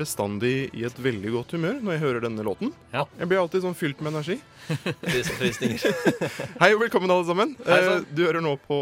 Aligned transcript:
Bestandig 0.00 0.70
i 0.72 0.84
et 0.88 0.96
veldig 0.96 1.30
godt 1.34 1.50
humør 1.52 1.80
når 1.84 1.92
jeg 1.92 2.00
hører 2.00 2.24
denne 2.24 2.44
låten. 2.46 2.70
Ja. 2.94 3.02
Jeg 3.18 3.28
blir 3.28 3.40
alltid 3.42 3.66
sånn 3.66 3.76
fylt 3.76 4.00
med 4.00 4.14
energi. 4.14 4.38
Hei 6.62 6.70
og 6.72 6.80
velkommen, 6.80 7.12
alle 7.12 7.26
sammen. 7.28 7.52
Hei 7.66 7.80
Eh, 7.80 8.06
du 8.08 8.22
hører 8.24 8.40
nå 8.44 8.54
på, 8.64 8.78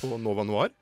på 0.00 0.18
Nova 0.18 0.42
Noir. 0.48 0.74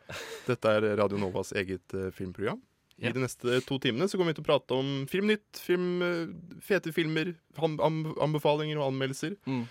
Dette 0.47 0.73
er 0.73 0.87
Radio 1.03 1.21
Novas 1.21 1.53
eget 1.53 1.97
eh, 1.97 2.09
filmprogram. 2.17 2.63
Ja. 2.97 3.11
I 3.11 3.15
de 3.17 3.25
neste 3.27 3.61
to 3.69 3.77
timene 3.83 4.09
så 4.09 4.17
kommer 4.17 4.33
vi 4.33 4.39
til 4.39 4.47
å 4.47 4.49
prate 4.49 4.79
om 4.79 4.91
filmnytt, 5.11 5.61
film, 5.61 5.89
eh, 6.07 6.33
fete 6.65 6.95
filmer, 6.95 7.35
anbefalinger 7.61 8.81
og 8.81 8.89
anmeldelser. 8.93 9.37
Mm. 9.45 9.65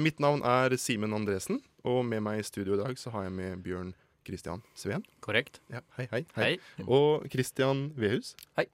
Mitt 0.00 0.18
navn 0.20 0.42
er 0.44 0.76
Simen 0.80 1.16
Andresen, 1.16 1.60
og 1.88 2.02
med 2.04 2.20
meg 2.24 2.40
i 2.40 2.44
studio 2.44 2.76
i 2.76 2.80
dag 2.80 2.98
så 3.00 3.12
har 3.14 3.28
jeg 3.28 3.36
med 3.36 3.62
Bjørn 3.64 3.94
Christian 4.26 4.60
Sveen. 4.76 5.04
Korrekt. 5.24 5.60
Ja, 5.72 5.80
hei, 5.96 6.06
hei, 6.12 6.24
Hei. 6.36 6.50
Og 6.84 7.24
Christian 7.32 7.88
Vehus. 7.96 8.34
Hei, 8.58 8.66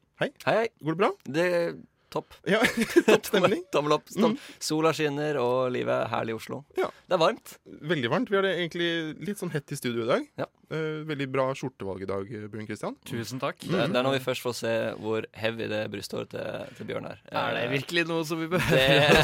hei. 0.46 0.66
Går 0.80 0.96
det 0.96 1.00
bra? 1.02 1.10
Det 1.28 1.46
er 1.58 1.76
topp. 2.12 2.34
Ja, 2.52 2.60
topp 3.06 3.26
stemning. 3.28 3.64
Tommel 3.74 3.96
opp. 3.98 4.06
Tom. 4.12 4.36
Mm. 4.36 4.52
Sola 4.62 4.92
skinner, 4.96 5.38
og 5.42 5.72
livet 5.74 5.92
er 6.06 6.12
herlig 6.12 6.36
i 6.36 6.38
Oslo. 6.38 6.62
Ja. 6.78 6.88
Det 7.06 7.18
er 7.18 7.22
varmt. 7.22 7.56
Veldig 7.92 8.12
varmt. 8.12 8.32
Vi 8.32 8.38
har 8.38 8.46
det 8.46 8.54
egentlig 8.56 8.90
litt 9.28 9.42
sånn 9.42 9.52
hett 9.54 9.72
i 9.74 9.78
studio 9.78 10.06
i 10.06 10.10
dag. 10.14 10.28
Ja. 10.40 10.48
Eh, 10.66 11.04
veldig 11.06 11.28
bra 11.30 11.44
skjortevalg 11.54 12.02
i 12.02 12.08
dag, 12.10 12.26
Bjørn 12.50 12.66
Kristian. 12.66 12.96
Tusen 13.06 13.38
takk. 13.38 13.60
Det, 13.62 13.70
er- 13.70 13.86
det 13.92 14.00
er 14.00 14.02
når 14.06 14.16
vi 14.16 14.22
først 14.24 14.42
får 14.42 14.54
se 14.58 14.72
hvor 14.98 15.26
heavy 15.38 15.68
det 15.70 15.82
brysthåret 15.92 16.32
til, 16.32 16.72
til 16.78 16.88
Bjørn 16.88 17.06
er. 17.12 17.20
Er 17.30 17.54
det 17.54 17.62
Eh, 17.66 17.70
virkelig 17.76 18.02
noe 18.08 18.24
som 18.26 18.40
vi 18.42 18.48
det, 18.50 18.80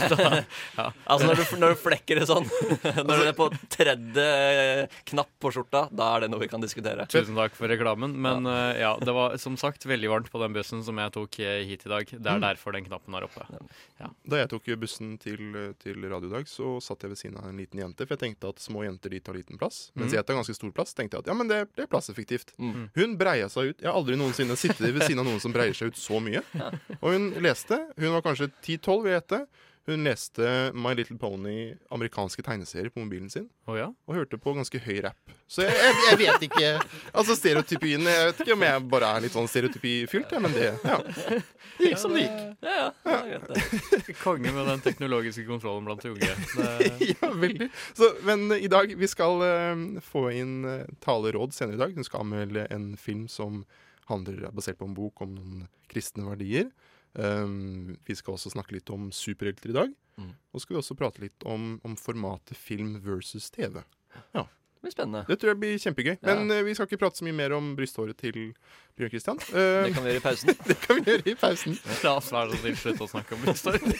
ja. 0.79 0.87
Altså 1.11 1.27
når 1.27 1.41
du, 1.41 1.43
når 1.63 1.75
du 1.75 1.81
flekker 1.83 2.21
det 2.21 2.29
sånn, 2.31 2.47
når 3.09 3.11
du 3.25 3.27
er 3.27 3.37
på 3.39 3.49
tredje 3.75 4.27
eh, 4.27 4.99
knapp 5.11 5.33
på 5.43 5.51
skjorta, 5.55 5.85
da 5.91 6.13
er 6.17 6.25
det 6.27 6.31
noe 6.33 6.43
vi 6.45 6.49
kan 6.53 6.63
diskutere. 6.63 7.07
Tusen 7.11 7.35
takk 7.39 7.57
for 7.59 7.67
reklamen. 7.71 8.15
Men 8.23 8.47
ja, 8.47 8.63
ja, 8.83 8.93
det 9.03 9.15
var 9.17 9.35
som 9.43 9.57
sagt 9.61 9.87
veldig 9.89 10.11
varmt 10.13 10.31
på 10.33 10.41
den 10.43 10.55
bussen 10.55 10.83
som 10.87 10.99
jeg 11.03 11.15
tok 11.19 11.41
eh, 11.43 11.63
hit 11.69 11.87
i 11.89 11.93
dag. 11.93 12.07
Det 12.07 12.23
er 12.23 12.39
Mm. 12.43 12.47
derfor 12.47 12.73
den 12.75 12.87
knappen 12.87 13.15
er 13.15 13.27
oppe. 13.27 13.45
Da 14.27 14.39
jeg 14.41 14.49
tok 14.51 14.71
bussen 14.81 15.17
til, 15.21 15.43
til 15.83 16.07
radio 16.11 16.31
i 16.31 16.33
dag, 16.33 16.47
så 16.51 16.77
satt 16.83 17.03
jeg 17.05 17.13
ved 17.13 17.19
siden 17.21 17.37
av 17.39 17.51
en 17.51 17.59
liten 17.61 17.79
jente. 17.83 18.07
For 18.07 18.15
jeg 18.17 18.23
tenkte 18.25 18.51
at 18.55 18.63
små 18.63 18.83
jenter 18.87 19.13
de 19.13 19.21
tar 19.23 19.37
liten 19.37 19.59
plass. 19.61 19.91
Mens 19.95 20.11
mm. 20.11 20.17
jeg 20.17 20.27
tar 20.27 20.39
ganske 20.41 20.57
stor 20.57 20.73
plass. 20.75 20.95
tenkte 20.97 21.19
jeg 21.19 21.27
at 21.27 21.31
ja, 21.32 21.32
men 21.39 21.51
det, 21.51 21.61
det 21.77 21.87
er 21.87 21.91
plasseffektivt. 21.91 22.55
Mm. 22.59 22.87
Hun 22.97 23.17
breia 23.21 23.49
seg 23.53 23.73
ut. 23.73 23.83
Jeg 23.83 23.89
har 23.91 23.99
aldri 23.99 24.19
noensinne 24.21 24.57
sittet 24.59 24.89
ved 24.89 25.05
siden 25.05 25.23
av 25.23 25.29
noen 25.29 25.43
som 25.43 25.55
breier 25.55 25.77
seg 25.77 25.93
ut 25.93 26.01
så 26.01 26.21
mye. 26.23 26.43
Og 27.03 27.09
hun 27.11 27.31
leste. 27.45 27.79
Hun 27.99 28.15
var 28.17 28.25
kanskje 28.25 28.51
10-12, 28.63 29.03
vil 29.05 29.13
jeg 29.13 29.21
gjette. 29.21 29.43
Hun 29.87 30.05
leste 30.07 30.71
My 30.79 30.93
Little 30.95 31.17
Pony, 31.19 31.75
amerikanske 31.91 32.43
tegneserier, 32.47 32.89
på 32.95 33.01
mobilen 33.03 33.31
sin. 33.31 33.49
Oh, 33.67 33.75
ja? 33.79 33.89
og 34.07 34.15
hørte 34.15 34.39
på 34.39 34.55
ganske 34.55 34.79
høy 34.79 35.01
rap. 35.03 35.33
Så 35.51 35.65
jeg, 35.67 35.75
jeg, 35.75 35.97
jeg 36.07 36.19
vet 36.21 36.45
ikke 36.47 36.69
Altså 37.19 37.35
stereotypien 37.37 38.07
Jeg 38.09 38.29
vet 38.29 38.39
ikke 38.41 38.55
om 38.55 38.63
jeg 38.65 38.85
bare 38.89 39.09
er 39.17 39.25
litt 39.25 39.35
sånn 39.35 39.49
stereotypifylt, 39.51 40.33
jeg, 40.33 40.43
men 40.43 40.55
det 40.55 40.71
ja. 40.71 40.97
Det 41.03 41.91
gikk 41.91 42.01
som 42.01 42.15
det 42.15 42.23
gikk. 42.25 42.39
Ja, 42.63 42.77
ja, 42.79 42.93
ja. 43.11 43.19
greit, 43.27 43.51
det. 43.51 44.17
Konge 44.23 44.55
med 44.55 44.71
den 44.71 44.85
teknologiske 44.87 45.45
kontrollen 45.49 45.89
blant 45.89 46.07
de 46.07 46.15
unge. 46.15 46.31
Det, 46.55 46.91
Ja, 47.13 47.33
veldig. 47.43 47.71
Så, 47.99 48.13
men 48.29 48.47
i 48.55 48.71
dag 48.71 48.95
Vi 48.99 49.11
skal 49.11 49.43
uh, 49.43 49.85
få 50.07 50.29
inn 50.37 50.61
uh, 50.69 50.87
taleråd 51.03 51.59
senere 51.59 51.81
i 51.81 51.83
dag. 51.83 51.99
Hun 51.99 52.07
skal 52.07 52.23
anmelde 52.23 52.69
en 52.71 52.93
film 53.01 53.27
som 53.31 53.65
handler 54.11 54.47
er 54.47 54.55
basert 54.55 54.79
på 54.79 54.87
en 54.87 54.97
bok 54.97 55.23
om 55.25 55.35
noen 55.35 55.67
kristne 55.91 56.27
verdier. 56.27 56.71
Um, 57.15 57.97
vi 58.07 58.17
skal 58.17 58.37
også 58.37 58.55
snakke 58.55 58.79
litt 58.79 58.91
om 58.93 59.11
superhelter 59.13 59.73
i 59.73 59.77
dag. 59.77 59.93
Mm. 60.21 60.33
Og 60.53 60.61
så 60.61 60.67
skal 60.67 60.77
vi 60.77 60.83
også 60.83 60.97
prate 60.99 61.25
litt 61.25 61.47
om, 61.49 61.77
om 61.85 61.97
formatet 61.99 62.59
film 62.59 62.97
versus 63.05 63.51
TV. 63.53 63.83
Det 64.83 64.89
blir 64.89 64.93
spennende. 64.97 65.25
Det 65.29 65.37
tror 65.39 65.53
jeg 65.53 65.59
blir 65.63 65.77
kjempegøy. 65.79 66.15
Ja. 66.17 66.35
Men 66.35 66.51
uh, 66.51 66.65
vi 66.67 66.73
skal 66.75 66.89
ikke 66.89 66.99
prate 67.05 67.21
så 67.21 67.27
mye 67.29 67.37
mer 67.39 67.53
om 67.55 67.69
brysthåret 67.79 68.19
til 68.19 68.39
Bjørn 68.99 69.13
Christian. 69.13 69.39
Det 69.39 69.55
Uh, 69.55 69.95
kan 69.95 70.03
vi 70.03 70.11
gjøre 70.11 70.19
i 70.19 70.25
pausen. 70.25 70.57
det 70.69 70.79
kan 70.83 70.99
vi 70.99 71.05
gjøre 71.07 71.31
i 71.31 71.35
pausen. 71.39 71.79
la 72.05 72.17
oss 72.17 72.33
være 72.35 72.51
så 72.51 72.63
snill 72.65 72.81
slutte 72.81 73.07
å 73.07 73.13
snakke 73.13 73.39
om 73.39 73.47
historien. 73.47 73.95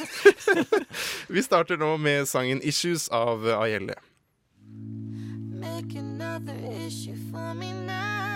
Vi 1.31 1.45
starter 1.47 1.79
nå 1.79 1.95
med 2.03 2.27
sangen 2.27 2.59
'Issues' 2.59 3.07
av 3.15 3.47
eh, 3.47 3.63
Ayelle. 3.63 3.95
Make 5.63 5.95
another 5.95 6.59
issue 6.83 7.15
for 7.31 7.55
me 7.55 7.71
now. 7.87 8.32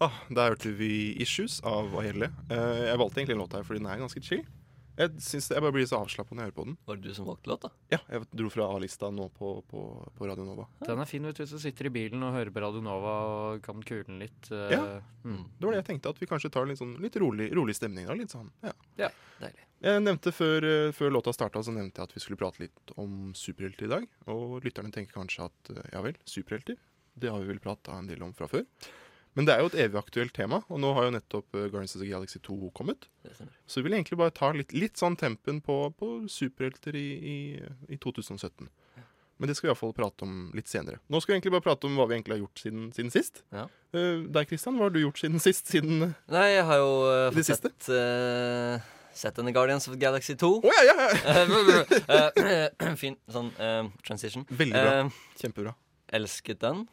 Ah, 0.00 0.12
der 0.28 0.52
hørte 0.52 0.72
vi 0.76 1.14
'Issues' 1.16 1.62
av 1.64 1.94
Ayelle. 1.96 2.28
Uh, 2.50 2.84
jeg 2.90 2.98
valgte 3.00 3.20
egentlig 3.22 3.36
en 3.36 3.42
låt 3.44 3.52
her 3.56 3.62
fordi 3.64 3.80
den 3.80 3.88
er 3.90 4.02
ganske 4.02 4.22
chill. 4.22 4.44
Jeg, 4.96 5.10
synes 5.20 5.48
det, 5.50 5.54
jeg 5.58 5.60
bare 5.60 5.74
blir 5.76 5.84
så 5.88 5.98
avslappa 6.00 6.32
når 6.32 6.40
jeg 6.40 6.48
hører 6.48 6.56
på 6.56 6.64
den. 6.64 6.76
Var 6.88 6.96
det 6.96 7.04
du 7.10 7.14
som 7.14 7.26
valgte 7.28 7.50
låta? 7.50 7.68
Ja, 7.92 7.98
Jeg 8.08 8.22
dro 8.32 8.48
fra 8.48 8.64
A-lista 8.72 9.10
nå 9.12 9.26
på, 9.36 9.50
på, 9.68 9.82
på 10.16 10.28
Radio 10.28 10.46
Nova. 10.48 10.64
Den 10.86 10.98
er 11.02 11.04
fin 11.10 11.22
vet 11.28 11.36
du, 11.36 11.42
hvis 11.44 11.52
du 11.52 11.58
sitter 11.60 11.90
i 11.90 11.92
bilen 11.92 12.22
og 12.24 12.32
hører 12.32 12.48
på 12.54 12.62
Radio 12.64 12.80
Nova 12.80 13.12
og 13.28 13.60
kan 13.66 13.82
kule 13.84 14.06
den 14.08 14.22
litt. 14.24 14.48
Uh, 14.48 14.70
Ja. 14.72 14.80
mm. 15.24 15.42
Det 15.58 15.68
var 15.68 15.72
det 15.76 15.82
jeg 15.82 15.88
tenkte, 15.90 16.08
at 16.16 16.22
vi 16.22 16.26
kanskje 16.30 16.50
tar 16.52 16.64
litt, 16.64 16.80
sånn, 16.80 16.96
litt 17.04 17.16
rolig, 17.20 17.50
rolig 17.52 17.76
stemning. 17.76 18.08
Da, 18.08 18.16
litt 18.16 18.32
sånn, 18.32 18.48
ja. 18.64 18.72
Deilig. 19.36 19.64
Jeg 19.84 20.00
nevnte 20.00 20.32
før, 20.32 20.64
eh, 20.64 20.92
før 20.96 21.12
låta 21.12 21.32
starta, 21.36 21.60
så 21.60 21.74
nevnte 21.76 22.00
jeg 22.00 22.08
at 22.08 22.14
vi 22.16 22.20
skulle 22.24 22.40
prate 22.40 22.62
litt 22.64 22.92
om 22.96 23.34
superhelter 23.36 23.84
i 23.84 23.92
dag. 23.92 24.06
Og 24.32 24.64
lytterne 24.64 24.88
tenker 24.90 25.12
kanskje 25.12 25.44
at 25.50 25.70
eh, 25.76 25.90
ja 25.92 26.00
vel, 26.00 26.16
superhelter? 26.24 26.78
Det 27.20 27.28
har 27.28 27.40
vi 27.44 27.52
vel 27.52 27.60
prata 27.60 27.92
en 27.98 28.08
del 28.08 28.22
om 28.24 28.32
fra 28.32 28.48
før. 28.48 28.64
Men 29.36 29.44
det 29.44 29.52
er 29.54 29.60
jo 29.60 29.68
et 29.68 29.78
evig 29.84 29.98
aktuelt 30.00 30.32
tema, 30.36 30.62
og 30.72 30.80
nå 30.80 30.94
har 30.96 31.06
jo 31.06 31.12
nettopp 31.18 31.54
eh, 31.58 31.66
Guardians 31.68 31.92
of 31.98 32.00
the 32.02 32.08
Galaxy 32.08 32.38
2 32.40 32.70
kommet. 32.76 33.06
Så 33.68 33.82
vi 33.82 33.86
vil 33.90 33.98
egentlig 33.98 34.16
bare 34.18 34.32
ta 34.32 34.48
litt, 34.56 34.72
litt 34.72 34.96
sånn 34.96 35.16
tempen 35.20 35.58
på, 35.64 35.76
på 35.98 36.08
superhelter 36.32 36.96
i, 36.96 37.06
i, 37.20 37.36
i 37.92 37.98
2017. 38.00 38.70
Men 39.36 39.50
det 39.50 39.58
skal 39.58 39.66
vi 39.68 39.70
iallfall 39.74 39.92
prate 39.92 40.24
om 40.24 40.36
litt 40.56 40.70
senere. 40.72 40.96
Nå 41.12 41.20
skal 41.20 41.34
vi 41.34 41.36
egentlig 41.36 41.52
bare 41.52 41.66
prate 41.66 41.84
om 41.84 41.98
hva 42.00 42.06
vi 42.08 42.16
egentlig 42.16 42.38
har 42.38 42.40
gjort 42.46 42.62
siden, 42.62 42.86
siden 42.96 43.12
sist. 43.12 43.42
Ja. 43.52 43.66
Uh, 43.92 44.24
deg, 44.32 44.48
Christian, 44.48 44.78
hva 44.80 44.86
har 44.88 44.94
du 44.94 45.02
gjort 45.02 45.20
siden 45.20 45.42
sist? 45.44 45.68
Siden 45.68 46.14
Nei, 46.32 46.46
jeg 46.54 46.64
har 46.70 46.80
jo 46.80 46.94
uh, 47.04 47.26
fått 47.36 47.50
sett, 47.50 47.90
uh, 47.92 48.80
sett 49.12 49.36
denne 49.36 49.52
Guardians 49.52 49.84
of 49.90 49.92
the 49.92 50.00
Galaxy 50.00 50.38
2. 50.40 50.50
ja, 50.64 50.78
ja, 50.88 50.96
ja! 51.04 52.22
Eh, 52.46 52.94
fin 53.02 53.18
sånn 53.28 53.52
eh, 53.60 53.84
transition. 54.08 54.48
Veldig 54.48 54.72
bra. 54.80 54.96
Eh, 55.04 55.20
Kjempebra. 55.42 55.76
elsket 56.16 56.64
den. 56.64 56.86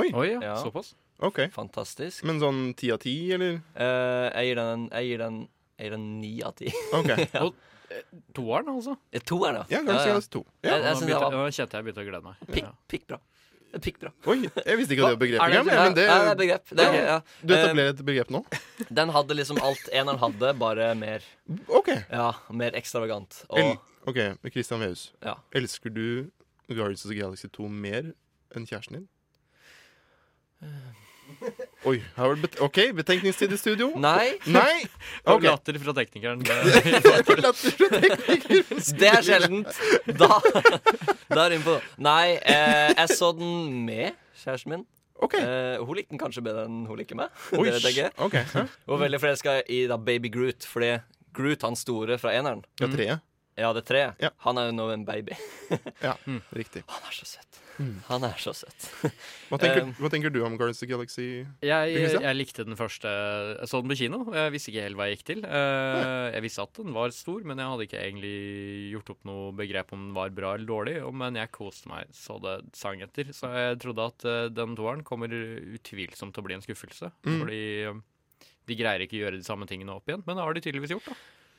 Oi, 0.00 0.08
Oi 0.14 0.26
ja, 0.30 0.40
Ja. 0.40 0.56
såpass. 0.64 0.94
OK. 1.22 1.40
Fantastisk. 1.52 2.24
Men 2.24 2.38
sånn 2.40 2.60
ti 2.76 2.90
av 2.94 2.98
ti, 3.02 3.14
eller? 3.36 3.60
Eh, 3.76 4.28
jeg 4.32 4.46
gir 4.50 4.60
den 4.62 4.86
Jeg 4.90 5.08
gir 5.10 5.18
den 5.24 5.40
Jeg 5.78 5.84
gir 5.86 5.90
den 5.96 6.20
ni 6.20 6.32
av 6.42 6.54
ti. 6.56 6.72
OK. 6.98 7.10
Ja. 7.34 7.42
Og 7.44 7.54
eh, 7.90 8.04
toeren, 8.36 8.68
altså. 8.76 8.96
Eh, 9.12 9.20
To 9.26 9.40
er 9.44 9.52
det. 9.60 9.64
Ja, 9.74 9.80
of 9.80 9.86
the 9.86 9.96
Galaxy 10.06 10.30
2. 10.30 10.44
Ja. 10.62 10.70
Jeg- 10.70 10.70
jeg 10.70 10.80
Nå 10.80 10.86
synes 10.86 11.00
det 11.00 11.08
begynte- 11.10 11.20
var- 11.26 11.36
Nå 11.36 11.50
kjente 11.58 11.76
jeg 11.76 11.84
begynte 11.84 12.04
å 12.04 12.08
glede 12.08 12.24
meg. 12.24 12.36
Pikk, 12.46 12.64
Ja. 12.64 12.72
pikkbra. 12.88 13.18
Pikkbra. 13.70 14.10
Oi, 14.26 14.38
jeg 14.66 14.78
visste 14.80 14.94
ikke 14.96 15.04
at 15.06 15.12
det 15.12 15.14
var 15.14 15.20
begrepet 15.20 15.44
Er 15.44 15.60
engang. 15.60 15.66
men 15.84 15.94
det, 15.94 16.06
Ja, 16.08 16.14
det 16.24 16.30
er 16.32 16.38
begrep. 16.40 16.70
Det 16.74 16.86
er, 16.86 17.04
ja. 17.06 17.18
du 17.46 17.52
etablerer 17.54 17.90
et 17.92 18.00
begrep 18.08 18.30
nå? 18.34 18.40
Eh, 18.50 18.58
den 18.98 19.08
hadde 19.14 19.36
liksom 19.38 19.60
alt 19.62 19.84
eneren 19.92 20.18
hadde, 20.18 20.58
bare 20.58 20.88
mer 20.98 21.20
OK. 21.68 21.88
Ja, 22.10 22.32
mer 22.50 22.72
ekstravagant. 22.74 23.44
El 23.54 23.62
Og 23.76 24.10
ok, 24.10 24.18
Christian 24.50 24.80
Vehus. 24.82 25.12
ja. 25.22 25.36
Elsker 25.54 25.90
du 25.94 26.30
Guardians 26.66 27.04
of 27.04 27.10
the 27.12 27.18
Galaxy 27.20 27.46
2 27.48 27.68
mer 27.70 28.10
enn 28.56 28.66
kjæresten 28.66 28.92
din? 28.98 29.08
Oi, 31.88 31.96
har 32.12 32.34
det 32.34 32.42
bet 32.44 32.58
OK, 32.60 32.78
betenkningstid 32.92 33.52
i 33.54 33.56
studio. 33.56 33.86
Nei, 33.96 34.34
Nei! 34.52 34.82
Okay. 35.32 35.46
Latter 35.48 35.78
fra 35.80 35.94
teknikeren. 35.96 36.42
Det, 36.44 36.56
Latter 37.40 37.72
fra 37.78 38.00
teknikeren. 38.02 38.82
det 39.00 39.08
er 39.08 39.24
sjeldent. 39.24 39.78
Da, 40.20 40.28
da 41.32 41.46
er 41.46 41.54
det 41.54 41.60
innpå. 41.60 41.78
Nei, 42.04 42.36
eh, 42.36 42.90
jeg 42.92 43.16
så 43.16 43.30
den 43.36 43.80
med 43.86 44.18
kjæresten 44.42 44.74
min. 44.74 44.84
OK. 45.20 45.36
Eh, 45.40 45.80
hun 45.80 45.96
likte 45.96 46.14
den 46.14 46.20
kanskje 46.20 46.44
bedre 46.44 46.66
enn 46.68 46.82
hun 46.88 47.00
liker 47.00 47.16
meg. 47.20 47.32
Oi, 47.56 47.68
ikke. 47.72 48.10
Hun 48.18 48.94
var 48.94 49.02
veldig 49.06 49.20
forelska 49.24 49.56
i 49.72 49.82
da 49.88 49.96
Baby 50.00 50.32
Groot, 50.32 50.68
fordi 50.68 50.94
Groot, 51.36 51.64
han 51.64 51.78
store 51.78 52.20
fra 52.20 52.34
eneren 52.36 52.64
ja 52.80 52.88
treet. 52.92 53.26
Ja, 53.60 53.72
det 53.76 53.84
treet. 53.88 54.20
Ja. 54.22 54.30
Han 54.46 54.60
er 54.60 54.70
jo 54.70 54.76
nå 54.76 54.88
en 54.94 55.04
baby. 55.08 55.36
Ja, 56.00 56.14
riktig. 56.56 56.84
Han 56.88 57.08
er 57.08 57.16
så 57.16 57.28
søt. 57.28 57.49
Han 58.08 58.24
er 58.26 58.36
så 58.42 58.52
søt. 58.54 58.86
Hva 59.50 59.58
tenker, 59.58 59.80
Um, 59.86 59.92
hva 59.98 60.10
tenker 60.12 60.30
du 60.34 60.38
om 60.46 60.54
Guardians 60.58 60.78
of 60.78 60.84
the 60.84 60.88
Galaxy? 60.90 61.24
Jeg, 61.64 61.94
jeg 62.20 62.36
likte 62.36 62.64
den 62.68 62.76
første 62.78 63.08
Jeg 63.10 63.70
så 63.70 63.80
den 63.80 63.90
på 63.90 63.96
kino. 63.98 64.20
Jeg 64.36 64.52
visste 64.54 64.70
ikke 64.72 64.84
helt 64.84 64.98
hva 65.00 65.06
jeg 65.08 65.16
gikk 65.18 65.24
til. 65.30 65.40
Eh, 65.48 66.26
Jeg 66.36 66.44
visste 66.44 66.62
at 66.66 66.80
den 66.82 66.92
var 66.94 67.14
stor, 67.16 67.40
men 67.48 67.58
jeg 67.62 67.72
hadde 67.72 67.86
ikke 67.88 68.02
egentlig 68.04 68.34
gjort 68.92 69.12
opp 69.16 69.24
noe 69.30 69.48
begrep 69.58 69.94
om 69.96 70.04
den 70.08 70.14
var 70.18 70.30
bra 70.36 70.52
eller 70.58 70.68
dårlig. 70.70 70.96
Men 71.24 71.40
jeg 71.40 71.52
koste 71.56 71.90
meg 71.90 72.12
så 72.14 72.36
det 72.44 72.56
sang 72.78 73.02
etter. 73.06 73.32
Så 73.34 73.50
jeg 73.56 73.80
trodde 73.82 74.06
at 74.12 74.28
eh, 74.28 74.46
den 74.54 74.76
toeren 74.78 75.02
kommer 75.06 75.32
utvilsomt 75.32 76.36
til 76.36 76.44
å 76.44 76.46
bli 76.50 76.58
en 76.58 76.64
skuffelse. 76.66 77.10
Mm. 77.26 77.40
Fordi 77.42 77.60
eh, 77.88 78.00
de 78.70 78.76
greier 78.78 79.02
ikke 79.06 79.18
å 79.18 79.24
gjøre 79.24 79.40
de 79.40 79.46
samme 79.46 79.66
tingene 79.70 79.96
opp 79.96 80.06
igjen. 80.10 80.22
Men 80.28 80.36
det 80.38 80.44
har 80.46 80.54
de 80.54 80.62
tydeligvis 80.68 80.92
gjort, 80.98 81.10
da. 81.10 81.18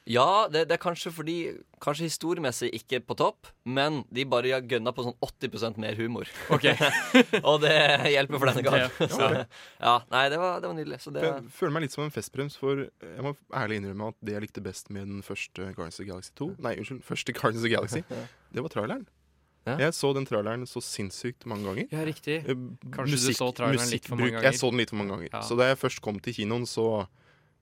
Ja, 0.09 0.47
det, 0.49 0.63
det 0.65 0.73
er 0.75 0.81
kanskje 0.81 1.11
fordi 1.13 1.35
Kanskje 1.81 2.07
historiemessig 2.07 2.69
ikke 2.77 2.99
på 3.05 3.15
topp, 3.17 3.47
men 3.65 4.03
de 4.13 4.25
bare 4.29 4.51
har 4.53 4.65
gønna 4.69 4.91
på 4.93 5.05
sånn 5.05 5.15
80% 5.25 5.79
mer 5.81 5.97
humor. 5.97 6.29
Ok, 6.53 6.67
Og 7.49 7.61
det 7.63 7.73
hjelper 8.13 8.37
for 8.41 8.51
denne 8.51 8.65
gang. 8.65 8.83
Så, 9.09 9.29
ja, 9.81 9.95
nei, 10.13 10.27
det 10.29 10.37
var, 10.41 10.59
det 10.61 10.69
var 10.69 10.77
nydelig. 10.77 10.99
Så 11.01 11.13
det, 11.15 11.23
Jeg 11.25 11.47
føler 11.57 11.73
meg 11.73 11.87
litt 11.87 11.95
som 11.95 12.05
en 12.05 12.13
festbrems, 12.13 12.57
for 12.61 12.83
jeg 12.85 13.25
må 13.25 13.33
ærlig 13.57 13.79
innrømme 13.81 14.11
at 14.13 14.19
det 14.21 14.37
jeg 14.37 14.45
likte 14.45 14.65
best 14.65 14.93
med 14.93 15.09
den 15.09 15.25
første 15.25 15.71
Guardians 15.73 15.97
of 15.97 16.03
the 16.03 16.11
Galaxy 16.11 16.35
2 16.37 16.51
Nei, 16.67 16.75
unnskyld, 16.83 17.01
første 17.09 17.37
Guardians 17.37 17.63
of 17.63 17.67
the 17.69 17.73
Galaxy, 17.73 18.29
det 18.53 18.65
var 18.67 18.73
traileren. 18.77 19.09
Ja. 19.65 19.75
Jeg 19.77 19.93
så 19.93 20.09
den 20.17 20.25
traileren 20.25 20.65
så 20.69 20.81
sinnssykt 20.81 21.45
mange 21.49 21.67
ganger. 21.69 21.89
Ja, 21.93 22.05
riktig. 22.05 22.39
Kanskje 22.45 23.17
musikk, 23.17 23.37
du 23.37 23.41
så 23.41 23.49
traileren 23.57 23.91
litt 23.93 24.07
for 24.09 24.17
mange 24.17 24.33
ganger? 24.33 24.47
Jeg 24.49 24.57
så 24.61 24.69
den 24.73 24.81
litt 24.81 24.93
for 24.93 25.01
mange 25.01 25.15
ganger. 25.15 25.33
Ja. 25.33 25.41
Så 25.45 25.57
da 25.57 25.67
jeg 25.69 25.77
først 25.81 26.01
kom 26.01 26.17
til 26.21 26.37
kinoen, 26.37 26.65
så 26.69 26.87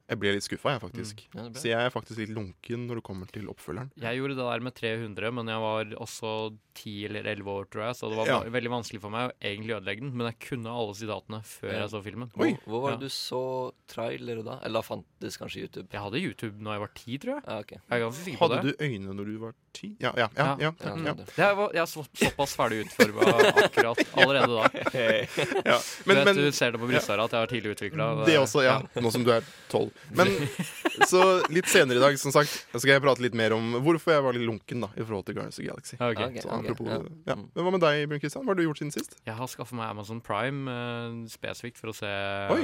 jeg 0.10 0.20
ble 0.20 0.32
litt 0.34 0.44
skuffa, 0.48 0.72
jeg, 0.74 0.82
faktisk. 0.82 1.20
ja, 1.30 1.42
det 1.42 1.46
er 1.46 1.52
bra. 1.54 1.62
Så 1.62 1.68
jeg 1.70 1.86
er 1.86 1.94
faktisk 1.94 2.18
litt 2.18 2.34
lunken 2.34 2.88
når 2.90 2.96
det 3.00 3.04
kommer 3.06 3.30
til 3.32 3.46
oppfølgeren. 3.52 3.92
Jeg 4.02 4.18
gjorde 4.20 4.36
det 4.40 4.48
der 4.50 4.60
med 4.66 4.74
300, 4.76 5.32
men 5.38 5.48
jeg 5.54 5.60
var 5.62 5.94
også 6.02 6.32
10 6.80 7.06
eller 7.10 7.28
11 7.28 7.52
år, 7.52 7.66
tror 7.70 7.84
jeg. 7.86 7.96
Så 8.00 8.10
det 8.10 8.18
var 8.18 8.26
Ja. 8.32 8.40
veldig 8.50 8.72
vanskelig 8.72 9.02
for 9.02 9.10
meg 9.12 9.30
å 9.30 9.34
egentlig 9.44 9.76
ødelegge 9.78 10.00
den. 10.02 10.12
Men 10.18 10.28
jeg 10.32 10.40
kunne 10.50 10.70
alle 10.72 10.94
sitatene 10.96 11.42
før 11.44 11.72
Ja. 11.74 11.80
jeg 11.84 11.90
så 11.92 12.02
filmen. 12.04 12.32
Hvor, 12.34 12.46
Oi. 12.46 12.58
hvor 12.66 12.82
var 12.82 12.92
Ja. 12.92 12.96
det 12.98 13.06
du 13.06 13.10
så 13.14 13.74
trailere 13.88 14.44
da? 14.44 14.60
Eller 14.64 14.82
fantes 14.82 15.38
kanskje 15.38 15.62
YouTube? 15.68 15.88
Jeg 15.92 16.02
hadde 16.02 16.22
YouTube 16.24 16.56
når 16.62 16.72
jeg 16.74 16.80
var 16.80 16.92
10, 16.96 17.18
tror 17.20 17.34
jeg. 17.36 17.44
Ja, 17.48 17.60
okay. 17.60 17.78
Jeg 17.90 18.38
på 18.40 18.40
Hadde 18.50 18.62
det. 18.64 18.78
du 18.78 18.84
øyne 18.86 19.14
når 19.14 19.26
du 19.26 19.38
var 19.40 19.54
ti? 19.74 19.96
Ja, 20.00 20.12
ja, 20.18 20.30
ja. 20.38 20.56
ja, 20.58 20.58
Ja. 20.60 20.72
Ja, 20.80 20.96
ja. 21.06 21.14
det- 21.14 21.36
Jeg, 21.38 21.56
var, 21.58 21.70
jeg 21.74 21.82
er 21.82 21.86
så, 21.86 22.08
såpass 22.16 22.56
ferdig 22.56 22.86
utforma 22.86 23.22
akkurat 23.68 23.98
allerede 24.18 24.54
da. 24.56 24.70
ja. 25.66 25.80
Men, 26.06 26.16
du 26.16 26.24
vet, 26.24 26.26
men 26.26 26.36
du 26.36 26.52
ser 26.52 26.72
det 26.72 26.80
på 26.80 26.88
brysthåra 26.90 27.24
at 27.26 27.32
jeg 27.32 27.40
har 27.40 27.48
tidlig 27.48 27.76
utvikla. 27.76 28.26
det 28.26 28.38
også, 28.40 28.64
ja. 28.64 28.82
Nå 29.02 29.12
som 29.12 29.24
du 29.24 29.32
er 29.32 29.44
tolv. 29.70 29.92
Men 30.12 30.28
så 31.08 31.22
litt 31.54 31.68
senere 31.70 31.98
i 31.98 32.04
dag, 32.04 32.18
som 32.20 32.32
sagt, 32.34 32.50
skal 32.76 32.92
jeg 32.96 33.02
prate 33.04 33.22
litt 33.22 33.36
mer 33.38 33.54
om 33.56 33.74
hvorfor 33.86 34.14
jeg 34.16 34.24
var 34.26 34.34
litt 34.38 34.48
lunken 34.48 34.82
da, 34.82 34.90
i 34.98 35.04
forhold 35.06 35.26
til 35.28 35.36
Guardians 35.38 35.60
of 35.60 35.66
Galaxy. 35.68 35.96
Okay. 36.00 36.14
ok. 36.16 36.36
Ok. 36.36 36.42
Så 36.44 36.50
apropos, 36.56 36.90
ja. 36.90 37.00
ja. 37.30 37.36
Mm. 37.36 37.46
Men 37.56 37.66
hva 37.68 37.72
med 37.76 37.84
deg, 37.86 38.04
Bjørn 38.10 38.24
Kristian? 38.24 38.46
Hva 38.48 38.54
har 38.56 38.60
du 38.60 38.64
gjort 38.66 38.82
siden 38.82 38.94
sist? 38.96 39.18
Jeg 39.28 39.36
har 39.38 39.48
skaffa 39.52 39.76
meg 39.80 39.90
Amazon 39.94 40.22
Prime 40.26 40.66
uh, 40.72 41.20
spesifikt 41.32 41.78
for 41.82 41.92
å 41.94 41.96
se 42.00 42.10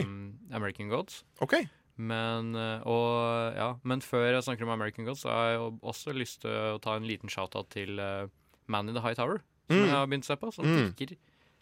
um, 0.02 0.34
American 0.52 0.90
Gods. 0.90 1.24
Okay. 1.46 1.68
Men, 1.96 2.50
eh, 2.60 2.82
og, 2.92 3.54
ja, 3.56 3.70
men 3.88 4.02
før 4.04 4.26
jeg 4.34 4.44
snakker 4.44 4.66
om 4.68 4.74
American 4.74 5.06
Gods, 5.08 5.22
så 5.24 5.30
har 5.32 5.54
jeg 5.54 5.62
også 5.80 6.12
lyst 6.18 6.42
til 6.44 6.52
å 6.52 6.80
ta 6.84 6.98
en 7.00 7.06
liten 7.08 7.32
shout-out 7.32 7.70
til 7.72 8.02
uh, 8.04 8.26
Man 8.68 8.90
in 8.92 8.98
the 8.98 9.04
High 9.06 9.16
Tower, 9.16 9.40
som 9.70 9.78
Mm. 9.80 9.86
jeg 9.88 9.96
har 9.96 10.10
begynt 10.12 10.26
å 10.28 10.28
se 10.28 10.36
på. 10.42 10.50
Som 10.54 10.66
Mm. 10.68 10.76
virker 10.92 11.16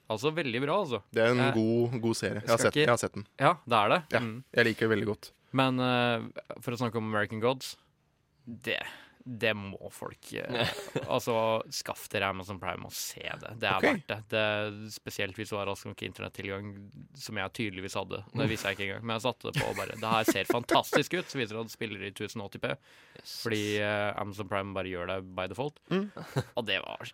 altså 0.10 0.32
veldig 0.36 0.62
bra, 0.66 0.80
altså. 0.84 1.04
Det 1.14 1.22
er 1.24 1.30
en 1.32 1.38
Jeg- 1.38 1.54
god, 1.54 2.02
god 2.02 2.16
serie. 2.18 2.42
Jeg 2.42 2.50
har, 2.50 2.58
sett, 2.58 2.74
ikke- 2.74 2.82
jeg 2.82 2.90
har 2.90 2.98
sett 2.98 3.14
den. 3.14 3.28
Ja, 3.40 3.54
det 3.68 3.78
er 3.78 3.90
det. 3.94 4.02
Ja. 4.12 4.20
Mm. 4.26 4.44
Jeg 4.58 4.66
liker 4.66 4.88
det 4.88 4.92
veldig 4.98 5.06
godt. 5.14 5.32
Men 5.58 5.80
uh, 5.82 6.26
for 6.62 6.74
å 6.74 6.82
snakke 6.82 7.00
om 7.00 7.10
American 7.12 7.42
Gods 7.44 7.76
Det, 8.44 8.80
det 9.24 9.54
må 9.56 9.90
folk 9.94 10.32
uh, 10.34 10.72
Altså, 11.14 11.36
skaff 11.74 12.08
dere 12.12 12.32
Amazon 12.34 12.60
Prime 12.62 12.90
og 12.90 12.96
se 12.96 13.24
det. 13.24 13.54
Det 13.62 13.70
er 13.70 13.78
okay. 13.78 14.00
verdt 14.00 14.10
det. 14.10 14.20
det. 14.34 14.94
Spesielt 14.96 15.38
hvis 15.40 15.54
du 15.54 15.58
har 15.60 15.70
rask 15.70 15.88
nok 15.88 16.02
internettilgang, 16.06 16.72
som 17.18 17.40
jeg 17.40 17.56
tydeligvis 17.60 17.98
hadde. 18.00 18.24
Det 18.34 18.48
visste 18.52 18.72
jeg 18.72 18.78
ikke 18.78 18.88
engang, 18.90 19.06
men 19.06 19.18
jeg 19.18 19.26
satte 19.28 19.50
det 19.50 19.62
på 19.62 19.70
og 19.70 19.78
bare 19.80 20.00
Det 20.00 20.14
her 20.16 20.32
ser 20.32 20.50
fantastisk 20.50 21.18
ut. 21.20 21.30
Så 21.30 21.40
viser 21.40 21.56
det 21.56 21.66
at 21.66 21.72
det 21.72 21.76
spiller 21.76 22.08
i 22.08 22.14
1080p. 22.14 22.74
Fordi 23.44 23.66
uh, 23.84 24.10
Amazon 24.22 24.50
Prime 24.52 24.76
bare 24.76 24.92
gjør 24.92 25.14
det 25.14 25.20
by 25.38 25.48
default. 25.52 25.80
Mm. 25.94 26.10
Og 26.58 26.66
det 26.68 26.82
var 26.84 27.14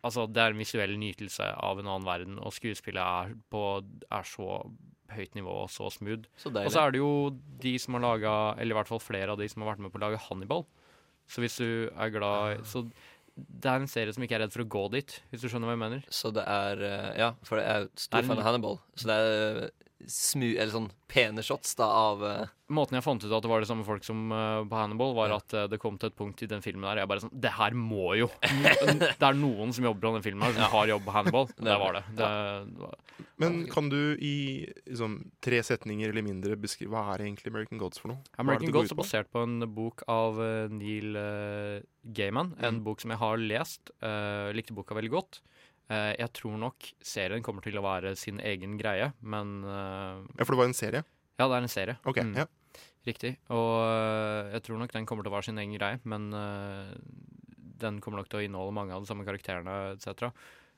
Altså, 0.00 0.24
det 0.32 0.40
er 0.40 0.54
en 0.54 0.60
visuell 0.60 0.94
nytelse 0.96 1.44
av 1.60 1.80
en 1.80 1.88
annen 1.90 2.06
verden, 2.08 2.38
og 2.40 2.54
skuespillet 2.56 3.02
er, 3.02 3.34
på, 3.52 3.64
er 4.08 4.24
så 4.24 4.62
høyt 5.14 5.34
nivå 5.38 5.54
og 5.64 5.70
så 5.72 5.90
smooth. 5.92 6.26
Så 6.40 6.52
Og 6.52 6.70
så 6.72 6.82
er 6.86 6.94
det 6.94 7.00
jo 7.02 7.30
de 7.62 7.76
som 7.78 7.96
har 7.96 8.04
laga 8.04 8.34
Eller 8.58 8.74
i 8.74 8.78
hvert 8.80 8.88
fall 8.90 9.02
flere 9.02 9.32
av 9.34 9.38
de 9.40 9.48
som 9.48 9.62
har 9.62 9.72
vært 9.74 9.84
med 9.86 9.92
på 9.92 10.00
å 10.00 10.04
lage 10.06 10.20
Hannibal. 10.28 10.66
Så 11.30 11.42
hvis 11.44 11.56
du 11.60 11.90
er 11.94 12.10
glad 12.14 12.58
i 12.58 12.62
Så 12.66 12.84
det 13.40 13.70
er 13.70 13.80
en 13.80 13.88
serie 13.88 14.12
som 14.12 14.24
ikke 14.26 14.34
er 14.36 14.42
redd 14.42 14.52
for 14.52 14.64
å 14.64 14.68
gå 14.68 14.80
dit, 14.92 15.12
hvis 15.30 15.40
du 15.40 15.48
skjønner 15.48 15.70
hva 15.70 15.76
jeg 15.76 15.80
mener. 15.80 16.00
Så 16.12 16.32
det 16.34 16.42
er 16.44 16.82
eh, 16.84 17.10
Ja, 17.22 17.28
for 17.46 17.60
jeg 17.62 17.70
er 17.70 17.86
Det 17.88 18.02
stor 18.02 18.26
fan 18.26 18.40
av 18.42 18.44
Hannibal. 18.44 18.80
Så 18.98 19.08
det 19.08 19.16
er 19.16 19.70
smu... 20.08 20.46
Eller 20.54 20.72
sånn 20.72 20.88
pene 21.10 21.42
shots 21.44 21.74
da 21.78 21.86
av 21.90 22.22
uh... 22.22 22.48
Måten 22.70 22.94
jeg 22.94 23.02
fant 23.02 23.24
ut 23.24 23.32
at 23.34 23.42
det 23.42 23.50
var 23.50 23.62
det 23.62 23.66
samme 23.66 23.82
folk 23.82 24.04
som 24.06 24.30
uh, 24.30 24.62
på 24.68 24.78
Hannibal, 24.78 25.10
var 25.16 25.32
at 25.34 25.54
uh, 25.58 25.64
det 25.70 25.80
kom 25.82 25.96
til 25.98 26.12
et 26.12 26.16
punkt 26.18 26.42
i 26.44 26.48
den 26.50 26.62
filmen 26.62 26.86
der 26.86 27.00
jeg 27.02 27.10
bare 27.10 27.24
sånn 27.24 27.32
Det 27.34 27.50
her 27.56 27.74
må 27.74 28.12
jo 28.18 28.28
Det 28.44 29.26
er 29.26 29.38
noen 29.38 29.74
som 29.74 29.88
jobber 29.88 30.06
på 30.06 30.12
den 30.16 30.26
filmen 30.26 30.46
her, 30.46 30.54
som 30.54 30.74
har 30.76 30.92
jobb 30.92 31.06
på 31.08 31.14
Hannibal. 31.16 31.50
Det 31.70 31.78
var 31.82 31.98
det. 31.98 32.04
det, 32.20 32.30
det 32.70 32.84
var, 32.84 33.26
Men 33.42 33.58
kan 33.72 33.90
du 33.90 33.98
i 34.16 34.34
liksom, 34.86 35.18
tre 35.42 35.60
setninger 35.66 36.12
eller 36.12 36.24
mindre 36.26 36.56
beskrive 36.60 36.94
hva 36.94 37.16
er 37.16 37.26
egentlig 37.26 37.50
American 37.52 37.80
Gods 37.82 38.00
for 38.02 38.14
noe? 38.14 38.22
Hva 38.30 38.38
er 38.38 38.46
American 38.46 38.70
det 38.70 38.76
Gods 38.78 38.94
er 38.94 39.00
basert 39.02 39.32
på 39.34 39.42
en 39.44 39.66
bok 39.74 40.06
av 40.10 40.38
Neil 40.72 41.18
uh, 41.18 41.80
Gaiman. 42.16 42.54
En 42.60 42.78
Mm. 42.80 42.84
bok 42.86 43.02
som 43.02 43.10
jeg 43.12 43.20
har 43.20 43.40
lest. 43.42 43.90
likte 44.56 44.72
boka 44.76 44.94
veldig 44.96 45.10
godt. 45.12 45.40
Eh, 45.90 46.12
jeg 46.20 46.30
tror 46.38 46.54
nok 46.60 46.86
serien 47.02 47.42
kommer 47.42 47.64
til 47.66 47.78
å 47.80 47.82
være 47.82 48.12
sin 48.18 48.38
egen 48.46 48.76
greie, 48.78 49.10
men 49.26 49.56
eh, 49.66 50.20
Ja, 50.38 50.44
for 50.46 50.54
det 50.54 50.60
var 50.60 50.68
en 50.70 50.76
serie? 50.78 51.02
Ja, 51.40 51.48
det 51.48 51.56
er 51.56 51.64
en 51.66 51.72
serie. 51.72 51.96
Ok, 52.06 52.20
Mm, 52.22 52.34
ja. 52.38 52.46
Riktig. 53.08 53.32
Og 53.48 53.70
eh, 53.80 54.52
jeg 54.54 54.62
tror 54.66 54.78
nok 54.78 54.92
den 54.92 55.06
kommer 55.08 55.24
til 55.24 55.32
å 55.32 55.36
være 55.38 55.48
sin 55.48 55.58
egen 55.58 55.74
greie, 55.74 55.98
men 56.04 56.30
den 57.80 57.98
kommer 58.04 58.20
nok 58.20 58.28
til 58.30 58.42
å 58.42 58.44
inneholde 58.44 58.76
mange 58.76 58.92
av 58.94 59.02
de 59.02 59.08
samme 59.08 59.24
karakterene 59.24 59.94
etc. 59.96 60.28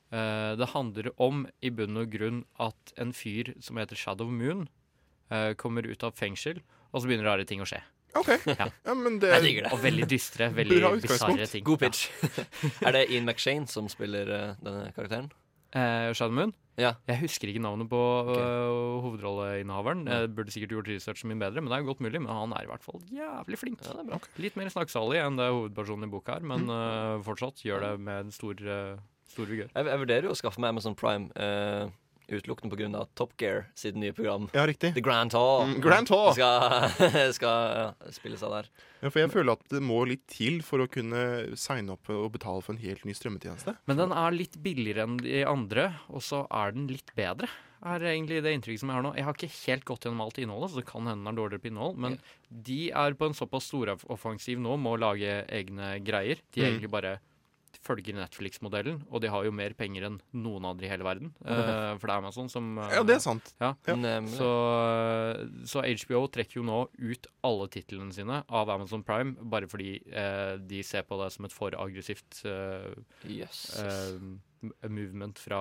Det 0.09 0.67
handler 0.71 1.09
om 1.21 1.41
i 1.65 1.71
bunn 1.73 1.97
og 1.99 2.11
grunn 2.13 2.43
at 2.61 2.93
en 3.01 3.11
fyr 3.17 3.49
som 3.59 3.79
heter 3.81 3.97
Shadow 3.97 4.29
Moon, 4.31 4.67
kommer 5.57 5.83
ut 5.89 6.03
av 6.05 6.13
fengsel, 6.15 6.61
og 6.93 7.01
så 7.01 7.09
begynner 7.09 7.25
rare 7.27 7.47
ting 7.49 7.63
å 7.63 7.67
skje. 7.67 7.81
OK. 8.19 8.29
Ja. 8.59 8.67
Ja, 8.85 8.93
men 8.97 9.19
det 9.21 9.31
Jeg 9.33 9.45
digger 9.47 9.67
det. 9.67 9.71
Og 9.75 9.83
veldig 9.83 10.07
dystre, 10.11 10.49
veldig 10.55 10.81
Bra 10.81 10.91
utgangspunkt. 10.97 11.37
bisarre 11.39 11.47
ting. 11.51 11.63
God 11.65 11.79
pitch. 11.85 12.09
er 12.85 12.91
det 12.97 13.07
Ian 13.09 13.25
McShane 13.25 13.67
som 13.71 13.87
spiller 13.91 14.29
eh, 14.29 14.51
denne 14.63 14.91
karakteren? 14.95 15.31
Eh, 15.73 16.11
Shadow 16.13 16.35
Moon? 16.37 16.53
Ja. 16.77 16.95
Jeg 17.09 17.19
husker 17.21 17.49
ikke 17.49 17.61
navnet 17.61 17.85
på 17.89 17.97
øh, 18.33 19.01
hovedrolleinnehaveren. 19.05 20.07
Jeg 20.09 20.29
burde 20.37 20.53
sikkert 20.53 20.73
gjort 20.73 20.87
researchen 20.89 21.29
min 21.29 21.41
bedre, 21.41 21.61
men 21.61 21.69
det 21.69 21.77
er 21.79 21.85
godt 21.85 22.01
mulig. 22.01 22.21
Men 22.21 22.33
han 22.33 22.53
er 22.57 22.65
i 22.65 22.69
hvert 22.69 22.85
fall 22.85 23.01
jævlig 23.13 23.59
flink. 23.61 23.81
Ja, 23.85 23.93
det 23.97 24.05
er 24.05 24.09
bra. 24.09 24.19
Litt 24.41 24.57
mer 24.57 24.69
snakksalig 24.73 25.21
enn 25.21 25.37
det 25.37 25.49
hovedpersonen 25.53 26.07
i 26.09 26.11
boka 26.13 26.37
her, 26.39 26.45
men 26.53 26.65
øh, 26.69 27.19
fortsatt 27.25 27.61
gjør 27.65 27.85
det 27.87 27.91
med 28.05 28.27
en 28.27 28.33
stor, 28.33 28.57
øh, 28.61 28.95
stor 29.33 29.49
vigør. 29.49 29.69
Jeg, 29.73 29.89
jeg 29.93 30.01
vurderer 30.05 30.29
jo 30.29 30.33
å 30.33 30.39
skaffe 30.39 30.61
meg 30.65 30.73
Amazon 30.73 30.97
Prime 30.97 31.29
eh, 31.37 31.85
utelukkende 32.29 32.77
pga. 32.77 33.03
Top 33.19 33.33
Gear 33.37 33.65
sitt 33.75 33.95
nye 33.99 34.13
program. 34.15 34.49
Ja, 34.53 34.65
riktig. 34.69 34.93
The 34.95 35.01
Grand 35.03 35.31
Tour. 35.33 35.65
Mm, 35.67 35.75
Grand 35.83 36.07
Tour. 36.07 36.31
Skal, 36.37 37.33
skal 37.37 37.67
ja, 37.75 38.11
spilles 38.15 38.43
av 38.43 38.55
der. 38.57 38.69
Ja, 39.03 39.09
for 39.11 39.19
jeg 39.23 39.33
føler 39.33 39.57
at 39.57 39.65
det 39.73 39.81
må 39.83 39.99
litt 40.07 40.23
til 40.31 40.61
for 40.63 40.83
å 40.83 40.87
kunne 40.87 41.23
signe 41.59 41.97
opp 41.97 42.07
og 42.13 42.31
betale 42.37 42.63
for 42.63 42.73
en 42.77 42.81
helt 42.83 43.03
ny 43.05 43.13
strømmetjeneste. 43.17 43.75
Men 43.89 43.99
den 43.99 44.15
er 44.15 44.31
litt 44.37 44.55
billigere 44.63 45.03
enn 45.07 45.17
de 45.19 45.43
andre, 45.49 45.89
og 46.09 46.23
så 46.23 46.45
er 46.49 46.71
den 46.77 46.87
litt 46.91 47.11
bedre. 47.17 47.49
Er 47.83 47.99
egentlig 48.13 48.37
det 48.45 48.53
inntrykket 48.55 48.79
som 48.79 48.87
Jeg 48.93 48.95
har 48.95 49.03
nå 49.03 49.09
Jeg 49.17 49.25
har 49.27 49.35
ikke 49.35 49.49
helt 49.65 49.83
gått 49.89 50.05
gjennom 50.07 50.21
alt 50.23 50.37
innholdet, 50.39 50.69
så 50.71 50.79
det 50.79 50.85
kan 50.87 51.03
hende 51.03 51.19
den 51.25 51.33
er 51.33 51.35
dårligere 51.41 51.63
på 51.65 51.67
innhold. 51.73 51.97
Men 51.99 52.15
de 52.47 52.77
er 52.95 53.17
på 53.19 53.27
en 53.27 53.35
såpass 53.35 53.67
storoffensiv 53.67 54.61
nå 54.63 54.77
med 54.79 54.93
å 54.95 55.01
lage 55.03 55.33
egne 55.51 55.97
greier. 55.99 56.39
De 56.55 56.61
Mm. 56.63 56.67
egentlig 56.69 56.91
bare 56.93 57.17
følger 57.83 58.15
Netflix-modellen, 58.15 59.01
og 59.11 59.21
de 59.23 59.29
har 59.33 59.43
jo 59.45 59.51
mer 59.51 59.73
penger 59.77 60.05
enn 60.07 60.17
noen 60.33 60.65
andre 60.69 60.87
i 60.87 60.91
hele 60.91 61.03
verden. 61.07 61.33
Uh, 61.43 61.93
for 61.99 62.07
det 62.07 62.13
er 62.13 62.21
Amazon 62.23 62.49
som 62.51 62.77
uh, 62.79 62.87
Ja, 62.93 63.03
det 63.03 63.17
er 63.17 63.23
sant. 63.23 63.53
Ja. 63.61 63.73
Ja. 63.87 63.97
Så, 64.33 64.49
så 65.69 65.83
HBO 65.83 66.23
trekker 66.33 66.61
jo 66.61 66.65
nå 66.67 66.79
ut 66.97 67.27
alle 67.45 67.67
titlene 67.73 68.13
sine 68.15 68.41
av 68.47 68.71
Amazon 68.73 69.03
Prime, 69.07 69.35
bare 69.51 69.67
fordi 69.71 69.97
uh, 70.13 70.55
de 70.63 70.81
ser 70.87 71.03
på 71.09 71.19
det 71.21 71.29
som 71.35 71.45
et 71.47 71.53
for 71.55 71.75
aggressivt 71.77 72.43
eh, 72.49 72.93
Yes. 73.29 73.65
eh, 73.79 74.19
movement 74.89 75.39
fra 75.39 75.59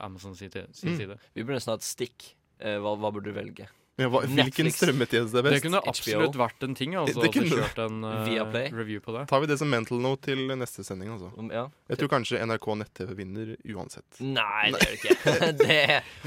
Amazon 0.00 0.34
sin, 0.36 0.50
sin 0.72 0.92
Mm. 0.94 0.96
side. 0.96 1.18
Vi 1.34 1.42
burde 1.44 1.58
nesten 1.58 1.72
ha 1.74 1.78
et 1.78 1.86
stikk. 1.86 2.30
Eh, 2.60 2.78
hva, 2.82 2.96
hva 2.98 3.12
burde 3.14 3.30
du 3.30 3.36
velge? 3.36 3.68
Ja, 3.98 4.06
hva, 4.08 4.20
hvilken 4.22 4.36
Netflix. 4.38 4.76
strømmetjeneste 4.78 5.34
er 5.38 5.42
Det 5.42 5.50
best? 5.52 5.62
kunne 5.64 5.80
HBO. 5.82 5.90
absolutt 5.90 6.36
vært 6.38 6.62
en 6.68 6.74
ting. 6.78 6.92
Altså, 6.94 7.14
Det 7.18 7.22
det 7.28 7.32
kunne 7.34 7.50
det. 7.50 7.58
kjørt 7.58 7.78
en 7.86 8.04
eh, 8.04 8.28
Viaplay. 8.28 8.68
review 8.70 9.00
på 9.02 9.12
det. 9.16 9.24
Tar 9.28 9.40
vi 9.42 9.46
det 9.50 9.58
som 9.58 9.68
mental 9.70 9.98
note 9.98 10.22
til 10.28 10.44
neste 10.54 10.84
sending, 10.86 11.10
altså. 11.16 11.32
Um, 11.36 11.50
Ja. 11.50 11.66
Jeg 11.88 11.98
tror 11.98 12.08
kanskje 12.12 12.38
NRK 12.44 12.66
nett-TV 12.78 13.14
vinner 13.16 13.56
uansett. 13.74 14.04
Nei, 14.20 14.70
det 14.70 14.78
gjør 14.78 14.90
det 14.94 14.98
ikke. 15.00 15.14
Det, 15.64 15.78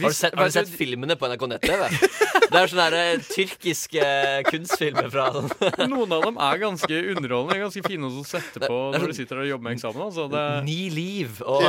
har, 0.01 0.09
du 0.09 0.13
sett, 0.17 0.35
har 0.35 0.43
du 0.43 0.49
du- 0.49 0.57
sett 0.59 0.69
filmene 0.75 1.15
på 1.15 1.29
NRK 1.31 1.47
nett-TV? 1.53 1.87
Det 2.51 2.59
er 2.59 2.67
sånne 2.67 2.85
der, 2.91 2.95
eh, 3.13 3.23
tyrkiske 3.31 4.05
kunstfilmer 4.49 5.07
fra 5.13 5.29
sånn 5.31 5.47
Noen 5.91 6.11
av 6.17 6.25
dem 6.25 6.37
er 6.43 6.57
ganske 6.59 6.97
underholdende, 7.13 7.61
ganske 7.63 7.83
fine 7.87 8.09
å 8.09 8.25
sette 8.27 8.59
på 8.65 8.79
det 8.91 8.99
når 8.99 9.05
sånn- 9.05 9.13
du 9.13 9.19
sitter 9.21 9.39
og 9.45 9.47
jobber 9.47 9.63
med 9.69 9.77
eksamen. 9.77 10.01
Altså. 10.09 10.27
Det, 10.33 10.43
Ni 10.67 10.89
liv 10.91 11.39
og 11.45 11.63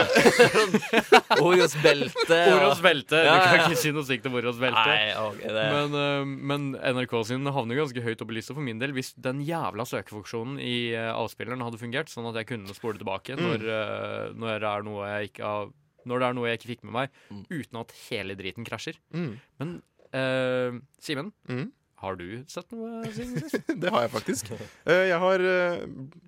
Oros 1.43 1.75
belte. 1.83 2.39
Oros 2.57 2.81
belte. 2.83 3.17
Ja, 3.23 3.35
Du 3.37 3.45
kan 3.47 3.59
ja. 3.61 3.69
ikke 3.69 3.79
si 3.79 3.93
noe 3.95 4.05
stygt 4.07 4.27
om 4.29 4.35
Oros 4.41 4.59
belte. 4.61 4.83
Nei, 4.89 5.13
ok, 5.23 5.39
det 5.47 5.67
Men, 5.73 5.92
eh, 5.95 6.25
men 6.25 6.73
NRK 6.77 7.15
sin 7.29 7.45
havner 7.47 7.77
ganske 7.81 8.03
høyt 8.05 8.23
opp 8.25 8.31
i 8.31 8.35
lista 8.39 8.55
for 8.57 8.63
min 8.65 8.79
del 8.83 8.93
hvis 8.97 9.13
den 9.21 9.41
jævla 9.47 9.85
søkefunksjonen 9.89 10.59
i 10.63 10.93
eh, 10.95 11.11
avspilleren 11.13 11.63
hadde 11.65 11.79
fungert, 11.81 12.09
sånn 12.13 12.29
at 12.31 12.39
jeg 12.41 12.47
kunne 12.53 12.75
spole 12.77 12.99
tilbake 13.01 13.37
Mm. 13.37 13.43
når, 13.47 13.67
eh, 13.69 14.33
når, 14.35 14.59
det 14.61 14.71
er 14.73 14.83
noe 14.89 15.07
jeg 15.13 15.31
ikke 15.33 15.45
har, 15.45 15.71
når 16.07 16.19
det 16.19 16.27
er 16.29 16.35
noe 16.39 16.49
jeg 16.51 16.59
ikke 16.61 16.71
fikk 16.75 16.83
med 16.89 16.93
meg, 16.99 17.11
Mm. 17.31 17.45
uten 17.51 17.81
at 17.81 17.93
hele 18.11 18.35
driten 18.37 18.65
krasjer. 18.67 18.99
Mm. 19.15 19.39
Men 19.61 19.83
eh, 20.13 20.81
Simen, 21.01 21.33
Mm. 21.49 21.71
har 22.03 22.17
du 22.17 22.45
sett 22.49 22.71
noe 22.73 23.05
siden 23.13 23.39
sist? 23.41 23.67
Det 23.81 23.91
har 23.91 24.03
jeg 24.09 24.11
faktisk. 24.17 24.51
Jeg 24.87 25.19
har 25.19 25.39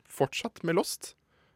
fortsatt 0.09 0.62
med 0.64 0.76
Lost. 0.78 1.14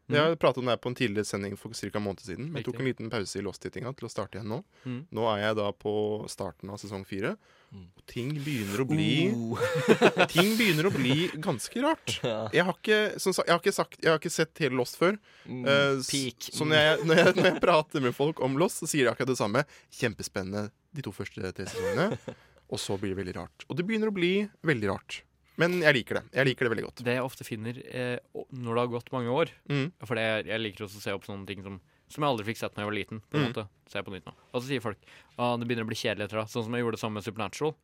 Jeg 0.08 0.24
har 0.24 0.36
pratet 0.40 0.62
om 0.62 0.68
det 0.68 0.74
her 0.74 0.80
på 0.80 0.90
en 0.92 0.96
tidligere 0.96 1.28
sending 1.28 1.56
for 1.60 1.74
ca. 1.76 1.90
en 1.92 2.04
måned 2.04 2.24
siden. 2.24 2.48
Men 2.48 2.62
jeg 2.62 2.68
tok 2.68 2.80
en 2.80 2.88
liten 2.88 3.10
pause 3.12 3.38
i 3.38 3.44
Lost-tittinga 3.44 3.92
til 3.98 4.08
å 4.08 4.10
starte 4.12 4.38
igjen 4.38 4.48
nå. 4.48 4.62
Mm. 4.84 5.00
Nå 5.12 5.26
er 5.34 5.42
jeg 5.42 5.58
da 5.60 5.68
på 5.76 5.92
starten 6.32 6.72
av 6.72 6.80
sesong 6.80 7.04
fire. 7.08 7.34
Mm. 7.68 7.84
Og 8.00 8.04
ting 8.08 8.30
begynner 8.40 8.80
å 8.80 8.86
bli 8.88 9.10
Oh. 9.28 9.60
Ting 10.32 10.54
begynner 10.56 10.88
å 10.88 10.92
bli 10.94 11.28
ganske 11.44 11.82
rart. 11.84 12.16
Jeg 12.24 12.64
har 12.64 12.74
ikke, 12.74 13.00
som 13.20 13.36
sagt, 13.36 13.48
jeg 13.48 13.54
har 13.54 13.62
ikke, 13.62 13.76
sagt, 13.76 14.00
jeg 14.00 14.12
har 14.12 14.20
ikke 14.22 14.32
sett 14.32 14.64
hele 14.64 14.80
Lost 14.80 14.96
før. 15.00 15.18
Mm, 15.44 15.62
uh. 15.68 16.00
Så 16.00 16.64
når 16.64 16.80
jeg, 16.80 17.04
når, 17.04 17.22
jeg, 17.22 17.36
når 17.36 17.50
jeg 17.50 17.62
prater 17.62 18.04
med 18.04 18.16
folk 18.16 18.40
om 18.44 18.56
Lost, 18.60 18.80
så 18.80 18.88
sier 18.88 19.04
de 19.04 19.12
akkurat 19.12 19.34
det 19.34 19.40
samme. 19.40 19.64
Kjempespennende 20.00 20.68
de 20.96 21.04
to 21.04 21.12
første 21.12 21.52
tre 21.52 21.68
sesongene. 21.68 22.16
Og 22.72 22.80
så 22.80 22.96
blir 23.00 23.14
det 23.14 23.22
veldig 23.22 23.36
rart. 23.38 23.64
Og 23.68 23.78
det 23.78 23.84
begynner 23.88 24.10
å 24.10 24.16
bli 24.16 24.32
veldig 24.66 24.90
rart. 24.90 25.22
Men 25.58 25.80
jeg 25.82 25.96
liker 25.96 26.20
det. 26.20 26.24
Jeg 26.38 26.46
liker 26.52 26.68
det 26.68 26.72
veldig 26.74 26.84
godt. 26.86 27.02
Det 27.06 27.14
jeg 27.18 27.24
ofte 27.26 27.44
finner 27.46 27.80
eh, 27.90 28.18
når 28.54 28.68
det 28.78 28.82
har 28.84 28.92
gått 28.94 29.12
mange 29.14 29.32
år 29.34 29.50
Mm. 29.68 29.88
For 30.06 30.14
det, 30.18 30.26
jeg 30.48 30.60
liker 30.62 30.86
også 30.86 31.00
å 31.00 31.04
se 31.04 31.14
opp 31.18 31.26
sånne 31.26 31.46
ting 31.50 31.62
som 31.66 31.80
Som 32.08 32.24
jeg 32.24 32.30
aldri 32.30 32.46
fikk 32.48 32.56
sett 32.62 32.72
da 32.74 32.80
jeg 32.84 32.88
var 32.88 32.96
liten. 32.96 33.20
På 33.28 33.36
en 33.36 33.42
Mm. 33.44 33.50
måte 33.52 33.68
Se 33.90 34.00
på 34.00 34.12
nytt 34.14 34.24
nå 34.24 34.32
Og 34.54 34.62
så 34.62 34.68
sier 34.68 34.80
folk 34.80 34.96
ah, 35.36 35.56
det 35.58 35.66
begynner 35.68 35.84
å 35.84 35.90
bli 35.90 35.98
kjedelig 35.98 36.24
etter 36.28 36.40
det. 36.40 36.48
Sånn 36.48 36.64
som 36.64 36.72
jeg 36.72 36.80
gjorde 36.86 36.96
det 36.96 37.02
samme 37.02 37.18
med 37.20 37.24
Supernatural. 37.26 37.74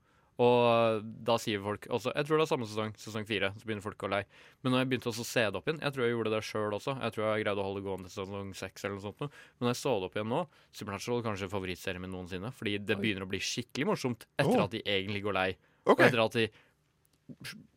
Og 0.43 1.04
da 1.23 1.37
sier 1.38 1.61
folk 1.62 1.85
også 1.95 2.11
Jeg 2.14 2.26
tror 2.26 2.38
det 2.40 2.43
er 2.43 2.50
samme 2.50 2.66
sesong, 2.66 2.95
sesong 2.99 3.26
fire. 3.28 3.52
Så 3.59 3.66
begynner 3.69 3.85
folk 3.85 4.00
å 4.02 4.09
lei. 4.11 4.23
Men 4.62 4.73
når 4.73 4.81
jeg 4.83 4.88
begynte 4.90 5.11
også 5.12 5.23
å 5.23 5.28
se 5.28 5.45
det 5.47 5.54
opp 5.61 5.69
igjen 5.69 5.78
Jeg 5.85 5.93
tror 5.95 6.02
jeg 6.07 6.14
gjorde 6.14 6.33
det 6.33 6.40
sjøl 6.43 6.75
også. 6.78 6.97
Jeg 7.02 7.12
tror 7.14 7.23
jeg 7.28 7.45
greide 7.45 7.61
å 7.62 7.66
holde 7.69 7.83
det 7.83 7.87
gående 7.87 8.09
til 8.11 8.25
sesong 8.25 8.54
seks 8.59 8.85
eller 8.85 8.97
noe 8.97 9.04
sånt. 9.04 9.21
nå. 9.21 9.28
Men 9.28 9.69
når 9.69 9.75
jeg 9.75 9.81
så 9.83 9.93
det 10.00 10.09
opp 10.09 10.16
igjen 10.19 10.33
nå 10.33 10.40
Supernatural 10.73 11.21
er 11.21 11.26
kanskje 11.28 11.50
favorittserien 11.52 12.02
min 12.02 12.11
noensinne. 12.16 12.50
Fordi 12.54 12.78
det 12.78 12.99
begynner 12.99 13.26
å 13.26 13.31
bli 13.31 13.38
skikkelig 13.45 13.87
morsomt 13.93 14.26
etter 14.38 14.59
oh. 14.59 14.64
at 14.64 14.75
de 14.75 14.83
egentlig 14.83 15.23
går 15.23 15.37
lei. 15.38 15.50
Okay. 15.85 15.95
Og 15.95 16.07
etter 16.09 16.25
at 16.25 16.33
de 16.40 16.49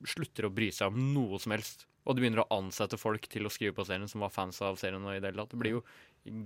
slutter 0.07 0.47
å 0.47 0.53
bry 0.53 0.71
seg 0.75 0.91
om 0.91 1.13
noe 1.13 1.39
som 1.41 1.53
helst. 1.55 1.87
Og 2.07 2.15
du 2.15 2.21
begynner 2.23 2.45
å 2.45 2.51
ansette 2.55 2.99
folk 2.99 3.27
til 3.31 3.47
å 3.47 3.51
skrive 3.51 3.75
på 3.75 3.85
serien 3.87 4.07
som 4.07 4.23
var 4.23 4.31
fans 4.31 4.61
av 4.63 4.77
serien. 4.79 5.03
Og 5.03 5.15
i 5.15 5.19
det 5.19 5.31
hele 5.31 5.43
tatt. 5.43 5.55
Det 5.55 5.59
blir 5.59 5.77
jo 5.77 5.83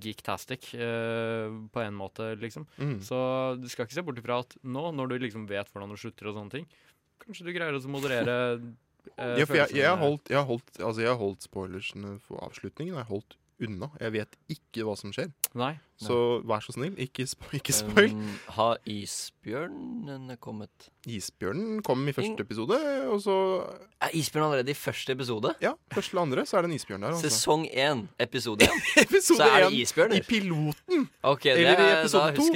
geektastic 0.02 0.72
eh, 0.78 1.50
på 1.74 1.82
en 1.82 1.98
måte, 1.98 2.32
liksom. 2.42 2.68
Mm. 2.78 3.00
Så 3.06 3.18
du 3.62 3.68
skal 3.70 3.88
ikke 3.88 3.98
se 3.98 4.06
bort 4.06 4.22
ifra 4.22 4.42
at 4.44 4.56
nå, 4.62 4.88
når 4.98 5.14
du 5.14 5.18
liksom 5.26 5.48
vet 5.50 5.70
hvordan 5.72 5.94
du 5.94 6.00
slutter 6.02 6.30
og 6.30 6.38
sånne 6.38 6.56
ting, 6.58 6.68
kanskje 7.22 7.48
du 7.48 7.54
greier 7.56 7.78
å 7.78 7.82
moderere 7.90 8.36
eh, 9.18 9.38
Ja, 9.42 9.48
for 9.48 9.58
jeg, 9.58 9.74
jeg, 9.78 9.88
har 9.88 10.02
holdt, 10.02 10.30
jeg, 10.30 10.38
har 10.38 10.50
holdt, 10.50 10.74
altså 10.78 11.06
jeg 11.06 11.14
har 11.14 11.22
holdt 11.22 11.50
spoilersene 11.50 12.16
for 12.26 12.42
avslutningen. 12.46 12.94
Jeg 12.94 13.02
har 13.02 13.10
holdt 13.10 13.38
unna. 13.68 13.92
Jeg 14.02 14.16
vet 14.18 14.38
ikke 14.52 14.86
hva 14.88 14.98
som 15.00 15.14
skjer. 15.16 15.32
Nei. 15.58 15.76
Så 16.02 16.16
vær 16.50 16.64
så 16.66 16.74
snill, 16.74 16.96
ikke, 17.02 17.28
spo 17.30 17.52
ikke 17.60 17.74
spoil. 17.76 18.14
Um, 18.16 18.30
har 18.56 18.80
isbjørnen 18.90 20.32
kommet? 20.42 20.88
Isbjørnen 21.10 21.82
kom 21.86 22.02
i 22.10 22.14
første 22.16 22.46
episode, 22.46 22.78
og 23.10 23.22
så 23.24 23.36
Er 24.02 24.16
isbjørn 24.18 24.48
allerede 24.48 24.74
i 24.74 24.78
første 24.78 25.14
episode? 25.14 25.54
Ja, 25.62 25.74
første 25.94 26.16
eller 26.16 26.26
andre 26.26 26.46
så 26.50 26.58
er 26.58 26.66
det 26.66 26.72
en 26.72 26.78
isbjørn 26.78 27.06
der. 27.06 27.14
Altså. 27.14 27.30
Sesong 27.30 27.68
én, 27.70 28.06
episode 28.22 28.66
én. 28.66 28.82
Så 29.22 29.38
er 29.46 29.68
det 29.68 29.78
isbjørner? 29.78 30.18
i 30.18 30.22
piloten. 30.26 31.06
Ok, 31.24 31.44
det 31.44 31.54
Eller 31.60 31.70
i 31.70 31.76
er, 31.76 31.94
da 31.96 32.00
episode 32.02 32.34
to. 32.36 32.48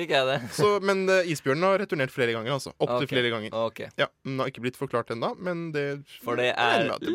men 0.82 1.06
uh, 1.10 1.22
isbjørnen 1.30 1.68
har 1.68 1.80
returnert 1.84 2.14
flere 2.14 2.34
ganger. 2.34 2.56
altså 2.58 2.74
Opptil 2.80 3.06
okay. 3.06 3.12
flere 3.14 3.34
ganger. 3.34 3.54
Okay. 3.68 3.92
Ja, 4.02 4.10
Den 4.26 4.42
har 4.42 4.50
ikke 4.50 4.66
blitt 4.66 4.80
forklart 4.80 5.14
ennå, 5.14 5.36
men 5.38 5.70
det 5.76 5.86
For 6.24 6.40
det 6.40 6.50
jeg 6.50 6.58
er 6.58 6.90
med 6.90 7.06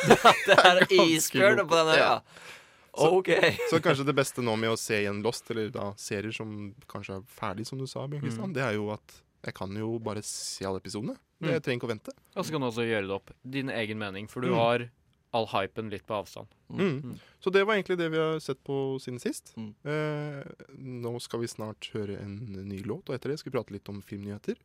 det 0.46 0.58
er 0.58 0.82
isbjørn 1.10 1.66
på 1.66 1.74
denne 1.74 1.98
øya. 1.98 2.06
Ja. 2.06 2.56
Ok. 3.00 3.30
Så 3.70 3.80
kanskje 3.80 4.04
det 4.06 4.14
beste 4.14 4.42
nå 4.44 4.56
med 4.58 4.70
å 4.70 4.78
se 4.78 5.00
igjen 5.02 5.22
Lost, 5.22 5.48
eller 5.50 5.70
da 5.70 5.92
serier 5.96 6.32
som 6.36 6.74
kanskje 6.90 7.16
er 7.20 7.22
ferdig, 7.22 7.66
som 7.66 7.78
du 7.78 7.86
sa, 7.86 8.06
Bjørn 8.06 8.22
Kristian, 8.22 8.52
det 8.52 8.62
er 8.62 8.74
jo 8.74 8.90
at 8.92 9.20
jeg 9.44 9.54
kan 9.56 9.72
jo 9.74 9.98
bare 9.98 10.22
se 10.22 10.64
alle 10.68 10.80
episodene. 10.82 11.16
Det, 11.40 11.48
Mm. 11.48 11.52
jeg 11.54 11.62
trenger 11.62 11.78
ikke 11.80 11.88
å 11.88 11.94
vente. 11.96 12.12
Og 12.36 12.44
så 12.44 12.50
kan 12.52 12.60
du 12.60 12.66
også 12.66 12.84
gjøre 12.84 13.06
det 13.08 13.14
opp 13.16 13.30
din 13.48 13.70
egen 13.70 13.96
mening, 13.98 14.26
for 14.28 14.42
du 14.42 14.48
Mm. 14.48 14.54
har 14.56 14.90
all 15.32 15.46
hypen 15.46 15.88
litt 15.90 16.04
på 16.06 16.12
avstand. 16.22 16.48
Mm. 16.70 17.18
Så 17.40 17.50
det 17.52 17.64
var 17.64 17.74
egentlig 17.76 17.96
det 17.96 18.10
vi 18.10 18.18
har 18.18 18.38
sett 18.40 18.62
på 18.64 18.98
siden 19.00 19.18
sist. 19.20 19.54
Mm. 19.56 19.74
Eh, 19.86 20.44
nå 20.76 21.20
skal 21.22 21.40
vi 21.40 21.46
snart 21.46 21.88
høre 21.94 22.18
en 22.20 22.36
ny 22.68 22.82
låt, 22.82 23.08
og 23.08 23.14
etter 23.14 23.30
det 23.30 23.38
skal 23.38 23.52
vi 23.52 23.56
prate 23.58 23.70
litt 23.72 23.88
om 23.88 24.02
filmnyheter. 24.02 24.56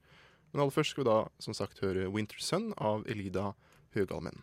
Men 0.51 0.61
aller 0.63 0.71
først 0.71 0.89
skal 0.91 1.03
vi 1.05 1.09
da 1.09 1.27
som 1.39 1.53
sagt 1.53 1.79
høre 1.79 2.11
'Winter 2.11 2.35
Sun' 2.39 2.73
av 2.77 3.05
Elida 3.07 3.53
Høgalmen. 3.95 4.41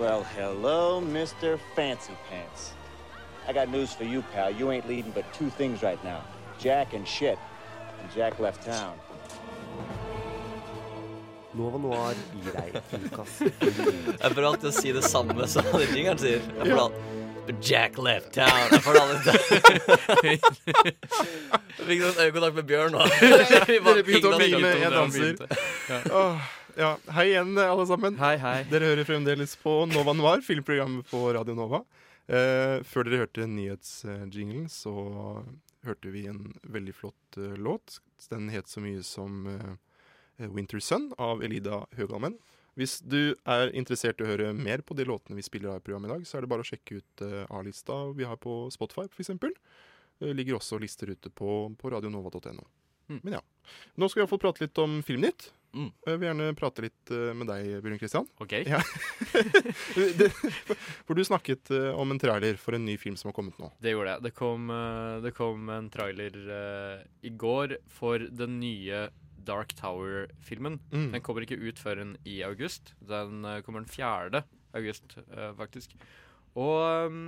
Well, 0.00 0.22
hello, 0.34 1.02
Mr. 1.02 1.58
Fancy 1.76 2.14
Pants. 2.30 2.72
I 3.46 3.52
got 3.52 3.68
news 3.68 3.92
for 3.92 4.04
you, 4.04 4.22
pal. 4.32 4.50
You 4.50 4.70
ain't 4.70 4.88
leading 4.88 5.10
but 5.12 5.30
two 5.34 5.50
things 5.50 5.82
right 5.82 6.02
now 6.02 6.22
Jack 6.58 6.94
and 6.94 7.06
shit. 7.06 7.38
And 8.00 8.10
Jack 8.14 8.38
left 8.40 8.64
town. 8.64 8.94
Nova 11.52 11.78
Noir 11.82 12.14
gir 12.40 12.52
deg 12.54 12.76
ukas 13.10 13.32
Jeg 14.22 14.34
får 14.36 14.44
alltid 14.46 14.68
å 14.70 14.72
si 14.72 14.92
det 14.94 15.02
samme 15.04 15.48
som 15.50 15.66
han 15.72 15.82
jingeren 15.90 16.20
sier. 16.22 16.40
Jeg 16.60 16.70
får 16.70 16.80
alltid, 16.84 17.58
Jack 17.60 17.98
left 17.98 18.30
town. 18.38 18.70
Jeg 18.70 18.80
får 18.86 19.00
alltid 19.00 19.34
Jeg 20.30 21.88
fikk 21.90 22.06
sånn 22.06 22.22
øyekontakt 22.24 22.56
med 22.62 22.70
Bjørn 22.70 22.96
nå. 22.96 23.04
Vi 23.68 23.82
bare 23.82 23.98
Dere 23.98 24.06
begynte 24.06 24.32
å 24.32 24.40
pingla 24.40 24.62
mime, 24.62 24.72
litt. 24.72 24.80
jeg 24.86 26.08
danser. 26.08 26.56
Ja. 26.76 26.98
Hei 27.06 27.26
igjen, 27.30 27.58
alle 27.58 27.86
sammen. 27.86 28.16
Hei, 28.20 28.36
hei. 28.38 28.58
Dere 28.70 28.92
hører 28.92 29.06
fremdeles 29.08 29.56
på 29.58 29.72
Nova 29.90 30.12
Noir, 30.14 30.42
filmprogrammet 30.44 31.08
på 31.10 31.22
Radio 31.34 31.56
Nova. 31.58 31.80
Eh, 32.30 32.82
før 32.86 33.08
dere 33.08 33.24
hørte 33.24 33.46
nyhetsjinglen, 33.50 34.68
så 34.70 34.92
hørte 35.86 36.12
vi 36.14 36.26
en 36.30 36.44
veldig 36.62 36.94
flott 36.94 37.38
eh, 37.40 37.56
låt. 37.58 37.98
Den 38.30 38.50
het 38.52 38.70
så 38.70 38.82
mye 38.84 39.02
som 39.06 39.46
eh, 39.50 40.48
Winter 40.52 40.82
Sun 40.84 41.10
av 41.18 41.42
Elida 41.42 41.82
Høgalmen. 41.98 42.38
Hvis 42.78 43.00
du 43.02 43.34
er 43.48 43.72
interessert 43.76 44.20
i 44.20 44.24
å 44.24 44.30
høre 44.30 44.52
mer 44.54 44.84
på 44.86 44.94
de 44.96 45.08
låtene 45.08 45.40
vi 45.40 45.44
spiller 45.44 45.72
av 45.72 45.80
i 45.80 45.86
programmet 45.88 46.10
i 46.10 46.14
dag, 46.14 46.28
så 46.28 46.38
er 46.38 46.44
det 46.44 46.52
bare 46.52 46.64
å 46.64 46.70
sjekke 46.70 47.00
ut 47.00 47.24
eh, 47.26 47.42
A-lista 47.50 48.02
vi 48.16 48.28
har 48.28 48.38
på 48.40 48.62
Spotify, 48.72 49.08
f.eks. 49.10 49.34
Det 50.20 50.36
ligger 50.36 50.60
også 50.60 50.78
lister 50.78 51.10
ute 51.10 51.32
på, 51.32 51.64
på 51.80 51.92
radionova.no. 51.92 52.68
Mm. 53.10 53.20
Men 53.22 53.38
ja. 53.38 53.42
Nå 53.98 54.08
skal 54.08 54.20
vi 54.20 54.24
iallfall 54.24 54.42
prate 54.42 54.64
litt 54.64 54.78
om 54.82 55.00
Filmnytt. 55.06 55.50
Mm. 55.70 55.90
Jeg 56.06 56.18
vil 56.18 56.26
gjerne 56.26 56.48
prate 56.58 56.82
litt 56.82 57.12
eh, 57.14 57.30
med 57.36 57.46
deg, 57.50 57.68
Bjørn 57.84 58.00
Kristian. 58.00 58.26
OK. 58.42 58.54
Ja. 58.66 58.80
det, 60.18 60.30
for 61.06 61.18
du 61.18 61.22
snakket 61.26 61.70
eh, 61.74 61.90
om 61.94 62.10
en 62.10 62.20
trailer 62.22 62.58
for 62.60 62.74
en 62.76 62.86
ny 62.86 62.96
film 63.00 63.18
som 63.20 63.30
har 63.30 63.36
kommet 63.36 63.58
nå. 63.62 63.70
Det 63.82 63.94
gjorde 63.94 64.16
jeg. 64.16 64.24
Det 64.26 64.34
kom, 64.38 64.70
eh, 64.74 65.18
det 65.26 65.34
kom 65.36 65.70
en 65.74 65.90
trailer 65.92 66.38
uh, 66.50 67.04
i 67.22 67.30
går 67.30 67.76
for 67.90 68.26
den 68.42 68.58
nye 68.62 69.04
Dark 69.46 69.74
Tower-filmen. 69.78 70.80
Mm. 70.90 71.10
Den 71.14 71.22
kommer 71.24 71.46
ikke 71.46 71.60
ut 71.60 71.78
før 71.80 72.02
en 72.02 72.16
i 72.28 72.40
august. 72.46 72.94
Den 72.98 73.46
kommer 73.66 73.84
den 73.84 73.90
4. 73.90 74.42
august, 74.76 75.16
uh, 75.30 75.52
faktisk. 75.58 75.94
Og 76.58 76.76
ehm, 76.82 77.22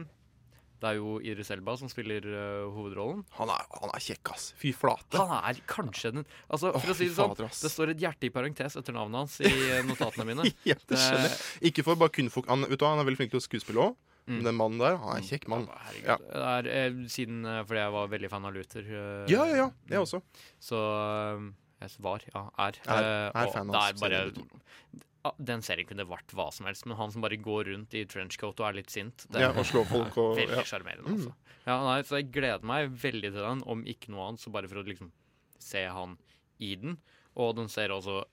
det 0.82 0.88
er 0.90 0.96
jo 0.98 1.12
Idris 1.22 1.50
Elba 1.54 1.76
som 1.78 1.86
spiller 1.90 2.24
uh, 2.26 2.68
hovedrollen. 2.74 3.20
Han 3.38 3.50
er, 3.54 3.66
han 3.78 3.92
er 3.94 4.02
kjekk, 4.02 4.32
ass. 4.34 4.48
Fy 4.58 4.72
flate. 4.74 5.14
Han 5.20 5.30
er 5.38 5.60
kanskje 5.70 6.10
den 6.16 6.24
Altså, 6.50 6.72
for 6.74 6.82
For 6.82 6.94
å 6.94 6.96
si 6.98 7.06
det 7.06 7.14
sånn, 7.16 7.36
fader, 7.36 7.52
det 7.62 7.70
står 7.70 7.92
et 7.94 8.02
hjerte 8.02 8.26
i 8.26 8.32
parentes 8.34 8.74
etter 8.80 8.96
navnet 8.96 9.20
hans 9.22 9.36
i 9.46 9.50
eh, 9.52 9.84
notatene 9.86 10.26
mine. 10.28 10.48
Ja, 10.68 10.74
det 10.90 10.98
skjønner 10.98 11.28
jeg. 11.30 11.38
Ikke 11.70 11.84
for 11.86 12.00
bare 12.02 12.12
kun 12.18 12.28
folk, 12.34 12.50
han, 12.50 12.66
vet 12.66 12.80
du, 12.82 12.86
han 12.88 12.98
er 12.98 13.06
veldig 13.06 13.20
flink 13.22 13.32
til 13.36 13.40
å 13.40 13.46
skuespille 13.46 13.86
òg. 13.86 13.94
Mm. 14.30 14.42
Den 14.46 14.54
mannen 14.58 14.78
der, 14.82 14.98
han 15.02 15.16
er 15.16 15.22
en 15.22 15.26
kjekk 15.26 15.48
mann. 15.50 15.64
Ja, 15.70 16.02
Ja. 16.12 16.16
Det 16.22 16.42
er, 16.50 16.68
eh, 16.82 16.98
siden 17.10 17.40
eh, 17.46 17.62
Fordi 17.66 17.80
jeg 17.82 17.94
var 17.96 18.10
veldig 18.12 18.30
fan 18.34 18.44
av 18.50 18.54
Luther. 18.54 18.84
eh, 18.86 19.24
ja, 19.32 19.46
ja, 19.50 19.56
ja. 19.64 19.70
Jeg 19.90 20.02
også. 20.04 20.20
Så 20.62 20.78
eh, 20.78 21.48
Jeg 21.82 21.96
var, 22.06 22.22
ja, 22.34 22.44
er. 22.66 22.78
Er- 22.86 23.08
eh, 23.08 23.40
er 23.42 23.50
fan 23.56 23.70
av 23.70 23.74
det 23.74 23.82
er 23.82 23.98
bare 24.02 24.20
serien 24.26 24.44
ja, 24.44 25.02
Den 25.38 25.62
serien 25.62 25.86
kunne 25.86 26.02
vært 26.08 26.32
hva 26.34 26.48
som 26.52 26.66
helst, 26.66 26.84
men 26.86 26.96
han 26.98 27.12
som 27.14 27.22
bare 27.22 27.36
går 27.38 27.68
rundt 27.70 27.94
i 27.94 28.04
trenchcoat 28.10 28.58
og 28.58 28.66
er 28.68 28.78
litt 28.80 28.90
sint 28.90 29.26
det 29.30 29.40
Ja, 29.44 29.52
og 29.54 29.64
slår 29.68 29.86
folk 29.86 30.16
og 30.18 30.36
Veldig 30.40 30.56
ja. 30.58 30.64
sjarmerende, 30.66 31.06
Mm. 31.08 31.18
altså. 31.20 31.34
Ja, 31.66 31.76
nei, 31.86 31.98
så 32.02 32.16
jeg 32.18 32.32
gleder 32.34 32.64
meg 32.66 32.90
veldig 32.98 33.30
til 33.30 33.38
den, 33.46 33.62
om 33.70 33.84
ikke 33.86 34.10
noe 34.10 34.24
annet, 34.32 34.40
så 34.42 34.50
bare 34.50 34.66
for 34.68 34.82
å 34.82 34.86
liksom 34.88 35.12
se 35.62 35.84
han 35.86 36.16
i 36.58 36.72
den. 36.74 36.96
Og 37.38 37.54
den 37.56 37.68
ser 37.70 37.88
også 37.94 38.24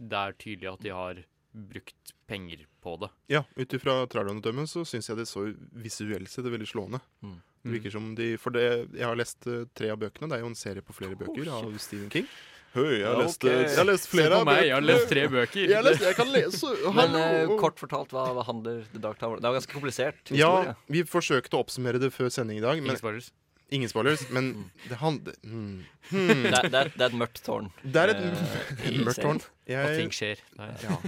Det 0.00 0.16
er 0.18 0.32
tydelig 0.40 0.72
at 0.72 0.80
de 0.80 0.88
har 0.96 1.20
brukt 1.52 2.14
penger 2.28 2.64
på 2.84 2.96
det. 3.00 3.08
Ja, 3.32 3.42
ut 3.56 3.72
ifra 3.76 4.06
traileren 4.08 4.40
å 4.40 4.44
dømme, 4.44 4.64
så 4.68 4.86
syns 4.88 5.08
jeg 5.08 5.16
det 5.20 5.26
så 5.28 5.44
visuelt 5.76 6.28
sett 6.32 6.44
veldig 6.48 6.66
slående. 6.68 7.00
Mm. 7.24 7.36
Det 7.64 7.72
virker 7.76 7.90
som 7.92 8.14
de 8.14 8.36
For 8.38 8.50
det, 8.54 8.88
jeg 8.96 9.04
har 9.04 9.16
lest 9.18 9.46
eh, 9.50 9.64
tre 9.74 9.90
av 9.92 9.98
bøkene. 10.00 10.28
Det 10.30 10.36
er 10.38 10.44
jo 10.44 10.50
en 10.52 10.54
serie 10.58 10.80
på 10.84 10.94
flere 10.96 11.16
bøker 11.18 11.48
av 11.52 11.76
Stephen 11.82 12.08
King. 12.12 12.28
Høy, 12.78 12.92
jeg 13.00 13.06
har, 13.08 13.18
lest, 13.18 13.42
ok. 13.42 13.48
eh, 13.50 13.64
jeg 13.64 13.78
har 13.80 13.88
lest 13.88 14.06
Se 14.06 14.12
flere 14.12 14.30
på 14.30 14.38
av 14.38 14.46
meg, 14.46 14.54
bøkene. 14.54 14.68
jeg 14.68 14.76
har 14.76 14.86
lest 14.86 15.10
tre 15.10 15.24
bøker. 15.34 15.64
Jeg, 15.72 15.84
lest, 15.88 16.04
jeg 16.06 16.16
kan 16.18 16.30
lese. 16.32 16.70
Men 16.94 17.18
eh, 17.18 17.52
kort 17.60 17.82
fortalt, 17.82 18.14
hva, 18.14 18.28
hva 18.36 18.44
handler 18.46 18.80
The 18.94 19.02
Dark 19.02 19.18
Tower 19.20 19.42
Det 19.42 19.50
er 19.50 19.58
ganske 19.58 19.74
komplisert 19.74 20.32
Ja, 20.38 20.52
vi 20.92 21.02
forsøkte 21.08 21.58
å 21.58 21.64
oppsummere 21.64 22.00
det 22.02 22.12
før 22.14 22.30
sending 22.32 22.60
i 22.60 22.64
dag. 22.64 22.80
Men, 22.80 22.92
Ingen 22.94 23.02
spoilers. 23.02 23.30
ingen 23.74 23.90
spoilers. 23.92 24.24
Men 24.34 24.52
det 24.88 25.00
handler 25.02 25.36
hmm. 25.44 25.84
Det, 26.12 26.54
er, 26.54 26.70
det, 26.70 26.78
er, 26.84 26.92
det 26.94 27.04
er 27.04 27.10
et 27.10 27.18
mørkt 27.20 27.42
tårn. 27.44 27.68
Det 27.82 28.04
er 28.04 28.14
et, 28.14 28.24
uh, 28.86 28.98
mørkt 29.04 29.24
tårn. 29.26 29.42
Jeg, 29.68 29.84
Og 29.84 30.02
ting 30.02 30.14
skjer. 30.16 30.44
Nei. 30.60 30.70
ja. 30.86 30.98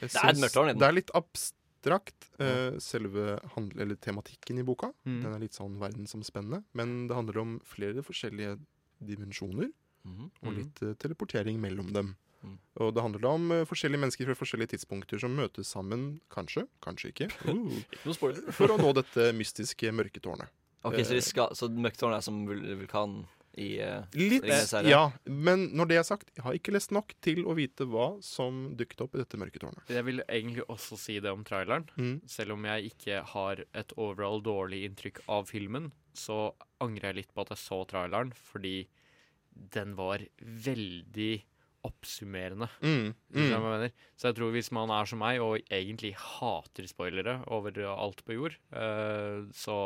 Det 0.00 0.12
er 0.14 0.32
et 0.32 0.42
mørkt 0.44 0.56
tårn 0.56 0.70
i 0.70 0.74
den. 0.76 0.80
Det 0.80 0.88
er 0.88 0.96
litt 1.02 1.12
abstrakt, 1.18 2.30
uh, 2.40 2.78
selve 2.80 3.36
handl 3.56 3.84
eller 3.84 3.98
tematikken 4.00 4.62
i 4.62 4.64
boka. 4.66 4.92
Mm. 5.04 5.20
Den 5.26 5.34
er 5.34 5.42
litt 5.42 5.58
sånn 5.58 5.76
verdensomspennende. 5.82 6.62
Men 6.78 7.04
det 7.10 7.18
handler 7.18 7.42
om 7.44 7.58
flere 7.68 8.04
forskjellige 8.06 8.56
dimensjoner. 9.04 9.68
Mhm. 10.08 10.30
og 10.42 10.48
Mhm. 10.52 10.56
litt 10.58 10.82
uh, 10.82 10.94
teleportering 10.94 11.60
mellom 11.60 11.92
dem. 11.92 12.16
Mm. 12.42 12.58
Og 12.78 12.92
det 12.94 13.02
handler 13.02 13.20
da 13.24 13.28
om 13.34 13.50
uh, 13.50 13.64
forskjellige 13.66 13.98
mennesker 14.00 14.28
fra 14.30 14.34
forskjellige 14.38 14.70
tidspunkter 14.76 15.18
som 15.18 15.34
møtes 15.34 15.66
sammen, 15.74 16.20
kanskje, 16.30 16.68
kanskje 16.80 17.10
ikke, 17.12 17.26
uh, 17.48 17.80
Ikke 17.92 18.52
for 18.58 18.68
å 18.70 18.78
nå 18.78 18.92
dette 18.94 19.32
mystiske 19.34 19.90
mørketårnet. 19.92 20.46
Ok, 20.86 21.00
Så, 21.02 21.16
de 21.18 21.20
skal, 21.26 21.50
så 21.58 21.66
mørketårnet 21.68 22.20
er 22.22 22.26
som 22.28 22.46
vulkanen? 22.46 22.78
vulkan 22.78 23.26
i 23.58 23.80
uh, 23.82 24.04
Litt, 24.14 24.44
ja. 24.86 25.10
Men 25.26 25.64
når 25.74 25.88
det 25.90 25.96
er 25.98 26.04
sagt, 26.06 26.28
jeg 26.36 26.44
har 26.44 26.54
ikke 26.54 26.70
lest 26.76 26.92
nok 26.94 27.10
til 27.24 27.40
å 27.42 27.56
vite 27.58 27.88
hva 27.90 28.12
som 28.22 28.76
dukket 28.78 29.00
opp 29.02 29.16
i 29.16 29.18
dette 29.18 29.40
mørketårnet. 29.40 29.88
Jeg 29.90 30.04
vil 30.06 30.22
egentlig 30.28 30.62
også 30.70 30.96
si 31.00 31.18
det 31.18 31.32
om 31.34 31.42
traileren. 31.42 31.88
Mm. 31.98 32.20
Selv 32.30 32.54
om 32.54 32.62
jeg 32.70 32.92
ikke 32.92 33.24
har 33.32 33.64
et 33.74 33.92
overall 33.98 34.38
dårlig 34.46 34.84
inntrykk 34.86 35.18
av 35.26 35.50
filmen, 35.50 35.90
så 36.14 36.52
angrer 36.78 37.10
jeg 37.10 37.16
litt 37.24 37.34
på 37.34 37.42
at 37.42 37.50
jeg 37.56 37.64
så 37.64 37.82
traileren, 37.90 38.30
fordi 38.52 38.86
den 39.74 39.94
var 39.98 40.22
veldig 40.40 41.32
oppsummerende. 41.86 42.66
Mm. 42.82 43.12
Mm. 43.34 43.84
Så 44.18 44.30
jeg 44.30 44.36
tror 44.38 44.50
hvis 44.54 44.70
man 44.74 44.90
er 44.92 45.08
som 45.08 45.20
meg 45.22 45.38
og 45.42 45.60
egentlig 45.70 46.14
hater 46.18 46.88
spoilere 46.90 47.38
over 47.54 47.78
alt 47.94 48.24
på 48.26 48.34
jord, 48.34 48.56
uh, 48.74 49.46
så 49.54 49.78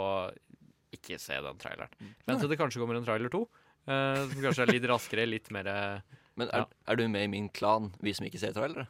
ikke 0.93 1.21
se 1.21 1.37
den 1.45 1.61
traileren. 1.61 1.93
Vent 2.27 2.43
til 2.43 2.51
det 2.53 2.59
kanskje 2.61 2.81
kommer 2.83 2.99
en 2.99 3.07
trailer 3.07 3.33
to, 3.33 3.45
uh, 3.89 4.25
som 4.25 4.41
kanskje 4.41 4.67
er 4.67 4.75
litt 4.75 4.89
raskere, 4.89 5.29
litt 5.29 5.53
mer 5.55 5.69
uh, 5.69 6.19
Men 6.41 6.49
er, 6.49 6.65
Ja. 6.65 6.67
er 6.89 6.97
du 6.97 7.07
med 7.13 7.27
i 7.29 7.33
min 7.33 7.49
klan, 7.53 7.93
vi 8.01 8.15
som 8.17 8.25
ikke 8.27 8.41
ser 8.41 8.57
trailere? 8.57 8.89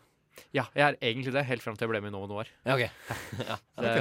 Ja, 0.57 0.65
jeg 0.77 0.83
er 0.87 0.97
egentlig 1.01 1.33
det, 1.35 1.43
helt 1.49 1.62
fram 1.65 1.77
til 1.77 1.87
jeg 1.87 1.93
ble 1.93 2.01
med 2.05 2.12
i 2.12 2.15
Novo 2.15 2.29
Noir. 2.31 2.49
Ja, 2.65 2.75
okay. 2.77 2.89
ja. 3.51 3.57
Det, 3.83 3.93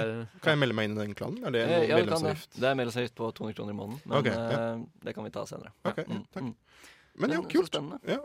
Kan 0.43 0.53
jeg 0.55 0.61
melde 0.63 0.75
meg 0.77 0.89
inn 0.89 0.95
i 0.97 1.01
den 1.03 1.15
klanen? 1.17 1.41
Er 1.47 1.55
det 1.55 1.63
Eh, 1.65 1.75
en 1.83 1.89
ja, 1.89 1.99
du 2.03 2.11
kan 2.11 2.23
det. 2.27 2.35
Det 2.55 2.67
er 2.69 2.77
medlemsavgift 2.79 3.15
på 3.17 3.31
200 3.39 3.57
kroner 3.57 3.75
i 3.75 3.77
måneden. 3.77 4.01
Men 4.05 4.17
okay, 4.19 4.35
ja. 4.37 4.61
eh, 4.75 4.85
det 5.07 5.15
kan 5.17 5.27
vi 5.27 5.33
ta 5.35 5.45
senere. 5.49 5.73
Ok, 5.83 5.97
Ja, 6.01 6.07
ja, 6.07 6.17
mm, 6.19 6.25
takk. 6.35 6.43
mm. 6.43 6.55
Men 7.21 7.35
ja, 7.35 7.41
så 7.41 7.49
kult. 7.51 7.71
spennende. 7.71 7.99
Ja. 8.07 8.19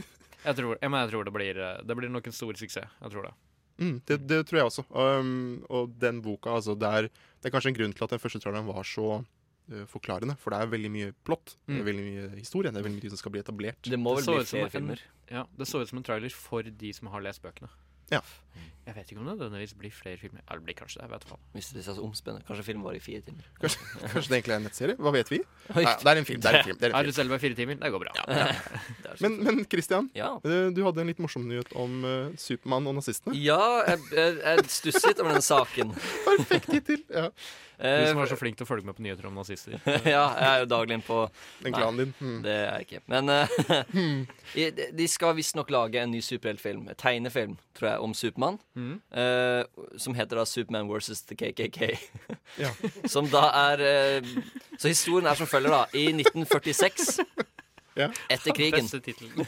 jeg, 0.46 0.56
tror, 0.58 0.76
jeg, 0.80 0.90
men 0.90 0.98
jeg 1.04 1.10
tror 1.14 1.24
det 1.28 1.34
blir, 1.38 1.62
eh, 1.68 1.80
det 1.86 1.96
blir 1.98 2.10
nok 2.10 2.26
en 2.26 2.36
stor 2.36 2.58
suksess. 2.58 2.88
Jeg 3.02 3.14
tror 3.14 3.28
det. 3.30 3.34
Mm, 3.82 3.94
det, 4.06 4.18
det 4.28 4.40
tror 4.46 4.58
jeg 4.60 4.68
også. 4.70 4.84
Um, 4.90 5.62
og 5.72 5.94
den 5.98 6.20
boka, 6.22 6.50
altså, 6.58 6.74
det 6.78 6.88
er, 6.88 7.08
det 7.40 7.48
er 7.48 7.54
kanskje 7.54 7.72
en 7.72 7.78
grunn 7.78 7.94
til 7.96 8.04
at 8.06 8.12
den 8.14 8.20
første 8.22 8.40
traileren 8.42 8.68
var 8.68 8.84
så 8.86 9.06
eh, 9.20 9.24
forklarende. 9.90 10.36
For 10.38 10.50
det 10.50 10.60
er 10.60 10.66
veldig 10.72 10.90
mye 10.90 11.14
plott. 11.24 11.56
Det 11.66 11.74
Mm. 11.76 11.80
er 11.80 11.84
veldig 11.92 12.04
mye 12.06 12.38
historie. 12.38 12.70
Det 12.72 12.78
er 12.80 12.88
veldig 12.88 13.02
mye 13.02 13.08
som 13.10 13.16
skal 13.18 13.32
bli 13.32 13.40
etablert. 13.42 13.82
Det 13.82 13.98
må 13.98 14.14
vel 14.16 14.24
det 14.24 14.34
bli 14.34 14.44
flere 14.60 14.70
filmer. 14.70 14.98
en- 15.00 15.36
Ja, 15.36 15.44
Det 15.56 15.66
så 15.66 15.80
ut 15.80 15.88
som 15.88 15.98
en 15.98 16.04
trailer 16.04 16.30
for 16.30 16.62
de 16.62 16.92
som 16.92 17.08
har 17.08 17.20
lest 17.20 17.42
bøkene. 17.42 17.68
Ja. 18.10 18.20
Jeg 18.82 18.96
vet 18.96 19.10
ikke 19.12 19.20
om 19.22 19.28
det 19.28 19.36
nødvendigvis 19.36 19.74
blir 19.78 19.92
flere 19.94 20.18
filmer. 20.18 20.40
Ja, 20.42 20.56
det 20.58 20.64
blir 20.66 20.74
kanskje 20.74 20.98
det. 20.98 21.04
jeg 21.06 21.12
vet 21.12 21.26
faen. 21.30 21.42
Hvis 21.54 21.68
det 21.70 21.82
er 21.82 21.84
så 21.86 22.02
omspennende. 22.02 22.46
Kanskje 22.48 22.64
filmen 22.66 22.82
var 22.82 22.96
i 22.98 23.02
fire 23.02 23.20
timer. 23.22 23.46
Kanskje, 23.62 23.78
kanskje 24.00 24.32
det 24.32 24.38
egentlig 24.40 24.54
er 24.54 24.58
en 24.58 24.66
nettserie? 24.66 24.96
Hva 24.98 25.12
vet 25.14 25.30
vi? 25.30 25.38
Nei, 25.76 25.84
det 26.02 26.12
er 26.12 26.20
en 26.22 26.28
film. 26.28 26.42
Det 26.42 26.50
er 26.50 26.58
en 26.58 26.66
film. 26.66 26.80
Det 26.80 26.88
er 26.90 26.96
Er 26.98 27.06
du 27.06 27.12
selv 27.14 27.30
med 27.30 27.44
fire 27.44 27.58
timer? 27.58 27.78
Det 27.78 27.92
går 27.94 28.02
bra. 28.02 28.14
Ja, 28.18 28.38
ja. 28.42 28.48
Men, 29.22 29.34
men 29.44 29.66
Christian, 29.70 30.08
ja. 30.16 30.30
eh, 30.40 30.70
du 30.72 30.80
hadde 30.86 31.02
en 31.02 31.10
litt 31.10 31.18
morsom 31.20 31.44
nyhet 31.46 31.74
om 31.78 31.98
uh, 32.00 32.30
Supermann 32.40 32.86
og 32.88 32.96
nazistene. 32.96 33.34
Ja, 33.36 33.60
jeg, 33.86 34.00
jeg, 34.16 34.38
jeg 34.40 34.64
stusset 34.72 35.20
over 35.20 35.36
den 35.36 35.44
saken. 35.44 35.92
Perfekt 36.24 36.72
hittil. 36.72 37.04
Ja. 37.12 37.28
Du 37.82 37.88
Eh, 37.88 38.08
som 38.08 38.20
er 38.22 38.30
så 38.30 38.36
flink 38.38 38.54
til 38.58 38.62
å 38.62 38.68
følge 38.68 38.86
med 38.86 38.94
på 38.94 39.02
nyheter 39.02 39.26
om 39.26 39.34
nazister. 39.34 39.74
ja, 40.06 40.22
jeg 40.38 40.46
er 40.46 40.60
jo 40.62 40.68
daglig 40.70 40.94
inne 40.98 41.06
på 41.06 41.18
Den 41.64 41.74
klanen 41.74 41.98
din. 41.98 42.12
Mm. 42.20 42.36
Det 42.44 42.52
er 42.54 42.76
jeg 42.76 42.86
ikke. 42.86 43.00
Men 43.10 43.32
uh, 43.32 44.92
de- 45.00 45.08
skal 45.10 45.34
visstnok 45.34 45.72
lage 45.74 45.98
en 45.98 46.12
ny 46.14 46.20
superheltfilm, 46.22 46.86
en 46.92 46.98
tegnefilm, 46.98 47.56
tror 47.74 47.88
jeg, 47.90 48.04
om 48.06 48.14
Supermann. 48.14 48.41
Mhm. 48.74 49.00
uh, 49.14 49.96
som 50.00 50.14
heter 50.14 50.36
da 50.40 50.44
Superman 50.48 50.88
versus 50.90 51.22
the 51.28 51.34
KKK. 51.38 51.92
Ja. 52.58 52.70
som 53.14 53.28
da 53.32 53.44
er 53.72 53.82
uh, 54.22 54.28
Så 54.78 54.88
historien 54.92 55.26
er 55.30 55.34
som 55.38 55.46
følger, 55.50 55.70
da. 55.70 55.84
I 55.94 56.08
1946, 56.12 57.20
Ja. 58.00 58.08
etter 58.32 58.54
krigen 58.56 58.86
Beste 58.86 59.00
tittelen. 59.04 59.44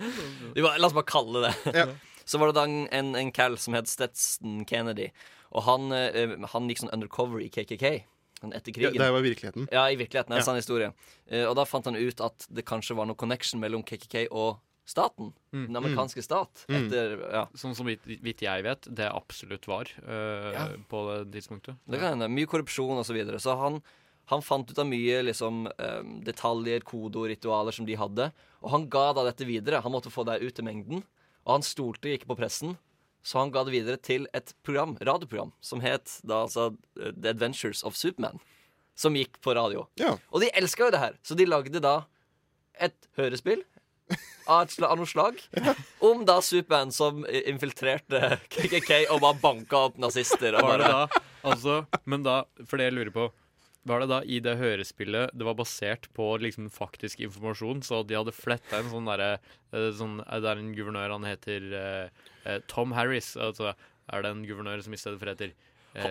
Bare, 0.54 0.78
La 0.78 0.86
oss 0.86 0.94
bare 0.94 1.08
kalle 1.08 1.40
det 1.48 1.54
det. 1.64 1.74
Ja. 1.80 1.86
Så 2.28 2.38
var 2.38 2.52
det 2.52 2.58
da 2.60 2.66
en, 2.68 3.14
en, 3.16 3.32
cal 3.32 3.56
som 3.58 3.74
het 3.74 3.88
Stetson 3.88 4.64
Kennedy. 4.68 5.08
Og 5.50 5.64
han, 5.66 5.88
uh, 5.90 6.46
han 6.52 6.68
gikk 6.70 6.84
sånn 6.84 6.92
undercover 6.94 7.42
i 7.42 7.48
KKK 7.50 8.04
Etter 8.38 8.54
etter 8.54 8.70
Ja, 8.70 8.90
krigen. 8.90 9.02
det 9.02 9.10
var 9.10 9.20
virkeligheten. 9.24 9.68
Ja, 9.72 9.90
i 9.90 9.96
virkeligheten. 9.96 10.30
Det 10.30 10.36
er 10.36 10.38
en 10.38 10.44
Ja. 10.44 10.44
sann 10.46 10.56
historie. 10.60 10.92
Eh, 11.26 11.44
og 11.48 11.56
da 11.56 11.64
fant 11.64 11.84
han 11.84 11.96
ut 11.96 12.20
at 12.20 12.46
det 12.48 12.64
kanskje 12.64 12.94
var 12.94 13.06
noe 13.06 13.16
connection 13.16 13.58
mellom 13.60 13.82
KKK 13.82 14.28
og 14.30 14.60
staten. 14.88 15.30
Mm. 15.52 15.66
Den 15.68 15.76
amerikanske 15.82 16.22
stat. 16.24 16.64
Mm. 16.70 16.76
Etter, 16.80 17.14
ja. 17.34 17.42
Sånn 17.60 17.74
som 17.76 17.86
vidt, 17.90 18.06
vidt 18.08 18.40
jeg 18.46 18.64
vet, 18.64 18.88
det 18.96 19.08
absolutt 19.12 19.68
var 19.68 19.90
øh, 20.00 20.50
Ja. 20.54 20.66
på 20.88 21.02
det 21.28 21.34
tidspunktet. 21.36 21.76
Det 21.84 22.00
kan 22.00 22.14
hende. 22.16 22.30
Mye 22.32 22.48
korrupsjon 22.48 22.96
og 22.98 23.04
Så, 23.06 23.12
videre. 23.16 23.36
så 23.42 23.56
han, 23.60 23.82
han 24.32 24.42
fant 24.44 24.70
ut 24.70 24.78
av 24.80 24.88
mye 24.88 25.20
liksom, 25.28 25.66
eh, 25.78 26.02
detaljer, 26.24 26.80
kodeord, 26.88 27.28
ritualer 27.34 27.72
som 27.76 27.84
de 27.88 27.94
hadde. 28.00 28.30
Og 28.62 28.70
han 28.72 28.88
ga 28.88 29.12
da 29.12 29.24
dette 29.28 29.44
videre. 29.48 29.82
Han 29.84 29.92
måtte 29.92 30.10
få 30.12 30.24
det 30.24 30.40
ut 30.42 30.58
i 30.58 30.64
mengden. 30.64 31.04
Og 31.46 31.52
han 31.58 31.62
stolte 31.62 32.08
ikke 32.16 32.26
på 32.32 32.36
pressen. 32.40 32.76
Så 33.22 33.38
han 33.42 33.50
ga 33.52 33.64
det 33.64 33.72
videre 33.74 33.98
til 34.00 34.26
et 34.32 34.54
program, 34.64 34.96
radioprogram 35.04 35.52
som 35.60 35.80
het 35.84 36.20
da 36.24 36.44
altså 36.46 36.70
eh, 37.00 37.12
The 37.12 37.34
Adventures 37.36 37.84
of 37.84 37.96
Superman. 37.98 38.40
Som 38.98 39.14
gikk 39.14 39.36
på 39.44 39.52
radio. 39.54 39.86
Ja. 40.00 40.16
Og 40.32 40.40
de 40.40 40.48
elska 40.56 40.86
jo 40.88 40.90
det 40.90 40.98
her, 41.02 41.18
så 41.22 41.36
de 41.36 41.44
lagde 41.46 41.78
da 41.82 42.06
et 42.80 43.08
hørespill 43.18 43.62
av, 44.48 44.62
et 44.62 44.76
av 44.86 44.96
noe 44.98 45.08
slag 45.08 45.40
om 46.04 46.24
da 46.28 46.38
Superman 46.44 46.92
som 46.94 47.24
infiltrerte 47.28 48.38
KKK 48.52 49.04
og 49.12 49.20
bare 49.24 49.40
banka 49.42 49.82
opp 49.88 49.98
nazister. 50.00 50.56
Og 50.58 50.64
Var 50.64 50.82
det 50.82 50.88
da, 50.94 51.20
altså, 51.48 51.82
men 52.08 52.24
da, 52.26 52.40
for 52.64 52.80
det 52.80 52.88
jeg 52.88 52.98
lurer 52.98 53.14
på 53.14 53.28
Var 53.88 54.02
det 54.02 54.08
da 54.10 54.18
i 54.24 54.40
det 54.44 54.56
hørespillet 54.60 55.30
det 55.38 55.46
var 55.46 55.56
basert 55.56 56.08
på 56.16 56.30
liksom 56.42 56.66
faktisk 56.72 57.20
informasjon, 57.24 57.80
så 57.86 58.02
de 58.04 58.18
hadde 58.18 58.34
fletta 58.36 58.80
en 58.82 58.90
sånn 58.92 59.08
derre 59.08 59.30
eh, 59.72 59.90
sånn, 59.96 60.18
eh, 60.26 60.40
Det 60.42 60.50
er 60.50 60.60
en 60.60 60.74
guvernør, 60.76 61.14
han 61.16 61.28
heter 61.28 61.70
eh, 61.78 62.26
eh, 62.44 62.58
Tom 62.68 62.92
Harris. 62.96 63.34
Altså 63.36 63.72
er 64.08 64.24
det 64.24 64.32
en 64.32 64.44
guvernør 64.48 64.82
som 64.84 64.94
i 64.96 65.00
stedet 65.00 65.20
for 65.20 65.30
heter 65.30 65.54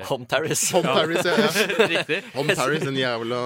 Hom 0.10 0.26
Terrace. 0.28 0.72
Tom 0.74 0.84
Terrace, 0.84 1.24
ja. 1.30 1.36
ja. 1.38 1.88
Riktig. 1.94 2.18
Tom 2.34 2.48
Terrace, 2.50 2.84
den 2.86 2.98
jævla 3.00 3.38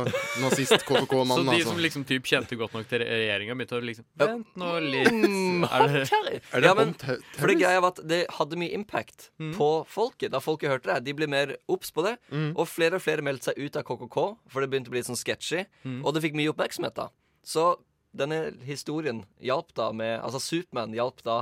nazist-KKK-mannen, 0.42 1.46
de 1.52 1.58
altså. 1.60 1.70
som 1.70 1.82
liksom 1.84 2.06
typ 2.10 2.26
kjente 2.30 2.58
godt 2.58 2.74
nok 2.74 2.88
til 2.90 3.04
regjeringa, 3.04 3.56
begynte 3.60 3.78
å 3.78 3.84
liksom 3.86 4.08
Vent 4.22 4.56
nå 4.58 4.72
litt. 4.86 5.12
Mm, 5.12 5.66
Er 5.68 5.86
det, 5.92 6.02
Er 6.10 6.64
det 6.64 6.66
ja, 6.66 6.74
men, 6.78 6.94
for 7.38 7.52
det 7.52 7.58
greia 7.62 7.82
var 7.84 7.94
at 7.94 8.02
det 8.10 8.22
hadde 8.40 8.58
mye 8.62 8.74
impact 8.78 9.30
Mm. 9.42 9.54
på 9.58 9.68
folket. 9.90 10.32
Da 10.34 10.40
folket 10.42 10.70
hørte 10.70 10.92
det. 10.94 11.04
De 11.10 11.14
ble 11.18 11.28
mer 11.30 11.56
obs 11.72 11.92
på 11.94 12.04
det. 12.06 12.16
Mm. 12.32 12.52
Og 12.56 12.68
flere 12.70 12.98
og 12.98 13.02
flere 13.06 13.24
meldte 13.26 13.50
seg 13.52 13.58
ut 13.62 13.78
av 13.80 13.86
KKK, 13.88 14.18
for 14.50 14.62
det 14.62 14.70
begynte 14.72 14.90
å 14.92 14.94
bli 14.96 15.02
litt 15.02 15.10
sånn 15.10 15.18
sketchy. 15.20 15.64
Mm. 15.86 16.02
Og 16.06 16.14
det 16.16 16.22
fikk 16.26 16.38
mye 16.38 16.52
oppmerksomhet, 16.54 16.94
da. 16.98 17.08
Så 17.46 17.76
denne 18.18 18.52
historien 18.68 19.24
hjalp 19.42 19.70
da 19.74 19.92
med 19.96 20.18
Altså 20.20 20.42
Superman 20.44 20.92
hjalp 20.94 21.22
da 21.24 21.38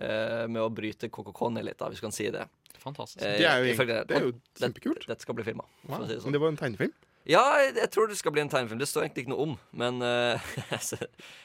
eh, 0.00 0.46
med 0.48 0.60
å 0.62 0.70
bryte 0.72 1.10
KKK 1.12 1.50
ned 1.54 1.66
litt, 1.68 1.78
da, 1.80 1.90
hvis 1.90 2.00
du 2.02 2.06
kan 2.08 2.14
si 2.16 2.28
det. 2.32 2.46
Fantastisk. 2.86 3.22
Eh, 3.26 3.36
Det 3.42 3.46
er 3.50 3.58
jo, 3.60 3.72
egentlig- 3.74 4.06
det 4.08 4.16
er 4.16 4.24
jo 4.28 4.32
kjempekult. 4.62 5.06
Dette 5.10 5.26
skal 5.26 5.34
bli 5.38 5.44
filma. 5.50 5.66
Wow. 5.88 6.06
Si 6.06 6.06
det 6.06 6.16
Men 6.16 6.24
sånn. 6.26 6.32
det 6.38 6.40
var 6.46 6.54
en 6.54 6.56
tegnefilm? 6.62 6.94
Ja, 7.26 7.42
jeg, 7.58 7.74
jeg 7.74 7.90
tror 7.90 8.06
det 8.06 8.16
skal 8.20 8.30
bli 8.32 8.40
en 8.44 8.48
tegnefilm. 8.52 8.78
Det 8.78 8.86
står 8.86 9.02
egentlig 9.08 9.24
ikke 9.26 9.34
noe 9.34 9.42
om, 9.48 9.54
men 9.74 9.96
uh, 10.02 10.38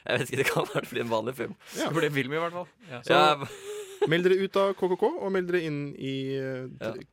jeg 0.06 0.20
vet 0.20 0.28
ikke, 0.30 0.38
det 0.44 0.46
kan 0.52 0.66
være 0.70 0.82
det 0.86 0.90
blir 0.94 1.02
en 1.08 1.10
vanlig 1.10 1.36
film. 1.40 1.56
Ja. 1.78 1.88
Det 1.90 1.96
ble 1.98 2.10
film, 2.14 2.34
i 2.38 2.42
hvert 2.44 2.54
fall. 2.54 2.68
Ja. 2.92 3.02
Så, 3.02 3.10
ja, 3.18 3.46
Meld 4.10 4.26
dere 4.26 4.34
ut 4.42 4.56
av 4.58 4.72
KKK, 4.74 5.04
og 5.22 5.30
meld 5.30 5.46
dere 5.52 5.60
inn 5.62 5.76
i 5.94 6.14
uh, 6.42 6.64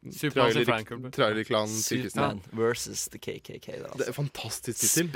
trailer- 0.08 0.64
fanklubb. 0.64 1.10
trailerklanen 1.12 1.74
Kristian. 1.76 2.08
Superman 2.08 2.38
versus 2.56 3.02
the 3.12 3.18
KKK. 3.20 3.66
Der, 3.66 3.82
Det 3.82 3.84
er 3.84 3.90
altså. 3.92 4.14
fantastisk 4.16 4.80
tittel. 4.80 5.10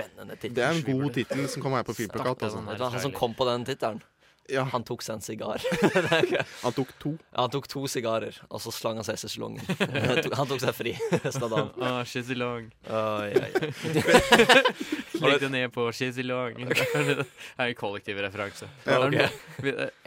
Det 0.53 0.59
er 0.61 0.69
en 0.75 0.83
god 0.85 1.15
tittel 1.17 1.49
som 1.49 1.63
kommer 1.65 1.81
her 1.81 1.87
på 1.89 1.95
filmplakat. 1.97 2.45
Altså. 2.45 2.61
Han 2.93 3.01
som 3.01 3.13
kom 3.17 3.33
på 3.35 3.47
den 3.49 3.65
tittelen, 3.65 4.03
Ja, 4.51 4.65
han 4.73 4.83
tok 4.85 5.03
seg 5.07 5.15
en 5.15 5.23
sigar. 5.23 5.63
han 6.65 6.73
tok 6.75 6.91
to. 7.01 7.13
Ja, 7.31 7.45
han 7.45 7.51
tok 7.55 7.69
to 7.71 7.85
sigarer, 7.89 8.35
og 8.51 8.61
så 8.61 8.73
slang 8.75 8.99
han 8.99 9.07
seg 9.07 9.15
i 9.15 9.23
sesongen. 9.23 9.63
han 10.35 10.49
tok 10.51 10.61
seg 10.61 10.75
fri 10.75 10.93
resten 11.25 11.45
av 11.47 11.51
dagen. 11.55 11.71
Åh, 11.79 12.01
Shizelong. 12.11 12.67
Oh, 12.91 13.23
ja, 13.31 13.47
ja. 13.47 14.63
Legg 15.23 15.39
det 15.45 15.51
ned 15.55 15.71
på 15.75 15.87
Shizelong. 15.95 16.59
Det 16.67 16.83
er 16.99 17.69
en 17.69 17.77
kollektiv 17.79 18.19
referanse. 18.25 18.67
Okay. 18.83 19.29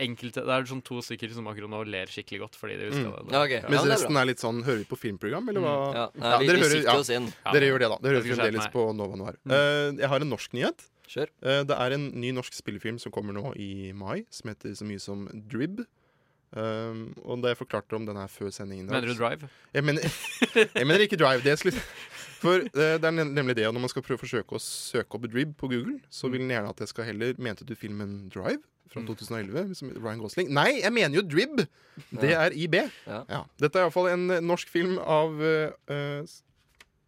Enkelte, 0.03 0.43
det 0.45 0.55
er 0.57 0.67
sånn 0.69 0.83
to 0.85 0.99
stykker 1.05 1.31
som 1.35 1.47
akkurat 1.51 1.71
nå 1.71 1.83
ler 1.87 2.11
skikkelig 2.11 2.41
godt 2.45 2.59
fordi 2.59 2.75
de 2.81 2.89
husker 2.91 3.05
Mm. 3.05 3.29
det. 3.29 3.37
Okay. 3.39 3.61
Mens 3.69 3.83
det 3.85 3.91
er 3.91 3.93
resten 3.95 4.17
er 4.17 4.25
litt 4.27 4.41
sånn 4.41 4.59
Hører 4.65 4.79
vi 4.81 4.85
på 4.89 4.97
filmprogram, 4.97 5.47
eller 5.51 5.61
hva? 5.63 5.73
Ja, 5.95 6.05
nei, 6.15 6.29
Ja, 6.31 6.37
vi, 6.41 6.47
dere 6.49 6.57
vi 6.57 6.63
hører- 6.67 6.83
ja. 6.89 6.95
oss 6.99 7.09
inn. 7.13 7.27
Ja. 7.45 7.51
Dere 7.55 7.67
gjør 7.69 7.79
det, 7.83 7.89
da. 7.93 7.97
Dere 8.03 8.19
hører 8.19 8.35
fremdeles 8.35 8.67
på 8.73 8.85
Nova 8.97 9.15
Noir. 9.19 9.35
Eh, 9.45 9.91
jeg 10.01 10.09
har 10.11 10.19
en 10.25 10.29
norsk 10.31 10.53
nyhet. 10.57 10.85
Kjør. 11.07 11.29
Eh, 11.45 11.61
det 11.69 11.75
er 11.77 11.95
en 11.97 12.07
ny 12.21 12.31
norsk 12.35 12.53
spillefilm 12.57 12.97
som 13.01 13.11
kommer 13.13 13.35
nå 13.37 13.51
i 13.61 13.91
mai, 13.93 14.23
som 14.33 14.49
heter 14.51 14.73
så 14.77 14.87
mye 14.87 15.01
som 15.03 15.27
Drib. 15.51 15.83
Um, 16.55 17.09
og 17.25 17.41
da 17.43 17.49
jeg 17.51 17.57
forklarte 17.59 17.97
om 17.97 18.05
den 18.07 18.15
her 18.15 18.29
før 18.31 18.47
sendingen 18.53 18.85
Mener 18.87 19.09
du 19.09 19.17
Drive? 19.17 19.49
Jeg 19.75 19.83
mener, 19.83 20.05
jeg 20.77 20.85
mener 20.87 21.03
ikke 21.03 21.17
Drive. 21.19 21.41
Det 21.43 21.57
skulle. 21.59 21.81
For 22.39 22.61
eh, 22.63 22.95
det 23.01 23.09
er 23.09 23.15
nemlig 23.25 23.55
det 23.57 23.65
at 23.67 23.73
når 23.75 23.83
man 23.83 23.91
skal 23.91 24.05
prøve 24.05 24.21
å 24.21 24.23
forsøke 24.23 24.55
å 24.55 24.61
søke 24.63 25.17
opp 25.17 25.25
Drib 25.33 25.51
på 25.59 25.67
Google, 25.71 25.97
så 26.13 26.29
vil 26.31 26.45
den 26.45 26.53
gjerne 26.53 26.71
at 26.71 26.79
jeg 26.85 26.93
skal 26.93 27.09
heller 27.09 27.35
Mente 27.43 27.67
du 27.67 27.73
filmen 27.75 28.29
Drive 28.31 28.61
fra 28.93 29.01
2011? 29.03 29.73
Som 29.75 29.91
Ryan 29.97 30.21
Gosling? 30.23 30.53
Nei, 30.55 30.77
jeg 30.85 30.93
mener 30.95 31.19
jo 31.19 31.25
Drib! 31.27 31.65
Det 32.21 32.31
er 32.37 32.55
IB. 32.55 32.77
Ja. 33.09 33.41
Dette 33.59 33.81
er 33.81 33.89
iallfall 33.89 34.11
en 34.13 34.25
eh, 34.37 34.43
norsk 34.45 34.71
film 34.71 34.95
av 35.01 35.35
s- 35.43 36.39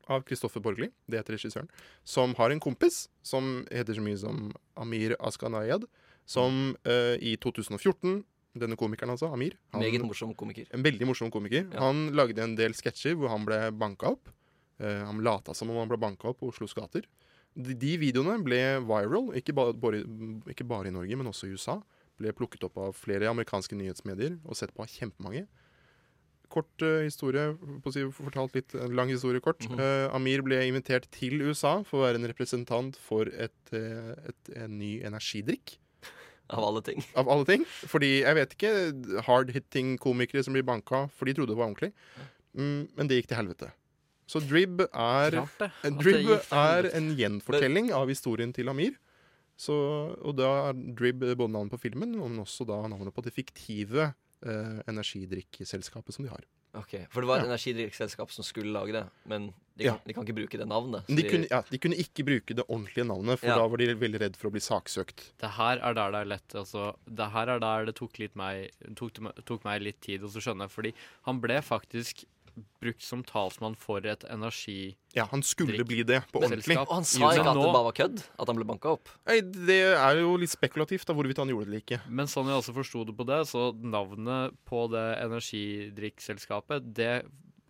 av 0.10 0.24
Kristoffer 0.28 0.62
Borgli, 0.63 0.89
det 1.08 1.20
heter 1.22 1.36
regissøren, 1.38 1.70
som 2.08 2.34
har 2.39 2.52
en 2.54 2.60
kompis 2.63 3.08
som 3.26 3.65
heter 3.72 3.98
så 3.98 4.04
mye 4.06 4.17
som 4.22 4.52
Amir 4.80 5.15
Askanayed, 5.20 5.86
som 6.28 6.76
uh, 6.88 7.15
i 7.20 7.36
2014 7.38 8.24
Denne 8.58 8.74
komikeren, 8.74 9.12
altså, 9.13 9.28
Amir. 9.32 9.54
han- 9.72 9.82
Meget 9.84 10.02
morsom 10.02 10.32
komiker. 10.34 10.65
en 10.74 10.82
veldig 10.82 11.06
morsom 11.06 11.30
komiker. 11.30 11.67
Ja. 11.72 11.80
Han 11.80 12.08
lagde 12.17 12.41
en 12.41 12.56
del 12.56 12.74
sketsjer 12.74 13.13
hvor 13.13 13.30
han 13.30 13.46
ble 13.46 13.60
banka 13.72 14.08
opp. 14.15 14.30
Uh, 14.82 15.06
han 15.06 15.20
lata 15.22 15.54
som 15.54 15.70
om 15.70 15.78
han 15.78 15.88
ble 15.88 15.98
banka 16.02 16.28
opp 16.32 16.39
på 16.39 16.50
Oslos 16.50 16.74
gater. 16.74 17.04
De, 17.54 17.76
de 17.78 17.98
videoene 18.02 18.39
ble 18.43 18.80
viral, 18.82 19.30
ikke 19.38 19.54
bare, 19.54 19.74
bare, 19.78 20.02
ikke 20.50 20.65
bare 20.65 20.88
i 20.89 20.96
Norge, 20.96 21.15
men 21.20 21.28
også 21.30 21.46
i 21.46 21.54
USA. 21.54 21.78
Ble 22.17 22.34
plukket 22.34 22.63
opp 22.65 22.78
av 22.82 22.96
flere 22.98 23.30
amerikanske 23.30 23.78
nyhetsmedier 23.78 24.39
og 24.43 24.58
sett 24.58 24.74
på 24.74 24.82
av 24.82 24.89
kjempemange. 24.89 25.46
Kort 26.53 26.83
uh, 26.86 27.01
historie, 27.03 27.51
på 27.83 27.91
å 27.91 27.93
si, 27.93 28.05
fortalt 28.15 28.55
litt 28.55 28.75
en 28.77 28.95
lang 28.97 29.12
historie 29.12 29.43
kort. 29.43 29.65
Mm 29.67 29.75
-hmm. 29.75 30.07
uh, 30.10 30.15
Amir 30.15 30.43
ble 30.45 30.62
invitert 30.67 31.10
til 31.12 31.41
USA 31.41 31.83
for 31.83 31.99
å 31.99 32.05
være 32.07 32.21
en 32.21 32.27
representant 32.27 32.95
for 32.97 33.27
et, 33.27 33.60
uh, 33.73 34.15
et, 34.27 34.55
en 34.55 34.79
ny 34.79 35.01
energidrikk 35.03 35.77
Av 36.49 36.63
alle 36.63 36.81
ting. 36.81 37.03
av 37.15 37.29
alle 37.29 37.45
ting. 37.45 37.65
Fordi 37.65 38.21
jeg 38.21 38.36
vet 38.36 38.53
ikke 38.55 38.71
hard-hitting 39.27 39.97
komikere 39.99 40.43
som 40.43 40.53
blir 40.53 40.63
banka, 40.63 41.10
for 41.12 41.25
de 41.25 41.33
trodde 41.33 41.51
det 41.51 41.57
var 41.57 41.67
ordentlig. 41.67 41.91
Mm, 42.55 42.88
men 42.95 43.07
det 43.07 43.19
gikk 43.19 43.27
til 43.27 43.38
helvete. 43.38 43.71
Så 44.27 44.39
Drib 44.39 44.81
er, 44.91 45.47
Drib 45.83 46.29
er 46.51 46.89
en 46.93 47.12
gjenfortelling 47.15 47.91
av 47.95 48.07
historien 48.07 48.53
til 48.53 48.69
Amir. 48.69 48.95
Så, 49.57 49.73
og 50.21 50.36
da 50.38 50.69
er 50.69 50.73
Drib 50.73 51.23
både 51.23 51.51
navnet 51.51 51.73
på 51.73 51.79
filmen, 51.88 52.13
men 52.19 52.39
også 52.43 52.67
da 52.67 52.83
navnet 52.88 53.15
på 53.15 53.23
det 53.25 53.33
fiktive 53.33 54.12
eh, 54.45 54.82
energidrikkselskapet 54.88 56.13
som 56.13 56.26
de 56.26 56.30
har. 56.32 56.43
Ok, 56.78 57.08
For 57.10 57.21
det 57.21 57.28
var 57.28 57.39
et 57.39 57.45
Ja. 57.47 57.54
energidrikkselskap 57.54 58.30
som 58.32 58.43
skulle 58.43 58.71
lage 58.71 58.91
det, 58.93 59.10
men 59.26 59.54
de 59.78 59.86
Ja. 59.86 59.91
kan, 59.95 60.02
de 60.06 60.13
kan 60.13 60.23
ikke 60.26 60.36
bruke 60.36 60.58
det 60.58 60.67
navnet. 60.67 61.06
så 61.06 61.10
Men 61.10 61.15
de 61.15 61.30
kunne, 61.30 61.47
ja, 61.50 61.62
de 61.71 61.78
kunne 61.80 61.95
ikke 61.95 62.23
bruke 62.26 62.54
det 62.56 62.65
ordentlige 62.67 63.06
navnet, 63.08 63.39
for 63.39 63.47
Ja. 63.47 63.56
da 63.56 63.67
var 63.67 63.78
de 63.78 63.95
veldig 63.95 64.19
redd 64.19 64.36
for 64.38 64.50
å 64.50 64.52
bli 64.52 64.60
saksøkt. 64.60 65.32
Det 65.39 65.50
her 65.52 65.78
er 65.80 65.93
der 65.93 66.12
det 66.12 66.21
er 66.21 66.26
lett. 66.26 66.47
Altså, 66.56 66.95
det 67.08 67.32
her 67.32 67.47
er 67.50 67.60
der 67.60 67.86
det 67.86 67.95
tok, 67.95 68.19
litt 68.19 68.36
meg, 68.36 68.71
tok, 68.95 69.13
tok 69.45 69.63
meg 69.63 69.82
litt 69.82 70.02
tid 70.02 70.21
å 70.21 70.28
skjønne. 70.28 70.69
Fordi 70.69 70.93
han 71.26 71.39
ble 71.39 71.62
faktisk 71.62 72.26
brukt 72.82 73.04
som 73.04 73.24
talsmann 73.28 73.76
for 73.80 74.06
et 74.08 74.24
energi... 74.32 74.96
Ja, 75.15 75.26
han 75.32 75.41
skulle 75.46 75.86
bli 75.88 76.04
det 76.08 76.22
på 76.32 76.41
ordentlig. 76.43 76.78
Og 76.82 76.93
han 77.00 77.08
sa 77.08 77.32
ikke 77.34 77.50
at 77.54 77.58
det 77.58 77.72
bare 77.72 77.88
var 77.88 77.98
kødd? 77.98 78.22
At 78.38 78.52
han 78.52 78.60
ble 78.60 78.67
banka 78.70 78.93
opp? 78.98 79.12
Nei, 79.30 79.39
det 79.41 79.80
er 79.96 80.22
jo 80.22 80.36
litt 80.39 80.54
spekulativt 80.54 81.08
da, 81.10 81.15
hvorvidt 81.17 81.41
han 81.41 81.52
gjorde 81.54 81.67
det 81.67 81.72
eller 81.72 81.86
ikke. 81.86 82.02
Men 82.10 82.30
sånn 82.32 82.52
jeg 82.52 82.62
også 82.62 82.76
forsto 82.78 83.04
det 83.08 83.17
på 83.17 83.28
det, 83.30 83.41
så 83.50 83.70
navnet 83.76 84.56
på 84.70 84.86
det 84.93 85.08
energidrikkselskapet, 85.26 86.93
det 86.98 87.13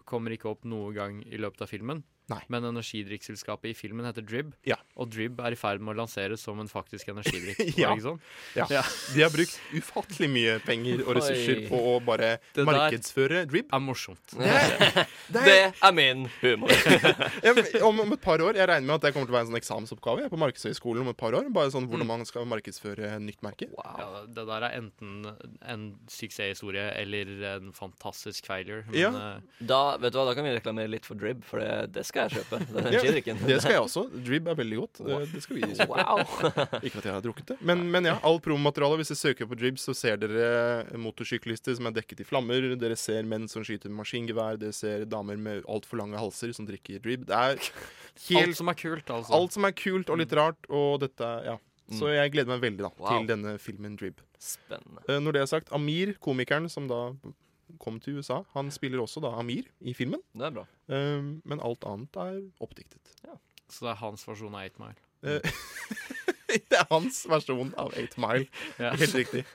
kommer 0.07 0.35
ikke 0.35 0.51
opp 0.51 0.67
noen 0.67 0.95
gang 0.95 1.19
i 1.27 1.39
løpet 1.39 1.65
av 1.65 1.71
filmen. 1.71 2.03
Nei. 2.29 2.41
Men 2.51 2.65
energidrikkselskapet 2.67 3.69
i 3.71 3.73
filmen 3.77 4.03
heter 4.05 4.21
Drib, 4.27 4.49
Ja. 4.67 4.75
og 4.99 5.09
Drib 5.13 5.39
er 5.39 5.53
i 5.55 5.55
ferd 5.55 5.79
med 5.79 5.95
å 5.95 5.99
lanseres 6.01 6.41
som 6.43 6.59
en 6.59 6.67
faktisk 6.67 7.07
energidrikk. 7.13 7.61
Ja. 7.77 7.93
Det 7.93 8.01
ikke 8.01 8.03
sånn? 8.07 8.19
Ja. 8.57 8.65
Ja. 8.69 8.81
De 9.13 9.21
har 9.23 9.31
brukt 9.31 9.55
ufattelig 9.73 10.29
mye 10.33 10.57
penger 10.65 11.03
og 11.07 11.15
ressurser 11.19 11.61
Oi. 11.61 11.67
på 11.69 11.79
å 11.93 11.93
bare 12.03 12.33
Det 12.55 12.65
markedsføre 12.67 13.45
Drib. 13.47 13.69
Er 13.71 13.79
morsomt. 13.79 14.35
Det 14.35 15.05
Det 15.37 15.55
er 15.83 15.93
min 15.95 16.25
humor. 16.41 16.71
Om, 17.87 17.99
om 18.03 18.11
et 18.15 18.21
par 18.23 18.41
år, 18.43 18.57
Jeg 18.57 18.67
regner 18.69 18.87
med 18.87 18.95
at 18.97 19.05
det 19.07 19.13
kommer 19.15 19.27
til 19.29 19.33
å 19.33 19.37
være 19.37 19.45
en 19.47 19.51
sånn 19.51 19.59
eksamensoppgave 19.61 20.23
jeg, 20.25 20.31
på 20.33 20.39
Markedshøgskolen 20.41 21.03
om 21.05 21.11
et 21.13 21.17
par 21.19 21.35
år. 21.37 21.47
Bare 21.53 21.71
sånn 21.73 21.87
Hvordan 21.87 22.09
man 22.09 22.25
skal 22.27 22.47
markedsføre 22.49 23.13
nytt 23.23 23.39
merke. 23.45 23.69
Ja, 23.71 24.23
det 24.27 24.45
der 24.49 24.65
er 24.67 24.75
enten 24.81 25.29
en 25.63 25.85
suksesshistorie 26.11 26.89
eller 26.99 27.31
en 27.53 27.71
fantastisk 27.77 28.47
failure. 28.49 28.83
Men 28.91 28.99
Ja. 28.99 29.11
eh, 29.37 29.65
Da 29.67 29.97
vet 29.97 30.11
du 30.13 30.19
hva, 30.19 30.25
da 30.27 30.35
kan 30.35 30.43
vi 30.47 30.55
reklamere 30.57 30.89
litt 30.91 31.05
for 31.07 31.15
Drib, 31.15 31.43
for 31.47 31.59
det, 31.63 31.93
det 31.93 32.05
skal 32.17 32.27
jeg 32.27 32.35
kjøpe. 32.41 32.59
Den 32.67 32.77
Ja, 32.77 32.99
energidrikken. 32.99 33.39
det 33.47 33.57
skal 33.61 33.75
jeg 33.77 33.81
også. 33.85 34.03
Drib 34.27 34.47
er 34.51 34.57
veldig 34.59 34.77
godt. 34.81 35.01
Det, 35.07 35.41
skal 35.45 35.55
vi 35.59 35.61
kjøpe. 35.61 35.87
Wow. 35.93 36.21
Ikke 36.87 36.97
at 37.01 37.05
jeg 37.07 37.13
har 37.13 37.21
drukket 37.25 37.51
det. 37.53 37.57
Men, 37.61 37.85
men 37.93 38.09
ja, 38.09 38.17
all 38.27 38.39
promomateriale. 38.43 38.97
Hvis 39.01 39.13
dere 39.13 39.21
søker 39.21 39.49
på 39.51 39.57
Drib, 39.59 39.77
så 39.81 39.95
ser 39.97 40.17
dere 40.21 40.97
motorsyklister 40.97 41.77
som 41.77 41.87
er 41.91 41.95
dekket 41.99 42.25
i 42.25 42.27
flammer. 42.27 42.67
Dere 42.81 42.97
ser 42.99 43.23
menn 43.29 43.47
som 43.51 43.63
skyter 43.67 43.89
med 43.93 44.01
maskingevær. 44.01 44.57
Dere 44.61 44.73
ser 44.75 45.05
damer 45.05 45.37
med 45.37 45.63
altfor 45.69 46.01
lange 46.01 46.17
halser 46.19 46.53
som 46.57 46.67
drikker 46.67 46.99
Drib. 47.05 47.25
Det 47.29 47.37
er 47.37 47.57
helt 48.27 48.47
alt 48.47 48.57
som 48.57 48.67
er 48.73 48.77
kult, 48.79 49.09
altså. 49.13 49.33
alt 49.37 49.53
som 49.53 49.65
er 49.69 49.73
kult 49.77 50.09
og 50.09 50.17
litt 50.23 50.33
rart, 50.37 50.57
og 50.69 50.99
dette 51.05 51.33
Ja. 51.45 51.57
Så 51.87 52.09
jeg 52.11 52.33
gleder 52.33 52.49
meg 52.51 52.59
veldig 52.65 52.81
da 52.83 52.89
Wow. 52.99 53.13
til 53.13 53.27
denne 53.29 53.53
filmen 53.63 53.93
Drib. 53.95 54.17
Spennende. 54.43 54.99
Eh, 55.07 55.21
Når 55.23 55.31
det 55.37 55.41
er 55.41 55.45
sagt, 55.47 55.69
Amir, 55.71 56.15
komikeren 56.19 56.67
som 56.69 56.85
da 56.89 57.13
kom 57.79 57.99
til 58.03 58.17
USA, 58.19 58.37
han 58.53 58.71
spiller 58.71 58.99
også 59.03 59.19
da 59.23 59.27
Amir 59.39 59.63
i 59.81 59.93
filmen. 59.97 60.21
Det 60.33 60.45
er 60.47 60.51
bra. 60.55 60.65
Um, 60.87 61.41
Men 61.45 61.59
alt 61.63 61.83
annet 61.87 62.15
er 62.23 62.41
oppdiktet. 62.63 63.01
Så 63.69 63.85
det 63.85 63.91
er 63.91 63.95
hans 63.99 64.23
versjon 64.27 64.55
av 64.55 64.61
8 64.63 64.79
Mile. 64.79 64.95
Eh, 65.27 65.41
Det 66.47 66.77
er 66.79 66.85
hans 66.89 67.25
versjon 67.27 67.73
av 67.77 67.91
8 67.99 68.17
Mile. 68.23 68.47
Ja. 68.79 68.93
Helt 68.95 69.15
riktig. 69.15 69.43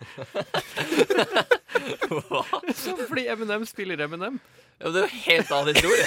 Så 2.77 2.97
fordi 3.09 3.27
Eminem 3.33 3.65
spiller 3.67 4.01
Eminem. 4.05 4.41
Ja, 4.81 4.85
men 4.91 4.95
det 4.95 5.01
er 5.03 5.07
jo 5.09 5.13
helt 5.27 5.51
annen 5.57 5.75
historie. 5.75 6.07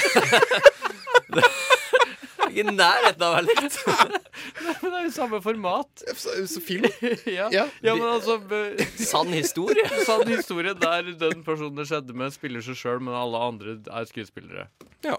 I 2.56 2.64
nærheten 2.64 3.24
av 3.26 3.34
å 3.34 3.36
være 3.36 3.48
likt. 3.50 3.78
Men 4.82 4.92
det 4.92 5.00
er 5.00 5.06
jo 5.08 5.14
samme 5.16 5.42
format. 5.44 6.04
Så, 6.16 6.36
så 6.50 6.64
film. 6.64 6.88
ja. 7.38 7.50
Ja. 7.54 7.66
ja, 7.84 7.96
men 7.96 8.06
altså 8.08 8.40
Sann 9.12 9.34
historie. 9.36 9.86
Sann 10.08 10.28
historie 10.30 10.76
der 10.80 11.12
den 11.20 11.44
personen 11.46 11.80
det 11.80 11.88
skjedde 11.90 12.16
med, 12.18 12.34
spiller 12.36 12.64
seg 12.66 12.80
sjøl, 12.80 13.02
men 13.04 13.16
alle 13.18 13.42
andre 13.52 13.78
er 13.84 14.08
skuespillere. 14.10 14.70
Ja. 15.06 15.18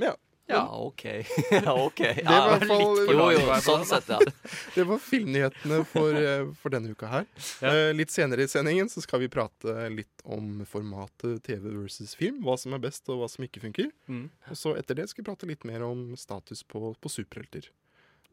ja. 0.00 0.14
Ja, 0.50 0.64
OK. 0.78 1.04
Ja, 1.50 1.74
ok. 1.74 1.96
Det 1.96 2.24
var 2.24 2.56
i 2.56 2.60
Ja, 2.60 2.68
fall 2.70 3.00
Jo, 3.06 3.26
jo, 3.36 3.58
sånn 3.64 3.86
sett, 3.88 4.10
ja. 4.10 4.18
Det 4.76 4.86
var 4.88 5.02
filmnyhetene 5.02 5.80
for, 5.88 6.16
eh, 6.16 6.46
for 6.60 6.74
denne 6.74 6.92
uka 6.94 7.10
her. 7.10 7.28
Eh, 7.64 7.90
litt 7.96 8.12
senere 8.14 8.46
i 8.46 8.50
sendingen 8.50 8.90
så 8.92 9.02
skal 9.04 9.22
vi 9.24 9.30
prate 9.32 9.88
litt 9.94 10.24
om 10.24 10.64
formatet 10.68 11.42
TV 11.46 11.70
versus 11.72 12.16
film. 12.18 12.42
Hva 12.46 12.58
som 12.60 12.74
er 12.76 12.82
best, 12.82 13.06
og 13.08 13.22
hva 13.22 13.30
som 13.30 13.46
ikke 13.46 13.62
funker. 13.64 13.90
Mm. 14.10 14.26
Og 14.50 14.58
så 14.58 14.74
etter 14.78 14.98
det 15.00 15.10
skal 15.10 15.24
vi 15.24 15.30
prate 15.30 15.50
litt 15.50 15.66
mer 15.68 15.86
om 15.86 16.10
status 16.18 16.64
på, 16.66 16.92
på 17.00 17.12
superhelter. 17.12 17.70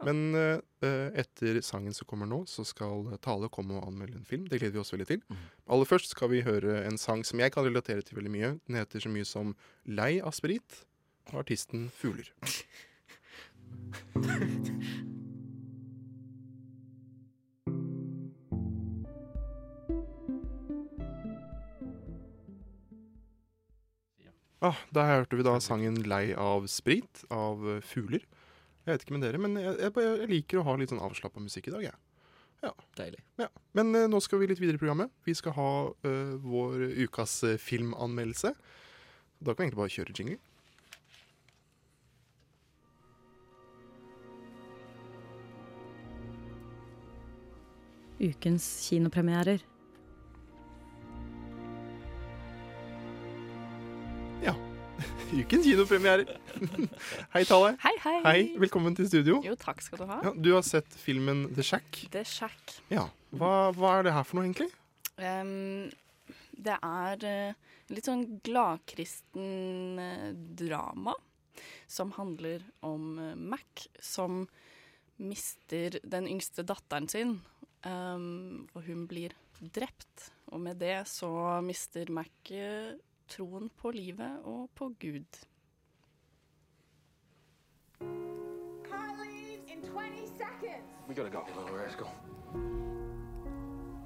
Men 0.05 0.35
eh, 0.35 0.59
eh, 0.85 1.07
etter 1.23 1.61
sangen 1.65 1.93
som 1.93 2.07
kommer 2.09 2.29
nå, 2.29 2.43
så 2.49 2.65
skal 2.67 3.07
Tale 3.23 3.49
komme 3.53 3.79
og 3.79 3.87
anmelde 3.87 4.19
en 4.19 4.27
film. 4.27 4.45
Det 4.49 4.59
gleder 4.61 4.77
vi 4.77 4.83
oss 4.83 4.93
veldig 4.93 5.07
til. 5.09 5.23
Aller 5.65 5.89
først 5.89 6.13
skal 6.13 6.31
vi 6.33 6.43
høre 6.45 6.83
en 6.85 6.99
sang 7.01 7.25
som 7.25 7.41
jeg 7.41 7.53
kan 7.55 7.65
relatere 7.65 8.05
til 8.05 8.19
veldig 8.19 8.33
mye. 8.33 8.51
Den 8.67 8.77
heter 8.81 9.03
så 9.03 9.11
mye 9.13 9.27
som 9.27 9.55
Lei 9.89 10.17
av 10.21 10.35
sprit 10.37 10.83
av 11.33 11.41
artisten 11.43 11.89
Fugler. 11.95 12.31
Ah, 24.57 24.73
der 24.91 25.05
hørte 25.05 25.37
vi 25.37 25.45
da 25.45 25.59
sangen 25.61 26.01
'Lei 26.01 26.33
av 26.33 26.65
sprit' 26.65 27.23
av 27.29 27.61
Fugler. 27.85 28.25
Jeg 28.85 28.93
vet 28.93 29.03
ikke 29.05 29.13
med 29.13 29.27
dere, 29.27 29.37
men 29.37 29.55
jeg, 29.59 29.77
jeg, 29.83 29.93
jeg 30.01 30.29
liker 30.31 30.59
å 30.59 30.67
ha 30.67 30.75
litt 30.79 30.89
sånn 30.89 31.03
avslappa 31.03 31.43
musikk 31.43 31.67
i 31.69 31.75
dag, 31.75 31.83
jeg. 31.91 31.97
Deilig. 32.97 33.21
Ja. 33.37 33.47
Men 33.77 33.95
eh, 33.95 34.07
nå 34.09 34.19
skal 34.23 34.41
vi 34.41 34.49
litt 34.49 34.61
videre 34.61 34.79
i 34.79 34.81
programmet. 34.81 35.13
Vi 35.27 35.35
skal 35.37 35.53
ha 35.57 35.71
eh, 36.07 36.33
vår 36.41 36.87
ukas 37.05 37.39
eh, 37.45 37.59
filmanmeldelse. 37.61 38.53
Da 39.37 39.53
kan 39.53 39.61
vi 39.61 39.67
egentlig 39.67 39.81
bare 39.83 39.93
kjøre 39.93 40.15
jingle. 40.17 40.39
Ukens 48.17 48.65
kinopremierer. 48.89 49.61
Ja. 54.41 54.55
Ukens 55.37 55.65
kinopremierer. 55.65 56.39
hei, 57.35 57.43
Tale. 57.45 57.75
Hei, 57.83 57.93
hei. 58.01 58.15
Hei, 58.25 58.39
Velkommen 58.57 58.97
til 58.97 59.05
studio. 59.11 59.37
Jo, 59.45 59.53
takk 59.61 59.83
skal 59.85 60.01
du 60.01 60.07
ha. 60.09 60.17
Ja, 60.25 60.31
du 60.33 60.49
har 60.55 60.65
sett 60.65 60.97
filmen 60.97 61.45
The 61.53 61.61
Shack. 61.61 61.99
The 62.15 62.23
Shack. 62.25 62.79
Ja. 62.89 63.05
Hva, 63.37 63.69
hva 63.77 63.91
er 63.99 64.07
det 64.07 64.15
her 64.15 64.25
for 64.25 64.39
noe, 64.39 64.47
egentlig? 64.49 64.71
Um, 65.21 65.91
det 66.57 66.79
er 66.81 67.25
uh, 67.29 67.75
litt 67.93 68.09
sånn 68.09 68.23
gladkristen 68.41 70.01
uh, 70.01 70.31
drama 70.57 71.13
som 71.85 72.15
handler 72.17 72.65
om 72.81 73.13
uh, 73.21 73.35
Mac 73.37 73.85
som 74.01 74.47
mister 75.21 75.99
den 76.01 76.25
yngste 76.29 76.65
datteren 76.65 77.05
sin, 77.09 77.37
em, 77.87 78.67
og 78.73 78.83
hun 78.87 79.07
blir 79.07 79.33
drept. 79.75 80.31
Og 80.47 80.61
med 80.61 80.75
det 80.79 81.07
så 81.07 81.61
mister 81.61 82.11
Mac 82.11 82.51
eh, 82.51 82.95
troen 83.27 83.69
på 83.69 83.91
livet 83.91 84.41
og 84.43 84.69
på 84.75 84.91
Gud. 84.99 85.41
Car 88.87 89.09
leaves 89.19 89.63
in 89.67 89.81
20 89.81 90.27
seconds. 90.37 90.85
We 91.07 91.15
gotta 91.15 91.29
go, 91.29 91.43
little 91.55 91.75
rascal. 91.75 92.07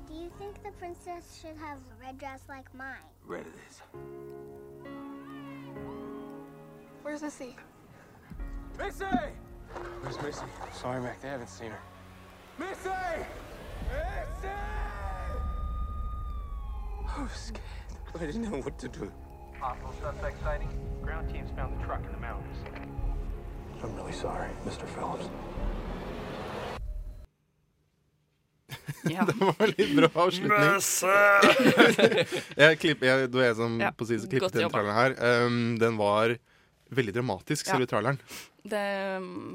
Do 0.08 0.14
you 0.14 0.30
think 0.38 0.62
the 0.64 0.72
princess 0.80 1.40
should 1.42 1.58
have 1.58 1.78
a 1.78 2.06
red 2.06 2.18
dress 2.18 2.42
like 2.50 2.74
mine? 2.74 3.06
Red 3.26 3.46
it 3.48 3.56
is. 3.70 3.82
Where's 7.04 7.22
Missy? 7.22 7.56
Missy! 8.78 9.06
Where's 10.02 10.22
Missy? 10.22 10.46
Sorry, 10.74 11.02
Mac, 11.02 11.22
they 11.22 11.30
haven't 11.30 11.50
seen 11.50 11.72
her. 11.72 11.80
Missy! 12.58 13.26
I 17.18 17.24
was 17.24 17.32
scared. 17.32 17.62
I 18.16 18.26
didn't 18.26 18.50
know 18.50 18.60
what 18.62 18.80
to 18.80 18.88
do. 18.88 19.12
Possible 19.60 19.94
suspect 20.02 20.42
sighting. 20.44 20.70
Ground 21.04 21.30
teams 21.34 21.52
found 21.56 21.78
the 21.78 21.86
truck 21.86 22.04
in 22.06 22.12
the 22.12 22.20
mountains. 22.20 22.58
I'm 23.84 23.96
really 23.96 24.14
sorry, 24.14 24.50
Mr. 24.66 24.86
Phillips. 24.94 25.28
Ja. 29.10 29.26
det 29.30 29.34
var 29.40 29.68
litt 29.78 29.96
bra 29.96 30.10
avslutning. 30.24 30.82
jeg 32.64 32.80
klipp, 32.80 33.04
jeg, 33.06 33.28
det 33.32 33.38
var 33.38 33.46
jeg 33.48 33.58
som 33.58 33.80
Ja, 33.82 33.92
på 33.92 34.08
side 34.10 34.24
Så 34.24 34.30
klippet 34.32 34.58
den 34.58 34.70
traileren 34.72 34.98
her. 34.98 35.18
Um, 35.46 35.60
den 35.82 35.98
var 36.00 36.38
veldig 36.92 37.14
dramatisk, 37.16 37.68
Ja. 37.68 37.76
selve 37.76 37.90
traileren. 37.90 38.20
Det 38.64 38.86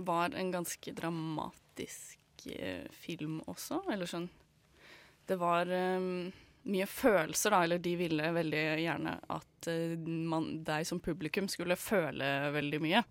var 0.08 0.34
en 0.34 0.52
ganske 0.52 0.92
dramatisk 0.92 2.15
eh, 2.54 2.86
film 2.90 3.40
også, 3.46 3.82
eller 3.92 4.06
sånn 4.10 4.28
Det 5.26 5.36
var 5.40 5.66
eh, 5.74 6.00
mye 6.66 6.86
følelser, 6.86 7.50
da, 7.54 7.62
eller 7.64 7.78
de 7.82 7.92
ville 7.98 8.28
veldig 8.34 8.62
gjerne 8.82 9.16
at 9.30 9.68
eh, 9.70 9.96
man, 10.02 10.48
deg 10.66 10.86
som 10.86 11.00
publikum 11.02 11.48
skulle 11.50 11.76
føle 11.78 12.28
veldig 12.54 12.80
mye. 12.82 13.02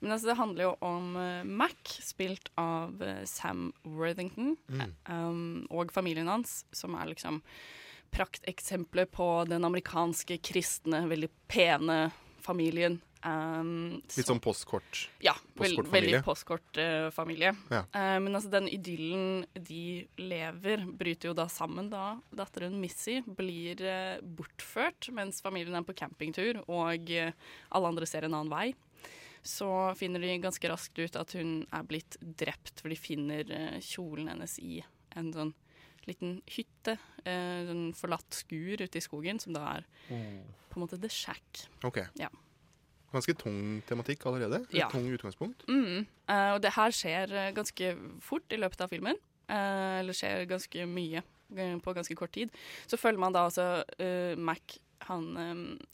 Men 0.00 0.14
altså, 0.14 0.30
det 0.32 0.38
handler 0.38 0.68
jo 0.68 0.72
om 0.86 1.16
eh, 1.18 1.44
Mac, 1.46 1.96
spilt 2.02 2.50
av 2.58 3.02
eh, 3.02 3.24
Sam 3.26 3.72
Worthington, 3.82 4.56
Mm. 4.68 4.92
um, 5.08 5.66
og 5.70 5.92
familien 5.94 6.30
hans, 6.30 6.64
som 6.72 6.94
er 6.98 7.10
liksom 7.10 7.42
prakteksempler 8.12 9.06
på 9.08 9.26
den 9.48 9.64
amerikanske 9.64 10.36
kristne, 10.44 11.06
veldig 11.08 11.30
pene 11.48 12.10
familien. 12.44 13.00
Um, 13.22 14.00
Litt 14.16 14.26
sånn 14.26 14.40
postkort. 14.42 15.04
ja, 15.22 15.36
veld, 15.54 15.76
postkortfamilie. 15.76 16.16
veldig 16.18 16.20
postkortfamilie. 16.26 17.52
Ja. 17.70 17.82
uh, 17.94 18.18
men 18.18 18.34
altså 18.34 18.50
den 18.50 18.66
idyllen 18.72 19.44
de 19.54 20.08
lever, 20.18 20.82
bryter 20.98 21.30
jo 21.30 21.36
da 21.38 21.46
sammen 21.52 21.90
da 21.92 22.16
datteren 22.34 22.80
Missy 22.82 23.20
blir 23.22 23.78
uh, 23.86 24.18
bortført 24.22 25.12
mens 25.14 25.38
familien 25.44 25.78
er 25.78 25.86
på 25.86 25.94
campingtur 25.94 26.62
og 26.66 27.10
eh, 27.14 27.32
alle 27.70 27.90
andre 27.92 28.08
ser 28.08 28.26
en 28.26 28.34
annen 28.34 28.50
vei. 28.50 28.72
Så 29.46 29.68
finner 29.98 30.22
de 30.22 30.36
ganske 30.42 30.68
raskt 30.70 30.98
ut 30.98 31.16
at 31.18 31.34
hun 31.38 31.64
er 31.74 31.86
blitt 31.86 32.16
drept, 32.20 32.78
for 32.80 32.90
de 32.92 32.98
finner 32.98 33.48
eh, 33.50 33.78
kjolen 33.82 34.30
hennes 34.30 34.58
i 34.62 34.80
en 35.18 35.32
sånn 35.34 35.52
liten 36.08 36.40
hytte. 36.50 36.96
En 37.28 37.92
forlatt 37.94 38.34
skur 38.34 38.82
ute 38.82 38.98
i 38.98 39.02
skogen, 39.04 39.38
som 39.42 39.54
da 39.54 39.76
er 39.76 39.84
på 40.08 40.78
en 40.78 40.82
måte 40.82 40.98
the 40.98 41.10
shack. 41.10 41.66
Ok. 41.86 42.00
Ja. 42.18 42.30
Ganske 43.12 43.34
tung 43.36 43.82
tematikk 43.88 44.24
allerede. 44.26 44.62
Ja. 44.72 44.88
tung 44.92 45.08
utgangspunkt. 45.12 45.66
Mm. 45.68 46.06
Uh, 46.30 46.54
og 46.54 46.62
det 46.64 46.72
her 46.78 46.94
skjer 46.96 47.34
eh, 47.36 47.52
ganske 47.56 47.92
fort 48.24 48.54
i 48.54 48.60
løpet 48.60 48.80
av 48.84 48.92
filmen. 48.92 49.18
Uh, 49.50 50.00
eller 50.00 50.16
skjer 50.16 50.48
ganske 50.48 50.88
mye 50.88 51.24
på 51.52 51.92
ganske 51.92 52.16
kort 52.16 52.32
tid. 52.32 52.48
Så 52.88 52.96
følger 52.96 53.20
man 53.20 53.34
da 53.34 53.44
altså 53.44 53.82
uh, 53.84 54.38
Mac, 54.40 54.78
han 55.02 55.34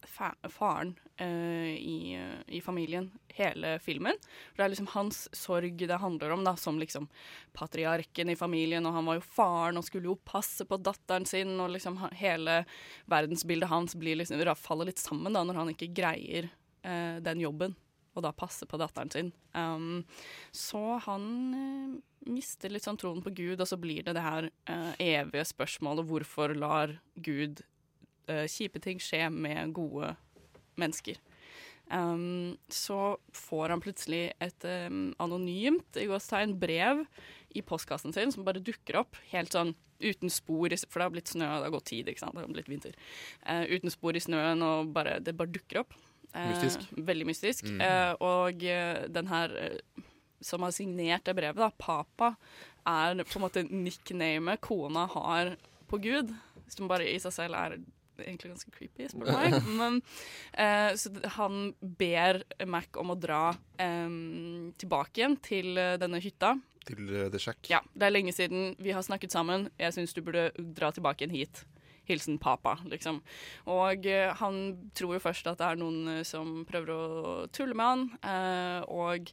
fa 0.04 0.35
faren 0.52 0.90
i, 1.18 2.12
i 2.46 2.59
familien, 2.61 3.07
hele 3.33 3.70
filmen. 3.81 4.18
For 4.20 4.61
det 4.61 4.66
er 4.66 4.72
liksom 4.74 4.90
hans 4.92 5.22
sorg 5.33 5.81
det 5.81 5.96
handler 6.02 6.35
om, 6.35 6.44
da, 6.44 6.52
som 6.61 6.76
liksom 6.78 7.09
patriarken 7.57 8.28
i 8.28 8.37
familien. 8.37 8.85
Og 8.85 8.92
han 8.98 9.09
var 9.09 9.16
jo 9.16 9.24
faren 9.24 9.81
og 9.81 9.87
skulle 9.88 10.12
jo 10.12 10.18
passe 10.28 10.68
på 10.68 10.76
datteren 10.76 11.24
sin, 11.26 11.57
og 11.57 11.72
liksom 11.72 11.96
hele 12.20 12.61
verdensbildet 13.09 13.72
hans 13.72 13.96
blir 13.96 14.20
liksom, 14.20 14.44
faller 14.61 14.92
litt 14.92 15.00
sammen 15.00 15.33
da, 15.33 15.42
når 15.42 15.62
han 15.62 15.72
ikke 15.72 15.88
greier 15.96 16.52
eh, 16.88 17.20
den 17.24 17.44
jobben 17.44 17.77
og 18.18 18.24
da 18.27 18.35
passe 18.35 18.66
på 18.68 18.79
datteren 18.81 19.12
sin. 19.14 19.31
Um, 19.55 20.03
så 20.55 20.98
han 21.07 21.24
eh, 21.55 21.96
mister 22.33 22.72
litt 22.72 22.87
sånn 22.87 22.98
troen 23.01 23.22
på 23.24 23.33
Gud, 23.37 23.61
og 23.61 23.68
så 23.70 23.79
blir 23.81 24.05
det 24.07 24.16
det 24.18 24.24
her 24.24 24.51
eh, 24.51 24.92
evige 25.20 25.46
spørsmålet 25.53 26.09
hvorfor 26.09 26.55
lar 26.59 26.98
Gud 27.14 27.62
eh, 28.29 28.46
kjipe 28.51 28.83
ting 28.85 29.03
skje 29.03 29.29
med 29.33 29.74
gode 29.77 30.16
mennesker. 30.79 31.20
Um, 31.88 32.59
så 32.68 33.16
får 33.33 33.72
han 33.72 33.81
plutselig 33.81 34.27
et 34.44 34.64
um, 34.90 35.14
anonymt 35.24 35.96
i 35.96 36.05
gåstegn 36.11 36.53
brev 36.61 37.07
i 37.57 37.62
postkassen 37.64 38.12
sin 38.12 38.35
som 38.35 38.44
bare 38.44 38.61
dukker 38.61 38.98
opp 39.01 39.16
helt 39.31 39.57
sånn 39.57 39.72
uten 39.98 40.29
spor, 40.31 40.68
for 40.85 41.01
det 41.01 41.07
har 41.07 41.14
blitt 41.14 41.33
snø, 41.33 41.46
det 41.48 41.64
har 41.64 41.72
gått 41.74 41.88
tid, 41.90 42.11
ikke 42.11 42.22
sant, 42.22 42.37
det 42.37 42.44
har 42.44 42.53
blitt 42.53 42.68
vinter. 42.70 42.98
Uh, 43.40 43.64
uten 43.72 43.90
spor 43.94 44.18
i 44.18 44.22
snøen, 44.22 44.61
og 44.62 44.92
bare, 44.94 45.16
det 45.24 45.35
bare 45.38 45.55
dukker 45.55 45.81
opp. 45.87 45.96
Eh, 46.35 46.49
Mystisk. 46.53 46.88
Veldig 47.09 47.27
mystisk. 47.29 47.69
Mm. 47.69 47.83
Eh, 47.85 48.12
og 48.25 48.64
eh, 48.64 49.05
den 49.12 49.31
her 49.31 49.55
eh, 49.62 50.03
som 50.41 50.62
har 50.62 50.75
signert 50.75 51.27
det 51.27 51.35
brevet, 51.38 51.59
da, 51.59 51.71
Papa, 51.71 52.35
er 52.88 53.23
på 53.25 53.38
en 53.38 53.45
måte 53.45 53.64
nicknamet 53.69 54.62
kona 54.64 55.07
har 55.12 55.57
på 55.88 56.01
Gud, 56.05 56.33
som 56.69 56.88
bare 56.91 57.09
i 57.09 57.17
seg 57.23 57.35
selv 57.35 57.59
er 57.59 57.79
egentlig 58.19 58.53
ganske 58.53 58.73
creepy, 58.75 59.09
spør 59.11 59.29
du 59.29 59.35
meg. 59.35 59.69
Men, 59.81 60.01
eh, 60.53 60.93
så 60.99 61.12
han 61.38 61.73
ber 61.81 62.43
Mac 62.67 62.99
om 63.01 63.14
å 63.14 63.19
dra 63.19 63.53
eh, 63.81 64.09
tilbake 64.81 65.23
igjen 65.23 65.38
til 65.45 65.79
eh, 65.79 65.97
denne 66.01 66.21
hytta. 66.23 66.57
Til 66.88 67.03
uh, 67.12 67.27
The 67.29 67.41
Shack. 67.43 67.67
Ja, 67.69 67.83
det 67.93 68.07
er 68.07 68.14
lenge 68.14 68.33
siden 68.33 68.73
vi 68.81 68.95
har 68.97 69.05
snakket 69.05 69.35
sammen. 69.35 69.69
Jeg 69.77 69.93
syns 69.93 70.17
du 70.17 70.23
burde 70.25 70.49
dra 70.57 70.88
tilbake 70.95 71.27
igjen 71.27 71.37
hit. 71.37 71.61
Hilsen 72.09 72.38
papa, 72.42 72.79
liksom. 72.88 73.21
Og 73.71 74.07
eh, 74.09 74.33
han 74.40 74.61
tror 74.97 75.16
jo 75.16 75.23
først 75.23 75.49
at 75.51 75.61
det 75.61 75.71
er 75.71 75.81
noen 75.81 76.18
eh, 76.18 76.27
som 76.27 76.62
prøver 76.68 76.92
å 76.94 77.03
tulle 77.55 77.77
med 77.79 77.88
han, 77.92 78.05
eh, 78.25 78.81
og 78.88 79.33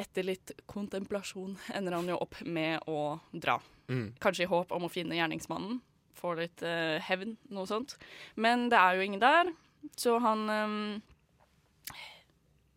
etter 0.00 0.24
litt 0.24 0.54
kontemplasjon 0.70 1.58
ender 1.76 1.98
han 1.98 2.08
jo 2.08 2.18
opp 2.24 2.40
med 2.48 2.88
å 2.88 3.18
dra. 3.32 3.58
Mm. 3.90 4.14
Kanskje 4.22 4.46
i 4.46 4.50
håp 4.50 4.72
om 4.72 4.86
å 4.86 4.92
finne 4.92 5.18
gjerningsmannen. 5.18 5.80
Få 6.16 6.34
litt 6.38 6.62
eh, 6.66 7.00
hevn, 7.04 7.36
noe 7.52 7.68
sånt. 7.68 7.96
Men 8.36 8.68
det 8.72 8.80
er 8.80 8.96
jo 8.96 9.06
ingen 9.08 9.22
der, 9.22 9.52
så 10.00 10.18
han 10.22 10.46
eh, 10.52 10.70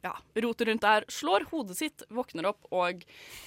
ja, 0.03 0.11
roter 0.43 0.67
rundt 0.67 0.83
der, 0.83 1.05
slår 1.07 1.45
hodet 1.51 1.77
sitt, 1.79 2.03
våkner 2.11 2.49
opp 2.49 2.67
og 2.75 3.03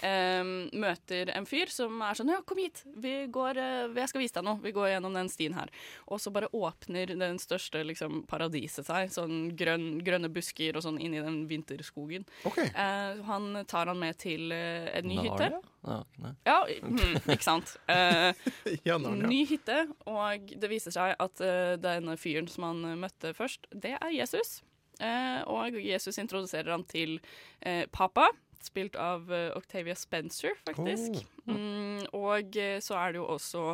eh, 0.07 0.42
møter 0.73 1.31
en 1.37 1.47
fyr 1.49 1.71
som 1.73 2.01
er 2.05 2.16
sånn 2.16 2.33
Ja, 2.33 2.40
kom 2.49 2.61
hit, 2.61 2.83
vi 2.97 3.14
går, 3.33 3.61
eh, 3.61 3.92
jeg 4.01 4.11
skal 4.12 4.23
vise 4.25 4.37
deg 4.38 4.47
noe. 4.49 4.61
Vi 4.64 4.73
går 4.77 4.90
gjennom 4.95 5.16
den 5.16 5.29
stien 5.33 5.57
her. 5.57 5.71
Og 6.09 6.21
så 6.23 6.33
bare 6.35 6.49
åpner 6.57 7.12
den 7.12 7.40
største 7.42 7.83
liksom, 7.87 8.23
paradiset 8.31 8.88
seg. 8.88 9.12
Sånn 9.12 9.51
grønn, 9.57 10.01
grønne 10.07 10.31
busker 10.33 10.79
og 10.79 10.85
sånn 10.87 11.01
inni 11.03 11.21
den 11.23 11.42
vinterskogen. 11.51 12.25
Eh, 12.47 13.23
han 13.29 13.62
tar 13.69 13.92
han 13.92 14.01
med 14.01 14.16
til 14.23 14.53
eh, 14.57 14.88
en 14.97 15.11
ny 15.11 15.21
hytte. 15.21 15.51
Narnia? 15.53 15.75
Ja, 15.87 15.99
nei. 16.23 16.33
Ja, 16.49 16.57
mm, 16.83 17.19
ikke 17.37 17.47
sant. 17.47 17.77
Eh, 17.92 18.33
Ja, 18.88 18.97
ny 18.99 19.42
hytte, 19.49 19.85
og 20.09 20.49
det 20.57 20.71
viser 20.71 20.95
seg 20.95 21.14
at 21.23 21.42
eh, 21.45 21.75
denne 21.81 22.16
fyren 22.21 22.49
som 22.51 22.66
han 22.71 22.83
møtte 23.01 23.35
først, 23.37 23.69
det 23.75 23.95
er 24.01 24.14
Jesus. 24.14 24.61
Eh, 25.01 25.41
og 25.53 25.77
Jesus 25.77 26.17
introduserer 26.19 26.73
han 26.73 26.85
til 26.89 27.19
eh, 27.61 27.85
papa, 27.93 28.31
spilt 28.65 28.97
av 28.97 29.29
eh, 29.33 29.51
Octavia 29.57 29.97
Spencer, 29.99 30.57
faktisk. 30.65 31.21
Oh. 31.45 31.53
Mm, 31.53 32.07
og 32.17 32.57
så 32.83 32.97
er 33.01 33.13
det 33.13 33.21
jo 33.21 33.27
også 33.37 33.67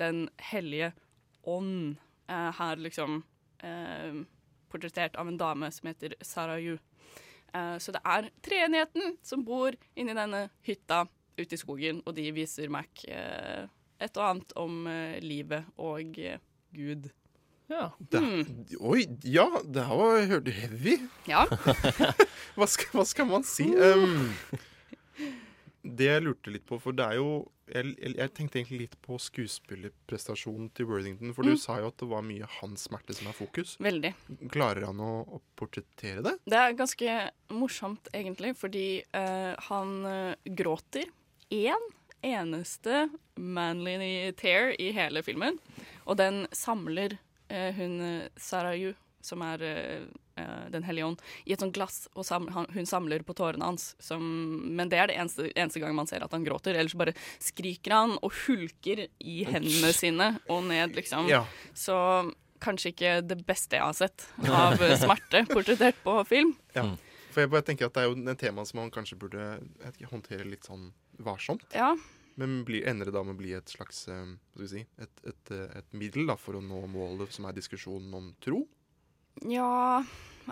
Den 0.00 0.28
hellige 0.50 0.92
ånd. 1.44 1.98
her 2.28 2.76
liksom 2.76 3.24
eh, 3.60 4.22
portrettert 4.70 5.16
av 5.16 5.28
en 5.28 5.36
dame 5.36 5.68
som 5.70 5.88
heter 5.90 6.14
Sarayu. 6.24 6.78
Eh, 7.52 7.76
så 7.78 7.92
det 7.92 8.00
er 8.04 8.30
treenigheten 8.40 9.18
som 9.22 9.44
bor 9.44 9.76
inni 9.94 10.14
denne 10.16 10.48
hytta 10.64 11.04
ute 11.36 11.54
i 11.54 11.58
skogen, 11.58 12.00
og 12.06 12.14
de 12.16 12.30
viser 12.32 12.70
Mac 12.72 13.04
et 13.04 14.16
og 14.16 14.24
annet 14.24 14.52
om 14.56 14.86
livet 15.20 15.64
og 15.76 16.16
Gud. 16.72 17.10
Ja. 17.70 17.92
Det, 17.98 18.20
Oi, 18.80 19.06
ja, 19.24 19.46
det 19.64 19.86
her 19.88 20.00
var 20.00 20.26
hørte 20.30 20.54
heavy. 20.54 20.98
Ja. 21.28 21.46
hva, 22.56 22.68
skal, 22.68 22.90
hva 22.96 23.06
skal 23.08 23.28
man 23.30 23.46
si? 23.46 23.68
Um, 23.72 24.32
det 25.82 26.08
jeg 26.08 26.24
lurte 26.24 26.52
litt 26.54 26.66
på, 26.68 26.78
for 26.82 26.94
det 26.96 27.08
er 27.08 27.18
jo 27.18 27.32
Jeg, 27.72 27.94
jeg, 28.04 28.28
tenkte 28.36 28.58
egentlig 28.58 28.78
litt 28.82 28.96
på 29.00 29.16
skuespillerprestasjonen 29.22 30.66
til 30.76 30.90
Worthington. 30.90 31.30
For 31.32 31.46
Mm. 31.46 31.54
du 31.54 31.62
sa 31.62 31.78
jo 31.80 31.88
at 31.88 31.96
det 32.02 32.08
var 32.10 32.26
mye 32.26 32.48
hans 32.58 32.84
smerte 32.84 33.14
som 33.16 33.30
er 33.30 33.36
fokus. 33.38 33.78
Veldig. 33.80 34.10
Klarer 34.52 34.90
han 34.90 35.00
å, 35.00 35.22
å 35.24 35.40
portrettere 35.56 36.20
det? 36.26 36.34
Det 36.44 36.58
er 36.58 36.76
ganske 36.76 37.16
morsomt, 37.48 38.12
egentlig, 38.12 38.52
fordi 38.60 39.00
uh, 39.16 39.56
han 39.70 40.04
eh, 40.04 40.52
gråter 40.52 41.08
én 41.48 41.88
eneste 42.22 43.08
manly 43.36 44.32
tear 44.36 44.74
i 44.80 44.92
hele 44.92 45.22
filmen. 45.24 45.58
Og 46.04 46.18
den 46.20 46.44
samler 46.52 47.16
hun 47.78 47.96
eh, 48.00 48.28
Sarayu, 48.40 48.92
som 49.22 49.42
er 49.46 49.62
eh, 49.62 50.04
eh, 50.36 50.64
Den 50.74 50.84
hellige 50.86 51.06
ånd, 51.06 51.22
i 51.46 51.54
et 51.54 51.62
sånt 51.62 51.74
glass, 51.76 52.06
og 52.14 52.26
sam 52.26 52.48
han, 52.54 52.66
hun 52.74 52.88
samler 52.88 53.24
på 53.26 53.36
tårene 53.38 53.68
hans. 53.70 53.92
Som, 54.02 54.22
men 54.76 54.90
det 54.92 54.98
er 54.98 55.10
det 55.10 55.18
eneste, 55.20 55.50
eneste 55.54 55.82
gang 55.82 55.94
man 55.96 56.10
ser 56.10 56.24
at 56.24 56.34
han 56.34 56.46
gråter. 56.46 56.76
Ellers 56.78 56.96
bare 56.98 57.14
skriker 57.42 57.96
han 57.96 58.16
og 58.20 58.34
hulker 58.44 59.06
i 59.06 59.42
hendene 59.48 59.92
sine 59.96 60.32
og 60.50 60.64
ned, 60.68 60.96
liksom. 60.98 61.30
Ja. 61.30 61.44
Så 61.74 61.96
kanskje 62.62 62.92
ikke 62.92 63.14
det 63.26 63.40
beste 63.46 63.78
jeg 63.78 63.84
har 63.84 63.96
sett 63.96 64.26
av 64.46 64.82
eh, 64.82 64.96
smerte 65.00 65.44
portrettert 65.54 65.98
på 66.04 66.18
film. 66.28 66.54
Ja. 66.76 66.92
For 67.32 67.44
jeg 67.44 67.52
bare 67.52 67.64
tenker 67.64 67.88
at 67.88 67.94
det 67.96 68.02
er 68.02 68.10
jo 68.10 68.18
en 68.18 68.38
tema 68.38 68.64
som 68.68 68.82
man 68.82 68.90
kanskje 68.92 69.16
burde 69.18 69.40
jeg 69.40 69.94
ikke, 69.94 70.10
håndtere 70.10 70.44
litt 70.48 70.68
sånn 70.68 70.90
varsomt. 71.22 71.64
Ja. 71.76 71.94
Men 72.40 72.62
blir, 72.64 72.86
ender 72.88 73.08
det 73.08 73.14
da 73.16 73.22
med 73.26 73.36
å 73.36 73.40
bli 73.40 73.52
et 73.56 73.72
slags 73.72 74.06
eh, 74.12 74.34
si, 74.68 74.84
et, 75.00 75.24
et, 75.28 75.52
eh, 75.52 75.66
et 75.80 75.96
middel 75.96 76.30
da, 76.30 76.38
for 76.40 76.56
å 76.56 76.64
nå 76.64 76.80
målet 76.92 77.34
som 77.34 77.48
er 77.48 77.56
diskusjonen 77.56 78.14
om 78.16 78.30
tro? 78.42 78.62
Ja, 79.48 80.02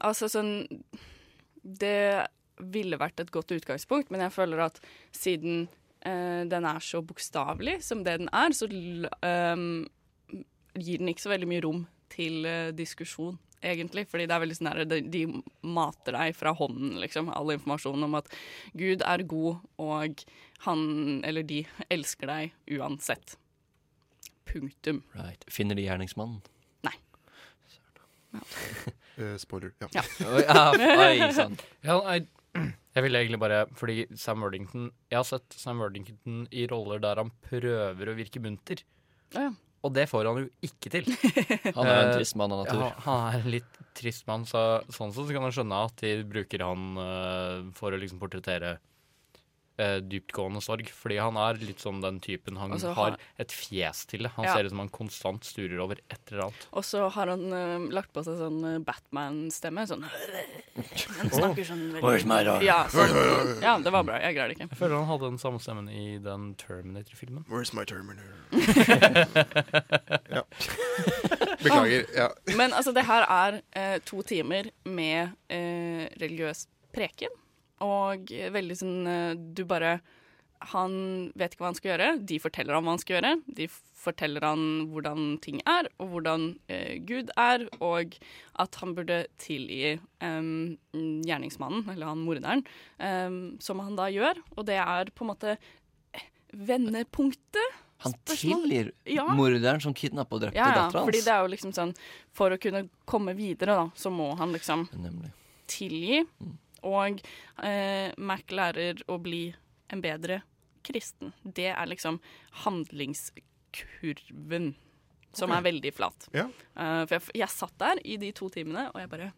altså 0.00 0.30
sånn 0.32 0.64
Det 1.60 2.26
ville 2.60 2.98
vært 3.00 3.20
et 3.22 3.32
godt 3.32 3.52
utgangspunkt, 3.56 4.10
men 4.12 4.24
jeg 4.24 4.34
føler 4.34 4.66
at 4.66 4.80
siden 5.16 5.62
eh, 6.04 6.44
den 6.48 6.66
er 6.68 6.82
så 6.84 7.00
bokstavelig 7.04 7.78
som 7.86 8.04
det 8.04 8.18
den 8.20 8.30
er, 8.36 8.52
så 8.56 8.68
ehm, 8.68 9.86
gir 10.76 11.00
den 11.00 11.12
ikke 11.12 11.24
så 11.24 11.32
veldig 11.32 11.48
mye 11.48 11.64
rom 11.64 11.86
til 12.12 12.44
eh, 12.48 12.72
diskusjon, 12.76 13.38
egentlig. 13.62 14.06
Fordi 14.10 14.26
det 14.26 14.36
er 14.36 14.42
veldig 14.44 14.56
sånn 14.58 14.70
her, 14.72 14.84
de, 14.88 15.00
de 15.12 15.24
mater 15.66 16.16
deg 16.16 16.36
fra 16.38 16.52
hånden, 16.56 16.96
liksom, 17.02 17.30
all 17.34 17.52
informasjonen 17.56 18.06
om 18.08 18.18
at 18.20 18.30
Gud 18.78 19.04
er 19.06 19.24
god, 19.28 19.60
og 19.82 20.24
han 20.66 20.86
eller 21.26 21.46
de 21.46 21.62
elsker 21.90 22.30
deg 22.30 22.78
uansett. 22.78 23.36
Punktum. 24.50 25.04
Right. 25.14 25.44
Finner 25.48 25.78
de 25.78 25.84
gjerningsmannen? 25.86 26.40
Eh, 29.20 29.36
spoiler, 29.42 29.72
ja. 29.82 29.88
Ja. 29.90 30.02
Oi, 30.22 30.44
oi, 31.18 31.32
sann. 31.34 31.56
Ja, 31.82 31.96
nei, 32.06 32.20
jeg 32.94 33.04
ville 33.04 33.20
egentlig 33.20 33.40
bare 33.42 33.64
Fordi 33.78 34.04
Sam 34.18 34.42
Worthington 34.42 34.88
Jeg 35.10 35.18
har 35.18 35.26
sett 35.28 35.54
Sam 35.58 35.82
Worthington 35.82 36.44
i 36.54 36.64
roller 36.70 37.02
der 37.02 37.20
han 37.20 37.32
prøver 37.44 38.10
å 38.10 38.14
virke 38.18 38.42
munter. 38.42 38.84
Ja, 39.34 39.48
Ja. 39.48 39.50
Og 39.80 39.94
det 39.96 40.04
får 40.10 40.28
han 40.28 40.42
jo 40.42 40.48
ikke 40.66 40.92
til. 40.92 41.06
Han 41.76 41.86
er 41.86 41.94
jo 41.94 42.00
en 42.02 42.10
Eh, 42.10 42.16
trist 42.18 42.36
mann 42.36 42.52
av 42.52 42.64
natur. 42.64 42.82
Ja, 42.84 42.90
han 43.06 43.22
er 43.30 43.38
en 43.40 43.54
litt 43.54 43.78
trist 43.96 44.26
mann, 44.28 44.44
så 44.48 44.82
sånn 44.92 45.14
sett 45.14 45.28
så 45.28 45.32
kan 45.32 45.44
man 45.46 45.54
skjønne 45.56 45.78
at 45.88 46.02
de 46.04 46.12
bruker 46.28 46.64
han 46.64 46.84
uh, 47.00 47.70
for 47.76 47.92
å 47.92 48.00
liksom 48.00 48.20
portrettere 48.20 48.76
uh, 49.80 49.98
dyptgående 50.04 50.60
sorg. 50.62 50.90
Fordi 50.94 51.16
han 51.18 51.36
er 51.40 51.58
litt 51.64 51.80
sånn 51.82 52.02
den 52.04 52.20
typen. 52.20 52.58
Han 52.60 52.72
Og 52.76 52.80
har 52.84 52.94
har- 52.94 53.16
et 53.40 53.48
fjes 53.56 54.04
til 54.06 54.22
det. 54.28 54.30
Han 54.36 54.44
Ja. 54.44 54.54
ser 54.54 54.64
ut 54.68 54.70
som 54.74 54.78
han 54.84 54.88
konstant 54.92 55.42
sturer 55.48 55.80
over 55.80 55.96
et 56.10 56.20
eller 56.30 56.42
annet. 56.50 56.66
Og 56.72 56.84
så 56.84 57.08
har 57.10 57.26
han 57.32 57.52
uh, 57.52 57.88
lagt 57.90 58.12
på 58.12 58.22
seg 58.24 58.36
sånn 58.38 58.60
eh, 58.74 58.78
Batman-stemme. 58.84 59.86
Sånn 59.88 60.04
Han 60.04 61.30
snakker 61.30 61.64
sånn 61.64 61.84
veldig 61.96 62.04
Where's 62.04 62.26
my 62.28 62.42
dog? 62.44 62.62
Ja, 62.62 62.84
sånn. 62.92 63.62
ja, 63.62 63.78
det 63.80 63.92
var 63.92 64.04
bra. 64.04 64.20
Jeg 64.20 64.36
greier 64.36 64.48
det 64.52 64.58
ikke. 64.58 64.68
Jeg 64.70 64.78
føler 64.78 64.96
han 65.00 65.08
hadde 65.10 65.30
den 65.32 65.38
samme 65.42 65.58
stemmen 65.64 65.88
i 65.88 66.18
den 66.22 66.54
Terminator-filmen. 66.60 67.44
Where's 67.48 67.72
my 67.74 67.84
Terminator? 67.84 68.36
ja. 70.36 70.42
Beklager. 71.62 72.06
Ja. 72.16 72.28
Men 72.56 72.72
altså, 72.72 72.92
det 72.96 73.04
her 73.08 73.24
er 73.28 73.60
eh, 73.76 73.98
to 74.06 74.22
timer 74.26 74.70
med 74.84 75.32
eh, 75.52 76.06
religiøs 76.20 76.66
preken. 76.94 77.32
Og 77.80 78.28
veldig 78.52 78.76
sånn 78.76 79.06
eh, 79.08 79.34
Du 79.56 79.62
bare 79.64 80.00
Han 80.72 80.92
vet 81.40 81.54
ikke 81.54 81.62
hva 81.64 81.70
han 81.70 81.78
skal 81.78 81.92
gjøre. 81.94 82.08
De 82.28 82.36
forteller 82.42 82.76
ham 82.76 82.84
hva 82.84 82.92
han 82.96 83.00
skal 83.00 83.16
gjøre. 83.16 83.30
De 83.56 83.68
forteller 84.00 84.44
han 84.44 84.64
hvordan 84.92 85.38
ting 85.44 85.62
er, 85.68 85.88
og 86.00 86.12
hvordan 86.14 86.44
eh, 86.72 86.98
Gud 87.08 87.30
er, 87.40 87.64
og 87.84 88.14
at 88.60 88.76
han 88.82 88.92
burde 88.96 89.22
tilgi 89.40 89.94
em, 90.24 90.76
gjerningsmannen, 91.24 91.86
eller 91.92 92.08
han 92.12 92.22
morderen, 92.24 92.62
em, 93.00 93.36
som 93.60 93.80
han 93.84 93.96
da 93.96 94.06
gjør. 94.12 94.40
Og 94.56 94.64
det 94.68 94.76
er 94.80 95.12
på 95.16 95.24
en 95.24 95.30
måte 95.32 95.54
eh, 95.56 96.26
vendepunktet. 96.52 97.76
Han 98.04 98.14
tilgir 98.24 98.92
Ja. 99.04 99.26
morderen 99.36 99.80
som 99.80 99.92
kidnappa 99.92 100.36
og 100.36 100.40
drepte 100.46 100.56
Ja, 100.56 100.70
ja, 100.72 100.76
dattera 100.86 101.02
fordi 101.04 101.20
det 101.24 101.32
er 101.34 101.42
jo 101.44 101.50
liksom 101.52 101.72
sånn 101.76 101.90
For 102.32 102.48
å 102.50 102.56
kunne 102.60 102.86
komme 103.04 103.34
videre, 103.36 103.74
da, 103.76 103.90
så 103.94 104.08
må 104.12 104.30
han 104.38 104.52
liksom 104.56 104.86
Nemlig. 104.96 105.32
tilgi. 105.68 106.22
Og 106.86 107.20
eh, 107.64 108.12
Mac 108.18 108.52
lærer 108.54 109.02
å 109.10 109.18
bli 109.22 109.54
en 109.90 110.02
bedre 110.04 110.42
kristen. 110.86 111.32
Det 111.42 111.74
er 111.74 111.86
liksom 111.90 112.20
handlingskurven, 112.64 114.74
som 115.32 115.50
okay. 115.50 115.58
er 115.58 115.62
veldig 115.68 115.92
flat. 115.94 116.28
Ja. 116.34 116.46
Uh, 116.74 117.06
for 117.06 117.14
jeg, 117.18 117.22
jeg 117.42 117.50
satt 117.52 117.76
der 117.82 117.96
i 118.04 118.16
de 118.20 118.32
to 118.36 118.48
timene, 118.52 118.90
og 118.94 119.00
jeg 119.02 119.10
bare 119.12 119.32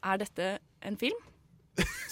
Er 0.00 0.16
dette 0.20 0.58
en 0.86 0.96
film? 1.00 1.20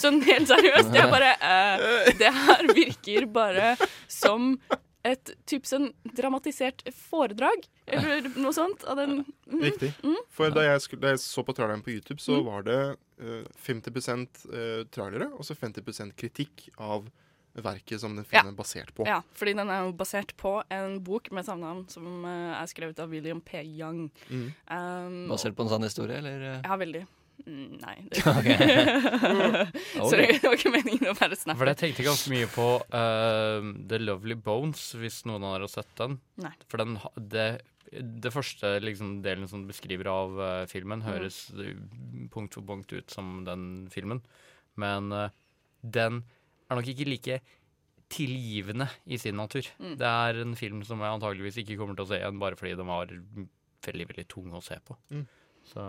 Sånn 0.02 0.22
helt 0.26 0.48
seriøst. 0.50 0.94
Jeg 0.94 1.10
bare 1.12 1.32
uh, 1.42 1.78
Det 2.18 2.32
her 2.34 2.62
virker 2.74 3.26
bare 3.32 3.76
som 4.10 4.56
et 5.08 5.30
typisk 5.48 5.70
sånn 5.72 5.88
dramatisert 6.16 6.82
foredrag, 6.94 7.66
eller 7.86 8.28
noe 8.36 8.52
sånt. 8.56 8.84
Av 8.88 8.98
den 9.00 9.22
mm, 9.24 9.62
Riktig. 9.62 9.92
Mm. 10.04 10.18
For 10.34 10.52
da 10.54 10.66
jeg, 10.66 10.82
skulle, 10.84 11.04
da 11.06 11.14
jeg 11.14 11.22
så 11.24 11.44
på 11.46 11.54
traileren 11.56 11.84
på 11.84 11.94
YouTube, 11.94 12.20
så 12.22 12.38
Mm. 12.38 12.44
var 12.48 12.66
det 12.68 12.80
uh, 13.22 13.46
50 13.64 13.96
uh, 14.48 14.84
trailere 14.94 15.30
og 15.34 15.44
så 15.46 15.56
50% 15.58 16.14
kritikk 16.18 16.68
av 16.78 17.08
verket 17.58 17.98
som 18.00 18.14
den 18.14 18.26
filmen 18.28 18.52
er 18.52 18.56
basert 18.58 18.92
på. 18.94 19.06
Ja, 19.08 19.22
fordi 19.34 19.56
den 19.58 19.70
er 19.72 19.86
jo 19.88 19.94
basert 19.98 20.36
på 20.38 20.60
en 20.70 21.00
bok 21.02 21.30
med 21.34 21.46
samme 21.48 21.66
navn 21.66 21.86
som 21.90 22.24
uh, 22.24 22.54
er 22.60 22.68
skrevet 22.70 23.00
av 23.02 23.10
William 23.10 23.40
P. 23.40 23.62
Young. 23.64 24.10
Mm. 24.30 24.50
Um, 24.70 25.16
Basert 25.32 25.56
på 25.58 25.66
en 25.66 25.72
sann 25.72 25.82
historie, 25.86 26.20
eller? 26.20 26.60
Ja, 26.62 26.76
veldig. 26.78 27.06
Nei. 27.46 27.96
Det. 28.08 29.66
Så 29.94 30.16
det 30.18 30.42
var 30.42 30.56
ikke 30.56 30.72
meningen 30.72 31.10
å 31.10 31.14
være 31.18 31.36
snap. 31.38 31.58
For 31.60 31.70
jeg 31.70 31.78
tenkte 31.80 32.06
ganske 32.06 32.32
mye 32.32 32.48
på 32.52 32.66
uh, 32.92 33.68
The 33.90 34.00
Lovely 34.02 34.34
Bones, 34.34 34.90
hvis 34.98 35.22
noen 35.28 35.44
av 35.46 35.56
dere 35.56 35.68
har 35.68 35.72
sett 35.72 35.92
den. 36.00 36.18
Nei. 36.42 36.52
For 36.70 36.82
den, 36.82 36.96
det, 37.32 37.46
det 38.24 38.32
første 38.34 38.74
liksom, 38.84 39.18
delen 39.24 39.48
som 39.50 39.66
beskriver 39.68 40.10
av 40.12 40.38
uh, 40.40 40.48
filmen, 40.70 41.02
Mm. 41.02 41.08
høres 41.08 41.40
mm. 41.54 42.28
punkt 42.34 42.58
for 42.58 42.66
punkt 42.68 42.92
ut 42.92 43.14
som 43.14 43.42
den 43.48 43.62
filmen. 43.92 44.22
Men 44.78 45.12
uh, 45.14 45.28
den 45.82 46.22
er 46.68 46.78
nok 46.78 46.90
ikke 46.92 47.08
like 47.08 47.40
tilgivende 48.12 48.88
i 49.06 49.18
sin 49.20 49.36
natur. 49.36 49.66
Mm. 49.78 49.96
Det 50.00 50.08
er 50.08 50.42
en 50.42 50.54
film 50.56 50.82
som 50.86 51.00
jeg 51.04 51.16
antageligvis 51.16 51.60
ikke 51.62 51.76
kommer 51.80 51.96
til 51.96 52.06
å 52.06 52.10
se 52.12 52.20
igjen, 52.20 52.38
bare 52.40 52.56
fordi 52.56 52.76
den 52.78 52.88
var 52.88 53.10
veldig, 53.12 54.06
veldig 54.12 54.28
tung 54.30 54.54
å 54.56 54.62
se 54.64 54.78
på. 54.84 54.96
Mm. 55.12 55.26
Så 55.68 55.84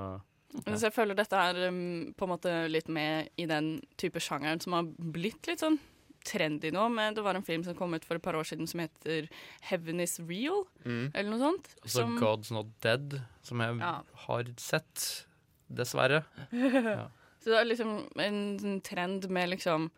Men 0.66 0.78
så 0.80 0.88
jeg 0.90 0.94
føler 0.96 1.16
dette 1.16 1.38
er 1.38 1.68
um, 1.70 2.14
på 2.18 2.26
en 2.26 2.32
måte 2.34 2.54
litt 2.72 2.88
med 2.90 3.30
i 3.38 3.46
den 3.46 3.80
type 4.02 4.20
sjangeren 4.20 4.60
som 4.64 4.74
har 4.74 4.84
blitt 4.98 5.46
litt 5.48 5.62
sånn 5.62 5.78
trendy 6.26 6.72
nå. 6.74 6.88
Men 6.92 7.14
det 7.16 7.24
var 7.24 7.36
en 7.38 7.46
film 7.46 7.64
som 7.64 7.76
kom 7.78 7.94
ut 7.94 8.04
for 8.06 8.16
et 8.18 8.24
par 8.26 8.34
år 8.36 8.44
siden 8.50 8.68
som 8.68 8.82
heter 8.82 9.30
Heaven 9.70 10.00
Is 10.02 10.18
Real, 10.20 10.66
Mm. 10.86 11.12
eller 11.14 11.30
noe 11.30 11.40
sånt. 11.40 11.70
Altså 11.84 12.02
som- 12.02 12.18
God's 12.20 12.52
Not 12.52 12.68
Dead, 12.82 13.22
som 13.44 13.60
jeg 13.62 13.78
Ja. 13.80 14.02
har 14.26 14.44
sett, 14.58 15.26
dessverre. 15.72 16.26
Ja. 16.52 17.08
Så 17.40 17.52
det 17.54 17.60
er 17.62 17.66
liksom 17.70 18.10
en 18.20 18.40
en 18.66 18.82
trend 18.82 19.30
med 19.30 19.50
liksom 19.52 19.92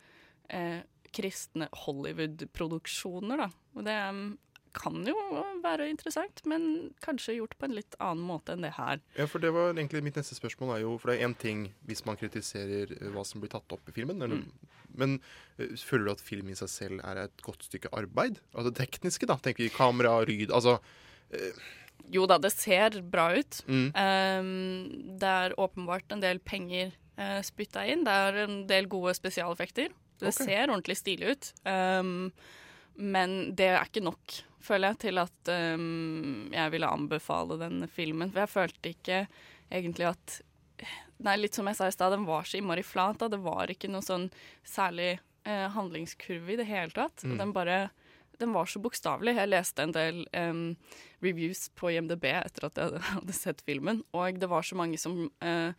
eh, 0.50 0.82
kristne 1.12 1.68
Hollywood-produksjoner, 1.74 3.38
da. 3.38 3.48
Og 3.76 3.84
det 3.86 3.96
um, 4.10 4.38
kan 4.76 5.02
jo 5.08 5.16
være 5.64 5.88
interessant, 5.92 6.42
men 6.50 6.92
kanskje 7.04 7.38
gjort 7.38 7.58
på 7.60 7.68
en 7.68 7.76
litt 7.76 7.96
annen 8.00 8.24
måte 8.26 8.56
enn 8.56 8.66
det 8.66 8.74
her. 8.78 9.02
Ja, 9.18 9.28
for 9.30 9.44
det 9.44 9.52
var 9.56 9.74
egentlig 9.74 10.04
Mitt 10.06 10.20
neste 10.20 10.38
spørsmål 10.38 10.76
er 10.76 10.84
jo 10.84 10.96
For 11.02 11.12
det 11.12 11.20
er 11.20 11.28
én 11.28 11.36
ting 11.38 11.66
hvis 11.90 12.04
man 12.08 12.20
kritiserer 12.20 12.94
eh, 12.98 13.10
hva 13.13 13.26
som 13.28 13.44
blir 13.44 13.52
tatt 13.54 13.76
opp 13.76 13.92
i 13.92 13.96
filmen. 13.96 14.22
Eller, 14.24 14.46
Men 14.98 15.19
eh, 15.58 15.76
føler 15.78 16.10
du 16.10 16.13
at 16.15 16.24
film 16.24 16.50
i 16.52 16.58
seg 16.58 16.72
selv 16.72 17.04
er 17.08 17.26
et 17.26 17.46
godt 17.46 17.67
stykke 17.67 17.92
arbeid? 17.96 18.42
Altså 18.56 18.72
det 18.72 18.80
tekniske, 18.80 19.30
da. 19.30 19.38
Tenker 19.42 19.67
vi 19.67 19.74
kamera, 19.76 20.17
ryd, 20.28 20.52
Altså 20.52 20.80
Jo 22.12 22.26
da, 22.28 22.40
det 22.42 22.54
ser 22.56 23.02
bra 23.08 23.30
ut. 23.38 23.62
Mm. 23.67 23.88
Um, 23.96 24.56
det 25.22 25.36
er 25.46 25.60
åpenbart 25.60 26.12
en 26.12 26.24
del 26.24 26.42
penger 26.44 26.96
uh, 27.19 27.40
spytta 27.46 27.86
inn. 27.88 28.08
Det 28.08 28.15
er 28.28 28.42
en 28.46 28.63
del 28.69 28.90
gode 28.92 29.13
spesialeffekter. 29.19 29.94
Det 30.22 30.30
okay. 30.30 30.46
ser 30.46 30.69
ordentlig 30.69 30.98
stilig 31.00 31.36
ut. 31.36 31.54
Um, 31.65 32.32
men 32.96 33.56
det 33.58 33.71
er 33.71 33.81
ikke 33.85 34.04
nok, 34.04 34.37
føler 34.63 34.92
jeg, 34.92 35.02
til 35.08 35.21
at 35.21 35.52
um, 35.75 36.52
jeg 36.54 36.73
ville 36.73 36.89
anbefale 36.89 37.58
den 37.62 37.85
filmen. 37.92 38.31
For 38.31 38.44
jeg 38.44 38.54
følte 38.56 38.96
ikke 38.96 39.25
egentlig 39.71 40.12
at 40.13 40.42
Nei, 41.21 41.35
litt 41.37 41.54
som 41.54 41.67
jeg 41.69 41.77
sa 41.77 41.85
i 41.85 41.94
stad, 41.94 42.15
den 42.15 42.23
var 42.25 42.48
så 42.50 42.58
innmari 42.58 42.81
flat. 42.81 43.19
Da. 43.21 43.27
Det 43.29 43.37
var 43.44 43.69
ikke 43.69 43.92
noe 43.94 44.02
sånn 44.02 44.23
særlig 44.65 45.19
eh, 45.46 45.67
handlingskurve 45.69 46.56
i 46.56 46.58
det 46.58 46.65
hele 46.65 46.89
tatt. 46.96 47.21
Mm. 47.21 47.35
Den 47.37 47.52
bare 47.54 47.75
den 48.42 48.56
var 48.58 48.65
så 48.65 48.81
bokstavelig. 48.81 49.35
Jeg 49.37 49.52
leste 49.52 49.85
en 49.85 49.94
del 49.96 50.23
um, 50.33 50.63
reviews 51.21 51.67
på 51.77 51.92
IMDb 51.94 52.25
etter 52.33 52.67
at 52.71 52.79
jeg 52.81 53.04
hadde 53.12 53.35
sett 53.37 53.62
filmen, 53.67 54.02
og 54.17 54.39
det 54.42 54.50
var 54.50 54.65
så 54.65 54.77
mange 54.79 54.98
som 54.98 55.27
uh, 55.46 55.77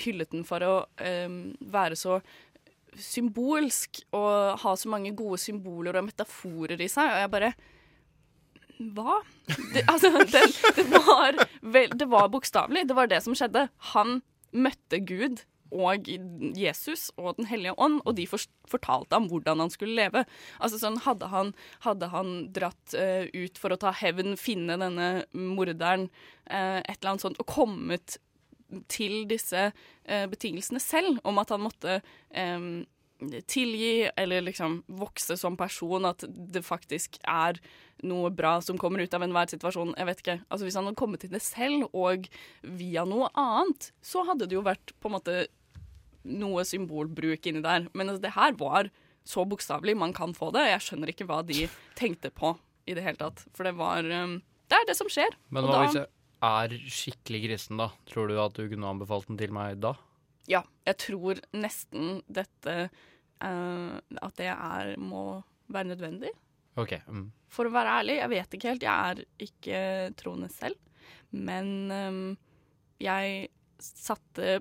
hyllet 0.00 0.32
den 0.32 0.46
for 0.48 0.64
å 0.64 0.74
um, 1.04 1.42
være 1.60 1.98
så 2.00 2.20
symbolsk 2.98 4.02
og 4.16 4.62
ha 4.62 4.72
så 4.78 4.90
mange 4.92 5.12
gode 5.18 5.38
symboler 5.42 5.98
og 5.98 6.08
metaforer 6.08 6.80
i 6.80 6.88
seg, 6.90 7.12
og 7.12 7.22
jeg 7.22 7.32
bare 7.34 7.52
hva? 8.96 9.20
Det, 9.74 9.84
altså, 9.92 10.08
det, 10.24 10.42
det 10.78 11.00
var, 11.04 11.36
vel, 11.60 11.92
det 12.00 12.06
var 12.08 12.30
bokstavelig. 12.32 12.86
Det 12.88 12.96
var 12.96 13.10
det 13.10 13.20
som 13.26 13.36
skjedde. 13.36 13.66
Han 13.92 14.22
møtte 14.56 15.02
Gud 15.04 15.42
og 15.70 16.08
Jesus 16.58 17.10
og 17.14 17.36
Den 17.38 17.46
hellige 17.46 17.76
ånd, 17.78 18.00
og 18.04 18.16
de 18.18 18.26
for, 18.26 18.42
fortalte 18.68 19.14
ham 19.14 19.28
hvordan 19.30 19.62
han 19.62 19.70
skulle 19.72 19.98
leve. 19.98 20.24
Altså 20.58 20.80
sånn, 20.80 20.98
Hadde 21.04 21.30
han, 21.30 21.52
hadde 21.86 22.10
han 22.10 22.32
dratt 22.54 22.96
uh, 22.96 23.28
ut 23.30 23.60
for 23.60 23.74
å 23.74 23.78
ta 23.80 23.92
hevn, 23.94 24.34
finne 24.40 24.78
denne 24.80 25.10
morderen, 25.36 26.08
uh, 26.50 26.80
et 26.82 26.96
eller 26.98 27.12
annet 27.14 27.26
sånt, 27.28 27.40
og 27.42 27.50
kommet 27.50 28.18
til 28.88 29.24
disse 29.30 29.68
eh, 30.04 30.26
betingelsene 30.30 30.80
selv, 30.82 31.18
om 31.24 31.38
at 31.42 31.52
han 31.54 31.62
måtte 31.64 31.98
eh, 32.30 32.66
tilgi 33.50 34.08
eller 34.16 34.40
liksom 34.46 34.78
vokse 35.00 35.36
som 35.36 35.56
person, 35.60 36.06
at 36.08 36.24
det 36.28 36.62
faktisk 36.64 37.18
er 37.28 37.58
noe 38.06 38.30
bra 38.32 38.54
som 38.64 38.78
kommer 38.80 39.02
ut 39.04 39.14
av 39.16 39.24
enhver 39.26 39.50
situasjon. 39.52 39.92
Jeg 39.98 40.08
vet 40.08 40.22
ikke. 40.22 40.36
Altså 40.48 40.64
Hvis 40.66 40.78
han 40.78 40.86
hadde 40.88 40.96
kommet 41.00 41.20
til 41.24 41.32
det 41.34 41.42
selv, 41.44 41.84
og 41.92 42.28
via 42.64 43.04
noe 43.04 43.28
annet, 43.36 43.90
så 44.00 44.24
hadde 44.28 44.48
det 44.48 44.56
jo 44.56 44.64
vært 44.64 44.94
på 45.00 45.10
en 45.10 45.16
måte 45.18 45.36
noe 46.24 46.64
symbolbruk 46.68 47.46
inni 47.48 47.62
der. 47.64 47.86
Men 47.92 48.08
altså, 48.12 48.24
det 48.24 48.34
her 48.36 48.56
var 48.60 48.88
så 49.28 49.44
bokstavelig 49.48 49.94
man 50.00 50.14
kan 50.16 50.32
få 50.36 50.48
det. 50.56 50.64
Jeg 50.70 50.86
skjønner 50.86 51.12
ikke 51.12 51.26
hva 51.28 51.42
de 51.46 51.66
tenkte 51.98 52.32
på 52.32 52.54
i 52.88 52.96
det 52.96 53.04
hele 53.04 53.20
tatt. 53.20 53.44
For 53.56 53.68
det 53.68 53.74
var 53.78 54.00
um, 54.08 54.38
Det 54.70 54.78
er 54.80 54.88
det 54.88 54.96
som 54.96 55.10
skjer. 55.12 55.36
Men 55.52 55.68
hva 55.68 55.76
da- 55.76 55.84
jeg 55.92 56.08
er 56.44 56.74
skikkelig 56.88 57.42
kristen, 57.46 57.80
da? 57.80 57.90
Tror 58.08 58.30
du 58.30 58.38
at 58.40 58.56
du 58.56 58.66
kunne 58.70 58.90
anbefalt 58.90 59.28
den 59.30 59.38
til 59.40 59.52
meg 59.54 59.80
da? 59.82 59.94
Ja, 60.50 60.64
jeg 60.88 60.98
tror 61.04 61.40
nesten 61.54 62.22
dette 62.26 62.76
uh, 62.88 63.96
At 64.00 64.40
det 64.40 64.48
er, 64.50 64.94
må 64.98 65.42
være 65.70 65.92
nødvendig. 65.92 66.32
OK. 66.80 66.96
Mm. 67.06 67.28
For 67.50 67.68
å 67.68 67.74
være 67.74 68.00
ærlig, 68.00 68.18
jeg 68.18 68.32
vet 68.32 68.56
ikke 68.56 68.72
helt. 68.72 68.86
Jeg 68.86 69.12
er 69.12 69.46
ikke 69.46 69.80
troende 70.18 70.50
selv. 70.54 70.78
Men 71.30 71.70
um, 71.92 72.24
jeg 73.00 73.50
satte 73.80 74.60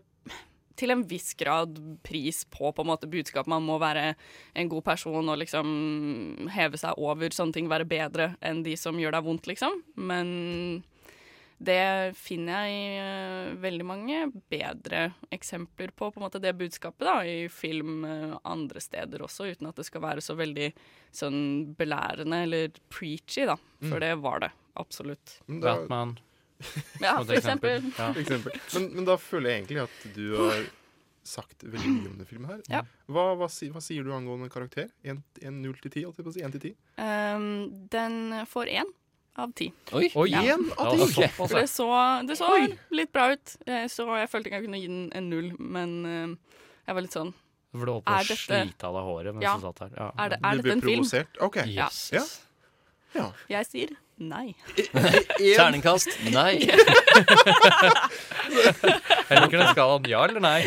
til 0.80 0.94
en 0.94 1.02
viss 1.04 1.34
grad 1.36 1.76
pris 2.08 2.46
på 2.48 2.72
på 2.72 2.84
en 2.86 2.90
måte 2.92 3.10
budskapet. 3.12 3.52
Man 3.52 3.66
må 3.68 3.80
være 3.82 4.14
en 4.56 4.70
god 4.72 4.86
person 4.86 5.32
og 5.32 5.42
liksom 5.42 6.48
heve 6.54 6.80
seg 6.80 7.02
over 7.02 7.36
sånne 7.36 7.58
ting, 7.58 7.68
være 7.72 7.90
bedre 7.90 8.32
enn 8.46 8.64
de 8.64 8.78
som 8.80 9.00
gjør 9.00 9.18
deg 9.18 9.28
vondt, 9.28 9.50
liksom. 9.52 9.82
Men 10.00 10.30
det 11.60 12.16
finner 12.16 12.64
jeg 12.70 12.76
i 12.76 13.00
eh, 13.04 13.50
veldig 13.60 13.86
mange 13.86 14.20
bedre 14.52 15.02
eksempler 15.36 15.92
på, 15.92 16.08
på 16.14 16.20
en 16.22 16.24
måte 16.24 16.40
det 16.40 16.54
budskapet, 16.56 17.04
da, 17.04 17.18
i 17.28 17.50
film 17.52 18.06
eh, 18.08 18.38
andre 18.48 18.80
steder 18.84 19.26
også, 19.28 19.50
uten 19.52 19.68
at 19.68 19.76
det 19.82 19.86
skal 19.90 20.02
være 20.06 20.24
så 20.24 20.38
veldig 20.40 20.70
sånn 21.12 21.42
belærende 21.76 22.42
eller 22.48 22.72
preachy, 22.94 23.44
da. 23.50 23.58
For 23.84 23.98
Mm. 24.00 24.04
det 24.06 24.14
var 24.24 24.40
det 24.46 24.52
absolutt. 24.80 25.38
Da- 25.48 25.76
Batman. 25.76 26.18
Ja, 27.04 27.14
for 27.24 27.36
eksempel. 27.38 27.84
Ja. 27.98 28.10
For 28.14 28.20
eksempel. 28.20 28.52
Men, 28.76 28.90
men 28.98 29.06
da 29.08 29.16
føler 29.18 29.50
jeg 29.54 29.62
egentlig 29.64 29.84
at 29.86 30.14
du 30.16 30.26
har 30.36 30.66
sagt 31.30 31.64
veldig 31.64 31.92
mye 31.94 32.10
om 32.10 32.18
den 32.20 32.28
filmen 32.28 32.50
her. 32.50 32.62
Ja. 32.72 32.82
Hva, 33.08 33.30
hva, 33.40 33.48
hva 33.48 33.82
sier 33.84 34.04
du 34.08 34.12
angående 34.16 34.50
karakter? 34.52 34.90
1 35.04 35.20
0 35.44 35.76
til 35.84 35.92
10, 35.92 36.04
holdt 36.08 36.20
jeg 36.20 36.26
på 36.28 36.32
å 36.32 36.36
si? 36.36 36.44
1 36.44 36.56
til 36.56 36.64
10? 36.72 36.74
Um, 37.04 37.48
den 37.94 38.18
får 38.50 38.72
én 38.80 38.92
av 39.44 39.54
ti. 39.58 39.68
Oi. 39.96 40.10
Ja. 40.32 40.42
én 40.56 40.66
av 40.78 40.96
ti? 41.00 41.22
Ja, 41.24 41.30
For 41.38 41.56
det 41.60 41.68
så, 41.72 41.88
det 42.28 42.38
så 42.40 42.50
litt 42.92 43.12
bra 43.16 43.30
ut. 43.34 43.56
Så, 43.92 44.06
jeg 44.20 44.30
følte 44.32 44.50
ikke 44.52 44.60
jeg 44.62 44.66
kunne 44.68 44.82
gi 44.82 44.88
den 44.92 45.06
en 45.16 45.30
null, 45.32 45.50
men 45.60 45.96
ehm, 46.10 46.36
jeg 46.88 46.96
var 47.00 47.02
litt 47.08 47.16
sånn 47.18 47.32
For 47.72 47.86
du 47.86 47.92
holdt 47.96 48.06
på 48.06 48.12
å 48.12 48.20
dette- 48.26 48.38
slite 48.44 48.84
av 48.90 48.94
deg 49.00 49.04
håret 49.10 49.34
mens 49.38 49.44
Ja. 49.46 49.56
du 49.58 49.66
satt 49.68 49.80
her. 49.86 49.92
Ja. 49.98 50.12
Er, 50.18 50.30
det, 50.36 50.40
er 50.44 50.62
dette 50.62 50.76
en 50.78 50.82
film? 50.86 51.06
OK. 51.50 51.58
Ja. 51.70 51.90
Yes. 52.12 52.30
Ja. 53.16 53.32
Jeg 53.50 53.66
sier 53.66 53.90
nei. 54.20 54.52
Terningkast 55.58 56.10
nei. 56.34 56.60
Jeg 59.30 59.42
liker 59.44 59.58
den 59.62 59.70
skalaen 59.74 60.08
ja 60.10 60.24
eller 60.28 60.44
nei. 60.44 60.60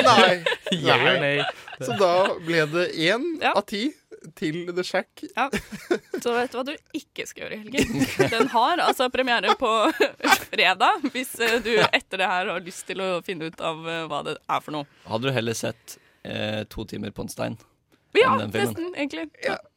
Nei. 0.00 0.44
Ja 0.86 0.94
eller 0.96 1.20
nei. 1.22 1.36
Så 1.80 1.96
da 1.98 2.10
ble 2.46 2.64
det 2.70 2.86
én 3.08 3.24
av 3.50 3.62
ti 3.68 3.88
til 4.36 4.66
The 4.76 4.84
Shack. 4.84 5.22
Ja. 5.36 5.46
Så 6.20 6.34
vet 6.36 6.52
du 6.52 6.58
hva 6.58 6.64
du 6.68 6.74
ikke 6.96 7.24
skal 7.28 7.46
gjøre 7.46 7.56
i 7.56 7.62
helgen? 7.64 8.04
Den 8.32 8.50
har 8.52 8.82
altså 8.84 9.08
premiere 9.14 9.54
på 9.60 9.70
fredag, 10.50 11.06
hvis 11.14 11.32
eh, 11.40 11.56
du 11.64 11.72
etter 11.88 12.20
det 12.20 12.28
her 12.28 12.52
har 12.52 12.60
lyst 12.66 12.86
til 12.90 13.00
å 13.04 13.10
finne 13.26 13.48
ut 13.50 13.60
av 13.64 13.80
eh, 13.88 14.04
hva 14.10 14.22
det 14.28 14.36
er 14.44 14.60
for 14.64 14.76
noe. 14.76 14.88
Hadde 15.08 15.30
du 15.30 15.34
heller 15.36 15.56
sett 15.56 15.96
eh, 16.24 16.62
To 16.68 16.84
timer 16.84 17.10
på 17.16 17.24
en 17.26 17.32
stein? 17.32 17.58
Ja, 18.10 18.32
enn 18.34 18.50
den 18.50 18.50
filmen? 18.50 18.72
nesten, 18.74 18.94
egentlig. 18.98 19.24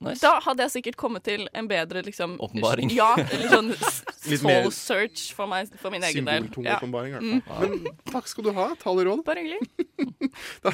nice. 0.02 0.18
Da 0.24 0.40
hadde 0.42 0.64
jeg 0.66 0.72
sikkert 0.74 0.96
kommet 0.98 1.22
til 1.28 1.44
en 1.54 1.68
bedre 1.70 2.02
liksom 2.02 2.32
Åpenbaring. 2.42 2.90
Ja, 2.90 3.12
eller 3.22 3.52
sånn 3.52 3.70
soul 4.42 4.72
search 4.74 5.28
for, 5.38 5.46
meg, 5.52 5.70
for 5.78 5.94
min 5.94 6.02
egen 6.10 6.26
del. 6.26 6.48
Symboltung 6.48 6.66
Ja. 6.66 6.80
åpenbaring, 6.82 7.14
i 7.14 7.20
hvert 7.20 7.28
Mm. 7.30 7.44
fall. 7.46 7.76
Men 7.78 8.00
takk 8.10 8.32
skal 8.32 8.48
du 8.48 8.52
ha. 8.58 8.66
Taleråd. 8.82 9.22
Bare 9.28 9.46
hyggelig. 9.46 9.62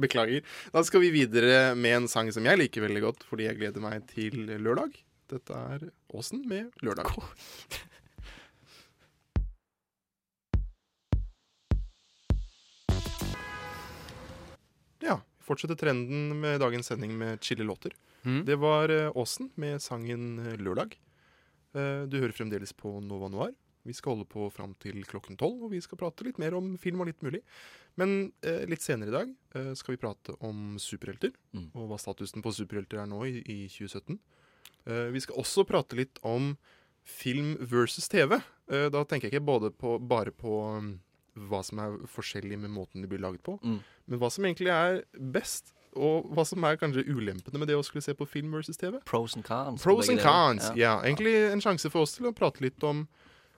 Beklager. 0.00 0.42
Da 0.72 0.82
skal 0.86 1.00
vi 1.04 1.10
videre 1.14 1.74
med 1.76 1.96
en 2.02 2.08
sang 2.08 2.30
som 2.32 2.44
jeg 2.48 2.58
liker 2.60 2.84
veldig 2.86 3.02
godt, 3.04 3.24
fordi 3.28 3.48
jeg 3.48 3.58
gleder 3.60 3.84
meg 3.84 4.06
til 4.12 4.46
lørdag. 4.62 4.94
Dette 5.32 5.52
er 5.56 5.88
Åsen 6.12 6.42
med 6.48 6.72
'Lørdag'. 6.82 7.16
Ja, 15.02 15.16
vi 15.38 15.44
fortsetter 15.46 15.78
trenden 15.78 16.40
med 16.40 16.60
dagens 16.62 16.86
sending 16.92 17.14
med 17.18 17.40
chille-låter. 17.42 17.94
Mm. 18.22 18.44
Det 18.46 18.56
var 18.62 18.88
eh, 18.94 19.10
Åsen 19.18 19.50
med 19.58 19.82
sangen 19.82 20.38
eh, 20.38 20.56
'Lørdag'. 20.58 20.94
Eh, 21.74 22.04
Du 22.06 22.18
hører 22.20 22.32
fremdeles 22.36 22.72
på 22.72 23.00
Nova 23.00 23.28
Noir. 23.28 23.52
Vi 23.84 23.92
skal 23.96 24.14
holde 24.14 24.28
på 24.30 24.46
fram 24.54 24.74
til 24.78 25.00
klokken 25.08 25.36
tolv, 25.40 25.64
og 25.66 25.70
vi 25.72 25.80
skal 25.82 25.98
prate 25.98 26.22
litt 26.26 26.38
mer 26.38 26.54
om 26.54 26.76
film 26.78 27.00
og 27.02 27.08
litt 27.10 27.22
mulig. 27.24 27.40
Men 27.98 28.32
eh, 28.46 28.62
litt 28.70 28.80
senere 28.84 29.08
i 29.10 29.16
dag 29.16 29.32
eh, 29.58 29.72
skal 29.74 29.96
vi 29.96 30.00
prate 30.04 30.36
om 30.40 30.76
superhelter, 30.78 31.32
Mm. 31.52 31.70
og 31.74 31.88
hva 31.90 31.98
statusen 32.00 32.42
på 32.44 32.52
superhelter 32.54 33.02
er 33.02 33.06
nå 33.10 33.24
i, 33.28 33.42
i 33.42 33.58
2017. 33.68 34.18
Eh, 34.86 35.08
vi 35.12 35.20
skal 35.20 35.36
også 35.42 35.66
prate 35.68 35.98
litt 35.98 36.18
om 36.22 36.54
film 37.04 37.56
versus 37.60 38.06
TV. 38.08 38.38
Eh, 38.70 38.88
da 38.94 39.02
tenker 39.04 39.26
jeg 39.28 39.34
ikke 39.34 39.44
både 39.50 39.72
på, 39.74 39.96
bare 39.98 40.30
på 40.30 40.54
um, 40.78 40.92
hva 41.50 41.62
som 41.66 41.78
er 41.82 41.98
forskjellig 42.12 42.58
med 42.62 42.70
måten 42.70 43.02
de 43.02 43.08
blir 43.10 43.20
laget 43.24 43.42
på, 43.42 43.58
Mm. 43.62 43.80
men 44.06 44.18
hva 44.20 44.30
som 44.30 44.44
egentlig 44.44 44.70
er 44.70 45.02
best, 45.32 45.72
og 45.96 46.30
hva 46.32 46.44
som 46.46 46.62
er 46.64 46.76
kanskje 46.80 47.04
ulempene 47.04 47.58
med 47.60 47.68
det 47.68 47.74
å 47.76 47.82
skulle 47.84 48.00
se 48.04 48.14
på 48.16 48.24
film 48.28 48.52
versus 48.56 48.78
TV. 48.80 48.96
Pros 49.04 49.34
and 49.36 49.44
cons. 49.44 49.82
Pros 49.82 50.08
and 50.08 50.20
cons, 50.22 50.70
ja. 50.78 50.94
Egentlig 51.02 51.34
en 51.52 51.60
sjanse 51.60 51.90
for 51.92 52.06
oss 52.06 52.14
til 52.16 52.30
å 52.30 52.32
prate 52.32 52.62
litt 52.64 52.80
om 52.88 53.02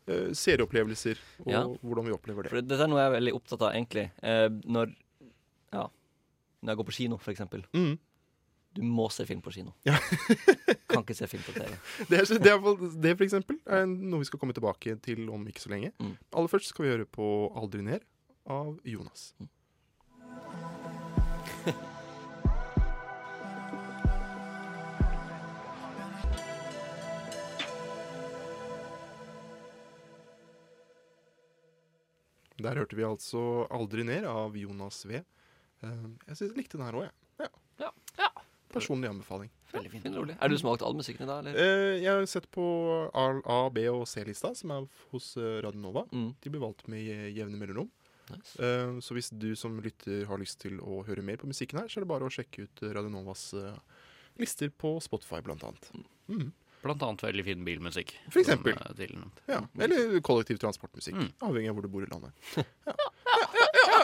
serieopplevelser, 0.07 1.19
og 1.47 1.53
Ja. 1.53 1.63
hvordan 1.83 2.05
vi 2.05 2.13
opplever 2.13 2.43
det. 2.45 2.51
For 2.53 2.61
dette 2.61 2.83
er 2.85 2.89
noe 2.91 3.01
jeg 3.01 3.09
er 3.13 3.19
veldig 3.21 3.35
opptatt 3.35 3.63
av, 3.63 3.73
egentlig. 3.73 4.11
Eh, 4.23 4.49
når 4.65 4.95
Ja. 5.73 5.89
Når 6.63 6.71
jeg 6.71 6.77
går 6.77 6.85
på 6.87 6.93
kino, 6.93 7.17
for 7.19 7.31
eksempel. 7.33 7.65
Mm. 7.75 7.99
Du 8.75 8.83
må 8.83 9.09
se 9.13 9.25
film 9.27 9.41
på 9.41 9.53
kino. 9.53 9.73
Ja. 9.87 9.95
kan 10.89 11.03
ikke 11.05 11.15
se 11.15 11.27
film 11.31 11.43
på 11.43 11.53
TV. 11.53 11.77
Det, 12.11 12.19
er, 12.19 12.39
det, 12.39 12.53
er, 12.53 12.59
det 13.01 13.17
for 13.17 13.25
eksempel 13.25 13.59
er 13.67 13.87
noe 13.87 14.19
vi 14.19 14.25
skal 14.25 14.39
komme 14.39 14.53
tilbake 14.55 14.97
til 15.01 15.31
om 15.31 15.47
ikke 15.47 15.61
så 15.63 15.69
lenge. 15.71 15.93
Mm. 16.01 16.17
Aller 16.35 16.49
først 16.49 16.67
skal 16.73 16.85
vi 16.85 16.91
høre 16.91 17.07
på 17.07 17.51
'Aldri 17.55 17.83
ned' 17.83 18.03
av 18.47 18.79
Jonas. 18.85 19.35
Der 32.65 32.81
hørte 32.81 32.97
vi 32.97 33.07
altså 33.07 33.69
'Aldri 33.69 34.05
ned' 34.09 34.29
av 34.29 34.57
Jonas 34.57 35.05
V. 35.07 35.21
Eh, 35.85 36.09
jeg 36.29 36.37
synes, 36.41 36.57
likte 36.57 36.79
den 36.79 36.87
her 36.87 36.99
òg, 36.99 37.09
jeg. 37.09 37.51
Ja. 37.79 38.31
Personlig 38.75 39.09
anbefaling. 39.11 39.51
Veldig 39.75 39.91
fint 39.91 40.07
og 40.11 40.23
rolig. 40.23 40.37
Er 40.43 40.51
du 40.51 40.57
smakt 40.59 40.83
all 40.87 40.97
musikken 40.99 41.27
i 41.27 41.31
dag, 41.31 41.43
eller? 41.43 41.59
Eh, 41.59 42.01
jeg 42.03 42.11
har 42.11 42.27
sett 42.31 42.47
på 42.55 42.65
A, 43.11 43.27
A, 43.43 43.59
B 43.75 43.87
og 43.91 44.07
C-lista, 44.11 44.53
som 44.59 44.73
er 44.75 44.89
hos 45.12 45.35
eh, 45.39 45.61
Radio 45.65 45.83
Nova. 45.83 46.05
Mm. 46.11 46.33
De 46.43 46.53
blir 46.53 46.62
valgt 46.62 46.87
med 46.91 47.07
jevne 47.35 47.59
mellomrom. 47.61 47.91
Eh, 48.31 48.99
så 49.05 49.17
hvis 49.17 49.31
du 49.31 49.53
som 49.59 49.77
lytter 49.85 50.25
har 50.31 50.41
lyst 50.41 50.61
til 50.65 50.81
å 50.83 51.03
høre 51.07 51.23
mer 51.27 51.39
på 51.43 51.51
musikken 51.51 51.83
her, 51.83 51.91
så 51.91 52.01
er 52.01 52.07
det 52.07 52.12
bare 52.15 52.27
å 52.27 52.35
sjekke 52.35 52.67
ut 52.67 52.85
Radio 52.89 53.12
Novas 53.12 53.51
lister 54.41 54.71
på 54.75 54.97
Spotify, 55.03 55.43
blant 55.45 55.62
annet. 55.67 55.91
Mm. 56.27 56.49
Blant 56.85 57.03
annet 57.07 57.22
veldig 57.24 57.45
fin 57.47 57.64
bilmusikk. 57.64 58.12
For 58.28 58.43
eksempel. 58.43 58.76
som, 58.76 58.99
eh. 59.01 59.55
Ja, 59.55 59.62
eller 59.87 60.20
kollektiv 60.26 60.59
transportmusikk. 60.61 61.16
Mm. 61.16 61.30
Avhengig 61.49 61.70
av 61.72 61.78
hvor 61.78 61.87
du 61.87 61.93
bor 61.97 62.05
i 62.05 62.11
landet. 62.12 62.32
Ja. 62.85 62.95
Ja, 63.35 63.47
ja, 63.51 63.66
ja, 63.74 64.01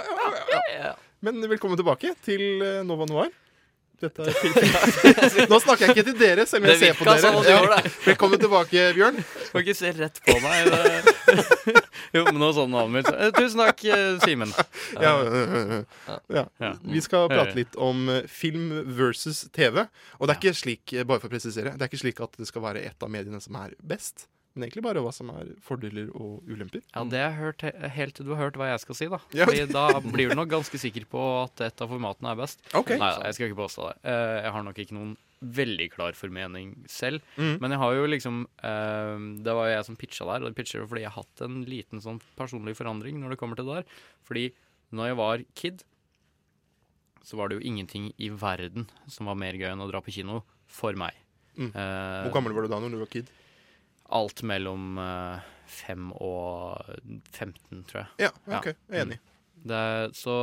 ja, 0.51 0.63
ja, 0.73 0.79
ja. 0.85 0.93
Men 1.23 1.39
velkommen 1.51 1.79
tilbake 1.79 2.15
til 2.25 2.63
eh, 2.65 2.81
Nova 2.87 3.07
Noir. 3.07 3.31
Dette 4.01 4.25
er 4.25 5.49
Nå 5.53 5.59
snakker 5.61 5.91
jeg 5.91 5.95
ikke 5.95 6.05
til 6.09 6.17
dere, 6.17 6.47
selv 6.49 6.65
om 6.65 6.71
jeg 6.71 6.81
ser 6.81 6.97
på 6.97 7.05
dere. 7.05 7.21
Sånn 7.21 7.49
Ja. 7.51 7.81
Velkommen 8.09 8.41
tilbake, 8.41 8.87
Bjørn. 8.97 9.19
Du 9.21 9.43
Skal 9.51 9.65
ikke 9.67 9.77
se 9.77 9.93
rett 9.99 10.21
på 10.25 10.37
meg. 10.41 10.71
Det. 10.73 11.43
jo, 12.17 12.23
men 12.31 12.41
noe 12.41 12.55
sånn 12.57 12.73
navnet 12.73 13.03
mitt. 13.03 13.11
Eh, 13.13 13.33
Tusen 13.37 13.61
takk, 13.61 13.85
eh, 13.93 14.17
Simen. 14.25 14.55
Ja, 14.97 15.13
ja. 16.33 16.47
Ja. 16.63 16.73
Vi 16.81 17.05
skal 17.05 17.29
prate 17.33 17.59
litt 17.59 17.77
om 17.77 18.09
eh, 18.13 18.25
film 18.31 18.73
versus 18.97 19.45
TV. 19.53 19.85
Og 20.17 20.25
det 20.29 20.37
er 20.37 20.41
ikke 20.41 20.57
slik, 20.63 20.97
bare 21.05 21.21
for 21.21 21.29
å 21.29 21.35
presisere, 21.37 21.77
det 21.77 21.85
er 21.85 21.93
ikke 21.93 22.05
slik 22.07 22.25
at 22.25 22.41
det 22.41 22.49
skal 22.49 22.65
være 22.65 22.87
ett 22.89 23.05
av 23.05 23.13
mediene 23.13 23.43
som 23.45 23.59
er 23.61 23.77
best. 23.85 24.31
Men 24.55 24.65
egentlig 24.67 24.83
bare 24.83 24.99
hva 25.05 25.13
som 25.15 25.29
er 25.31 25.53
fordeler 25.63 26.09
og 26.11 26.43
ulemper. 26.51 26.83
Ja, 26.91 27.05
det 27.07 27.21
har 27.23 27.29
jeg 27.31 27.39
hørt 27.39 27.61
he- 27.63 27.89
helt 27.95 28.15
til 28.19 28.27
du 28.27 28.33
har 28.35 28.41
hørt 28.49 28.57
hva 28.59 28.67
jeg 28.73 28.81
skal 28.83 28.97
si, 28.99 29.07
da. 29.13 29.21
Ja. 29.39 29.47
Fordi 29.47 29.67
da 29.71 29.85
blir 30.03 30.33
du 30.33 30.35
nok 30.35 30.49
ganske 30.51 30.81
sikker 30.83 31.05
på 31.11 31.21
at 31.45 31.61
et 31.69 31.83
av 31.85 31.89
formatene 31.93 32.33
er 32.33 32.41
best. 32.41 32.59
Okay. 32.75 32.99
Nei, 32.99 33.13
jeg 33.29 33.37
skal 33.39 33.47
ikke 33.53 33.61
påstå 33.63 33.87
det. 33.93 33.97
Eh, 34.11 34.39
Jeg 34.49 34.55
har 34.57 34.65
nok 34.67 34.81
ikke 34.83 34.97
noen 34.99 35.13
veldig 35.41 35.87
klar 35.95 36.13
formening 36.19 36.73
selv. 36.91 37.23
Mm. 37.39 37.55
Men 37.63 37.71
jeg 37.77 37.81
har 37.81 37.95
jo 37.97 38.09
liksom 38.13 38.41
eh, 38.61 39.23
Det 39.47 39.55
var 39.57 39.71
jo 39.71 39.77
jeg 39.77 39.87
som 39.87 39.97
pitcha 40.03 40.27
der, 40.29 40.43
og 40.43 40.51
jeg 40.51 40.59
pitcher 40.59 40.83
fordi 40.91 41.05
jeg 41.07 41.13
har 41.15 41.23
hatt 41.23 41.45
en 41.47 41.61
liten 41.71 42.03
sånn 42.05 42.19
personlig 42.37 42.75
forandring 42.77 43.23
når 43.23 43.37
det 43.37 43.39
kommer 43.41 43.57
til 43.57 43.71
det 43.71 43.79
der. 43.81 44.03
Fordi 44.27 44.49
når 44.91 45.13
jeg 45.13 45.17
var 45.23 45.45
kid, 45.55 45.85
så 47.23 47.37
var 47.39 47.49
det 47.49 47.61
jo 47.61 47.67
ingenting 47.71 48.11
i 48.19 48.29
verden 48.35 48.89
som 49.07 49.29
var 49.31 49.37
mer 49.39 49.55
gøy 49.55 49.71
enn 49.71 49.83
å 49.85 49.89
dra 49.91 50.01
på 50.03 50.11
kino 50.15 50.43
for 50.67 50.97
meg. 50.99 51.15
Mm. 51.57 51.71
Eh, 51.71 52.25
Hvor 52.27 52.35
gammel 52.41 52.55
var 52.57 52.67
du 52.67 52.73
da 52.73 52.79
når 52.83 52.95
du 52.97 53.01
var 53.05 53.11
kid? 53.13 53.31
Alt 54.17 54.43
mellom 54.47 54.99
uh, 54.99 55.41
fem 55.71 56.11
og 56.19 56.81
15, 57.33 57.85
tror 57.91 58.03
jeg. 58.03 58.27
Ja, 58.27 58.33
ok, 58.59 58.73
jeg 58.73 58.97
er 58.97 59.05
enig. 59.07 59.21
Mm. 59.21 59.31
Det, 59.61 60.17
så 60.17 60.35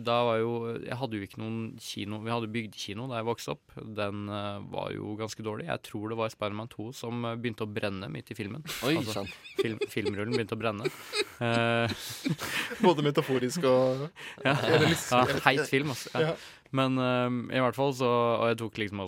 da 0.00 0.14
var 0.24 0.38
jo 0.40 0.52
Jeg 0.86 0.96
hadde 0.96 1.18
jo 1.18 1.26
ikke 1.26 1.40
noen 1.42 1.74
kino 1.84 2.22
Vi 2.24 2.30
hadde 2.32 2.48
bygdekino 2.48 3.04
da 3.10 3.18
jeg 3.18 3.28
vokste 3.28 3.52
opp. 3.52 3.74
Den 3.98 4.24
uh, 4.32 4.64
var 4.72 4.94
jo 4.94 5.12
ganske 5.20 5.44
dårlig. 5.44 5.66
Jeg 5.68 5.82
tror 5.90 6.08
det 6.12 6.18
var 6.22 6.32
Spiderman 6.32 6.70
2 6.72 6.88
som 6.96 7.26
eh, 7.28 7.36
begynte 7.36 7.66
å 7.66 7.70
brenne 7.70 8.08
midt 8.12 8.32
i 8.32 8.38
filmen. 8.38 8.64
Oi, 8.86 8.94
altså, 9.02 9.20
sant. 9.20 9.36
film, 9.60 9.82
filmrullen 9.92 10.32
begynte 10.32 10.56
å 10.56 10.62
brenne. 10.62 10.88
Uh, 11.36 11.92
Både 12.86 13.04
metaforisk 13.04 13.68
og 13.68 14.06
ja, 14.40 14.56
liksom- 14.86 15.28
ja, 15.28 15.40
heit 15.44 15.66
film, 15.68 15.92
altså. 15.92 16.24
Ja. 16.24 16.34
Men 16.74 16.98
eh, 16.98 17.56
i 17.56 17.62
hvert 17.62 17.76
fall 17.76 17.92
så 17.94 18.08
Og 18.08 18.48
jeg 18.50 18.58
tok 18.60 18.78
liksom 18.82 19.02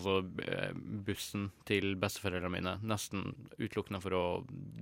eh, 0.46 0.70
bussen 1.06 1.48
til 1.68 1.96
besteforeldrene 1.98 2.52
mine 2.52 2.76
nesten 2.86 3.32
utelukkende 3.58 4.00
for 4.02 4.14
å 4.14 4.22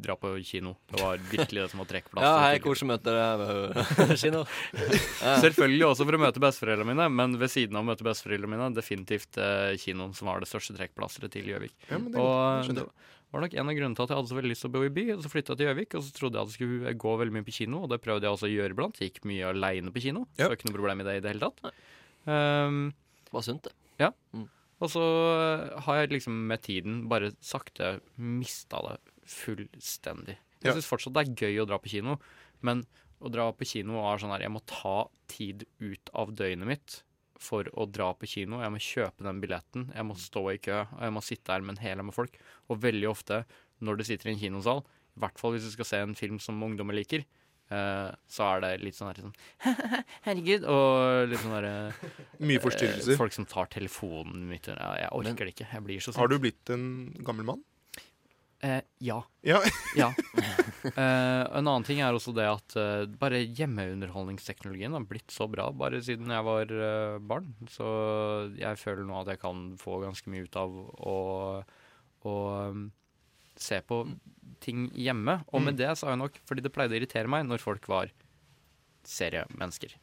dra 0.05 0.17
på 0.21 0.35
kino. 0.45 0.75
Det 0.93 1.01
var 1.01 1.23
virkelig 1.31 1.65
det 1.65 1.71
som 1.73 1.81
var 1.81 1.89
trekkplassen. 1.91 2.29
Ja, 2.29 2.43
hei, 2.45 2.61
koselig 2.65 2.89
å 2.89 2.93
møte 2.93 3.15
deg 3.15 4.15
kino. 4.25 4.45
Selvfølgelig 5.43 5.89
også 5.89 6.07
for 6.09 6.19
å 6.19 6.23
møte 6.27 6.43
besteforeldrene 6.45 6.91
mine, 6.93 7.09
men 7.13 7.39
ved 7.41 7.53
siden 7.53 7.79
av 7.79 7.87
å 7.87 7.89
møte 7.89 8.07
besteforeldrene 8.07 8.53
mine, 8.53 8.71
definitivt 8.77 9.41
eh, 9.41 9.73
kinoen 9.81 10.13
som 10.17 10.29
var 10.31 10.45
det 10.45 10.51
største 10.51 10.77
trekkplasteret 10.77 11.33
til 11.35 11.49
Gjøvik. 11.55 11.75
Ja, 11.89 11.99
men 11.99 12.13
det 12.13 12.21
og 12.21 12.69
godt, 12.69 12.85
det 12.85 12.87
var 13.35 13.43
nok 13.43 13.57
en 13.59 13.71
av 13.71 13.75
grunnene 13.75 13.99
til 13.99 14.05
at 14.05 14.13
jeg 14.13 14.19
hadde 14.21 14.31
så 14.31 14.37
veldig 14.39 14.51
lyst 14.53 14.63
til 14.63 14.71
å 14.71 14.75
bo 14.77 14.85
i 14.87 14.93
by. 14.95 15.05
Og 15.17 15.25
så 15.25 15.33
flytta 15.33 15.55
jeg 15.55 15.61
til 15.63 15.71
Gjøvik, 15.71 15.97
og 15.99 16.05
så 16.07 16.15
trodde 16.15 16.39
jeg 16.39 16.45
at 16.45 16.53
jeg 16.53 16.59
skulle 16.61 16.95
gå 17.03 17.15
veldig 17.25 17.35
mye 17.35 17.47
på 17.49 17.57
kino, 17.57 17.81
og 17.83 17.91
det 17.91 17.99
prøvde 18.05 18.29
jeg 18.29 18.37
også 18.37 18.47
å 18.47 18.53
gjøre 18.53 18.77
iblant. 18.77 19.01
Gikk 19.03 19.25
mye 19.27 19.49
aleine 19.51 19.95
på 19.95 20.05
kino, 20.05 20.29
så 20.39 20.53
ikke 20.55 20.69
noe 20.69 20.77
problem 20.77 21.03
i 21.03 21.09
det 21.09 21.17
i 21.19 21.25
det 21.25 21.33
hele 21.33 21.49
tatt. 21.49 21.75
Um, 22.27 22.93
Var 23.33 23.43
sunt, 23.43 23.63
det. 23.67 23.73
ja. 24.01 24.11
Mm. 24.33 24.49
Og 24.83 24.91
så 24.91 25.01
eh, 25.01 25.81
har 25.87 25.97
jeg 26.01 26.11
liksom 26.17 26.35
med 26.51 26.61
tiden 26.65 27.09
bare 27.09 27.31
sakte 27.45 28.01
mista 28.19 28.81
det 28.89 28.97
fullstendig. 29.31 30.37
Jeg 30.65 30.71
Ja. 30.71 30.73
syns 30.75 30.89
fortsatt 30.89 31.13
det 31.15 31.23
er 31.29 31.35
gøy 31.47 31.61
å 31.63 31.67
dra 31.69 31.79
på 31.79 31.89
kino, 31.91 32.19
men 32.63 32.85
å 33.21 33.31
dra 33.31 33.51
på 33.53 33.65
kino 33.67 34.01
er 34.13 34.19
sånn 34.19 34.31
her 34.33 34.41
Jeg 34.41 34.51
må 34.53 34.61
ta 34.67 35.09
tid 35.29 35.65
ut 35.81 36.11
av 36.15 36.33
døgnet 36.35 36.67
mitt 36.67 37.03
for 37.39 37.65
å 37.77 37.87
dra 37.91 38.13
på 38.15 38.27
kino. 38.27 38.61
Jeg 38.61 38.71
må 38.73 38.79
kjøpe 38.81 39.23
den 39.25 39.41
billetten, 39.41 39.93
jeg 39.95 40.05
må 40.05 40.15
stå 40.17 40.53
i 40.55 40.59
kø, 40.59 40.81
og 40.93 41.01
jeg 41.01 41.13
må 41.13 41.23
sitte 41.23 41.53
der 41.53 41.61
med 41.61 41.79
en 41.79 41.83
hel 41.85 41.97
haug 41.99 42.07
med 42.07 42.15
folk. 42.15 42.39
Og 42.71 42.81
veldig 42.81 43.09
ofte 43.11 43.45
når 43.81 43.97
du 43.99 44.05
sitter 44.05 44.29
i 44.29 44.33
en 44.33 44.39
kinosal, 44.41 44.85
i 45.17 45.21
hvert 45.21 45.39
fall 45.39 45.53
hvis 45.53 45.65
du 45.65 45.71
skal 45.71 45.85
se 45.85 45.97
en 45.99 46.15
film 46.15 46.39
som 46.41 46.61
ungdommer 46.63 46.95
liker, 46.95 47.25
så 47.69 48.45
er 48.51 48.61
det 48.63 48.73
litt 48.85 48.95
sånn 48.95 49.09
her 49.11 49.21
sånn 49.25 49.37
Herregud. 50.27 50.67
Og 50.71 51.29
litt 51.31 51.41
sånn 51.43 51.55
derre 51.57 51.77
Mye 52.51 52.61
forstyrrelser. 52.63 53.15
eh, 53.17 53.19
Folk 53.19 53.35
som 53.35 53.47
tar 53.51 53.71
telefonen 53.73 54.45
mitt. 54.51 54.69
Ja, 54.69 54.93
jeg 55.01 55.11
orker 55.17 55.49
det 55.49 55.55
ikke. 55.57 55.71
Jeg 55.73 55.87
blir 55.87 56.03
så 56.05 56.13
sint. 56.13 56.21
Har 56.21 56.29
du 56.31 56.37
blitt 56.43 56.71
en 56.75 56.85
gammel 57.25 57.49
mann? 57.49 57.65
Eh, 58.65 58.81
ja. 59.05 59.19
Ja. 59.45 59.59
ja. 60.01 60.11
Eh, 60.85 60.93
en 60.95 61.67
annen 61.67 61.85
ting 61.85 61.99
er 62.05 62.17
også 62.17 62.33
det 62.37 62.47
at 62.49 62.77
eh, 62.81 63.05
bare 63.21 63.43
hjemmeunderholdningsteknologien 63.45 64.95
har 64.97 65.05
blitt 65.09 65.33
så 65.35 65.49
bra 65.53 65.67
bare 65.73 66.01
siden 66.05 66.33
jeg 66.33 66.47
var 66.47 66.73
eh, 66.73 67.17
barn. 67.21 67.51
Så 67.73 67.89
jeg 68.61 68.81
føler 68.81 69.05
nå 69.09 69.19
at 69.23 69.33
jeg 69.35 69.43
kan 69.43 69.67
få 69.81 69.99
ganske 70.05 70.33
mye 70.33 70.47
ut 70.47 70.57
av 70.61 70.79
å, 70.79 71.17
å 72.25 72.37
um, 72.71 72.87
se 73.61 73.81
på 73.85 74.01
ting 74.65 74.87
hjemme. 74.97 75.39
Og 75.53 75.61
med 75.63 75.75
Mm. 75.77 75.81
det 75.83 75.91
sa 76.01 76.09
jeg 76.13 76.19
nok, 76.23 76.39
fordi 76.49 76.63
det 76.65 76.73
pleide 76.73 76.97
å 76.97 76.99
irritere 77.01 77.29
meg 77.31 77.45
når 77.47 77.61
folk 77.63 77.87
var 77.91 78.11
seriemennesker. 79.05 79.95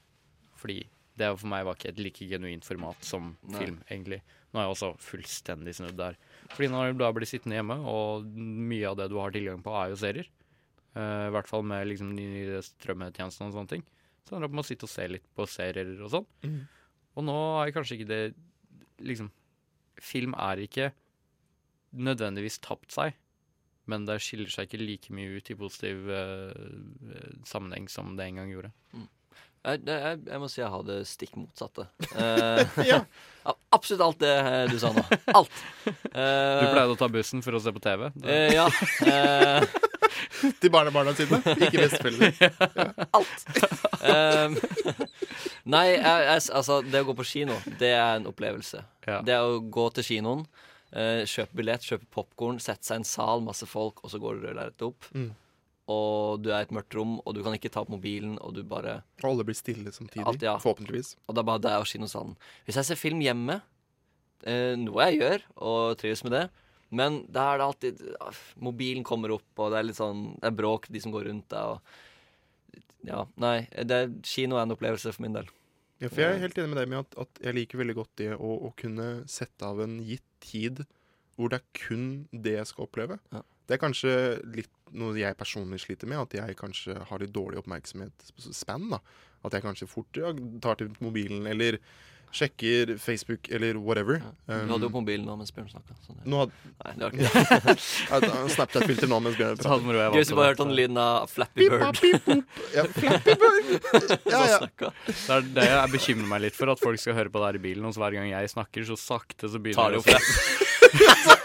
Fordi 0.62 0.84
det 1.18 1.30
for 1.38 1.50
meg 1.52 1.66
var 1.68 1.76
ikke 1.78 1.90
et 1.92 2.00
like 2.02 2.28
genuint 2.30 2.66
format 2.66 3.02
som 3.06 3.36
Nei. 3.44 3.60
film, 3.60 3.80
egentlig. 3.90 4.22
Nå 4.54 4.60
er 4.60 4.68
jeg 4.68 4.76
også 4.76 4.92
fullstendig 5.02 5.74
snudd 5.78 5.98
der. 6.00 6.16
Fordi 6.54 6.70
når 6.72 6.94
du 6.94 7.02
da 7.04 7.12
blir 7.16 7.28
sittende 7.30 7.58
hjemme, 7.60 7.78
og 7.88 8.26
mye 8.36 8.90
av 8.90 8.98
det 8.98 9.10
du 9.12 9.18
har 9.20 9.32
tilgang 9.36 9.62
på, 9.66 9.74
er 9.84 9.90
jo 9.96 10.00
serier, 10.02 10.30
Uh, 10.92 11.30
i 11.30 11.32
hvert 11.32 11.48
fall 11.48 11.62
med 11.64 11.86
liksom 11.88 12.10
nye 12.12 12.58
strømmetjenester 12.68 13.46
og 13.48 13.54
sånne 13.56 13.70
ting, 13.72 13.84
så 14.28 14.34
ender 14.36 14.42
det 14.44 14.48
opp 14.50 14.56
med 14.58 14.64
å 14.66 14.68
sitte 14.68 14.84
og 14.84 14.90
se 14.92 15.06
litt 15.08 15.24
på 15.38 15.46
serier 15.48 16.02
og 16.04 16.10
sånn. 16.12 16.26
Mm. 16.44 16.58
Og 17.16 17.24
nå 17.24 17.36
er 17.62 17.72
kanskje 17.72 17.96
ikke 17.96 18.08
det 18.10 18.36
Liksom, 19.00 19.30
film 20.04 20.34
er 20.36 20.60
ikke 20.60 20.90
nødvendigvis 21.96 22.60
tapt 22.60 22.92
seg, 22.92 23.16
men 23.90 24.06
det 24.06 24.20
skiller 24.22 24.52
seg 24.52 24.68
ikke 24.68 24.82
like 24.84 25.16
mye 25.16 25.40
ut 25.40 25.50
i 25.50 25.58
positiv 25.58 26.06
uh, 26.12 26.52
sammenheng 27.48 27.90
som 27.90 28.14
det 28.18 28.28
en 28.30 28.42
gang 28.42 28.54
gjorde. 28.54 28.72
Jeg, 29.62 29.84
jeg, 29.86 30.22
jeg 30.26 30.42
må 30.42 30.48
si 30.50 30.58
jeg 30.62 30.74
har 30.74 30.86
det 30.88 31.02
stikk 31.06 31.36
motsatte. 31.38 31.86
Uh, 32.16 32.62
Ja. 32.92 33.04
Absolutt 33.74 34.02
alt 34.04 34.20
det 34.22 34.32
eh, 34.38 34.64
du 34.70 34.76
sa 34.82 34.92
nå. 34.94 35.02
Alt. 35.34 35.62
Du 35.82 36.66
pleide 36.68 36.92
å 36.92 36.98
ta 37.00 37.08
bussen 37.10 37.42
for 37.42 37.56
å 37.58 37.62
se 37.64 37.72
på 37.74 37.82
TV? 37.82 38.10
Eh, 38.22 38.52
ja. 38.54 38.68
eh, 39.08 39.64
Til 40.62 40.74
barnebarna 40.74 41.14
sine, 41.18 41.40
ikke 41.56 41.86
besteforeldre. 41.88 42.50
Alt. 43.18 43.46
Um, 44.02 44.58
nei, 45.72 45.86
jeg, 45.96 46.04
jeg, 46.04 46.44
altså, 46.60 46.82
det 46.86 47.02
å 47.02 47.08
gå 47.10 47.16
på 47.18 47.26
kino, 47.32 47.58
det 47.80 47.94
er 47.96 48.20
en 48.20 48.28
opplevelse. 48.30 48.84
Det 49.26 49.38
å 49.40 49.58
gå 49.74 49.88
til 49.98 50.08
kinoen, 50.12 50.44
eh, 50.92 51.24
kjøpe 51.30 51.58
billett, 51.62 51.88
kjøpe 51.88 52.10
popkorn, 52.14 52.60
sette 52.64 52.88
seg 52.88 53.00
i 53.00 53.04
en 53.04 53.08
sal, 53.08 53.44
masse 53.46 53.68
folk, 53.70 54.04
og 54.04 54.14
så 54.14 54.22
går 54.22 54.38
det 54.38 54.50
rødlerretet 54.50 54.88
opp. 54.88 55.10
Mm. 55.16 55.32
Og 55.92 56.44
du 56.44 56.52
er 56.52 56.62
i 56.62 56.68
et 56.68 56.74
mørkt 56.76 56.96
rom, 56.96 57.18
og 57.26 57.36
du 57.36 57.42
kan 57.44 57.58
ikke 57.58 57.72
ta 57.74 57.84
opp 57.84 57.92
mobilen, 57.92 58.38
og 58.40 58.56
du 58.56 58.64
bare 58.68 59.02
Og 59.24 59.30
alle 59.34 59.48
blir 59.48 59.58
stille 59.58 59.92
samtidig. 59.92 60.28
Alt, 60.30 60.46
ja. 60.46 60.56
Forhåpentligvis. 60.62 61.16
Og 61.28 61.36
det 61.36 61.44
er 61.44 61.50
bare 61.52 61.64
deg 61.66 61.84
og 61.84 61.90
kinosalen. 61.90 62.38
Hvis 62.68 62.80
jeg 62.80 62.92
ser 62.92 63.02
film 63.02 63.24
hjemme, 63.26 63.60
eh, 64.46 64.74
noe 64.80 65.10
jeg 65.10 65.20
gjør, 65.24 65.48
og 65.60 65.98
trives 66.00 66.24
med 66.28 66.38
det 66.38 66.46
men 66.92 67.22
da 67.32 67.48
er 67.52 67.60
det 67.60 67.66
alltid 67.66 68.00
ah, 68.20 68.40
Mobilen 68.64 69.04
kommer 69.08 69.32
opp, 69.38 69.48
og 69.58 69.72
det 69.72 69.80
er 69.80 69.88
litt 69.88 70.00
sånn 70.00 70.26
Det 70.42 70.50
er 70.50 70.58
bråk, 70.58 70.90
de 70.92 71.02
som 71.04 71.14
går 71.14 71.30
rundt 71.30 71.48
deg, 71.54 71.78
og 71.78 72.82
Ja, 73.08 73.24
nei. 73.42 73.66
Det, 73.88 74.04
kino 74.28 74.60
er 74.60 74.68
en 74.68 74.76
opplevelse 74.76 75.14
for 75.16 75.24
min 75.24 75.34
del. 75.34 75.48
Ja, 76.02 76.10
for 76.10 76.24
jeg 76.24 76.34
er 76.34 76.42
helt 76.42 76.58
enig 76.58 76.72
med 76.74 76.80
deg 76.82 76.90
med 76.90 77.04
at, 77.04 77.16
at 77.28 77.42
jeg 77.46 77.58
liker 77.60 77.82
veldig 77.82 77.96
godt 78.00 78.14
det 78.22 78.32
å, 78.34 78.52
å 78.68 78.72
kunne 78.80 79.08
sette 79.30 79.68
av 79.68 79.84
en 79.84 80.00
gitt 80.02 80.26
tid 80.42 80.84
hvor 81.38 81.52
det 81.52 81.62
er 81.62 81.68
kun 81.78 82.06
det 82.34 82.56
jeg 82.58 82.70
skal 82.72 82.88
oppleve. 82.88 83.18
Det 83.70 83.78
er 83.78 83.82
kanskje 83.82 84.14
litt 84.58 84.74
noe 84.98 85.16
jeg 85.16 85.38
personlig 85.40 85.80
sliter 85.84 86.10
med, 86.10 86.20
at 86.26 86.34
jeg 86.36 86.58
kanskje 86.60 86.98
har 87.08 87.22
litt 87.22 87.34
dårlig 87.36 87.62
oppmerksomhetsspann. 87.62 88.90
da. 88.92 89.00
At 89.48 89.56
jeg 89.56 89.64
kanskje 89.64 89.90
fort 89.90 90.20
ja, 90.20 90.34
tar 90.64 90.82
til 90.82 90.92
mobilen, 91.00 91.46
eller 91.50 91.78
Sjekker 92.32 92.96
Facebook 93.02 93.50
eller 93.52 93.76
whatever. 93.80 94.22
Du 94.48 94.54
hadde 94.72 94.88
jo 94.88 94.92
mobilen 94.94 95.26
nå 95.28 95.36
mens 95.40 95.52
Bjørn 95.56 95.68
snakka. 95.72 95.98
Nå. 96.24 96.46
Nei, 96.82 96.94
det 96.96 97.04
var 97.04 97.16
ikke 97.18 97.60
det. 97.68 98.54
Snapchat-filter 98.56 99.12
nå 99.12 99.20
mens 99.26 99.40
Bjørn 99.40 99.60
jeg 99.92 100.14
Gøy 100.16 100.18
hvis 100.22 100.32
du 100.32 100.38
bare 100.38 100.54
hørte 100.54 100.68
den 100.68 100.76
lyden 100.78 101.02
av 101.02 101.28
Flappy 101.32 101.68
Bird. 101.72 102.46
Ja, 102.76 102.86
Flappy 102.96 103.38
Bird! 103.42 103.70
Ja, 104.32 104.42
ja. 104.48 104.60
Det 104.72 105.36
er 105.36 105.46
det 105.56 105.68
jeg 105.68 105.92
bekymrer 105.96 106.30
meg 106.30 106.44
litt 106.46 106.56
for, 106.58 106.72
at 106.72 106.82
folk 106.82 107.00
skal 107.02 107.18
høre 107.18 107.32
på 107.34 107.42
det 107.42 107.50
her 107.50 107.60
i 107.60 107.64
bilen, 107.64 107.86
og 107.88 107.96
så 107.96 108.04
hver 108.06 108.16
gang 108.20 108.32
jeg 108.32 108.52
snakker, 108.54 108.88
så 108.88 109.00
sakte 109.00 109.52
så 109.52 109.62
Tar 109.72 109.96
det 109.98 110.02
å 110.02 110.08
Flappy 110.08 111.40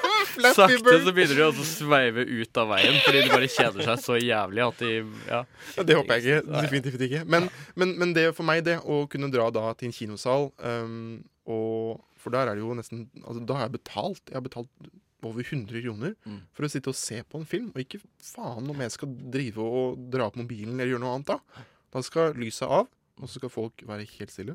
Sakte 0.57 0.97
så 1.05 1.12
begynner 1.16 1.39
de 1.39 1.45
å 1.47 1.64
sveive 1.64 2.24
ut 2.28 2.59
av 2.62 2.68
veien, 2.74 2.99
fordi 3.05 3.22
de 3.24 3.30
bare 3.32 3.49
kjeder 3.49 3.87
seg 3.89 4.03
så 4.05 4.18
jævlig 4.20 4.62
at 4.66 4.78
de 4.82 4.91
Ja. 5.30 5.41
Ja, 5.76 5.82
det 5.89 5.97
håper 5.97 6.18
jeg 6.20 6.24
ikke. 6.43 6.61
Definitivt 6.66 7.01
ikke. 7.09 7.22
Men, 7.26 7.49
men, 7.74 7.95
men 7.99 8.12
det 8.16 8.26
for 8.37 8.45
meg, 8.49 8.64
det 8.66 8.78
å 8.84 9.07
kunne 9.11 9.30
dra 9.32 9.49
da 9.55 9.72
til 9.74 9.89
en 9.91 9.97
kinosal 9.97 10.51
um, 10.59 11.24
og 11.47 12.03
For 12.20 12.34
der 12.34 12.49
er 12.51 12.59
det 12.59 12.64
jo 12.64 12.74
nesten 12.74 13.05
altså, 13.22 13.45
Da 13.47 13.55
har 13.55 13.68
jeg 13.68 13.76
betalt. 13.78 14.22
Jeg 14.28 14.34
har 14.41 14.43
betalt 14.47 14.91
over 15.26 15.43
100 15.43 15.80
kroner 15.82 16.12
Mm. 16.26 16.41
for 16.55 16.66
å 16.66 16.70
sitte 16.70 16.91
og 16.93 16.95
se 16.99 17.22
på 17.26 17.39
en 17.41 17.47
film. 17.49 17.70
Og 17.74 17.80
ikke 17.82 17.99
faen 18.22 18.68
om 18.70 18.80
jeg 18.82 18.93
skal 18.95 19.09
drive 19.32 19.59
og 19.62 19.97
dra 20.12 20.26
opp 20.28 20.37
mobilen 20.39 20.74
eller 20.76 20.93
gjøre 20.93 21.03
noe 21.03 21.14
annet 21.16 21.32
da. 21.32 21.64
Da 21.95 22.03
skal 22.03 22.34
lyset 22.39 22.66
av, 22.68 22.87
og 23.20 23.26
så 23.30 23.39
skal 23.41 23.51
folk 23.51 23.82
være 23.89 24.07
helt 24.18 24.30
stille. 24.34 24.55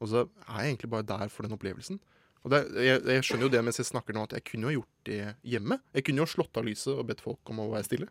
Og 0.00 0.08
så 0.12 0.22
er 0.46 0.62
jeg 0.62 0.76
egentlig 0.76 0.90
bare 0.92 1.02
der 1.08 1.28
for 1.28 1.42
den 1.44 1.56
opplevelsen. 1.56 1.98
Og 2.46 2.52
det, 2.52 2.60
jeg, 2.84 3.02
jeg 3.02 3.26
skjønner 3.26 3.48
jo 3.48 3.52
det 3.52 3.62
mens 3.66 3.80
jeg 3.80 3.88
snakker 3.88 4.16
nå, 4.16 4.24
at 4.28 4.36
jeg 4.38 4.46
kunne 4.46 4.70
jo 4.70 4.80
gjort 4.80 5.08
det 5.08 5.20
hjemme. 5.54 5.80
Jeg 5.96 6.06
kunne 6.06 6.22
jo 6.22 6.30
slått 6.30 6.60
av 6.60 6.66
lyset 6.68 6.92
og 6.94 7.06
bedt 7.08 7.24
folk 7.24 7.52
om 7.52 7.64
å 7.64 7.70
være 7.72 7.88
stille. 7.88 8.10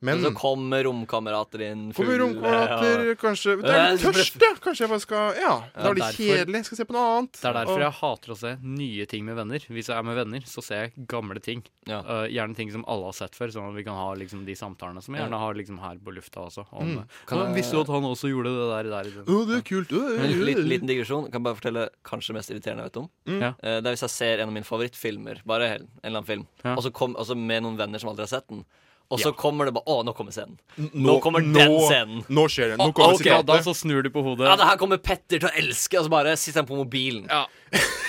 Men 0.00 0.20
Men 0.22 0.30
så 0.30 0.36
kommer 0.38 0.84
romkamerater 0.86 1.60
inn 1.72 1.92
Kommer 1.92 2.12
fulle, 2.12 2.18
romkamerater, 2.22 3.00
ja. 3.08 3.14
kanskje 3.18 3.56
Det 3.62 3.72
er 3.74 3.96
litt 3.96 4.04
tørst, 4.04 4.36
ja. 4.40 4.50
Kanskje 4.62 4.84
jeg 4.84 4.90
bare 4.92 5.00
skal 5.02 5.34
Ja, 5.34 5.54
det 5.58 5.82
Ja, 5.82 5.90
er 5.90 5.94
derfor- 5.94 6.14
kjedelig. 6.14 6.64
Skal 6.68 6.76
se 6.78 6.84
på 6.84 6.92
noe 6.94 7.06
annet. 7.18 7.32
Det 7.32 7.44
er 7.44 7.52
derfor 7.52 7.72
Og- 7.74 7.80
jeg 7.82 7.92
hater 7.98 8.32
å 8.32 8.36
se 8.38 8.56
nye 8.62 9.06
ting 9.06 9.24
med 9.24 9.34
venner. 9.36 9.58
Hvis 9.58 9.88
jeg 9.88 9.96
er 9.98 10.02
med 10.04 10.14
venner, 10.16 10.40
så 10.46 10.62
ser 10.62 10.76
jeg 10.86 11.06
gamle 11.08 11.40
ting. 11.42 11.64
Ja. 11.86 12.00
Uh, 12.02 12.28
gjerne 12.28 12.54
ting 12.54 12.70
som 12.70 12.84
alle 12.86 13.04
har 13.04 13.12
sett 13.12 13.32
før, 13.34 13.48
sånn 13.50 13.68
at 13.70 13.74
vi 13.74 13.82
kan 13.82 13.94
ha 13.94 14.14
liksom, 14.14 14.44
de 14.46 14.54
samtalene 14.54 15.02
som 15.02 15.14
vi 15.14 15.20
gjerne 15.20 15.38
har 15.38 15.54
liksom, 15.54 15.78
her 15.80 15.96
på 15.98 16.14
lufta 16.14 16.46
også. 16.46 16.66
Om, 16.72 16.88
Mm. 16.98 17.04
kan 17.26 17.38
jeg 17.38 17.56
visste 17.56 17.72
du 17.72 17.80
at 17.80 17.86
han 17.88 18.02
også 18.02 18.28
gjorde 18.30 18.54
det 18.54 18.68
der, 18.70 18.90
der 18.90 19.06
i 19.08 19.10
den. 19.10 19.24
Å, 19.24 19.46
det 19.48 19.56
er 19.56 19.66
kult. 19.66 19.90
Men 19.90 20.30
øh, 20.30 20.44
liten, 20.44 20.68
liten 20.68 20.86
digresjon. 20.86 21.30
Kan 21.32 21.42
bare 21.42 21.56
fortelle 21.56 21.88
kanskje 22.04 22.28
det 22.28 22.34
mest 22.36 22.50
irriterende 22.50 22.84
jeg 22.84 22.92
vet 22.92 22.96
om. 23.02 23.10
Mm. 23.26 23.40
Ja. 23.40 23.48
Eh, 23.62 23.80
Det 23.80 23.86
er 23.86 23.94
hvis 23.96 24.06
jeg 24.06 24.10
ser 24.10 24.38
en 24.38 24.48
av 24.48 24.54
mine 24.54 24.64
favorittfilmer, 24.64 25.42
bare 25.44 25.62
en 25.74 25.88
eller 26.04 26.18
annen 26.20 26.24
film, 26.26 26.46
Ja. 26.64 26.74
og 26.76 26.82
så 26.84 26.90
altså 26.92 27.36
med 27.36 27.62
noen 27.64 27.76
venner 27.76 27.98
som 27.98 28.10
aldri 28.10 28.20
har 28.22 28.26
sett 28.40 28.46
den, 28.48 28.64
og 29.10 29.18
så 29.20 29.30
Ja. 29.30 29.32
kommer 29.32 29.64
det 29.64 29.72
bare 29.74 29.84
Å, 29.88 30.02
nå 30.04 30.12
kommer 30.14 30.32
scenen. 30.32 30.58
Nå- 30.76 30.90
Nå 30.92 31.20
kommer 31.24 31.40
den 31.40 31.54
scenen. 31.88 32.24
Nå 32.28 32.44
skjer 32.48 32.74
det. 32.74 32.76
Nå 32.78 32.92
kommer 32.92 33.14
okay, 33.14 33.24
sitatet. 33.24 33.46
da 33.46 33.58
så 33.64 33.74
snur 33.74 34.02
du 34.02 34.10
på 34.10 34.22
hodet. 34.22 34.46
Ja, 34.46 34.56
det 34.56 34.66
her 34.68 34.76
kommer 34.76 34.98
Petter 34.98 35.38
til 35.38 35.48
å 35.48 35.52
elske, 35.56 35.98
og 35.98 36.04
så 36.04 36.10
bare 36.12 36.36
sitter 36.36 36.60
han 36.60 36.68
på 36.68 36.76
mobilen. 36.76 37.24
Ja. 37.28 37.46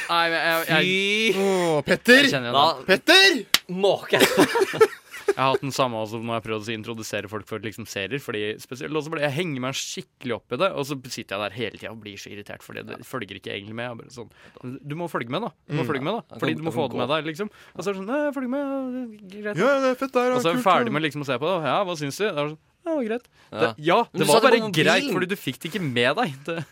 Nei, 0.10 0.30
men 0.30 0.39
jeg, 0.39 0.68
jeg, 0.68 1.34
Fy 1.36 1.39
Åh, 1.39 1.82
Petter! 1.86 2.24
jeg 2.24 2.54
Da. 2.54 2.68
Petter! 2.88 3.45
måke! 3.70 4.20
Jeg 5.30 5.38
har 5.38 5.53
hatt 5.53 5.61
den 5.63 5.71
samme 5.75 5.95
også 6.01 6.19
når 6.21 6.39
jeg 6.39 6.43
prøvde 6.47 6.69
å 6.71 6.75
introdusere 6.75 7.30
folk 7.32 7.45
for 7.47 7.59
liksom 7.63 7.86
serier. 7.89 8.19
Fordi 8.23 8.41
spesielt 8.61 8.91
også 8.97 9.11
ble 9.13 9.21
Jeg 9.23 9.36
henger 9.38 9.61
meg 9.63 9.77
skikkelig 9.77 10.36
opp 10.39 10.55
i 10.55 10.59
det, 10.61 10.69
og 10.73 10.86
så 10.89 10.97
sitter 11.09 11.36
jeg 11.38 11.43
der 11.45 11.57
hele 11.57 11.77
tida 11.80 11.91
og 11.93 12.01
blir 12.03 12.17
så 12.19 12.32
irritert 12.34 12.63
fordi 12.65 12.84
det 12.89 12.99
følger 13.07 13.39
ikke 13.39 13.53
egentlig 13.55 13.75
med. 13.77 13.89
Jeg 13.89 13.99
bare 14.01 14.15
sånn, 14.17 14.77
du 14.84 14.95
må 14.99 15.07
følge 15.11 15.30
med, 15.30 15.41
da. 15.47 15.51
Du 15.69 15.75
må 15.77 15.84
Mm. 15.84 15.89
følge 15.91 16.03
med 16.03 16.13
da 16.19 16.39
Fordi 16.39 16.55
du 16.57 16.63
må 16.63 16.71
få 16.75 16.88
det 16.89 16.97
med 16.99 17.09
deg, 17.09 17.25
liksom. 17.30 17.49
Og 17.75 17.84
så 17.84 17.89
er 17.89 17.93
det 17.93 18.01
sånn 18.01 18.09
Nei, 18.09 18.32
følg 18.36 18.49
med. 18.49 19.21
Greit. 19.30 19.55
Ja, 19.57 19.80
det 19.80 19.91
er 19.93 19.95
fett 20.01 20.11
der. 20.13 20.32
Og 20.34 20.41
så 20.41 20.49
er 20.51 20.57
vi 20.59 20.63
ferdig 20.65 20.91
med 20.91 21.03
liksom 21.03 21.21
å 21.21 21.25
se 21.30 21.38
på 21.38 21.45
det. 21.47 21.55
Ja, 21.69 21.77
hva 21.86 21.95
syns 21.99 22.17
du? 22.17 22.25
Det 22.25 22.34
er 22.34 22.49
sånn, 22.49 22.57
ja, 22.80 22.89
det 22.89 22.95
var 22.97 23.03
greit. 23.09 23.25
Ja. 23.51 23.59
Det, 23.59 23.69
ja, 23.86 24.03
det 24.13 24.27
var 24.27 24.41
bare 24.41 24.71
greit, 24.73 25.09
fordi 25.13 25.27
du 25.30 25.36
fikk 25.36 25.59
det 25.59 25.71
ikke 25.71 25.82
med 25.84 26.15
deg. 26.15 26.34
Det. 26.45 26.65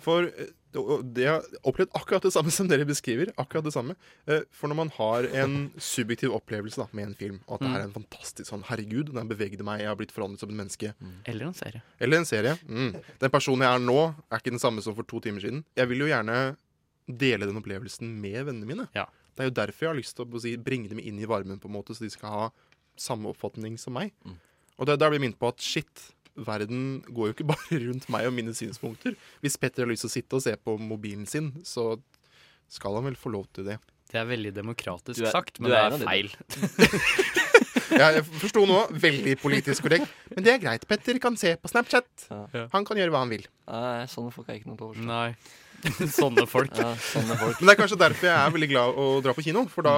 For 0.00 0.28
det 0.70 1.24
har 1.26 1.42
opplevd 1.66 1.90
akkurat 1.98 2.22
det 2.22 2.30
samme 2.34 2.52
som 2.54 2.68
dere 2.70 2.84
beskriver. 2.86 3.32
Akkurat 3.40 3.64
det 3.66 3.72
samme 3.74 3.96
Eh, 4.26 4.42
For 4.54 4.70
når 4.70 4.76
man 4.76 4.90
har 4.94 5.26
en 5.42 5.54
subjektiv 5.78 6.30
opplevelse 6.36 6.78
da, 6.78 6.86
med 6.92 7.08
en 7.08 7.14
film, 7.14 7.40
og 7.48 7.56
at 7.56 7.64
det 7.64 7.70
her 7.72 7.80
er 7.80 7.88
en 7.88 7.94
fantastisk 7.96 8.50
sånn 8.50 8.62
Herregud, 8.68 9.10
den 9.14 9.30
bevegde 9.30 9.64
meg, 9.66 9.80
jeg 9.82 9.90
har 9.90 9.98
blitt 9.98 10.12
forandret 10.14 10.40
som 10.42 10.50
et 10.52 10.56
menneske. 10.56 10.92
eller 11.24 11.46
en 11.46 11.54
serie. 11.54 11.82
Eller 11.98 12.18
en 12.18 12.28
serie. 12.28 12.56
Mm. 12.68 12.94
Den 13.18 13.30
personen 13.30 13.66
jeg 13.66 13.74
er 13.74 13.82
nå, 13.82 14.14
er 14.30 14.38
ikke 14.38 14.54
den 14.54 14.62
samme 14.62 14.82
som 14.82 14.94
for 14.94 15.02
to 15.02 15.20
timer 15.20 15.40
siden. 15.40 15.64
Jeg 15.76 15.88
vil 15.88 16.04
jo 16.04 16.10
gjerne 16.10 16.56
dele 17.06 17.46
den 17.48 17.58
opplevelsen 17.58 18.06
med 18.20 18.44
vennene 18.46 18.66
mine. 18.68 18.88
Ja. 18.94 19.06
Det 19.34 19.44
er 19.44 19.50
jo 19.50 19.56
derfor 19.56 19.86
jeg 19.86 19.90
har 19.94 20.00
lyst 20.00 20.16
til 20.16 20.26
å 20.26 20.40
si, 20.42 20.56
bringe 20.56 20.90
dem 20.90 21.00
inn 21.00 21.18
i 21.18 21.26
varmen, 21.26 21.58
på 21.58 21.66
en 21.70 21.74
måte, 21.78 21.96
så 21.96 22.04
de 22.04 22.10
skal 22.12 22.30
ha 22.34 22.50
samme 23.00 23.30
oppfatning 23.32 23.78
som 23.80 23.96
meg. 23.96 24.12
Mm. 24.24 24.38
Og 24.78 24.86
da 24.86 24.96
blir 24.96 25.18
jeg 25.18 25.24
minnet 25.26 25.40
på 25.40 25.48
at 25.50 25.60
shit, 25.64 26.06
verden 26.36 27.02
går 27.08 27.30
jo 27.30 27.34
ikke 27.36 27.48
bare 27.54 27.80
rundt 27.86 28.08
meg 28.12 28.26
og 28.28 28.34
mine 28.36 28.54
synspunkter. 28.56 29.16
Hvis 29.42 29.56
Petter 29.60 29.84
har 29.86 29.90
lyst 29.92 30.06
til 30.06 30.10
å 30.12 30.16
sitte 30.16 30.38
og 30.38 30.44
se 30.46 30.56
på 30.56 30.76
mobilen 30.80 31.26
sin, 31.30 31.52
så 31.66 31.94
skal 32.70 32.94
han 33.00 33.08
vel 33.10 33.18
få 33.18 33.32
lov 33.34 33.48
til 33.56 33.66
det. 33.72 33.78
Det 34.10 34.18
er 34.18 34.26
veldig 34.26 34.50
demokratisk 34.56 35.22
er- 35.22 35.30
sagt, 35.34 35.60
men 35.62 35.70
det 35.70 35.78
er 35.78 35.90
det 35.94 36.00
er 36.00 36.08
feil. 36.08 36.30
Ja, 37.90 38.12
jeg 38.14 38.22
forsto 38.38 38.62
nå. 38.70 38.76
Veldig 39.02 39.32
politisk 39.42 39.82
korrekt. 39.82 40.12
Men 40.30 40.44
det 40.46 40.52
er 40.54 40.60
greit. 40.62 40.84
Petter 40.86 41.18
kan 41.22 41.34
se 41.36 41.56
på 41.58 41.68
Snapchat. 41.72 42.06
Ja. 42.54 42.68
Han 42.70 42.84
kan 42.86 43.00
gjøre 43.00 43.10
hva 43.10 43.24
han 43.24 43.32
vil. 43.32 43.48
Nei, 43.66 44.04
sånne 44.12 44.30
folk 44.30 44.46
har 44.46 44.60
ikke 44.60 44.70
noe 44.70 44.78
til 44.78 44.86
å 44.86 44.94
for. 44.94 45.08
Sånne 46.20 46.44
folk. 46.50 46.72
Ja, 46.76 46.90
sånne 47.00 47.36
folk. 47.40 47.58
Men 47.60 47.68
det 47.70 47.74
er 47.74 47.78
kanskje 47.80 47.98
derfor 48.00 48.28
jeg 48.28 48.36
er 48.36 48.54
veldig 48.54 48.68
glad 48.70 48.98
å 49.00 49.04
dra 49.24 49.34
på 49.36 49.44
kino. 49.46 49.62
For 49.72 49.86
da, 49.86 49.94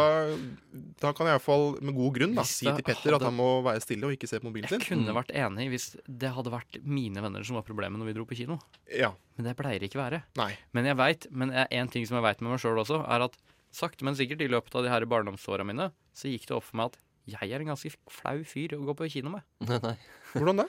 da 1.03 1.12
kan 1.16 1.28
jeg 1.28 1.37
iallfall 1.37 1.64
med 1.83 1.97
god 1.97 2.14
grunn 2.18 2.37
da, 2.39 2.45
si 2.49 2.66
til 2.68 2.85
Petter 2.87 3.16
at 3.18 3.24
han 3.26 3.35
må 3.37 3.49
være 3.66 3.83
stille 3.85 4.07
og 4.09 4.14
ikke 4.16 4.30
se 4.30 4.41
på 4.43 4.47
mobilen 4.49 4.68
Jeg 4.70 4.78
sin. 4.78 4.85
kunne 4.87 5.14
vært 5.16 5.33
enig 5.35 5.68
hvis 5.72 5.89
det 6.07 6.30
hadde 6.37 6.53
vært 6.55 6.78
mine 6.87 7.24
venner 7.24 7.47
som 7.47 7.59
var 7.59 7.66
problemet 7.66 7.99
når 8.01 8.11
vi 8.12 8.16
dro 8.18 8.26
på 8.28 8.39
kino. 8.39 8.59
Ja. 8.93 9.12
Men 9.39 9.49
det 9.51 9.57
pleier 9.59 9.83
ikke 9.87 10.01
være. 10.03 10.22
Nei. 10.41 10.53
Men 10.76 10.89
jeg 10.91 10.99
vet, 11.01 11.26
men 11.33 11.55
en 11.62 11.93
ting 11.93 12.07
som 12.09 12.18
jeg 12.20 12.26
veit 12.28 12.45
med 12.45 12.55
meg 12.55 12.62
sjøl 12.62 12.78
også, 12.85 13.03
er 13.07 13.26
at 13.26 13.39
sakte, 13.72 14.05
men 14.05 14.18
sikkert 14.18 14.45
i 14.45 14.51
løpet 14.53 14.74
av 14.76 14.85
de 14.87 14.93
her 14.93 15.07
barndomsåra 15.09 15.64
mine, 15.66 15.91
så 16.12 16.28
gikk 16.28 16.47
det 16.51 16.57
opp 16.59 16.66
for 16.68 16.78
meg 16.83 16.93
at 16.93 17.01
jeg 17.33 17.53
er 17.55 17.62
en 17.62 17.70
ganske 17.70 17.93
flau 18.11 18.39
fyr 18.47 18.74
å 18.76 18.83
gå 18.89 18.95
på 18.99 19.07
kino 19.14 19.30
med. 19.37 19.45
Nei, 19.64 19.78
nei. 19.85 19.95
Hvordan 20.35 20.64
da? 20.64 20.68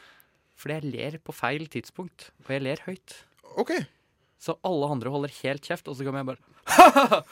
Fordi 0.60 0.76
jeg 0.78 0.92
ler 0.94 1.16
på 1.26 1.34
feil 1.36 1.66
tidspunkt, 1.74 2.30
og 2.46 2.52
jeg 2.54 2.62
ler 2.64 2.82
høyt. 2.86 3.16
OK. 3.60 3.74
Så 4.44 4.58
alle 4.68 4.90
andre 4.92 5.12
holder 5.14 5.32
helt 5.40 5.64
kjeft, 5.64 5.88
og 5.88 5.96
så 5.96 6.04
kommer 6.04 6.20
jeg 6.20 6.34
bare 6.34 6.42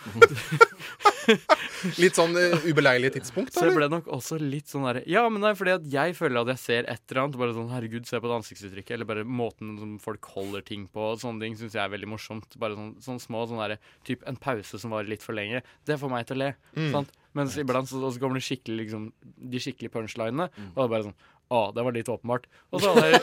Litt 2.02 2.18
sånn 2.18 2.36
uh, 2.36 2.66
ubeleilige 2.68 3.16
tidspunkt, 3.18 3.54
Så 3.54 3.64
det 3.64 3.72
jeg 3.72 3.78
ble 3.78 3.88
nok 3.92 4.08
også 4.12 4.38
litt 4.40 4.72
sånn 4.72 4.86
derre 4.88 5.04
Ja, 5.10 5.24
men 5.32 5.44
det 5.44 5.52
er 5.52 5.58
fordi 5.60 5.74
at 5.76 5.86
jeg 5.92 6.16
føler 6.18 6.42
at 6.42 6.52
jeg 6.54 6.62
ser 6.64 6.90
et 6.92 7.04
eller 7.12 7.22
annet. 7.24 7.38
Bare 7.42 7.56
sånn 7.56 7.72
Herregud, 7.72 8.08
se 8.08 8.20
på 8.20 8.32
det 8.32 8.38
ansiktsuttrykket. 8.40 8.94
Eller 8.96 9.10
bare 9.10 9.26
måten 9.28 9.76
som 9.80 9.94
folk 10.04 10.24
holder 10.36 10.64
ting 10.68 10.88
på. 10.92 11.12
Og 11.14 11.22
sånne 11.24 11.46
ting 11.46 11.58
syns 11.60 11.76
jeg 11.78 11.84
er 11.84 11.94
veldig 11.94 12.12
morsomt. 12.12 12.58
Bare 12.62 12.78
sånn, 12.80 12.94
sånn 13.04 13.22
små 13.24 13.44
sånn 13.50 13.62
derre 13.64 13.80
Typ 14.08 14.24
en 14.30 14.40
pause 14.42 14.80
som 14.82 14.96
varer 14.96 15.12
litt 15.12 15.26
for 15.26 15.38
lenge. 15.38 15.64
Det 15.88 16.00
får 16.02 16.12
meg 16.12 16.28
til 16.30 16.40
å 16.40 16.44
le. 16.46 16.52
Mm. 16.78 16.92
Sant? 16.96 17.12
Mens 17.38 17.56
iblant 17.60 17.88
så, 17.88 18.02
så 18.04 18.20
kommer 18.20 18.40
det 18.40 18.44
skikkelig 18.48 18.82
liksom 18.86 19.04
De 19.24 19.64
skikkelige 19.64 19.96
punchlinene. 19.96 20.50
Mm. 20.52 20.72
Og 20.74 20.80
det 20.82 20.88
er 20.88 20.96
bare 20.96 21.10
sånn 21.10 21.20
Å, 21.52 21.62
det 21.76 21.84
var 21.84 21.92
litt 21.96 22.08
åpenbart. 22.12 22.46
Og 22.72 22.80
så 22.84 22.94
hadde 22.96 23.10
jeg 23.12 23.22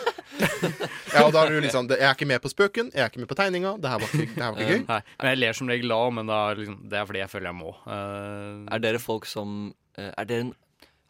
Ja, 1.15 1.23
og 1.25 1.33
da 1.33 1.47
er 1.47 1.55
du 1.55 1.61
liksom 1.65 1.87
Jeg 1.91 2.05
er 2.05 2.13
ikke 2.15 2.27
med 2.29 2.43
på 2.45 2.51
spøken, 2.53 2.91
jeg 2.93 3.01
er 3.01 3.09
ikke 3.11 3.23
med 3.23 3.31
på 3.31 3.37
tegninga. 3.39 3.73
Det 3.81 3.89
her 3.89 4.03
var 4.03 4.13
ikke, 4.13 4.35
det 4.35 4.43
her 4.45 4.53
var 4.53 4.61
ikke 4.65 4.75
gøy. 4.77 4.83
Nei, 4.91 4.99
men 5.23 5.31
jeg 5.33 5.41
ler 5.41 5.57
som 5.57 5.71
regel 5.73 5.95
av, 5.97 6.11
men 6.19 6.29
da, 6.31 6.41
er 6.53 6.61
liksom, 6.61 6.77
det 6.93 6.99
er 7.01 7.09
fordi 7.09 7.23
jeg 7.25 7.33
føler 7.33 7.49
jeg 7.51 7.59
må. 7.63 7.73
Eh, 7.89 8.75
Er 8.77 8.83
dere 8.85 9.01
folk 9.03 9.29
som 9.31 9.55
eh, 9.97 10.11
er 10.13 10.29
dere, 10.29 10.47
en- 10.51 10.55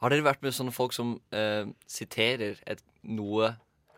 Har 0.04 0.14
dere 0.14 0.26
vært 0.28 0.46
med 0.46 0.54
sånne 0.54 0.74
folk 0.76 0.94
som 0.94 1.16
eh, 1.34 1.66
siterer 1.90 2.62
et, 2.70 2.84
noe 3.02 3.50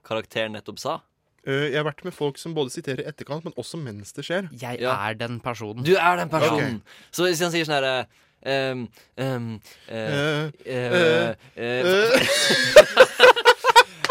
karakteren 0.09 0.57
nettopp 0.57 0.81
sa? 0.81 0.97
Uh, 1.45 1.69
jeg 1.73 1.77
har 1.79 1.87
vært 1.87 2.03
med 2.05 2.13
folk 2.13 2.37
som 2.41 2.53
både 2.57 2.69
siterer 2.73 3.01
i 3.05 3.09
etterkant, 3.09 3.45
men 3.47 3.55
også 3.61 3.79
mens 3.81 4.11
det 4.17 4.27
skjer. 4.27 4.49
jeg 4.61 4.81
Ja. 4.83 4.93
er 5.09 5.15
den 5.17 5.39
personen. 5.41 5.85
Du 5.85 5.95
er 5.97 6.17
den 6.21 6.29
personen! 6.33 6.83
Så 7.13 7.25
hvis 7.29 7.41
han 7.41 7.53
sier 7.53 7.65
sånn 7.69 7.79
herre 7.79 8.07
um, 8.47 8.89
um, 9.19 9.61
Eh, 9.89 10.51
eh, 10.67 11.35
eh, 11.57 12.27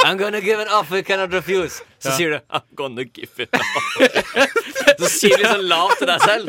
I'm 0.05 0.17
gonna 0.17 0.39
give 0.39 0.59
it 0.61 0.67
off 0.69 0.91
offer, 0.91 1.01
cannot 1.03 1.34
refuse. 1.34 1.82
Så 1.99 2.09
Ja. 2.09 2.15
sier 2.15 2.30
du 2.30 2.39
I'm 2.49 2.63
gonna 2.75 3.03
give 3.03 3.39
it 3.43 3.49
off. 3.53 3.97
Så 4.99 5.07
sier 5.07 5.36
du 5.38 5.43
litt 5.43 5.51
sånn 5.51 5.67
lavt 5.67 5.97
til 5.99 6.07
deg 6.07 6.21
selv. 6.23 6.45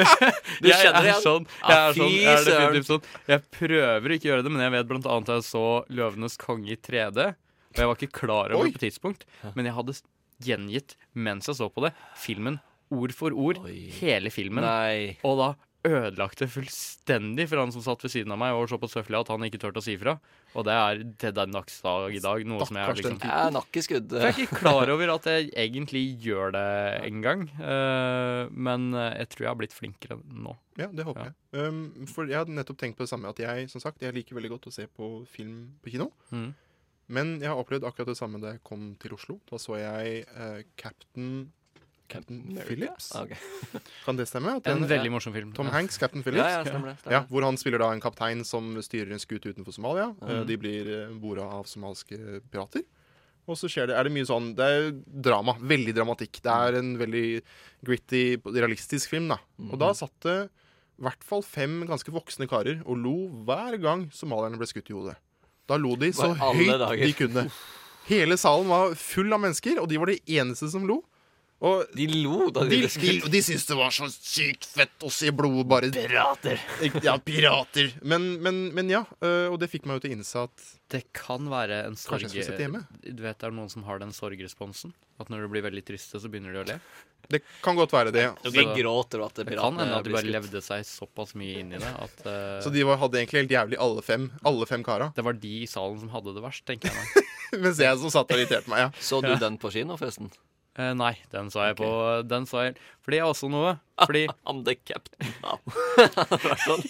Du 0.61 0.69
jeg 0.69 0.79
kjenner 0.79 0.99
er 0.99 1.03
det 1.03 1.11
igjen. 1.11 1.23
sånn. 1.25 1.47
Jeg 1.47 1.63
Ah, 1.63 1.89
er, 1.89 1.93
sånn, 1.95 2.15
jeg 2.15 2.31
er 2.31 2.45
definitivt 2.47 2.87
sånn. 2.91 3.03
Jeg 3.29 3.43
prøver 3.51 4.15
ikke 4.17 4.27
å 4.27 4.31
gjøre 4.31 4.43
det, 4.47 4.53
men 4.55 4.63
jeg 4.65 4.73
vet 4.77 4.89
blant 4.89 5.07
annet 5.07 5.29
at 5.29 5.37
jeg 5.41 5.49
så 5.51 5.65
'Løvenes 5.91 6.37
konge' 6.39 6.71
i 6.71 6.77
3D. 6.77 7.27
Og 7.71 7.77
jeg 7.77 7.87
var 7.87 7.95
ikke 7.97 8.13
klar 8.13 8.51
over 8.55 8.65
Oi. 8.65 8.71
det 8.71 8.79
på 8.79 8.85
tidspunkt, 8.87 9.25
men 9.55 9.65
jeg 9.67 9.75
hadde 9.75 9.95
gjengitt 10.43 10.97
mens 11.15 11.47
jeg 11.47 11.57
så 11.57 11.69
på 11.71 11.83
det, 11.87 11.93
filmen 12.17 12.61
ord 12.91 13.13
for 13.15 13.31
ord. 13.31 13.59
Oi. 13.65 13.91
Hele 14.01 14.31
filmen. 14.31 14.65
Nei. 14.65 15.17
Og 15.23 15.39
da 15.39 15.55
ødelagt 15.87 16.41
det 16.43 16.49
fullstendig 16.53 17.47
for 17.49 17.61
han 17.63 17.71
som 17.73 17.83
satt 17.85 18.03
ved 18.05 18.13
siden 18.13 18.33
av 18.35 18.39
meg 18.43 18.53
og 18.53 18.67
så 18.69 18.77
på 18.81 18.89
Søfli 18.91 19.17
at 19.17 19.31
han 19.33 19.45
ikke 19.47 19.61
turte 19.63 19.81
å 19.81 19.85
si 19.85 19.95
ifra. 19.97 20.19
Og 20.53 20.65
det 20.67 20.75
er 20.75 21.03
til 21.23 21.35
den 21.37 21.55
dags 21.55 21.77
dag 21.85 22.15
i 22.17 22.21
dag 22.21 22.45
noe 22.49 22.67
som 22.69 22.77
jeg 22.77 22.85
Stakkars 22.89 23.01
liksom 23.01 23.19
Jeg 23.23 23.47
er 23.47 23.55
nakkeskudd. 23.55 24.07
skudd. 24.11 24.17
jeg 24.21 24.29
er 24.35 24.41
ikke 24.45 24.59
klar 24.61 24.91
over 24.93 25.13
at 25.15 25.29
jeg 25.31 25.51
egentlig 25.65 26.03
gjør 26.25 26.53
det 26.57 26.67
engang. 27.09 27.45
Uh, 27.61 28.49
men 28.51 28.91
eh, 28.95 29.13
jeg 29.23 29.31
tror 29.33 29.45
jeg 29.47 29.51
har 29.53 29.61
blitt 29.63 29.77
flinkere 29.77 30.19
nå. 30.27 30.57
Ja, 30.81 30.89
det 30.93 31.07
håper 31.07 31.31
Ja. 31.31 31.33
jeg. 31.55 31.69
Um, 31.69 32.07
for 32.11 32.27
jeg 32.27 32.41
hadde 32.43 32.57
nettopp 32.57 32.81
tenkt 32.83 32.99
på 32.99 33.07
det 33.07 33.13
samme, 33.13 33.31
at 33.31 33.39
jeg 33.39 33.71
som 33.71 33.81
sagt, 33.81 34.03
jeg 34.03 34.15
liker 34.17 34.35
veldig 34.37 34.51
godt 34.57 34.69
å 34.69 34.75
se 34.75 34.87
på 34.87 35.13
film 35.31 35.79
på 35.85 35.95
kino. 35.95 36.11
Mm. 36.35 36.51
Men 37.11 37.33
jeg 37.41 37.49
har 37.51 37.59
opplevd 37.59 37.87
akkurat 37.89 38.07
det 38.13 38.19
samme 38.21 38.39
da 38.43 38.53
jeg 38.55 38.63
kom 38.67 38.93
til 39.03 39.15
Oslo. 39.17 39.41
Da 39.51 39.59
så 39.59 39.79
jeg 39.81 40.27
uh, 40.37 40.61
Captain 40.77 41.49
Captain 42.11 42.59
Phillips. 42.67 43.13
Ah, 43.17 43.25
ok. 43.25 43.33
Kan 44.05 44.19
det 44.19 44.27
stemme? 44.29 44.57
At 44.59 44.67
En 44.71 44.83
veldig 44.91 45.13
morsom 45.15 45.33
film. 45.37 45.53
Tom 45.57 45.71
Ja. 45.71 45.77
Hanks, 45.79 45.99
Captain 46.03 46.25
Phillips. 46.27 46.43
Ja, 46.45 46.61
ja, 46.61 46.65
stemmer 46.67 46.93
det, 46.93 46.97
stemmer 47.01 47.17
Ja, 47.17 47.25
hvor 47.31 47.47
han 47.47 47.57
spiller 47.61 47.83
da 47.85 47.91
en 47.95 48.03
kaptein 48.03 48.43
som 48.45 48.73
styrer 48.83 49.15
en 49.15 49.23
skute 49.23 49.53
utenfor 49.55 49.73
Somalia. 49.77 50.11
Mhm. 50.21 50.47
De 50.51 50.57
blir 50.61 50.91
eh, 50.97 51.13
borda 51.23 51.47
av 51.61 51.65
somaliske 51.71 52.19
pirater. 52.51 52.83
Og 53.51 53.57
så 53.59 53.67
skjer 53.73 53.89
det, 53.91 53.97
er 53.99 54.07
det 54.07 54.13
mye 54.15 54.27
sånn 54.29 54.51
Det 54.55 54.67
er 54.69 54.91
drama. 55.27 55.55
Veldig 55.59 55.95
dramatikk. 55.97 56.43
Det 56.45 56.53
er 56.53 56.77
en 56.79 56.93
veldig 57.01 57.27
gritty, 57.87 58.25
realistisk 58.45 59.11
film, 59.11 59.31
da. 59.33 59.39
Og 59.71 59.79
da 59.81 59.93
satt 59.97 60.15
det 60.27 60.39
i 61.01 61.03
hvert 61.07 61.25
fall 61.25 61.41
fem 61.43 61.81
ganske 61.89 62.13
voksne 62.13 62.45
karer 62.47 62.83
og 62.85 62.99
lo 63.01 63.15
hver 63.49 63.79
gang 63.81 64.03
somalierne 64.13 64.59
ble 64.61 64.69
skutt 64.69 64.91
i 64.93 64.95
hodet. 64.95 65.17
Da 65.67 65.79
lo 65.81 65.95
de 65.97 66.11
så 66.13 66.29
høyt 66.37 66.69
dager. 66.79 67.07
de 67.07 67.13
kunne. 67.17 67.47
Hele 68.11 68.37
salen 68.41 68.69
var 68.69 68.93
full 68.99 69.33
av 69.33 69.41
mennesker, 69.41 69.79
og 69.81 69.89
de 69.89 69.97
var 70.03 70.11
de 70.13 70.19
eneste 70.37 70.69
som 70.73 70.85
lo. 70.87 71.01
Og 71.61 71.91
De 71.93 72.07
lo 72.09 72.47
da 72.49 72.63
de 72.65 72.71
de, 72.71 72.77
ble 72.81 72.89
de, 72.89 72.93
skutt. 72.95 73.27
de 73.35 73.41
syntes 73.45 73.67
det 73.69 73.77
var 73.77 73.91
så 73.93 74.07
sykt 74.09 74.65
fett 74.65 75.05
å 75.05 75.11
se 75.13 75.29
blod 75.37 75.67
bare 75.69 75.91
Pirater. 75.93 76.57
Ja, 77.05 77.19
pirater. 77.21 77.91
Men, 78.01 78.31
men, 78.41 78.63
men 78.77 78.89
ja, 78.89 79.03
øh, 79.21 79.51
og 79.53 79.59
det 79.61 79.69
fikk 79.69 79.85
meg 79.85 79.99
jo 79.99 80.07
til 80.07 80.15
å 80.15 80.17
innse 80.17 80.47
at 80.49 80.65
Det 80.95 81.03
kan 81.13 81.51
være 81.53 81.83
en 81.91 81.99
sorg 82.01 82.23
Kanskje 82.25 82.41
jeg 82.41 82.47
skulle 82.49 82.57
sett 82.57 82.65
hjemme? 82.65 82.81
Du 83.05 83.21
vet 83.27 83.37
det 83.43 83.51
er 83.51 83.53
noen 83.59 83.69
som 83.73 83.85
har 83.85 84.01
den 84.01 84.15
sorgresponsen? 84.17 84.95
At 85.21 85.29
når 85.29 85.45
du 85.45 85.51
blir 85.53 85.67
veldig 85.69 85.85
triste, 85.85 86.17
så 86.17 86.31
begynner 86.33 86.57
de 86.57 86.63
å 86.63 86.67
le? 86.73 86.79
Det 87.31 87.43
kan 87.63 87.77
godt 87.77 87.93
være 87.93 88.11
det. 88.17 88.25
De 88.49 88.65
gråter 88.75 89.21
og 89.21 89.29
at 89.29 89.43
Det 89.45 89.53
kan 89.53 89.77
hende 89.79 89.99
at 90.01 90.07
de 90.09 90.15
bare 90.17 90.33
levde 90.33 90.63
seg 90.65 90.81
såpass 90.89 91.37
mye 91.39 91.61
inn 91.61 91.75
i 91.77 91.79
det 91.79 91.91
at 91.93 92.23
uh, 92.25 92.57
Så 92.65 92.73
de 92.73 92.83
var, 92.89 92.97
hadde 93.05 93.21
egentlig 93.21 93.45
helt 93.45 93.53
jævlig 93.55 93.79
alle 93.85 94.03
fem, 94.03 94.31
alle 94.49 94.67
fem 94.67 94.83
kara. 94.87 95.13
Det 95.15 95.23
var 95.29 95.37
de 95.37 95.53
i 95.61 95.69
salen 95.71 96.01
som 96.01 96.11
hadde 96.17 96.33
det 96.35 96.43
verst, 96.43 96.65
tenker 96.67 96.89
jeg 96.89 96.97
meg. 96.97 97.29
Mens 97.67 97.79
jeg 97.85 98.01
som 98.01 98.11
satt 98.17 98.33
og 98.33 98.41
irriterte 98.41 98.73
meg. 98.73 98.87
ja. 98.89 98.91
Så 99.05 99.21
du 99.23 99.29
Ja. 99.29 99.37
den 99.45 99.61
på 99.61 99.71
kino, 99.77 100.01
forresten? 100.01 100.33
Eh, 100.79 100.93
nei, 100.95 101.15
den 101.33 101.49
sa 101.51 101.65
jeg 101.67 101.81
på 101.81 101.87
Den 102.31 102.45
sa 102.47 102.69
jeg 102.69 102.77
Fordi 103.03 103.19
jeg 103.19 103.25
har 103.27 103.33
også 103.35 103.49
noe. 103.51 103.73
Fordi 103.99 104.23
the 104.69 104.75
sånn. 106.65 106.85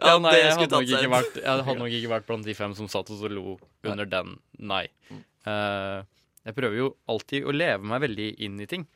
ja, 0.00 0.16
nei, 0.18 0.32
jeg 0.40 0.54
hadde, 0.56 0.70
nok 0.72 0.88
ikke 0.88 1.10
vært, 1.12 1.36
jeg 1.38 1.46
hadde 1.52 1.76
nok 1.78 1.96
ikke 1.98 2.12
vært 2.14 2.28
blant 2.30 2.48
de 2.48 2.54
fem 2.56 2.74
som 2.78 2.88
satt 2.90 3.12
og 3.12 3.20
så 3.20 3.30
lo 3.30 3.58
under 3.86 4.08
den. 4.10 4.36
Nei. 4.58 4.86
Eh, 5.12 5.98
jeg 6.46 6.56
prøver 6.56 6.80
jo 6.80 6.88
alltid 7.10 7.46
å 7.46 7.54
leve 7.54 7.86
meg 7.86 8.02
veldig 8.06 8.28
inn 8.46 8.58
i 8.62 8.68
ting. 8.70 8.86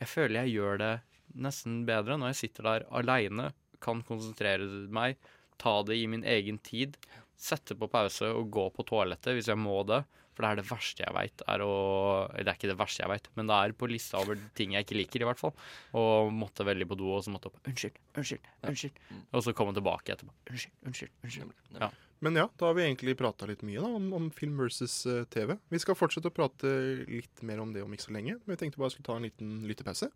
Jeg 0.00 0.10
føler 0.10 0.42
jeg 0.42 0.56
gjør 0.58 0.80
det 0.80 0.94
nesten 1.42 1.82
bedre 1.88 2.18
når 2.20 2.32
jeg 2.32 2.40
sitter 2.44 2.68
der 2.68 2.86
aleine, 2.92 3.50
kan 3.82 4.02
konsentrere 4.06 4.66
meg, 4.92 5.16
ta 5.58 5.80
det 5.86 5.96
i 5.98 6.08
min 6.10 6.24
egen 6.28 6.58
tid, 6.62 6.96
sette 7.38 7.74
på 7.78 7.88
pause 7.90 8.28
og 8.30 8.50
gå 8.54 8.68
på 8.76 8.84
toalettet 8.86 9.34
hvis 9.36 9.48
jeg 9.50 9.58
må 9.58 9.80
det. 9.88 10.02
For 10.32 10.44
det 10.44 10.50
er 10.50 10.60
det 10.62 10.68
verste 10.70 11.04
jeg 11.04 11.14
veit. 11.16 11.44
Eller 11.52 12.38
det 12.38 12.46
er 12.46 12.56
ikke 12.56 12.70
det 12.70 12.78
verste 12.80 13.04
jeg 13.04 13.12
veit, 13.12 13.28
men 13.38 13.50
det 13.50 13.58
er 13.58 13.74
på 13.76 13.90
lista 13.90 14.22
over 14.22 14.40
ting 14.58 14.76
jeg 14.76 14.86
ikke 14.86 14.98
liker, 15.00 15.24
i 15.24 15.28
hvert 15.28 15.42
fall. 15.42 15.52
Og 15.98 16.32
måtte 16.34 16.66
veldig 16.66 16.88
på 16.92 16.98
do, 17.00 17.10
og 17.16 17.24
så 17.26 17.34
måtte 17.34 17.50
opp 17.50 17.60
Unnskyld, 17.68 17.98
unnskyld, 18.16 18.48
unnskyld. 18.68 19.02
Og 19.32 19.44
så 19.44 19.54
komme 19.56 19.74
tilbake 19.76 20.14
etterpå. 20.14 20.32
Unnskyld, 20.50 20.74
unnskyld, 20.88 21.14
unnskyld. 21.22 21.54
Ja. 21.80 21.92
Men 22.22 22.38
ja, 22.38 22.44
da 22.56 22.68
har 22.68 22.76
vi 22.78 22.84
egentlig 22.84 23.16
prata 23.18 23.48
litt 23.50 23.64
mye 23.66 23.82
da, 23.82 23.88
om, 23.98 24.12
om 24.14 24.28
film 24.30 24.60
versus 24.62 25.00
eh, 25.10 25.24
TV. 25.34 25.56
Vi 25.74 25.80
skal 25.82 25.98
fortsette 25.98 26.30
å 26.30 26.34
prate 26.34 26.70
litt 27.08 27.42
mer 27.42 27.58
om 27.64 27.72
det 27.74 27.82
om 27.82 27.90
ikke 27.90 28.06
så 28.06 28.14
lenge, 28.14 28.36
men 28.44 28.54
vi 28.54 28.60
tenkte 28.60 28.78
bare 28.78 28.94
skulle 28.94 29.08
ta 29.10 29.18
en 29.18 29.26
liten 29.26 29.56
lyttepause. 29.66 30.06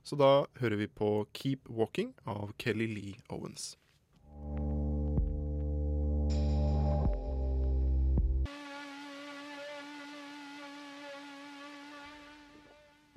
Så 0.00 0.16
da 0.16 0.46
hører 0.62 0.80
vi 0.80 0.88
på 0.88 1.10
Keep 1.36 1.68
Walking 1.68 2.14
av 2.24 2.54
Kelly 2.56 2.88
Lee 2.88 3.20
Owens. 3.28 3.74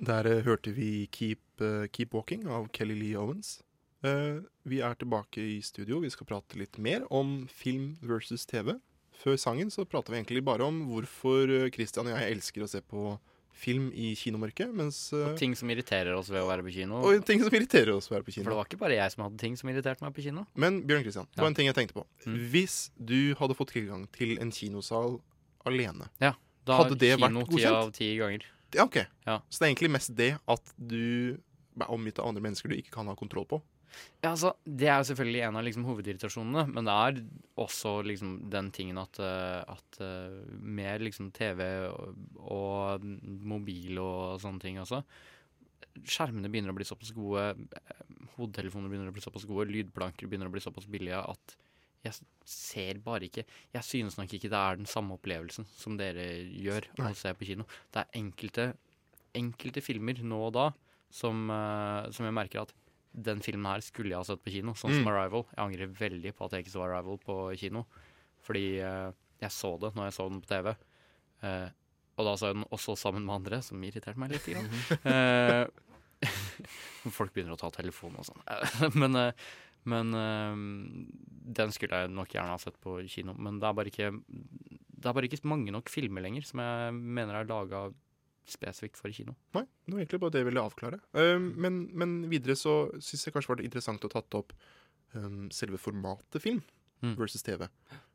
Der 0.04 0.26
eh, 0.28 0.42
hørte 0.44 0.72
vi 0.74 1.06
Keep, 1.14 1.60
eh, 1.64 1.86
Keep 1.94 2.14
Walking 2.16 2.46
av 2.50 2.68
Kelly 2.74 2.96
Lee 2.98 3.16
Owens. 3.20 3.60
Eh, 4.04 4.40
vi 4.68 4.80
er 4.84 4.96
tilbake 5.00 5.40
i 5.40 5.60
studio. 5.64 6.00
Vi 6.04 6.10
skal 6.12 6.26
prate 6.28 6.58
litt 6.60 6.76
mer 6.82 7.06
om 7.14 7.46
film 7.48 7.94
versus 8.04 8.44
TV. 8.46 8.74
Før 9.14 9.38
sangen 9.40 9.70
så 9.72 9.86
prata 9.88 10.12
vi 10.12 10.18
egentlig 10.18 10.42
bare 10.44 10.66
om 10.66 10.82
hvorfor 10.90 11.70
Christian 11.72 12.10
og 12.10 12.18
jeg 12.18 12.34
elsker 12.34 12.64
å 12.66 12.68
se 12.68 12.82
på 12.82 13.14
film 13.54 13.86
i 13.94 14.10
kinomørket. 14.18 14.72
Mens, 14.74 14.98
Og 15.14 15.38
ting 15.38 15.54
som 15.56 15.70
irriterer 15.70 16.10
oss 16.18 16.28
ved 16.28 16.42
å 16.42 16.48
være 16.50 16.64
på 16.66 16.72
kino. 16.74 16.98
og 17.06 17.24
ting 17.24 17.40
som 17.40 17.54
irriterer 17.54 17.94
oss 17.94 18.10
ved 18.10 18.16
å 18.16 18.18
være 18.18 18.26
på 18.26 18.34
kino. 18.34 18.44
For 18.44 18.50
det 18.50 18.58
var 18.58 18.66
ikke 18.68 18.80
bare 18.82 18.96
jeg 18.98 19.12
som 19.14 19.22
hadde 19.24 19.38
ting 19.38 19.54
som 19.56 19.70
irriterte 19.70 20.02
meg 20.02 20.12
på 20.16 20.24
kino. 20.26 20.44
Men 20.58 20.82
Bjørn 20.82 21.06
Christian, 21.06 21.28
det 21.30 21.38
Ja. 21.38 21.42
var 21.42 21.48
en 21.48 21.54
ting 21.54 21.66
jeg 21.70 21.76
tenkte 21.78 21.94
på. 21.94 22.04
Mm. 22.26 22.50
Hvis 22.50 22.90
du 22.98 23.34
hadde 23.38 23.54
fått 23.54 23.70
tilgang 23.72 24.08
til 24.12 24.36
en 24.40 24.50
kinosal 24.50 25.20
alene, 25.64 26.10
Ja, 26.20 26.34
da 26.66 26.82
hadde 26.82 26.98
det 26.98 27.16
vært 27.20 27.30
kino 27.30 27.46
ti 27.46 27.64
av 27.64 27.92
ti 27.92 28.16
ganger. 28.18 28.42
Ja, 28.74 28.86
ok. 28.88 29.00
Ja. 29.26 29.38
Så 29.48 29.60
det 29.60 29.66
er 29.66 29.72
egentlig 29.72 29.94
mest 29.94 30.14
det 30.18 30.32
at 30.50 30.74
du 30.76 31.36
er 31.80 31.90
omgitt 31.90 32.18
av 32.22 32.30
andre 32.30 32.42
mennesker 32.44 32.70
du 32.70 32.76
ikke 32.78 32.94
kan 32.94 33.08
ha 33.10 33.16
kontroll 33.18 33.46
på. 33.50 33.60
Ja, 34.22 34.32
altså, 34.32 34.54
Det 34.64 34.88
er 34.88 34.98
jo 34.98 35.08
selvfølgelig 35.10 35.42
en 35.46 35.58
av 35.58 35.64
liksom, 35.66 35.84
hovedirritasjonene, 35.86 36.64
men 36.72 36.88
det 36.88 36.94
er 36.94 37.20
også 37.62 37.92
liksom, 38.06 38.32
den 38.50 38.70
tingen 38.74 38.98
at, 38.98 39.20
eh, 39.22 39.60
at 39.74 40.00
eh, 40.02 40.40
med 40.58 41.04
liksom, 41.06 41.30
TV 41.36 41.62
og, 41.90 42.16
og 42.40 43.04
mobil 43.54 44.00
og 44.02 44.40
sånne 44.42 44.62
ting 44.64 44.80
også 44.82 45.04
Skjermene 45.94 46.48
begynner 46.50 46.72
å 46.72 46.74
bli 46.74 46.86
såpass 46.88 47.12
gode, 47.14 47.44
eh, 47.78 48.00
hodetelefoner 48.34 48.90
begynner 48.90 49.12
å 49.12 49.14
bli 49.14 49.22
såpass 49.22 49.46
gode, 49.46 49.68
lydplanker 49.70 50.26
begynner 50.26 50.50
å 50.50 50.54
bli 50.54 50.64
såpass 50.64 50.88
billige 50.90 51.20
at 51.22 51.54
jeg 52.04 52.20
ser 52.44 52.98
bare 53.04 53.28
ikke 53.28 53.46
Jeg 53.72 53.84
synes 53.86 54.18
nok 54.18 54.32
ikke 54.36 54.50
det 54.52 54.60
er 54.60 54.76
den 54.76 54.88
samme 54.88 55.16
opplevelsen 55.16 55.66
som 55.72 55.96
dere 55.96 56.26
gjør 56.52 56.88
Nei. 57.00 57.10
å 57.10 57.16
se 57.18 57.32
på 57.34 57.48
kino. 57.48 57.66
Det 57.92 58.02
er 58.02 58.18
enkelte, 58.20 58.66
enkelte 59.36 59.82
filmer 59.84 60.20
nå 60.22 60.40
og 60.50 60.56
da 60.56 60.66
som, 61.14 61.46
uh, 61.48 62.10
som 62.14 62.26
jeg 62.26 62.34
merker 62.34 62.64
at 62.64 62.74
den 63.14 63.40
filmen 63.44 63.68
her 63.70 63.84
skulle 63.86 64.10
jeg 64.10 64.18
ha 64.18 64.26
sett 64.26 64.42
på 64.42 64.50
kino, 64.50 64.74
sånn 64.74 64.96
som 64.96 65.04
Mm. 65.06 65.12
Arrival. 65.12 65.46
Jeg 65.54 65.62
angrer 65.62 65.94
veldig 66.00 66.34
på 66.34 66.44
at 66.44 66.52
jeg 66.52 66.64
ikke 66.64 66.74
så 66.74 66.82
Arrival 66.82 67.18
på 67.22 67.36
kino, 67.60 67.84
fordi 68.42 68.80
uh, 68.82 69.14
jeg 69.40 69.54
så 69.54 69.78
det 69.78 69.94
når 69.94 70.10
jeg 70.10 70.16
så 70.18 70.28
den 70.28 70.42
på 70.42 70.50
TV. 70.50 70.74
Uh, 71.44 71.68
og 72.18 72.26
da 72.26 72.36
så 72.36 72.50
jeg 72.50 72.58
den 72.58 72.68
også 72.74 72.96
sammen 72.98 73.24
med 73.24 73.34
andre, 73.34 73.62
som 73.62 73.82
irriterte 73.82 74.18
meg 74.18 74.34
litt. 74.34 74.46
Grann. 74.50 75.70
Folk 77.18 77.34
begynner 77.34 77.54
å 77.54 77.60
ta 77.60 77.70
telefonen 77.74 78.18
og 78.18 78.26
sånn. 78.26 78.42
men 79.00 79.18
men 79.84 80.14
eh, 80.16 80.60
den 81.60 81.72
skulle 81.76 82.02
jeg 82.04 82.12
nok 82.14 82.32
gjerne 82.32 82.54
ha 82.54 82.60
sett 82.62 82.78
på 82.80 82.96
kino. 83.10 83.34
Men 83.36 83.58
det 83.60 83.68
er 83.68 83.76
bare 83.76 83.90
ikke 83.92 84.10
Det 84.14 85.10
er 85.10 85.16
bare 85.18 85.28
ikke 85.28 85.44
mange 85.50 85.72
nok 85.74 85.90
filmer 85.92 86.24
lenger 86.24 86.46
som 86.48 86.62
jeg 86.64 86.94
mener 86.96 87.36
er 87.42 87.48
laga 87.50 87.82
spesifikt 88.48 88.96
for 89.00 89.12
kino. 89.12 89.34
Nei, 89.56 89.62
det 89.86 89.92
var 89.94 90.00
egentlig 90.02 90.20
bare 90.20 90.32
det 90.34 90.40
jeg 90.42 90.48
ville 90.50 90.64
avklare. 90.64 90.98
Uh, 91.16 91.36
men, 91.40 91.82
men 91.96 92.16
videre 92.32 92.56
så 92.56 92.74
syns 93.00 93.26
jeg 93.26 93.32
kanskje 93.36 93.54
det 93.54 93.62
var 93.62 93.68
interessant 93.68 94.04
å 94.04 94.10
tatt 94.12 94.36
opp 94.36 94.52
um, 95.16 95.46
selve 95.52 95.80
formatet 95.80 96.40
film 96.44 96.62
Mm. 97.04 97.16
versus 97.18 97.42
TV. 97.44 97.66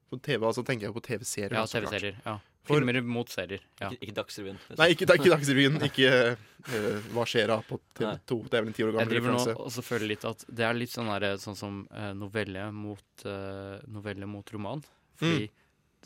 For 0.09 0.21
TV, 0.25 0.41
altså 0.49 0.63
tenker 0.65 0.87
jeg 0.89 0.93
på 0.95 1.03
TV-serier. 1.05 1.53
Ja. 1.53 1.65
TV-serier. 1.69 2.15
ja. 2.25 2.37
For- 2.69 2.77
Filmer 2.83 2.99
mot 3.01 3.29
serier. 3.31 3.61
Ja. 3.79 3.87
Ikke, 3.89 4.03
ikke 4.09 4.15
Dagsrevyen. 4.19 4.57
liksom. 4.59 4.77
Nei, 4.81 4.87
ikke, 4.93 5.05
ikke 5.17 5.29
Dagsrevyen. 5.31 5.77
Ikke 5.89 6.09
uh, 6.35 7.07
Hva 7.15 7.23
skjer 7.25 7.47
da 7.49 7.55
på 7.65 7.79
TV2. 7.97 8.37
Det 8.49 8.57
er 8.59 8.65
vel 8.65 8.69
en 8.69 8.75
ti 8.77 8.83
år 8.85 8.91
gammel 8.93 9.15
referanse. 9.15 9.47
Jeg 9.47 9.55
driver 9.55 9.61
nå 9.63 9.65
og 9.65 9.71
så 9.73 9.83
føler 9.87 10.11
litt 10.11 10.25
at 10.29 10.43
det 10.59 10.65
er 10.67 10.77
litt 10.77 10.93
sånn, 10.93 11.09
der, 11.13 11.37
sånn 11.41 11.57
som 11.57 11.79
uh, 11.93 12.11
novelle, 12.17 12.67
mot, 12.75 13.23
uh, 13.25 13.79
novelle 13.89 14.29
mot 14.29 14.53
roman. 14.53 14.83
Fordi 15.21 15.47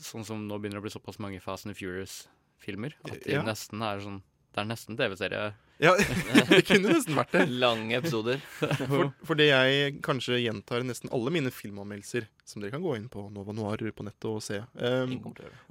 sånn 0.03 0.23
som 0.29 0.45
nå 0.47 0.59
begynner 0.61 0.79
det 0.79 0.83
å 0.83 0.87
bli 0.87 0.93
såpass 0.93 1.19
mange 1.21 1.41
Fast 1.43 1.67
and 1.67 1.75
Furious-filmer 1.77 2.95
at 3.03 3.17
de 3.25 3.35
Ja. 3.35 3.43
nesten 3.45 3.81
er 3.83 3.99
sånn 4.05 4.21
Det 4.53 4.61
er 4.61 4.69
nesten 4.69 4.95
TV-serie. 4.97 5.53
Ja, 5.83 5.93
det 6.49 6.61
kunne 6.67 6.93
nesten 6.93 7.17
vært 7.17 7.33
det. 7.35 7.43
Lange 7.59 7.97
episoder. 7.97 8.39
For, 8.55 9.35
det 9.39 9.49
jeg 9.49 9.97
kanskje 10.05 10.39
gjentar 10.39 10.83
i 10.83 10.87
nesten 10.87 11.11
alle 11.15 11.33
mine 11.33 11.51
filmanmeldelser, 11.51 12.29
som 12.47 12.63
dere 12.63 12.71
kan 12.75 12.83
gå 12.83 12.95
inn 12.97 13.09
på 13.11 13.25
Nova 13.33 13.55
Noir 13.55 13.83
på 13.91 14.05
nettet 14.07 14.29
og 14.29 14.39
se, 14.45 14.61
um, 14.79 15.17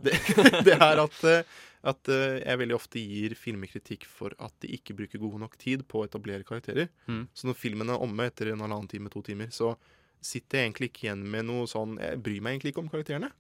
det, 0.05 0.19
det 0.69 0.77
er 0.77 1.01
at, 1.01 1.19
eh, 1.29 1.57
at 1.89 2.13
eh, 2.13 2.43
jeg 2.43 2.61
veldig 2.61 2.77
ofte 2.77 3.01
gir 3.01 3.37
filmkritikk 3.39 4.05
for 4.09 4.37
at 4.43 4.55
de 4.65 4.75
ikke 4.77 4.97
bruker 4.99 5.23
god 5.23 5.41
nok 5.47 5.57
tid 5.61 5.87
på 5.89 6.03
å 6.03 6.09
etablere 6.09 6.47
karakterer. 6.49 6.93
Mm. 7.09 7.25
Så 7.33 7.49
når 7.49 7.61
filmen 7.63 7.93
er 7.93 8.05
omme 8.05 8.29
etter 8.29 8.53
en 8.53 8.65
halvannen 8.65 8.91
time, 8.93 9.13
to 9.13 9.25
timer, 9.25 9.49
så 9.55 9.75
sitter 10.23 10.61
jeg 10.61 10.69
egentlig 10.69 10.93
ikke 10.93 11.07
igjen 11.09 11.23
med 11.27 11.49
noe 11.49 11.65
sånn 11.67 11.97
Jeg 11.99 12.21
bryr 12.23 12.43
meg 12.45 12.55
egentlig 12.55 12.75
ikke 12.75 12.85
om 12.85 12.93
karakterene. 12.93 13.33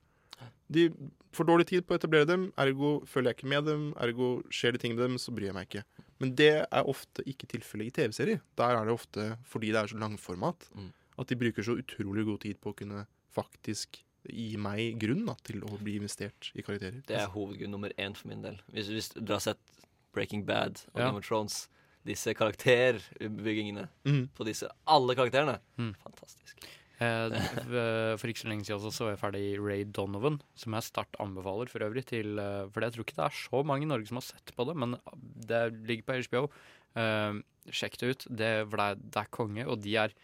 De 0.72 0.88
får 1.36 1.46
dårlig 1.48 1.66
tid 1.68 1.84
på 1.86 1.94
å 1.94 2.00
etablere 2.00 2.26
dem, 2.28 2.48
ergo 2.60 2.96
følger 3.08 3.32
jeg 3.32 3.38
ikke 3.38 3.52
med 3.52 3.68
dem, 3.68 3.84
ergo 4.00 4.30
skjer 4.52 4.74
det 4.74 4.82
ting 4.82 4.96
med 4.96 5.04
dem, 5.04 5.18
så 5.20 5.34
bryr 5.34 5.50
jeg 5.50 5.56
meg 5.56 5.68
ikke. 5.68 5.84
Men 6.22 6.34
det 6.38 6.48
er 6.62 6.86
ofte 6.88 7.24
ikke 7.26 7.48
tilfellet 7.50 7.90
i 7.90 7.94
TV-serier. 7.98 8.40
Der 8.56 8.76
er 8.78 8.86
det 8.86 8.94
ofte, 8.94 9.24
fordi 9.50 9.72
det 9.74 9.80
er 9.82 9.90
så 9.90 9.98
langformat, 9.98 10.68
Mm. 10.76 10.92
at 11.18 11.26
de 11.28 11.36
bruker 11.36 11.62
så 11.66 11.74
utrolig 11.82 12.24
god 12.28 12.40
tid 12.46 12.60
på 12.62 12.70
å 12.72 12.76
kunne 12.78 13.06
faktisk 13.34 14.02
gi 14.30 14.56
meg 14.56 15.00
grunn 15.02 15.24
da, 15.26 15.34
til 15.42 15.60
å 15.66 15.78
bli 15.82 15.96
investert 15.98 16.52
i 16.54 16.62
karakterer. 16.62 17.02
Det 17.06 17.16
er 17.18 17.26
hovedgrunn 17.34 17.70
nummer 17.74 17.90
én 17.98 18.14
for 18.16 18.28
min 18.28 18.42
del. 18.42 18.60
Hvis, 18.72 18.86
hvis 18.88 19.08
dere 19.18 19.34
har 19.40 19.40
sett 19.40 19.58
Breaking 20.14 20.44
Bad 20.46 20.84
og 20.94 21.00
Ja. 21.00 21.06
Game 21.08 21.16
of 21.18 21.26
Thrones, 21.26 21.68
disse 22.06 22.34
karakterbyggingene 22.34 23.88
Mm. 24.04 24.28
på 24.34 24.44
disse 24.44 24.68
alle 24.86 25.14
karakterene, 25.14 25.58
Mm. 25.78 25.94
fantastisk. 26.04 26.41
Eh, 27.02 27.34
v- 27.72 28.16
for 28.20 28.30
ikke 28.30 28.42
så 28.44 28.50
lenge 28.50 28.66
siden 28.68 28.82
så, 28.84 28.90
så 28.94 29.08
jeg 29.10 29.20
ferdig 29.20 29.44
Ray 29.58 29.86
Donovan, 29.96 30.36
som 30.58 30.76
jeg 30.76 30.86
sterkt 30.88 31.16
anbefaler 31.22 31.70
for 31.72 31.84
øvrig 31.86 32.04
til 32.10 32.36
eh, 32.42 32.66
For 32.74 32.84
jeg 32.84 32.94
tror 32.94 33.06
ikke 33.06 33.16
det 33.18 33.24
er 33.26 33.38
så 33.40 33.62
mange 33.66 33.86
i 33.86 33.90
Norge 33.90 34.10
som 34.10 34.20
har 34.20 34.26
sett 34.28 34.52
på 34.56 34.66
det, 34.68 34.76
men 34.78 34.96
det 35.48 35.62
ligger 35.88 36.08
på 36.10 36.18
HBO. 36.28 36.42
Eh, 37.00 37.40
sjekk 37.72 37.96
det 38.02 38.10
ut. 38.12 38.26
Det, 38.28 38.52
det, 38.74 38.84
er, 38.86 39.00
det 39.02 39.22
er 39.24 39.32
konge, 39.34 39.66
og 39.66 39.80
de 39.84 39.96
er, 40.04 40.14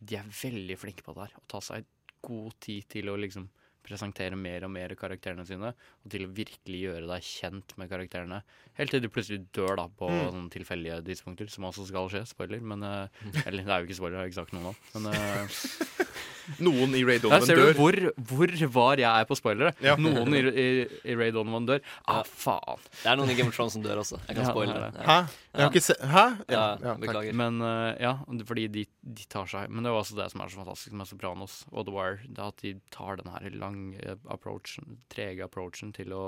de 0.00 0.20
er 0.20 0.30
veldig 0.42 0.76
flinke 0.82 1.06
på 1.06 1.16
det 1.16 1.26
her. 1.28 1.38
Å 1.40 1.48
ta 1.56 1.62
seg 1.64 1.88
god 2.26 2.56
tid 2.60 2.88
til 2.92 3.08
å 3.08 3.16
liksom 3.16 3.48
presentere 3.86 4.36
mer 4.36 4.64
og 4.66 4.70
mer 4.74 4.94
karakterene 4.98 5.46
sine, 5.48 5.72
og 6.04 6.10
til 6.12 6.26
å 6.26 6.32
virkelig 6.36 6.80
gjøre 6.84 7.06
deg 7.10 7.22
kjent 7.26 7.76
med 7.80 7.90
karakterene. 7.90 8.42
Helt 8.78 8.90
til 8.94 9.00
du 9.04 9.08
plutselig 9.08 9.44
dør 9.56 9.76
da 9.76 9.88
på 9.88 10.10
Mm. 10.10 10.30
sånne 10.30 10.50
tilfeldige 10.50 11.00
tidspunkter, 11.06 11.48
som 11.50 11.64
også 11.64 11.86
skal 11.88 12.08
skje. 12.12 12.26
Spoiler. 12.26 12.60
Men, 12.60 12.82
eh, 12.82 13.08
eller 13.46 13.62
det 13.64 13.68
er 13.70 13.80
jo 13.80 13.86
ikke 13.88 13.96
spoiler, 14.00 14.18
jeg 14.18 14.22
har 14.22 14.30
ikke 14.30 14.40
sagt 14.44 14.52
noe 14.52 14.62
nå. 14.70 14.74
Men 14.94 15.12
eh, 15.14 15.46
Noen 16.58 16.94
i 16.98 17.04
Ray 17.06 17.20
Donovan 17.22 17.44
ser 17.46 17.54
dør. 17.60 17.68
du 17.70 17.78
hvor, 17.78 17.96
hvor 18.26 18.50
var 18.74 18.98
jeg 18.98 19.06
er 19.22 19.26
på 19.28 19.36
spoilere. 19.38 19.70
Ja. 19.84 19.92
Noen 20.00 20.34
i, 20.34 20.40
i, 20.50 20.64
i 21.12 21.14
Ray 21.14 21.30
Donovan 21.30 21.66
dør. 21.68 21.78
Ah, 22.10 22.24
faen. 22.26 22.80
Det 23.04 23.06
er 23.12 23.20
noen 23.20 23.30
i 23.30 23.36
Game 23.38 23.52
of 23.52 23.54
Thrones 23.54 23.76
som 23.76 23.84
dør 23.84 24.00
også. 24.02 24.18
Jeg 24.26 24.34
kan 24.34 24.42
Ja, 24.48 24.50
spoile 24.50 24.74
det 24.74 24.88
er. 24.88 25.06
Hæ? 25.06 25.18
Jeg 25.54 25.62
har 25.62 25.70
ikke 25.70 25.84
se... 25.84 25.94
Hæ? 26.10 26.24
Ja, 26.50 26.64
beklager. 26.98 27.36
Men 27.38 27.60
uh, 27.62 27.94
ja, 28.02 28.16
fordi 28.48 28.66
de, 28.72 28.84
de 29.02 29.24
tar 29.30 29.46
seg 29.50 29.70
Men 29.70 29.84
det 29.86 29.90
er 29.92 29.94
jo 29.94 30.00
også 30.02 30.16
det 30.18 30.26
som 30.32 30.42
er 30.42 30.50
så 30.50 30.60
fantastisk 30.64 30.92
med 30.98 31.06
Sopranos 31.12 31.56
og 31.70 31.86
The 31.86 31.94
Wire. 31.94 32.18
Det 32.26 32.44
at 32.50 32.64
de 32.66 32.74
tar 32.90 33.20
den 33.22 33.30
her 33.30 33.46
lange 33.70 34.18
approachen, 34.34 34.98
trege 35.08 35.44
approachen 35.46 35.92
til 35.96 36.12
å, 36.12 36.24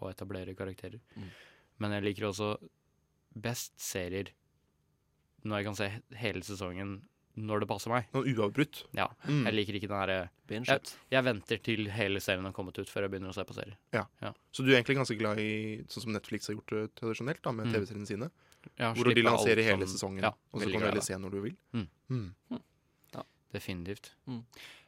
å 0.00 0.10
etablere 0.10 0.56
karakterer. 0.58 0.98
Mm. 1.16 1.30
Men 1.80 1.92
jeg 1.96 2.08
liker 2.08 2.28
også 2.32 2.54
best 3.40 3.76
serier 3.80 4.32
når 5.44 5.56
jeg 5.62 5.64
kan 5.70 5.78
se 5.78 5.88
hele 6.20 6.42
sesongen 6.44 6.98
når 7.40 7.62
det 7.62 7.68
passer 7.70 7.88
meg. 7.92 8.08
Noe 8.12 8.26
uavbrutt. 8.34 8.82
Ja. 8.98 9.06
Mm. 9.24 9.44
Jeg 9.46 9.54
liker 9.54 9.76
ikke 9.78 9.88
den 9.88 9.96
herre 10.00 10.16
jeg, 10.50 10.80
jeg 11.14 11.22
venter 11.24 11.60
til 11.62 11.86
hele 11.94 12.20
serien 12.20 12.44
har 12.44 12.52
kommet 12.52 12.76
ut 12.82 12.90
før 12.90 13.06
jeg 13.06 13.12
begynner 13.14 13.30
å 13.30 13.36
se 13.36 13.44
på 13.46 13.54
serier. 13.54 13.76
Ja. 13.94 14.02
Ja. 14.20 14.32
Så 14.52 14.64
du 14.66 14.72
er 14.72 14.80
egentlig 14.80 14.98
ganske 14.98 15.16
glad 15.16 15.38
i 15.40 15.52
sånn 15.88 16.04
som 16.08 16.12
Netflix 16.12 16.50
har 16.50 16.56
gjort 16.58 16.74
det 16.74 16.82
tradisjonelt, 16.98 17.40
da, 17.46 17.52
med 17.54 17.70
Mm. 17.70 17.76
TV-seriene 17.76 18.08
sine? 18.10 18.30
Ja, 18.76 18.90
hvor 18.92 19.14
de 19.14 19.22
lanserer 19.22 19.62
hele 19.64 19.86
sesongen, 19.88 20.26
Ja, 20.26 20.34
og 20.52 20.60
så 20.60 20.66
kan 20.68 20.80
du 20.82 20.86
heller 20.90 21.06
se 21.06 21.16
når 21.16 21.30
du 21.30 21.40
vil? 21.46 21.56
Mm. 21.72 22.34
Mm. 23.50 23.56
Definitivt. 23.56 24.12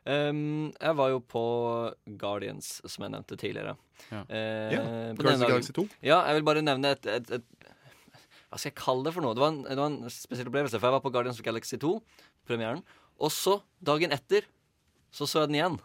Um, 0.02 0.72
jeg 0.74 0.96
var 0.98 1.10
jo 1.12 1.20
på 1.22 1.42
Guardians, 2.18 2.80
som 2.90 3.04
jeg 3.04 3.12
nevnte 3.14 3.38
tidligere. 3.38 3.76
Ja. 4.08 4.22
Uh, 4.26 4.72
yeah. 4.72 4.86
på 5.14 5.22
Guardians 5.22 5.44
of 5.44 5.52
Galaxy 5.52 5.74
2. 5.76 5.86
Ja, 6.02 6.22
jeg 6.26 6.40
vil 6.40 6.46
bare 6.48 6.64
nevne 6.64 6.94
et, 6.96 7.06
et, 7.06 7.30
et 7.38 7.68
Hva 8.50 8.58
skal 8.58 8.72
jeg 8.72 8.78
kalle 8.80 9.06
det 9.06 9.14
for 9.14 9.24
noe? 9.24 9.36
Det 9.38 9.44
var, 9.44 9.54
en, 9.54 9.62
det 9.68 9.78
var 9.78 9.92
en 9.92 10.10
spesiell 10.12 10.50
opplevelse. 10.50 10.78
For 10.78 10.90
jeg 10.90 10.96
var 10.98 11.04
på 11.04 11.12
Guardians 11.14 11.38
of 11.38 11.46
Galaxy 11.46 11.78
2, 11.80 11.94
premieren. 12.48 12.82
Og 13.22 13.30
så, 13.32 13.60
dagen 13.84 14.12
etter, 14.14 14.48
så 15.14 15.28
så 15.28 15.44
jeg 15.44 15.52
den 15.52 15.60
igjen. 15.60 15.78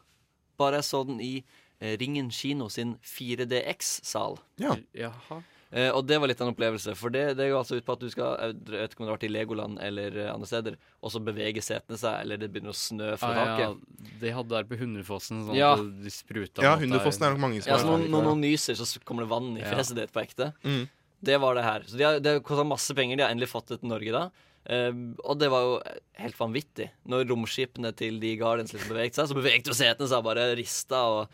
Bare 0.58 0.82
jeg 0.82 0.88
så 0.88 1.04
den 1.06 1.22
i 1.22 1.34
eh, 1.80 1.94
Ringen 2.02 2.32
kino 2.34 2.70
sin 2.74 2.96
4DX-sal. 3.06 4.40
Ja. 4.64 4.74
Jaha. 4.98 5.44
Eh, 5.72 5.90
og 5.92 6.06
det 6.08 6.16
var 6.20 6.30
litt 6.32 6.40
av 6.40 6.48
en 6.48 6.54
opplevelse. 6.54 6.94
For 6.96 7.12
det, 7.12 7.26
det 7.36 7.50
går 7.52 7.58
altså 7.60 7.76
ut 7.76 7.84
på 7.84 7.96
at 7.98 8.00
du 8.00 8.10
skal 8.10 8.38
Jeg 8.40 8.54
vet 8.72 8.94
ikke 8.94 9.02
om 9.04 9.08
du 9.08 9.12
har 9.12 9.18
vært 9.18 9.26
i 9.28 9.32
Legoland 9.34 9.80
eller 9.84 10.16
eh, 10.16 10.30
andre 10.32 10.48
steder, 10.48 10.78
og 11.04 11.12
så 11.12 11.20
beveger 11.20 11.66
setene 11.66 11.98
seg, 12.00 12.22
eller 12.24 12.40
det 12.40 12.50
begynner 12.54 12.72
å 12.72 12.78
snø 12.78 13.10
fra 13.20 13.32
Ah, 13.34 13.36
ja, 13.60 13.68
taket. 13.74 14.20
de 14.22 14.32
hadde 14.38 14.54
der 14.56 14.64
på 14.70 14.78
hundefossen, 14.80 15.42
sånn 15.50 15.58
Ja. 15.60 15.74
at 15.76 15.84
de 16.06 16.14
spruta 16.14 16.64
Ja, 16.64 16.78
hundefossen 16.80 17.28
er 17.28 17.36
nok 17.36 17.44
mange 17.44 17.62
som 17.62 17.72
Ja, 17.74 17.78
har 17.78 17.84
så 17.84 17.98
når, 18.00 18.08
noen 18.16 18.40
nyser, 18.46 18.80
så 18.80 19.04
kommer 19.04 19.24
det 19.28 19.30
vann 19.36 19.58
i 19.58 19.62
Ja. 19.66 19.74
fjeset 19.76 19.96
ditt 20.00 20.14
på 20.16 20.24
ekte. 20.24 20.54
Mm. 20.64 20.88
Det 21.24 21.38
var 21.42 21.56
det 21.56 21.64
her. 21.64 21.82
Så 21.90 21.98
de 21.98 22.04
har, 22.06 22.20
det 22.22 22.32
har 22.32 22.40
kosta 22.46 22.64
masse 22.64 22.94
penger. 22.96 23.18
De 23.18 23.24
har 23.24 23.32
endelig 23.34 23.50
fått 23.50 23.68
det 23.74 23.80
til 23.82 23.90
Norge 23.90 24.12
da. 24.14 24.30
Uh, 24.70 25.16
og 25.24 25.40
det 25.40 25.48
var 25.50 25.62
jo 25.64 25.76
helt 26.20 26.38
vanvittig. 26.38 26.90
Når 27.08 27.28
romskipene 27.30 27.92
til 27.96 28.20
de 28.20 28.36
Guardians 28.38 28.72
liksom 28.76 28.92
beveget 28.92 29.16
seg, 29.16 29.28
så 29.32 29.36
beveget 29.38 29.66
jo 29.66 29.74
setene 29.74 30.08
seg 30.12 30.24
bare 30.24 30.56
rista. 30.60 31.00
Og, 31.08 31.30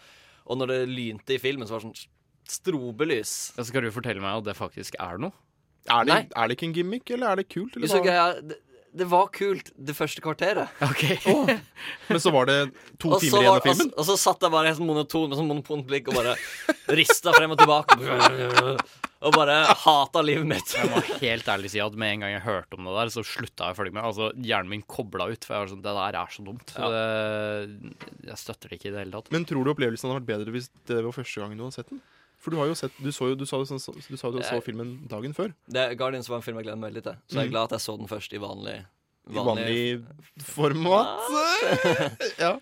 og 0.46 0.58
når 0.58 0.68
det 0.74 0.90
lynte 0.90 1.34
i 1.36 1.40
filmen, 1.42 1.68
så 1.68 1.74
var 1.76 1.82
det 1.84 1.90
sånn 1.92 2.08
strobelys. 2.50 3.54
Ja, 3.58 3.64
så 3.64 3.70
skal 3.72 3.82
du 3.88 3.92
fortelle 3.92 4.22
meg 4.24 4.42
at 4.42 4.46
det 4.52 4.58
faktisk 4.60 4.96
er 5.00 5.18
noe? 5.22 5.32
Er 5.92 6.06
det, 6.08 6.14
Nei. 6.14 6.22
er 6.36 6.48
det 6.48 6.56
ikke 6.58 6.70
en 6.70 6.74
gimmick, 6.78 7.10
eller 7.12 7.34
er 7.34 7.42
det 7.42 7.50
kult? 7.52 7.76
Eller 7.76 7.92
hva? 7.92 8.04
greia, 8.06 8.28
det, 8.42 8.60
det 8.94 9.08
var 9.10 9.28
kult 9.36 9.72
det 9.76 9.96
første 9.98 10.22
kvarteret. 10.24 10.70
Ok. 10.86 11.04
Men 12.10 12.20
så 12.24 12.32
var 12.32 12.46
det 12.48 12.58
to 13.02 13.10
Og 13.12 13.20
så 13.20 13.26
timer 13.26 13.42
igjen 13.42 13.52
var- 13.52 13.60
av 13.60 13.68
filmen? 13.68 13.90
Og, 13.92 13.94
så- 13.94 14.00
og 14.00 14.06
så 14.06 14.18
satt 14.22 14.46
jeg 14.48 14.52
bare 14.54 14.68
helt 14.70 14.80
sånn 14.80 14.88
monoton 14.88 15.30
med 15.30 15.38
sånn 15.42 15.50
monotont 15.50 15.88
blikk 15.90 16.08
og 16.14 16.20
bare 16.22 16.36
rista 16.96 17.34
frem 17.36 17.52
og 17.52 17.60
tilbake. 17.60 17.98
Og 19.24 19.32
bare 19.32 19.54
hata 19.80 20.20
livet 20.24 20.44
mitt. 20.48 20.72
Jeg 20.76 20.90
må 20.92 21.00
helt 21.22 21.46
ærlig 21.48 21.70
si 21.72 21.80
at 21.80 21.94
med 21.96 22.12
en 22.18 22.24
gang 22.26 22.34
jeg 22.34 22.44
hørte 22.44 22.76
om 22.76 22.84
det 22.90 22.96
der, 22.98 23.12
så 23.16 23.24
slutta 23.24 23.70
jeg 23.70 23.76
å 23.76 23.78
følge 23.78 23.94
med. 23.96 24.04
Altså, 24.04 24.32
Hjernen 24.36 24.72
min 24.74 24.82
kobla 24.84 25.30
ut, 25.32 25.46
for 25.48 25.56
jeg 25.56 25.64
var 25.64 25.72
sånn 25.72 25.84
Det 25.86 25.94
der 25.96 26.18
er 26.20 26.34
så 26.36 26.44
dumt. 26.44 26.74
Så 26.76 26.90
det, 26.92 27.94
jeg 28.28 28.38
støtter 28.42 28.68
det 28.74 28.80
ikke 28.82 28.90
i 28.92 28.96
det 28.98 29.00
hele 29.06 29.16
tatt. 29.16 29.32
Men 29.32 29.46
tror 29.48 29.64
du 29.64 29.72
opplevelsen 29.72 30.12
hadde 30.12 30.20
vært 30.22 30.32
bedre 30.34 30.52
hvis 30.58 30.68
det 30.92 31.00
var 31.08 31.16
første 31.16 31.40
gangen 31.44 31.56
du 31.60 31.64
hadde 31.68 31.78
sett 31.80 31.92
den? 31.94 32.02
For 32.44 32.52
du 32.52 32.58
har 32.60 32.68
jo 32.68 32.76
sett 32.76 32.92
Du, 33.00 33.08
så 33.16 33.30
jo, 33.32 33.36
du 33.40 33.46
sa 33.48 33.56
jo 33.62 33.64
sånn, 33.70 33.80
du 33.80 34.18
sa 34.20 34.28
jo 34.28 34.34
du 34.36 34.42
så 34.44 34.58
Jeg- 34.60 34.66
filmen 34.66 34.90
dagen 35.08 35.32
før. 35.34 35.54
Det, 35.72 35.86
Guardians 35.98 36.28
var 36.28 36.42
en 36.42 36.44
film 36.44 36.58
jeg 36.60 36.66
gleder 36.68 36.82
meg 36.82 36.92
veldig 36.92 37.04
til. 37.08 37.16
Så 37.32 37.40
jeg 37.40 37.46
er 37.46 37.48
Mm. 37.48 37.54
glad 37.56 37.64
at 37.72 37.78
jeg 37.78 37.84
så 37.88 37.98
den 37.98 38.08
først 38.12 38.34
i 38.36 38.42
vanlig 38.44 38.76
I 39.30 39.34
vanlig 39.40 40.06
format. 40.44 41.20
ja. 42.44 42.54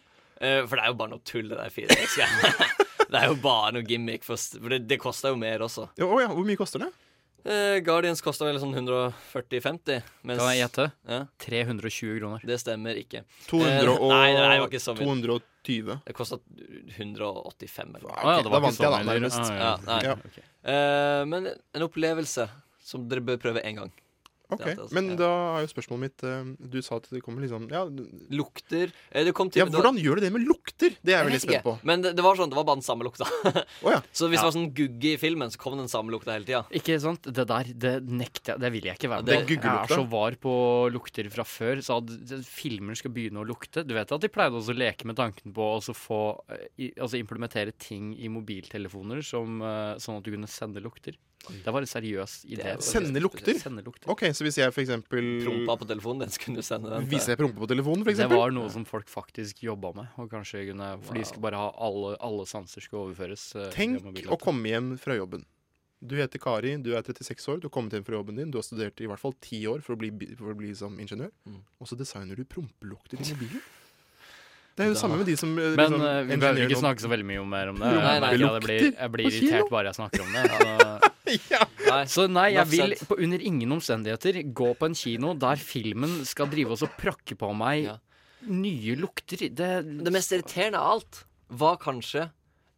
Eh, 0.41 0.65
For 0.67 0.75
det 0.77 0.83
er 0.85 0.91
jo 0.91 0.97
bare 0.99 1.09
noe 1.15 1.21
tull, 1.25 1.49
det 1.49 1.57
der 1.57 1.69
4X-greiene. 1.73 2.69
det 3.11 3.19
er 3.21 3.27
jo 3.27 3.35
bare 3.41 3.71
noe 3.73 3.83
gimmick, 3.85 4.23
for, 4.23 4.37
for 4.37 4.69
det, 4.73 4.83
det 4.87 4.99
koster 5.01 5.33
jo 5.33 5.39
mer 5.41 5.59
også. 5.65 5.87
Ja, 5.97 6.05
å 6.05 6.19
ja, 6.21 6.27
Hvor 6.31 6.45
mye 6.45 6.57
koster 6.59 6.79
det? 6.85 6.91
Eh, 7.45 7.79
Guardians 7.81 8.21
kosta 8.21 8.45
vel 8.45 8.59
sånn 8.61 8.73
140-50. 8.77 10.01
Kan 10.21 10.37
jeg 10.51 10.59
gjette? 10.61 10.85
Ja, 11.09 11.23
320 11.41 12.19
kroner. 12.19 12.43
det 12.45 12.57
stemmer 12.61 12.99
ikke. 13.01 13.23
200 13.49 13.95
og 13.97 14.11
Eh, 14.11 14.15
nei, 14.15 14.33
nei, 14.37 14.49
det 14.55 14.59
var 14.61 14.69
ikke 14.69 14.83
så 14.83 14.93
mye. 14.97 15.07
220. 15.63 15.99
Det 16.05 16.13
kosta 16.17 16.37
185 16.97 17.95
eller 17.95 18.05
noe. 18.07 18.17
Ah, 18.17 18.31
ja, 18.31 18.37
det 18.37 18.45
da 18.45 18.49
var 18.53 18.61
vant 18.65 18.73
ikke 18.73 18.81
så 18.81 18.85
jeg 18.85 18.91
da, 18.91 19.13
nærmest. 19.13 19.39
Ah, 19.41 19.57
Ja, 19.57 19.73
nei. 19.87 19.99
Ja. 20.05 20.13
okay. 20.13 20.43
Eh, 20.63 21.25
men 21.25 21.49
en 21.73 21.81
opplevelse 21.87 22.47
som 22.83 23.07
dere 23.09 23.21
bør 23.25 23.37
prøve 23.41 23.63
én 23.65 23.75
gang. 23.77 23.91
Ok, 24.51 24.63
Det 24.65 24.77
altså- 24.77 24.93
Men 24.93 25.09
ja. 25.09 25.15
da 25.15 25.29
er 25.57 25.65
jo 25.65 25.71
spørsmålet 25.71 26.01
mitt 26.05 26.23
eh, 26.27 26.43
Du 26.69 26.81
sa 26.81 26.97
at 26.97 27.07
det 27.09 27.21
kommer 27.23 27.41
liksom 27.45 27.69
Ja, 27.71 27.85
Lukter 28.29 28.91
eh, 29.11 29.23
det 29.23 29.33
kom 29.33 29.49
til, 29.49 29.61
ja 29.61 29.65
det 29.65 29.73
var- 29.73 29.81
hvordan 29.81 29.99
gjør 30.03 30.15
du 30.15 30.21
det 30.25 30.31
med 30.33 30.45
lukter? 30.47 30.95
Det 31.03 31.13
er 31.13 31.23
jeg 31.23 31.27
veldig 31.31 31.41
spent 31.41 31.63
på. 31.63 31.73
Men 31.87 32.01
det, 32.01 32.15
det 32.15 32.23
var 32.25 32.35
sånn, 32.35 32.49
det 32.51 32.55
var 32.59 32.65
bare 32.67 32.79
den 32.81 32.85
samme 32.85 33.03
lukta. 33.07 33.25
Å 33.25 33.89
ja. 33.95 34.01
Så 34.13 34.27
hvis 34.27 34.39
Ja. 34.41 34.43
det 34.43 34.47
var 34.49 34.55
sånn 34.57 34.73
gugge 34.73 35.13
i 35.13 35.17
filmen, 35.17 35.49
så 35.51 35.57
kom 35.57 35.77
den 35.77 35.87
samme 35.87 36.11
lukta 36.11 36.33
hele 36.35 36.45
tida. 36.45 36.63
Ikke 36.71 36.99
sant? 36.99 37.21
Det 37.23 37.47
der 37.47 37.63
det 37.73 37.93
nekter 38.09 38.53
jeg. 38.53 38.59
Det 38.59 38.71
vil 38.75 38.83
jeg 38.91 38.97
ikke 38.99 39.09
være 39.09 39.23
med 39.23 39.31
Det 39.31 39.39
på. 39.47 39.63
Jeg 39.63 39.89
er 39.89 39.95
så 39.95 40.05
var 40.09 40.31
på 40.41 40.55
lukter 40.91 41.29
fra 41.31 41.43
før. 41.47 41.81
Så 41.81 41.97
at 42.01 42.43
filmer 42.45 42.95
skal 42.99 43.11
begynne 43.11 43.39
å 43.41 43.47
lukte 43.47 43.85
Du 43.87 43.93
vet 43.95 44.11
at 44.11 44.21
de 44.21 44.27
pleide 44.29 44.53
også 44.59 44.73
å 44.75 44.77
leke 44.77 45.05
med 45.05 45.15
tanken 45.15 45.53
på 45.55 45.61
å 45.63 45.77
også 45.79 45.95
få 45.95 46.21
eh, 46.51 46.67
i, 46.77 46.91
Altså 46.99 47.17
implementere 47.21 47.71
ting 47.77 48.11
i 48.19 48.27
mobiltelefoner 48.27 49.23
som, 49.23 49.61
eh, 49.61 49.95
sånn 50.01 50.17
at 50.19 50.23
du 50.23 50.31
kunne 50.31 50.47
sende 50.51 50.81
lukter. 50.83 51.15
Det 51.49 51.71
var 51.73 51.81
en 51.81 51.89
seriøs 51.89 52.33
idé. 52.45 52.75
Sende 52.85 53.19
lukter? 53.19 53.57
Sende 53.59 53.81
lukter. 53.83 54.07
OK, 54.13 54.21
så 54.37 54.45
hvis 54.45 54.57
jeg 54.61 54.71
for 54.73 54.81
eksempel 54.83 55.29
Prompa 55.45 55.75
på 55.81 55.87
telefonen 55.89 56.19
den 56.25 56.29
skulle 56.29 56.55
du 56.61 56.61
sende 56.61 56.89
den. 56.89 57.07
til- 57.07 57.17
Viser 57.17 57.33
jeg 57.33 57.37
prompa 57.41 57.59
på 57.63 57.67
telefonen, 57.71 58.03
for 58.05 58.13
Det 58.13 58.29
var 58.29 58.51
noe 58.51 58.69
som 58.69 58.85
folk 58.85 59.07
faktisk 59.09 59.63
jobba 59.63 59.93
med. 59.95 60.07
Og 60.17 60.29
kanskje 60.29 60.67
kunne, 60.69 61.01
For 61.03 61.13
de 61.17 61.23
skulle 61.25 61.41
bare 61.41 61.57
ha 61.57 61.71
alle, 61.77 62.15
alle 62.21 62.45
sanser 62.45 62.81
skulle 62.81 63.09
overføres. 63.09 63.55
eh, 63.55 63.71
Tenk 63.71 64.03
å 64.29 64.37
komme 64.39 64.63
hjem 64.69 64.97
fra 64.99 65.15
jobben. 65.17 65.43
Du 66.03 66.15
heter 66.15 66.39
Kari, 66.41 66.77
du 66.81 66.95
er 66.95 67.03
36 67.03 67.47
år, 67.47 67.59
du 67.61 67.67
har 67.69 67.69
kommet 67.69 67.91
hjem 67.93 68.03
fra 68.05 68.15
jobben 68.17 68.35
din. 68.35 68.49
Du 68.49 68.57
har 68.57 68.63
studert 68.63 68.99
i 69.01 69.05
hvert 69.05 69.19
fall 69.19 69.33
ti 69.39 69.65
år 69.67 69.81
for 69.83 69.93
å 69.95 69.97
bli, 69.99 70.09
for 70.35 70.53
å 70.53 70.57
bli 70.57 70.73
som 70.73 70.97
ingeniør. 70.97 71.29
Mm. 71.47 71.61
Og 71.79 71.87
så 71.87 71.95
designer 71.97 72.35
du 72.35 72.43
prompelukter 72.43 73.21
i 73.21 73.33
mobilen. 73.33 73.61
Det 74.81 74.87
er 74.87 74.89
jo 74.89 74.93
det 74.95 75.01
samme 75.03 75.17
med 75.19 75.27
de 75.29 75.35
som 75.37 75.51
eh, 75.53 75.75
Men 75.77 75.77
liksom, 75.77 76.03
eh, 76.09 76.19
vi 76.25 76.37
behøver 76.41 76.63
ikke 76.65 76.79
snakke 76.81 77.03
så 77.03 77.09
veldig 77.11 77.25
mye 77.29 77.41
om 77.43 77.51
mer 77.53 77.69
om 77.69 77.77
det. 77.77 77.85
Nei, 77.85 77.99
Jeg 78.01 78.01
nei, 78.01 78.19
merker 78.25 78.41
jeg 78.41 78.63
blir, 78.65 78.85
jeg 78.97 79.11
blir 79.15 79.27
irritert 79.29 79.69
bare 79.69 79.91
jeg 79.91 79.97
snakker 79.99 80.23
om 80.25 80.31
det. 80.33 80.45
Så. 80.49 81.11
Nei. 81.91 81.99
Så 82.11 82.25
nei, 82.31 82.47
jeg 82.55 82.67
vil 82.71 82.95
på 83.07 83.15
under 83.21 83.43
ingen 83.51 83.71
omstendigheter 83.77 84.41
gå 84.57 84.71
på 84.79 84.87
en 84.89 84.95
kino 84.97 85.33
der 85.37 85.59
filmen 85.61 86.17
skal 86.27 86.49
drive 86.51 86.73
oss 86.75 86.83
og 86.87 86.95
prakke 86.99 87.37
på 87.39 87.51
meg 87.55 87.83
Ja. 87.85 87.97
nye 88.49 88.95
lukter. 88.97 89.45
Det, 89.53 89.69
Det 89.85 90.13
mest 90.17 90.33
irriterende 90.33 90.81
av 90.81 90.95
alt 90.97 91.21
var 91.61 91.77
kanskje 91.83 92.25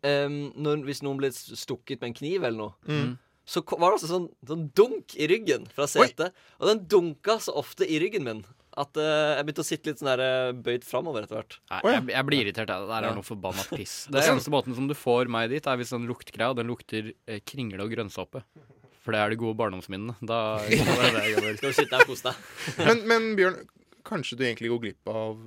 um, 0.04 0.52
når, 0.60 0.84
hvis 0.90 1.02
noen 1.06 1.22
ble 1.22 1.32
stukket 1.32 2.02
med 2.04 2.12
en 2.12 2.18
kniv 2.20 2.44
eller 2.44 2.58
noe. 2.58 2.74
Mm. 2.90 3.14
Så 3.48 3.64
var 3.72 3.90
det 3.94 3.96
altså 3.98 4.12
sånn, 4.12 4.28
sånn 4.48 4.68
dunk 4.76 5.16
i 5.20 5.28
ryggen 5.32 5.66
fra 5.74 5.88
setet. 5.90 6.36
Og 6.60 6.70
den 6.70 6.84
dunka 6.92 7.40
så 7.44 7.56
ofte 7.60 7.88
i 7.88 7.98
ryggen 8.04 8.28
min 8.28 8.44
at 8.80 8.98
uh, 8.98 9.38
jeg 9.38 9.46
begynte 9.46 9.64
å 9.64 9.68
sitte 9.68 9.92
litt 9.92 10.02
sånn 10.02 10.10
der 10.10 10.22
eh, 10.24 10.52
bøyd 10.66 10.86
framover 10.88 11.26
etter 11.26 11.38
hvert. 11.38 11.58
Nei, 11.70 11.82
jeg, 11.94 12.06
jeg 12.16 12.28
blir 12.30 12.42
irritert. 12.42 12.72
Jeg. 12.72 12.86
Det 12.86 12.90
der 12.90 13.08
er 13.10 13.18
noe 13.18 13.28
forbanna 13.28 13.66
piss. 13.70 13.96
Det 14.14 14.24
eneste 14.24 14.54
måten 14.54 14.78
som 14.78 14.88
du 14.90 14.96
får 14.98 15.30
meg 15.34 15.52
dit, 15.54 15.68
er 15.70 15.78
hvis 15.80 15.94
den 15.94 16.08
luktgreia, 16.10 16.50
og 16.54 16.58
den 16.58 16.72
lukter 16.72 17.12
eh, 17.14 17.42
kringle 17.46 17.86
og 17.86 17.94
grønnsåpe. 17.94 18.42
For 19.04 19.14
det 19.14 19.22
er 19.22 19.34
de 19.34 19.40
gode 19.42 19.60
barndomsminnene. 19.60 20.16
Da 20.26 20.40
da 20.64 20.64
er 20.64 21.04
det 21.04 21.12
det 21.14 21.26
jeg 21.28 21.36
gjør. 21.36 21.60
Skal 21.60 21.76
du 21.76 21.80
sitte 21.82 22.00
her 22.00 22.06
og 22.08 22.14
kose 22.14 22.32
deg? 22.32 22.48
Men, 22.88 23.04
men 23.12 23.30
Bjørn, 23.38 23.60
kanskje 24.10 24.40
du 24.40 24.46
egentlig 24.48 24.74
går 24.74 24.84
glipp 24.88 25.14
av 25.14 25.44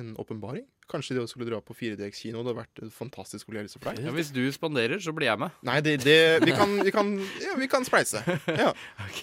en 0.00 0.14
åpenbaring? 0.22 0.64
Kanskje 0.90 1.14
det 1.16 1.22
også 1.22 1.36
skulle 1.36 1.48
dra 1.48 1.60
på 1.64 1.74
4DX-kino 1.78 2.40
det 2.42 2.50
hadde 2.50 2.54
vært 2.58 2.80
en 2.84 2.90
fantastisk 2.92 3.48
opplevelse 3.48 3.78
for 3.78 3.92
deg? 3.92 4.02
Ja, 4.08 4.12
hvis 4.16 4.32
du 4.34 4.40
spanderer, 4.52 4.98
så 5.00 5.14
blir 5.16 5.28
jeg 5.30 5.40
med. 5.40 5.54
Nei, 5.64 5.76
det, 5.84 5.94
det 6.02 6.16
vi, 6.44 6.52
kan, 6.56 6.72
vi, 6.84 6.92
kan, 6.94 7.12
ja, 7.40 7.54
vi 7.60 7.68
kan 7.70 7.86
spleise. 7.88 8.20
Ja. 8.50 8.72
Ok. 9.06 9.22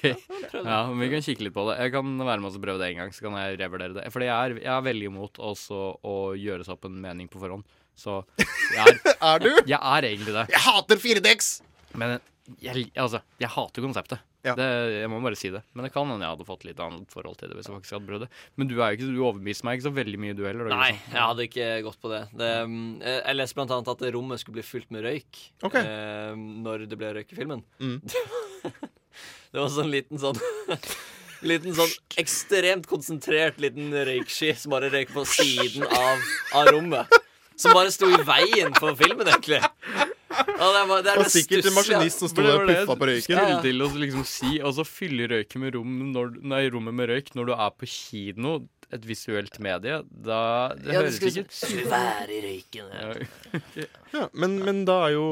Ja, 0.54 0.80
men 0.90 1.02
Vi 1.04 1.10
kan 1.12 1.24
kikke 1.26 1.46
litt 1.46 1.54
på 1.56 1.66
det. 1.70 1.76
Jeg 1.84 1.94
kan 1.94 2.10
være 2.18 2.40
med 2.42 2.50
oss 2.50 2.58
og 2.58 2.64
prøve 2.64 2.80
det 2.82 2.90
en 2.94 3.02
gang, 3.04 3.14
så 3.16 3.26
kan 3.28 3.36
jeg 3.42 3.60
revurdere 3.60 3.98
det. 4.00 4.08
Fordi 4.14 4.30
jeg 4.30 4.38
er, 4.54 4.58
jeg 4.64 4.72
er 4.78 4.88
veldig 4.88 5.10
imot 5.12 5.40
også 5.52 5.82
å 6.06 6.16
gjøre 6.40 6.66
seg 6.68 6.78
opp 6.78 6.88
en 6.90 6.98
mening 7.04 7.30
på 7.32 7.42
forhånd. 7.44 7.68
Så 8.00 8.22
jeg 8.40 8.80
er, 8.86 9.00
Er 9.34 9.44
du? 9.44 9.50
jeg 9.68 9.78
er 9.80 10.08
egentlig 10.14 10.36
det. 10.38 10.46
Jeg 10.56 10.64
hater 10.66 11.02
4DX! 11.04 11.50
Men 12.00 12.20
jeg, 12.64 12.90
altså, 12.98 13.22
jeg 13.42 13.52
hater 13.54 13.86
konseptet. 13.86 14.26
Ja. 14.46 14.54
Det, 14.56 14.66
jeg 14.94 15.10
må 15.12 15.20
bare 15.20 15.36
si 15.36 15.50
det. 15.52 15.62
Men 15.76 15.86
det 15.86 15.92
kan 15.92 16.08
hende 16.08 16.24
jeg 16.24 16.32
hadde 16.38 16.48
fått 16.48 16.64
litt 16.64 16.80
annet 16.84 17.12
forhold 17.12 17.36
til 17.40 17.52
det. 17.52 17.58
hvis 17.58 17.68
jeg 17.68 17.76
faktisk 17.76 17.98
hadde 17.98 18.08
prøvd 18.08 18.24
det. 18.26 18.30
Men 18.56 18.72
du 18.72 18.76
er 18.78 18.94
jo 18.94 18.98
ikke, 18.98 19.10
du 19.12 19.22
overbeviste 19.28 19.68
meg 19.68 19.78
ikke 19.78 19.88
så 19.90 19.94
veldig 19.98 20.22
mye, 20.24 20.38
du 20.38 20.44
heller. 20.48 20.72
Nei, 20.72 20.94
jeg 20.96 21.20
hadde 21.20 21.48
ikke 21.50 21.68
gått 21.90 22.00
på 22.02 22.14
det. 22.14 22.22
det 22.40 22.52
um, 22.64 22.80
jeg 23.04 23.20
jeg 23.20 23.40
leste 23.40 23.60
blant 23.60 23.76
annet 23.76 23.94
at 23.94 24.06
rommet 24.16 24.42
skulle 24.42 24.60
bli 24.60 24.66
fylt 24.66 24.90
med 24.96 25.06
røyk 25.06 25.42
okay. 25.68 25.84
eh, 25.84 26.34
når 26.66 26.88
det 26.90 27.00
ble 27.00 27.14
røyk 27.20 27.36
i 27.36 27.40
filmen. 27.40 27.64
Mm. 27.84 28.00
det 29.52 29.60
var 29.60 29.72
sånn 29.76 29.92
liten 29.92 30.22
sånn 30.22 30.40
Liten 31.40 31.72
sånn 31.72 31.92
ekstremt 32.20 32.88
konsentrert 32.90 33.62
liten 33.64 33.94
røyksky 33.96 34.52
som 34.60 34.74
bare 34.74 34.90
røyker 34.92 35.16
på 35.16 35.24
siden 35.24 35.86
av, 35.88 36.26
av 36.60 36.72
rommet. 36.74 37.20
Som 37.60 37.76
bare 37.76 37.92
sto 37.96 38.10
i 38.12 38.20
veien 38.28 38.76
for 38.76 38.96
filmen, 39.00 39.28
egentlig. 39.28 39.62
Ja, 40.60 40.70
det, 40.76 40.82
var, 40.90 41.04
det 41.06 41.12
er 41.14 41.22
Og 41.22 41.28
det 41.28 41.32
sikkert 41.34 41.70
en 41.70 41.78
maskinist 41.78 42.20
som 42.24 42.32
sto 42.32 42.44
der 42.44 42.58
og 42.58 42.68
puffa 42.68 42.96
på 43.00 43.08
røyken. 43.08 43.24
skulle 43.24 43.62
til 43.64 43.86
å 43.86 43.88
liksom 44.04 44.26
si, 44.28 44.58
og 44.60 44.76
så 44.76 44.84
fylle 44.88 45.30
røyken 45.32 45.64
med 45.64 45.78
rom 45.78 45.96
når, 46.12 46.36
nei, 46.52 46.66
rommet 46.74 46.98
med 47.00 47.10
røyk 47.14 47.32
når 47.40 47.52
du 47.52 47.56
er 47.56 47.72
på 47.80 47.88
kino, 47.90 48.58
et 48.90 49.04
visuelt 49.06 49.60
medie. 49.62 50.00
Da 50.10 50.40
Det 50.74 50.90
Ja, 50.96 51.04
høres 51.04 51.20
ikke 51.22 51.44
svære 51.54 52.34
i 52.34 52.40
røyken. 52.48 52.90
Ja. 52.90 53.14
Ja. 53.14 53.88
Ja, 54.10 54.24
men, 54.34 54.56
men 54.66 54.80
da 54.90 54.96
er 55.06 55.12
jo 55.14 55.26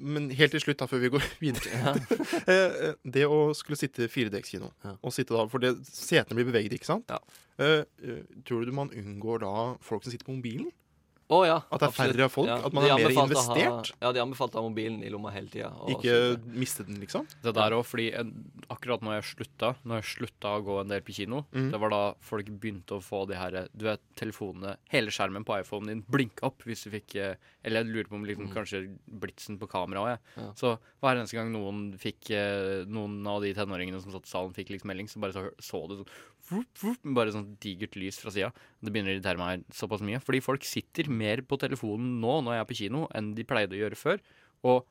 Men 0.00 0.30
helt 0.32 0.54
til 0.56 0.62
slutt, 0.62 0.78
da, 0.80 0.86
før 0.88 1.02
vi 1.02 1.10
går 1.12 1.26
videre. 1.42 1.92
Eh, 2.48 2.76
eh, 2.88 2.94
det 3.04 3.26
å 3.28 3.52
skulle 3.54 3.76
sitte 3.78 4.08
4DX-kino, 4.10 4.70
og 4.94 5.12
sitte 5.14 5.36
da, 5.36 5.44
for 5.52 5.62
det, 5.62 5.74
setene 5.86 6.38
blir 6.38 6.48
beveget, 6.48 6.72
ikke 6.78 6.88
sant? 6.88 7.12
Ja. 7.12 7.20
Eh, 7.60 7.84
eh, 8.02 8.22
tror 8.48 8.64
du 8.66 8.72
man 8.74 8.90
unngår 8.96 9.44
da 9.44 9.52
folk 9.84 10.02
som 10.06 10.14
sitter 10.14 10.26
på 10.26 10.38
mobilen? 10.40 10.72
Å, 11.32 11.38
ja, 11.48 11.56
At 11.64 11.80
det 11.80 11.86
er 11.86 11.92
absolutt. 11.92 12.16
færre 12.16 12.28
folk? 12.32 12.50
Ja, 12.50 12.58
At 12.66 12.74
man 12.76 12.86
er 12.86 13.00
mer 13.00 13.14
investert? 13.22 13.90
Ha, 13.94 13.98
ja, 14.04 14.10
de 14.12 14.22
anbefalte 14.22 14.58
å 14.58 14.62
ha 14.62 14.68
mobilen 14.68 15.00
i 15.04 15.10
lomma 15.12 15.32
hele 15.32 15.48
tida. 15.52 15.70
Ikke 15.92 16.16
miste 16.52 16.84
den, 16.88 16.98
liksom? 17.02 17.26
Det 17.44 17.54
der 17.56 17.76
òg, 17.76 17.84
fordi 17.88 18.10
en, 18.18 18.32
akkurat 18.72 19.04
når 19.04 19.18
jeg 19.18 19.28
slutta 19.30 19.72
Når 19.88 20.00
jeg 20.00 20.08
slutta 20.10 20.54
å 20.58 20.64
gå 20.66 20.78
en 20.82 20.92
del 20.92 21.04
på 21.06 21.16
kino, 21.16 21.44
mm. 21.54 21.70
det 21.72 21.80
var 21.82 21.94
da 21.94 22.02
folk 22.26 22.50
begynte 22.52 22.98
å 22.98 23.04
få 23.04 23.24
de 23.30 23.38
her 23.38 23.58
Du 23.72 23.86
vet, 23.88 24.02
telefonene 24.18 24.76
Hele 24.92 25.14
skjermen 25.14 25.46
på 25.48 25.56
iPhonen 25.62 25.92
din 25.92 26.04
blinka 26.12 26.50
opp 26.50 26.66
hvis 26.68 26.84
du 26.86 26.92
fikk 26.94 27.16
eh, 27.20 27.34
Eller 27.62 27.82
jeg 27.82 27.92
lurer 27.94 28.10
på 28.10 28.18
om 28.18 28.28
liksom 28.28 28.52
kanskje 28.52 28.84
blitsen 29.22 29.58
på 29.60 29.70
kameraet 29.72 30.02
òg, 30.02 30.10
jeg. 30.12 30.42
Ja. 30.42 30.48
Så 30.58 30.74
hver 31.02 31.18
eneste 31.18 31.38
gang 31.38 31.52
noen 31.54 31.84
fikk 32.00 32.32
eh, 32.34 32.82
Noen 32.90 33.20
av 33.28 33.42
de 33.44 33.52
tenåringene 33.56 34.00
som 34.02 34.12
satt 34.14 34.28
i 34.28 34.32
salen, 34.32 34.54
fikk 34.56 34.74
liksom 34.74 34.90
melding, 34.92 35.08
så 35.10 35.22
bare 35.22 35.36
så, 35.36 35.48
så 35.62 35.84
du 35.88 35.98
sånn 36.00 36.12
Bare 37.16 37.34
sånn 37.34 37.52
digert 37.62 37.96
lys 37.98 38.20
fra 38.22 38.32
sida. 38.34 38.50
Det 38.82 38.92
begynner 38.92 39.12
å 39.12 39.16
irritere 39.16 39.40
meg 39.40 39.64
såpass 39.74 40.04
mye. 40.04 40.20
Fordi 40.22 40.42
folk 40.44 40.66
sitter 40.68 41.10
mer 41.10 41.44
på 41.46 41.58
telefonen 41.60 42.18
nå 42.22 42.40
når 42.44 42.56
jeg 42.56 42.64
er 42.64 42.70
på 42.70 42.78
kino, 42.80 43.04
enn 43.16 43.32
de 43.38 43.46
pleide 43.48 43.76
å 43.76 43.80
gjøre 43.82 43.98
før. 43.98 44.22
Og 44.68 44.84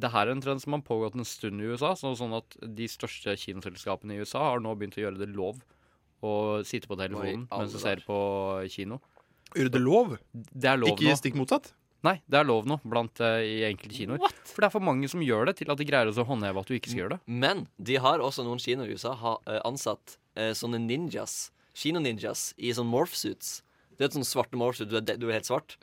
det 0.00 0.12
her 0.14 0.28
er 0.28 0.34
en 0.34 0.42
trend 0.44 0.62
som 0.62 0.76
har 0.76 0.84
pågått 0.86 1.18
en 1.18 1.26
stund 1.28 1.60
i 1.60 1.68
USA. 1.72 1.92
Sånn 1.98 2.36
at 2.36 2.56
de 2.62 2.88
største 2.90 3.34
kinoselskapene 3.40 4.16
i 4.16 4.22
USA 4.24 4.46
har 4.52 4.64
nå 4.64 4.74
begynt 4.78 4.98
å 5.00 5.04
gjøre 5.04 5.20
det 5.20 5.30
lov 5.34 5.60
å 6.20 6.32
sitte 6.68 6.88
på 6.90 6.98
telefonen 7.00 7.46
Oi, 7.46 7.58
mens 7.62 7.74
du 7.74 7.80
ser 7.80 8.02
på 8.04 8.16
kino. 8.72 9.00
Gjøre 9.56 9.72
det 9.74 9.82
lov? 9.82 10.16
Det 10.32 10.68
er 10.70 10.78
lov 10.80 10.92
Ikke 10.94 11.10
nå. 11.10 11.18
stikk 11.18 11.38
motsatt? 11.40 11.72
Nei, 12.06 12.16
det 12.32 12.38
er 12.40 12.46
lov 12.48 12.68
nå 12.68 12.78
blant 12.88 13.20
uh, 13.20 13.42
i 13.44 13.60
enkelte 13.68 13.92
kinoer. 13.92 14.36
For 14.48 14.62
det 14.62 14.70
er 14.70 14.72
for 14.72 14.84
mange 14.84 15.08
som 15.12 15.20
gjør 15.24 15.50
det, 15.50 15.58
til 15.58 15.72
at 15.72 15.80
de 15.80 15.86
greier 15.88 16.08
å 16.08 16.26
håndheve 16.26 16.62
at 16.62 16.70
du 16.70 16.76
ikke 16.76 16.92
skal 16.92 17.02
gjøre 17.02 17.16
det. 17.18 17.34
Men 17.44 17.66
de 17.76 17.98
har 18.00 18.24
også 18.24 18.44
noen 18.46 18.62
kinoer 18.62 18.88
i 18.88 18.96
USA 18.96 19.12
har 19.20 19.40
uh, 19.44 19.58
ansatt 19.68 20.16
uh, 20.40 20.52
sånne 20.56 20.80
ninjas, 20.86 21.50
kinoninjas, 21.76 22.50
i 22.56 22.72
sånne 22.76 22.92
morphsuits. 22.94 23.58
Det 23.96 24.06
er 24.06 24.08
et 24.08 24.16
sånn 24.16 24.24
svarte 24.28 24.56
morphsuit, 24.56 24.88
du 24.88 24.96
er, 24.96 25.04
du 25.20 25.28
er 25.28 25.36
helt 25.36 25.50
svart. 25.50 25.76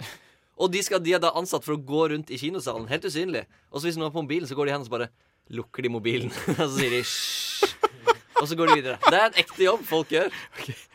Og 0.58 0.72
de, 0.74 0.82
skal, 0.82 1.04
de 1.06 1.14
er 1.14 1.22
da 1.22 1.36
ansatt 1.38 1.66
for 1.66 1.78
å 1.78 1.82
gå 1.86 2.08
rundt 2.10 2.34
i 2.34 2.40
kinosalen, 2.42 2.90
helt 2.90 3.06
usynlig. 3.06 3.46
Og 3.70 3.78
så 3.78 3.92
hvis 3.92 4.00
noen 4.00 4.10
er 4.10 4.16
på 4.16 4.26
mobilen, 4.26 4.50
så 4.50 4.58
går 4.58 4.70
de 4.70 4.74
hen 4.74 4.82
og 4.82 4.90
så 4.90 4.96
bare 4.96 5.12
lukker 5.54 5.86
de 5.86 5.94
mobilen. 5.94 6.34
og 6.58 6.64
så 6.64 6.74
sier 6.80 6.98
de 6.98 7.04
hysj. 7.04 7.76
Og 8.42 8.48
så 8.50 8.56
går 8.60 8.70
de 8.70 8.76
videre. 8.82 8.98
Det 9.10 9.18
er 9.18 9.26
en 9.32 9.38
ekte 9.42 9.64
jobb 9.66 9.84
folk 9.88 10.12
gjør. 10.14 10.28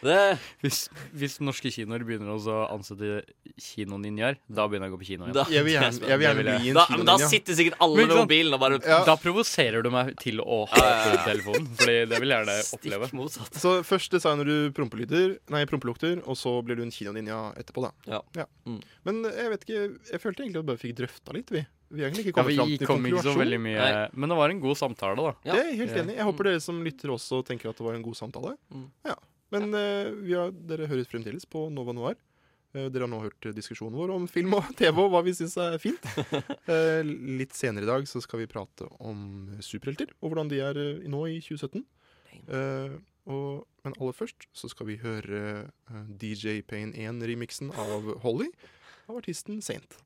Det, 0.02 0.18
Hvis, 0.62 0.84
hvis 1.16 1.36
norske 1.42 1.70
kinoer 1.74 2.04
begynner 2.06 2.34
å 2.36 2.56
ansette 2.70 3.22
kinoninjaer, 3.58 4.36
da 4.48 4.66
begynner 4.70 4.88
jeg 4.88 4.92
å 4.92 4.96
gå 4.96 5.00
på 5.02 5.08
kino 5.08 5.26
igjen. 5.26 5.36
da, 5.36 5.44
Jeg 5.50 5.64
vil 5.66 5.74
gjerne, 5.76 6.06
jeg 6.10 6.18
vil 6.20 6.26
gjerne 6.26 6.38
vil 6.42 6.50
jeg. 6.52 6.60
bli 6.62 6.70
en 6.72 6.78
da, 6.78 6.84
men 6.96 7.06
da 7.08 7.16
sitter 7.18 7.58
sikkert 7.58 7.78
alle 7.86 8.06
med 8.06 8.16
mobilen 8.22 8.54
og 8.56 8.60
bare 8.62 8.78
Ja. 8.86 9.00
Da 9.08 9.16
provoserer 9.20 9.82
du 9.82 9.90
meg 9.94 10.14
til 10.22 10.40
å 10.42 10.60
ha 10.70 10.86
telefonen, 11.26 11.68
Fordi 11.78 11.98
det 12.10 12.20
vil 12.22 12.28
jeg 12.34 12.46
gjerne 12.46 12.56
oppleve. 12.78 13.10
stikk 13.10 13.18
motsatt. 13.20 13.60
Så 13.62 13.74
først 13.86 14.10
designer 14.14 14.44
du 14.48 14.70
prompelyder, 14.72 15.38
nei, 15.50 15.64
prompelukter, 15.66 16.22
og 16.26 16.36
så 16.38 16.56
blir 16.64 16.76
du 16.76 16.82
en 16.86 16.90
kinoninja 16.94 17.54
etterpå, 17.58 17.82
da. 17.88 18.20
Ja. 18.36 18.46
Mm. 18.66 18.80
Men 19.04 19.22
jeg 19.24 19.50
vet 19.56 19.64
ikke, 19.66 19.82
jeg 20.12 20.20
følte 20.22 20.42
egentlig 20.46 20.58
at 20.62 20.66
vi 20.66 20.70
bare 20.72 20.82
fikk 20.86 20.96
drøfta 21.02 21.32
litt, 21.36 21.50
vi. 21.50 21.66
Vi 21.92 22.00
har 22.02 22.08
egentlig 22.10 22.26
ikke 22.30 22.40
Ja, 22.40 22.48
fram 22.48 22.72
til 22.72 22.88
kom 22.88 23.04
ikke 23.04 23.20
så 23.20 23.22
konklusjon. 23.22 23.40
veldig 23.42 23.60
mye 23.60 23.76
Nei. 23.84 24.08
Men 24.16 24.32
det 24.32 24.38
var 24.38 24.54
en 24.54 24.60
god 24.64 24.78
samtale, 24.80 25.16
da. 25.28 25.32
Ja. 25.44 25.52
Det 25.52 25.62
er 25.62 25.78
helt 25.82 25.96
enig. 26.02 26.16
Jeg 26.16 26.28
håper 26.30 26.48
dere 26.48 26.64
som 26.64 26.82
lytter 26.86 27.12
også 27.12 27.42
tenker 27.46 27.70
at 27.70 27.76
det 27.76 27.86
var 27.86 27.94
en 27.98 28.04
god 28.06 28.18
samtale. 28.18 28.56
Mm. 28.72 28.90
Ja. 29.04 29.16
Men 29.52 29.68
uh, 29.76 30.10
vi 30.24 30.32
har, 30.38 30.52
dere 30.72 30.88
hører 30.88 31.04
fremdeles 31.04 31.44
på 31.44 31.66
Nova 31.70 31.92
Noir. 31.92 32.16
Uh, 32.72 32.86
dere 32.88 33.04
har 33.04 33.12
nå 33.12 33.20
hørt 33.20 33.50
diskusjonen 33.52 33.98
vår 34.00 34.14
om 34.14 34.24
film 34.32 34.54
og 34.56 34.70
TV 34.80 34.96
og 35.04 35.10
hva 35.12 35.20
vi 35.26 35.34
syns 35.36 35.58
er 35.60 35.76
fint. 35.82 36.00
Uh, 36.64 37.04
litt 37.40 37.52
senere 37.52 37.84
i 37.84 37.90
dag 37.90 38.08
så 38.08 38.22
skal 38.24 38.40
vi 38.40 38.48
prate 38.48 38.88
om 39.04 39.52
superhelter 39.60 40.14
og 40.22 40.32
hvordan 40.32 40.48
de 40.48 40.62
er 40.64 40.80
nå 41.12 41.26
i 41.28 41.40
2017. 41.44 41.84
Eh, 42.48 42.94
og, 43.30 43.66
men 43.84 43.94
aller 44.00 44.14
først 44.16 44.48
så 44.56 44.70
skal 44.72 44.88
vi 44.88 44.96
høre 45.02 45.68
DJ 46.18 46.62
Payne 46.66 46.96
1-remiksen 46.96 47.70
av 47.78 48.08
Holly 48.24 48.48
av 49.08 49.18
artisten 49.20 49.60
Saint. 49.62 49.98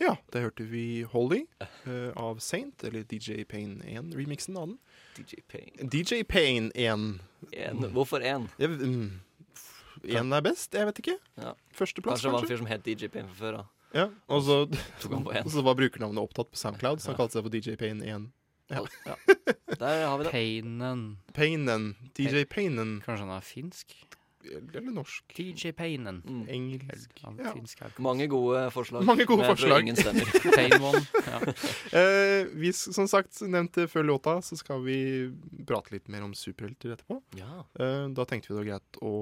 Ja, 0.00 0.14
der 0.32 0.46
hørte 0.46 0.64
vi 0.64 1.04
'Holding' 1.04 1.46
uh, 1.60 2.12
av 2.16 2.38
Saint, 2.40 2.84
eller 2.84 3.04
DJ 3.04 3.44
Payne 3.44 3.84
1-remixen 3.84 4.56
av 4.56 4.70
den. 4.70 4.78
DJ 5.18 5.42
Payne. 5.48 5.90
DJ 5.92 6.22
Payne 6.24 6.70
1. 6.74 7.20
En. 7.52 7.84
Hvorfor 7.92 8.24
én? 8.24 8.48
Jeg, 8.58 8.68
mm, 8.70 9.20
Én 10.08 10.32
er 10.32 10.40
best? 10.40 10.72
Jeg 10.74 10.86
vet 10.88 10.98
ikke. 11.02 11.18
Ja. 11.36 11.52
Førsteplass, 11.76 12.22
Kanskje 12.22 12.30
Kanskje 12.30 12.30
det 12.30 12.32
var 12.32 12.40
en 12.40 12.48
fyr 12.48 12.62
som 12.62 12.70
het 12.70 12.86
DJ 12.86 13.10
Payne 13.12 13.28
fra 13.28 13.36
før 13.36 13.58
av. 13.60 13.66
Ja, 13.92 14.06
og 14.30 14.42
så, 14.46 14.56
Tok 15.02 15.12
han 15.12 15.24
på 15.26 15.34
og 15.36 15.50
så 15.56 15.64
var 15.66 15.76
brukernavnet 15.76 16.22
opptatt 16.22 16.52
på 16.54 16.60
SoundCloud, 16.60 17.02
så 17.02 17.12
han 17.12 17.18
kalte 17.18 17.36
seg 17.36 17.44
for 17.44 17.52
DJ 17.52 17.76
Payne 17.80 18.06
1. 18.06 18.30
Ja. 18.70 18.84
Ja. 19.04 19.16
Der 19.80 20.06
har 20.06 20.16
vi 20.18 20.24
det. 20.24 20.30
Painen. 20.32 21.04
Paynen. 21.34 21.90
DJ 22.16 22.44
Paynen. 22.48 23.00
Kanskje 23.04 23.26
han 23.26 23.34
er 23.34 23.44
finsk? 23.44 23.96
Eller 24.44 24.92
norsk. 24.94 25.24
TJ 25.34 25.72
Painen. 25.76 26.22
Mm. 26.26 26.48
Engelsk. 26.48 27.22
Ja. 27.22 27.52
finsk 27.52 27.82
Mange 27.98 28.26
gode 28.30 28.62
forslag. 28.74 29.04
Mange 29.04 29.26
gode 29.28 29.44
forslag. 29.44 29.82
Ingen 29.82 29.96
stemmer. 29.96 30.30
Pain 30.56 30.76
one. 30.82 31.04
Ja. 31.26 31.40
Eh, 32.00 32.46
vi, 32.54 32.70
som 32.72 33.08
sagt, 33.10 33.40
nevnte 33.42 33.86
før 33.90 34.04
låta, 34.06 34.36
så 34.44 34.56
skal 34.56 34.82
vi 34.84 34.96
prate 35.66 35.94
litt 35.94 36.08
mer 36.12 36.22
om 36.24 36.34
superhelter 36.36 36.94
etterpå. 36.94 37.18
Ja. 37.38 37.64
Eh, 37.80 38.06
da 38.14 38.26
tenkte 38.28 38.50
vi 38.50 38.54
det 38.54 38.60
var 38.60 38.68
greit 38.68 39.00
å 39.02 39.12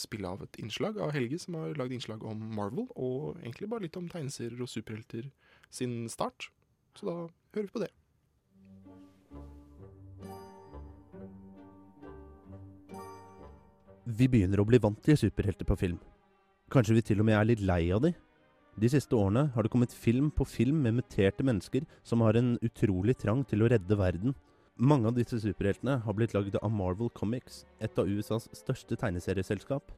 spille 0.00 0.30
av 0.30 0.44
et 0.46 0.58
innslag 0.62 0.98
av 1.02 1.12
Helge, 1.14 1.38
som 1.42 1.58
har 1.60 1.76
lagd 1.78 1.94
innslag 1.96 2.24
om 2.26 2.40
Marvel, 2.56 2.88
og 2.96 3.36
egentlig 3.42 3.68
bare 3.70 3.86
litt 3.86 3.98
om 4.00 4.08
tegneserier 4.10 4.64
og 4.64 4.72
superhelter 4.72 5.28
sin 5.70 6.02
start. 6.12 6.48
Så 6.98 7.06
da 7.06 7.16
hører 7.54 7.68
vi 7.68 7.74
på 7.76 7.84
det. 7.84 7.92
Vi 14.10 14.26
begynner 14.26 14.58
å 14.58 14.66
bli 14.66 14.78
vant 14.82 14.98
til 15.04 15.14
superhelter 15.18 15.66
på 15.68 15.76
film. 15.78 15.98
Kanskje 16.72 16.96
vi 16.96 17.02
til 17.04 17.20
og 17.22 17.26
med 17.28 17.36
er 17.36 17.46
litt 17.46 17.60
lei 17.62 17.92
av 17.94 18.00
de? 18.02 18.10
De 18.80 18.88
siste 18.90 19.14
årene 19.14 19.44
har 19.54 19.62
det 19.62 19.70
kommet 19.70 19.94
film 19.94 20.30
på 20.34 20.46
film 20.48 20.80
med 20.82 20.96
muterte 20.96 21.44
mennesker 21.46 21.84
som 22.06 22.24
har 22.24 22.38
en 22.38 22.56
utrolig 22.64 23.18
trang 23.20 23.44
til 23.46 23.62
å 23.62 23.70
redde 23.70 23.98
verden. 24.00 24.34
Mange 24.80 25.10
av 25.10 25.14
disse 25.18 25.38
superheltene 25.44 25.98
har 26.02 26.16
blitt 26.16 26.34
lagd 26.34 26.56
av 26.58 26.72
Marvel 26.74 27.10
Comics, 27.14 27.64
et 27.78 27.98
av 28.00 28.08
USAs 28.08 28.48
største 28.56 28.98
tegneserieselskap. 28.98 29.92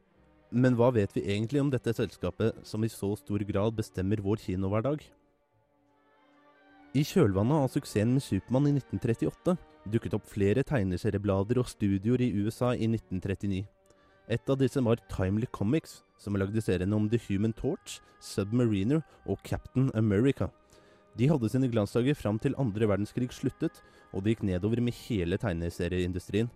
Men 0.51 0.77
hva 0.77 0.91
vet 0.93 1.15
vi 1.17 1.25
egentlig 1.25 1.63
om 1.63 1.71
dette 1.73 1.95
selskapet 1.97 2.59
som 2.69 2.85
i 2.85 2.93
så 2.93 3.15
stor 3.17 3.45
grad 3.49 3.79
bestemmer 3.79 4.21
vår 4.21 4.43
kinohverdag? 4.45 5.05
I 6.93 7.05
kjølvannet 7.09 7.65
av 7.65 7.71
suksessen 7.73 8.19
med 8.19 8.25
Supermann 8.27 8.69
i 8.69 8.75
1938 8.77 9.57
dukket 9.95 10.19
opp 10.19 10.27
flere 10.29 10.67
tegneserieblader 10.67 11.63
og 11.63 11.71
studioer 11.71 12.27
i 12.27 12.35
USA 12.43 12.75
i 12.75 12.91
1939. 12.91 13.63
Et 14.31 14.51
av 14.51 14.59
disse 14.59 14.81
var 14.81 15.01
Timely 15.11 15.49
Comics, 15.51 16.03
som 16.19 16.37
lagde 16.39 16.63
seriene 16.63 16.95
om 16.97 17.09
The 17.11 17.19
Human 17.27 17.53
Torch, 17.53 17.99
Submariner 18.23 19.03
og 19.27 19.41
Captain 19.43 19.91
America. 19.99 20.49
De 21.19 21.29
hadde 21.29 21.51
sine 21.53 21.69
glansdager 21.69 22.17
fram 22.17 22.39
til 22.41 22.55
andre 22.61 22.89
verdenskrig 22.89 23.29
sluttet, 23.35 23.83
og 24.13 24.23
det 24.23 24.37
gikk 24.37 24.47
nedover 24.49 24.81
med 24.81 24.97
hele 25.09 25.37
tegneserieindustrien. 25.41 26.49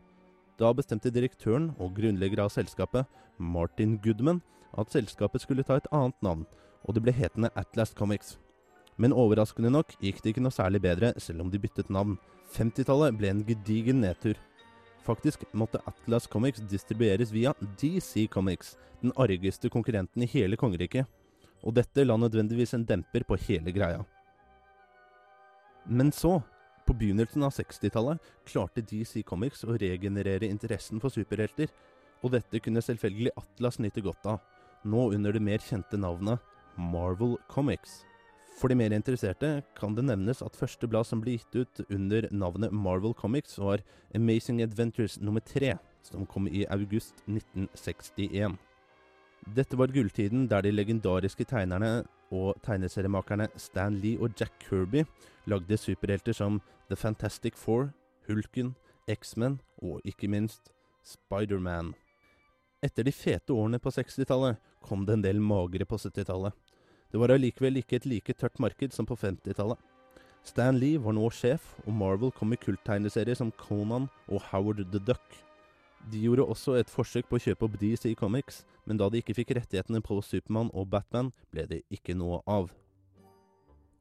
Da 0.56 0.70
bestemte 0.72 1.12
direktøren 1.12 1.72
og 1.76 1.96
grunnlegger 1.98 2.46
av 2.46 2.54
selskapet, 2.54 3.04
Martin 3.36 3.98
Goodman, 4.00 4.40
at 4.78 4.92
selskapet 4.94 5.42
skulle 5.44 5.66
ta 5.66 5.76
et 5.76 5.90
annet 5.92 6.16
navn, 6.24 6.46
og 6.86 6.96
det 6.96 7.02
ble 7.04 7.12
hetende 7.12 7.52
Atlas 7.58 7.92
Comics. 7.96 8.36
Men 8.96 9.12
overraskende 9.12 9.72
nok 9.72 9.92
gikk 10.00 10.22
det 10.22 10.32
ikke 10.32 10.44
noe 10.46 10.54
særlig 10.54 10.80
bedre, 10.86 11.12
selv 11.20 11.44
om 11.44 11.50
de 11.52 11.60
byttet 11.60 11.90
navn. 11.92 12.16
50-tallet 12.56 13.18
ble 13.18 13.32
en 13.34 13.44
gedigen 13.44 14.00
nedtur. 14.00 14.38
Faktisk 15.06 15.44
måtte 15.54 15.78
Atlas 15.86 16.26
Comics 16.26 16.64
distribueres 16.66 17.30
via 17.30 17.52
DC 17.78 18.26
Comics, 18.32 18.74
den 19.02 19.12
argeste 19.14 19.70
konkurrenten 19.70 20.22
i 20.22 20.30
hele 20.32 20.58
kongeriket. 20.58 21.06
og 21.66 21.74
dette 21.74 22.04
la 22.04 22.14
nødvendigvis 22.20 22.74
en 22.76 22.84
demper 22.86 23.24
på 23.26 23.36
hele 23.48 23.72
greia. 23.74 24.04
Men 25.86 26.12
så, 26.12 26.38
på 26.86 26.94
begynnelsen 26.94 27.42
av 27.42 27.54
60-tallet, 27.56 28.20
klarte 28.46 28.84
DC 28.86 29.22
Comics 29.26 29.64
å 29.64 29.74
regenerere 29.74 30.46
interessen 30.46 31.02
for 31.02 31.10
superhelter, 31.10 31.72
og 32.22 32.36
dette 32.36 32.60
kunne 32.62 32.82
selvfølgelig 32.82 33.34
Atlas 33.40 33.80
nyte 33.82 34.04
godt 34.04 34.28
av, 34.30 34.38
nå 34.86 35.08
under 35.16 35.34
det 35.34 35.42
mer 35.42 35.62
kjente 35.62 35.98
navnet 35.98 36.42
Marvel 36.76 37.36
Comics. 37.50 38.04
For 38.56 38.72
de 38.72 38.76
mer 38.78 38.94
interesserte 38.96 39.60
kan 39.76 39.94
det 39.96 40.06
nevnes 40.08 40.40
at 40.44 40.56
første 40.56 40.88
blad 40.88 41.04
som 41.04 41.20
ble 41.20 41.34
gitt 41.36 41.56
ut 41.60 41.80
under 41.92 42.24
navnet 42.32 42.72
Marvel 42.72 43.12
Comics, 43.14 43.58
var 43.60 43.82
Amazing 44.16 44.62
Adventures 44.64 45.18
nummer 45.20 45.44
tre, 45.44 45.74
som 46.02 46.24
kom 46.24 46.48
i 46.48 46.64
august 46.72 47.20
1961. 47.28 48.56
Dette 49.54 49.76
var 49.78 49.92
gulltiden 49.92 50.48
der 50.48 50.64
de 50.64 50.72
legendariske 50.72 51.44
tegnerne 51.44 52.06
og 52.32 52.56
tegneseriemakerne 52.64 53.50
Stan 53.60 54.00
Lee 54.00 54.18
og 54.18 54.32
Jack 54.40 54.56
Kirby 54.64 55.04
lagde 55.46 55.76
superhelter 55.76 56.32
som 56.32 56.60
The 56.88 56.96
Fantastic 56.96 57.54
Four, 57.60 57.92
Hulken, 58.26 58.74
X-Men 59.06 59.60
og 59.82 60.00
ikke 60.04 60.32
minst 60.32 60.72
Spiderman. 61.04 61.92
Etter 62.82 63.04
de 63.06 63.12
fete 63.12 63.52
årene 63.52 63.78
på 63.78 63.92
60-tallet 63.92 64.58
kom 64.82 65.04
det 65.06 65.18
en 65.18 65.24
del 65.28 65.40
magre 65.42 65.84
på 65.84 65.98
70-tallet. 66.00 66.56
Det 67.16 67.20
var 67.22 67.32
allikevel 67.32 67.78
ikke 67.80 67.96
et 67.96 68.06
like 68.10 68.34
tørt 68.36 68.58
marked 68.60 68.92
som 68.92 69.06
på 69.08 69.16
50-tallet. 69.16 69.78
Stan 70.44 70.76
Lee 70.76 70.98
var 71.00 71.14
nå 71.16 71.30
sjef, 71.32 71.70
og 71.86 71.94
Marvel 71.96 72.28
kom 72.36 72.50
med 72.52 72.60
kulttegneserier 72.60 73.38
som 73.38 73.54
Conan 73.56 74.10
og 74.28 74.42
Howard 74.50 74.82
the 74.92 75.00
Duck. 75.00 75.38
De 76.12 76.20
gjorde 76.20 76.44
også 76.44 76.74
et 76.76 76.92
forsøk 76.92 77.30
på 77.30 77.38
å 77.38 77.44
kjøpe 77.46 77.64
opp 77.64 77.78
DC 77.80 78.12
Comics, 78.20 78.66
men 78.84 79.00
da 79.00 79.08
de 79.08 79.24
ikke 79.24 79.38
fikk 79.38 79.54
rettighetene 79.56 80.02
på 80.04 80.18
Supermann 80.20 80.68
og 80.76 80.90
Batman, 80.92 81.32
ble 81.48 81.64
det 81.70 81.80
ikke 81.88 82.12
noe 82.12 82.42
av. 82.44 82.68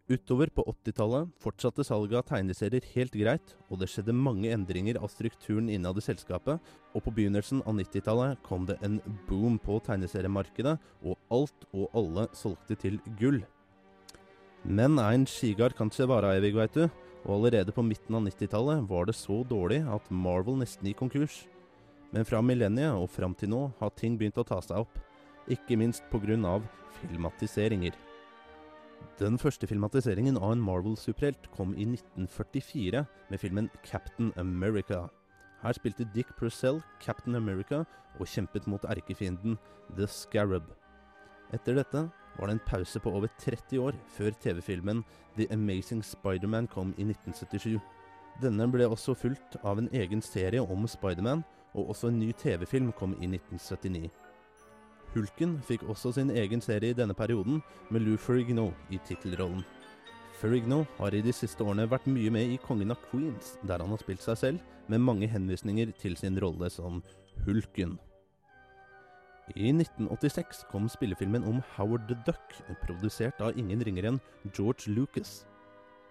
Utover 0.06 0.52
på 0.54 0.62
80-tallet 0.70 1.32
fortsatte 1.42 1.82
salget 1.82 2.20
av 2.20 2.28
tegneserier 2.30 2.86
helt 2.92 3.16
greit, 3.18 3.56
og 3.74 3.80
det 3.82 3.88
skjedde 3.90 4.14
mange 4.14 4.52
endringer 4.54 5.00
av 5.02 5.10
strukturen 5.10 5.72
innad 5.74 5.98
i 5.98 6.04
selskapet, 6.06 6.62
og 6.94 7.02
på 7.02 7.14
begynnelsen 7.16 7.64
av 7.66 7.74
90-tallet 7.80 8.44
kom 8.46 8.68
det 8.70 8.78
en 8.86 9.00
boom 9.26 9.58
på 9.58 9.80
tegneseriemarkedet, 9.88 10.76
og 11.02 11.18
alt 11.34 11.66
og 11.72 11.98
alle 11.98 12.28
solgte 12.38 12.78
til 12.86 13.02
gull. 13.18 13.42
Men 14.62 15.02
ein 15.02 15.26
skigard 15.26 15.74
kan 15.74 15.90
ikke 15.90 16.12
vare 16.14 16.38
evig, 16.38 16.54
veit 16.54 16.78
du, 16.78 16.86
og 17.26 17.40
allerede 17.40 17.74
på 17.74 17.82
midten 17.82 18.22
av 18.22 18.30
90-tallet 18.30 18.86
var 18.86 19.10
det 19.10 19.18
så 19.18 19.42
dårlig 19.42 19.82
at 19.90 20.14
Marvel 20.14 20.62
nesten 20.62 20.86
gikk 20.86 21.02
konkurs. 21.02 21.48
Men 22.14 22.30
fra 22.30 22.46
millenniet 22.46 22.94
og 22.94 23.10
fram 23.10 23.34
til 23.34 23.50
nå 23.58 23.72
har 23.82 23.98
ting 23.98 24.22
begynt 24.22 24.38
å 24.38 24.46
ta 24.46 24.62
seg 24.62 24.86
opp, 24.86 25.02
ikke 25.50 25.82
minst 25.82 26.06
pga. 26.14 26.62
filmatiseringer. 27.02 28.05
Den 29.20 29.38
første 29.40 29.68
filmatiseringen 29.68 30.38
av 30.38 30.52
en 30.52 30.64
Marvel-superhelt 30.64 31.50
kom 31.56 31.74
i 31.76 31.86
1944 31.88 33.06
med 33.30 33.40
filmen 33.40 33.70
Captain 33.86 34.34
America. 34.38 35.06
Her 35.64 35.78
spilte 35.78 36.08
Dick 36.16 36.34
Purcell 36.38 36.82
Captain 37.02 37.36
America 37.36 37.84
og 38.20 38.28
kjempet 38.28 38.68
mot 38.68 38.84
erkefienden 38.86 39.58
The 39.98 40.08
Scarab. 40.08 40.68
Etter 41.54 41.78
dette 41.80 42.06
var 42.36 42.50
det 42.50 42.58
en 42.58 42.66
pause 42.68 43.00
på 43.00 43.14
over 43.16 43.32
30 43.40 43.80
år 43.80 43.96
før 44.18 44.36
TV-filmen 44.44 45.04
The 45.38 45.48
Amazing 45.54 46.04
Spiderman 46.04 46.68
kom 46.68 46.94
i 46.98 47.08
1977. 47.08 47.80
Denne 48.44 48.68
ble 48.72 48.88
også 48.90 49.16
fulgt 49.16 49.56
av 49.64 49.80
en 49.80 49.90
egen 49.96 50.22
serie 50.22 50.62
om 50.62 50.88
Spiderman, 50.92 51.46
og 51.76 51.90
også 51.90 52.12
en 52.12 52.20
ny 52.20 52.32
TV-film 52.36 52.92
kom 52.92 53.16
i 53.22 53.28
1979. 53.32 54.10
Hulken 55.16 55.62
fikk 55.64 55.86
også 55.88 56.12
sin 56.18 56.32
egen 56.36 56.60
serie 56.60 56.92
i 56.92 56.96
denne 56.98 57.16
perioden, 57.16 57.62
med 57.90 58.04
Lou 58.04 58.18
Ferrigno 58.20 58.74
i 58.92 59.00
tittelrollen. 59.08 59.64
Ferrigno 60.36 60.82
har 60.98 61.16
i 61.16 61.22
de 61.24 61.32
siste 61.32 61.64
årene 61.64 61.86
vært 61.88 62.10
mye 62.12 62.32
med 62.36 62.52
i 62.52 62.58
Kongen 62.60 62.92
av 62.92 63.00
Queens, 63.08 63.54
der 63.64 63.80
han 63.80 63.94
har 63.94 64.02
spilt 64.04 64.26
seg 64.26 64.38
selv, 64.42 64.66
med 64.92 65.00
mange 65.00 65.30
henvisninger 65.32 65.94
til 66.02 66.18
sin 66.20 66.36
rolle 66.44 66.68
som 66.70 67.00
Hulken. 67.46 67.96
I 69.56 69.70
1986 69.72 70.66
kom 70.72 70.90
spillefilmen 70.92 71.46
om 71.48 71.62
Howard 71.78 72.10
the 72.10 72.18
Duck, 72.28 72.58
produsert 72.84 73.40
av 73.40 73.56
ingen 73.56 73.86
ringere 73.88 74.12
enn 74.12 74.20
George 74.52 74.92
Lucas. 74.92 75.46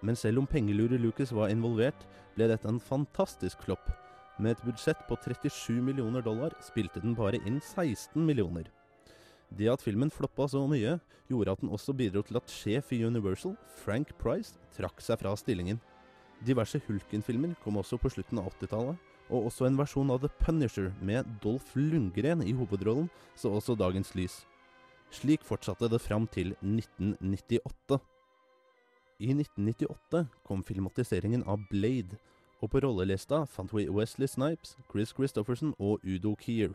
Men 0.00 0.16
selv 0.16 0.40
om 0.40 0.48
pengelure 0.48 0.96
Lucas 0.96 1.34
var 1.36 1.52
involvert, 1.52 2.06
ble 2.38 2.48
dette 2.48 2.70
en 2.70 2.80
fantastisk 2.80 3.66
flopp. 3.66 3.90
Med 4.38 4.54
et 4.54 4.64
budsjett 4.64 5.04
på 5.10 5.18
37 5.20 5.82
millioner 5.84 6.24
dollar 6.24 6.56
spilte 6.64 7.04
den 7.04 7.12
bare 7.18 7.42
inn 7.44 7.60
16 7.60 8.24
millioner. 8.24 8.70
Det 9.54 9.68
at 9.70 9.82
filmen 9.82 10.10
floppa 10.10 10.48
så 10.50 10.64
mye, 10.66 10.96
gjorde 11.30 11.52
at 11.52 11.60
den 11.62 11.72
også 11.72 11.94
bidro 11.94 12.22
til 12.26 12.38
at 12.40 12.50
sjef 12.50 12.92
i 12.92 13.04
Universal, 13.06 13.54
Frank 13.84 14.10
Price, 14.18 14.58
trakk 14.74 15.02
seg 15.04 15.20
fra 15.20 15.34
stillingen. 15.38 15.78
Diverse 16.44 16.80
Hulken-filmer 16.88 17.54
kom 17.62 17.78
også 17.78 17.98
på 18.00 18.10
slutten 18.10 18.40
av 18.42 18.50
80-tallet, 18.56 18.98
og 19.30 19.46
også 19.48 19.68
en 19.68 19.78
versjon 19.78 20.10
av 20.12 20.20
The 20.24 20.30
Punisher 20.42 20.90
med 21.00 21.28
Dolph 21.42 21.76
Lundgren 21.78 22.42
i 22.44 22.52
hovedrollen 22.52 23.06
så 23.38 23.54
også 23.54 23.76
dagens 23.78 24.12
lys. 24.18 24.42
Slik 25.14 25.44
fortsatte 25.46 25.88
det 25.88 26.02
fram 26.02 26.26
til 26.26 26.56
1998. 26.60 28.00
I 29.22 29.30
1998 29.30 30.24
kom 30.44 30.64
filmatiseringen 30.66 31.46
av 31.46 31.62
Blade, 31.70 32.18
og 32.60 32.72
på 32.72 32.82
rollelista 32.82 33.44
fant 33.46 33.72
vi 33.72 33.86
Wesley 33.88 34.28
Snipes, 34.28 34.74
Chris 34.90 35.14
Christofferson 35.14 35.76
og 35.78 36.02
Udo 36.02 36.34
Kier. 36.40 36.74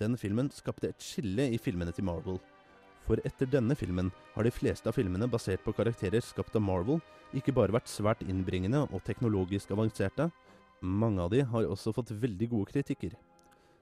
Den 0.00 0.16
filmen 0.16 0.48
skapte 0.54 0.88
et 0.88 1.04
skille 1.04 1.44
i 1.52 1.58
filmene 1.60 1.92
til 1.92 2.06
Marvel. 2.08 2.38
For 3.04 3.20
etter 3.26 3.48
denne 3.50 3.74
filmen 3.76 4.10
har 4.34 4.46
de 4.46 4.52
fleste 4.54 4.88
av 4.88 4.96
filmene 4.96 5.28
basert 5.28 5.60
på 5.64 5.74
karakterer 5.76 6.24
skapt 6.24 6.56
av 6.56 6.64
Marvel 6.64 7.00
ikke 7.36 7.54
bare 7.54 7.74
vært 7.74 7.90
svært 7.90 8.22
innbringende 8.24 8.86
og 8.88 9.04
teknologisk 9.04 9.72
avanserte, 9.74 10.30
mange 10.80 11.20
av 11.20 11.30
de 11.34 11.42
har 11.44 11.68
også 11.68 11.92
fått 11.92 12.14
veldig 12.22 12.48
gode 12.54 12.72
kritikker. 12.72 13.12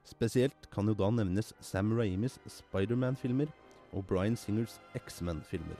Spesielt 0.07 0.67
kan 0.73 0.87
jo 0.89 0.97
da 0.97 1.07
nevnes 1.13 1.53
Sam 1.63 1.93
Raimis 1.95 2.39
Spiderman-filmer 2.49 3.47
og 3.93 4.05
Bryan 4.09 4.35
Singers 4.37 4.79
X-Men-filmer. 4.97 5.77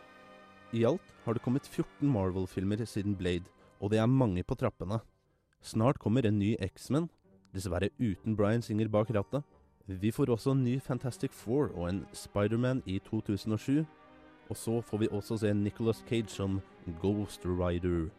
I 0.72 0.86
alt 0.86 1.14
har 1.26 1.36
det 1.36 1.44
kommet 1.44 1.68
14 1.68 2.08
Marvel-filmer 2.08 2.86
siden 2.86 3.18
Blade, 3.18 3.50
og 3.80 3.92
det 3.92 4.00
er 4.00 4.12
mange 4.12 4.44
på 4.44 4.56
trappene. 4.56 5.02
Snart 5.66 6.00
kommer 6.00 6.26
en 6.26 6.40
ny 6.40 6.56
X-Men, 6.62 7.10
dessverre 7.52 7.90
uten 8.00 8.38
Bryan 8.38 8.64
Singer 8.64 8.88
bak 8.88 9.10
rattet. 9.12 9.44
Vi 9.90 10.12
får 10.14 10.30
også 10.30 10.52
en 10.54 10.64
ny 10.64 10.76
Fantastic 10.86 11.34
Four 11.34 11.72
og 11.74 11.88
en 11.90 12.04
Spiderman 12.14 12.84
i 12.86 13.00
2007. 13.00 13.86
Og 14.50 14.58
så 14.58 14.82
får 14.86 14.98
vi 14.98 15.08
også 15.12 15.38
se 15.42 15.54
Nicholas 15.54 16.04
Cage 16.10 16.30
som 16.30 16.60
Ghost 17.02 17.46
Rider. 17.46 18.10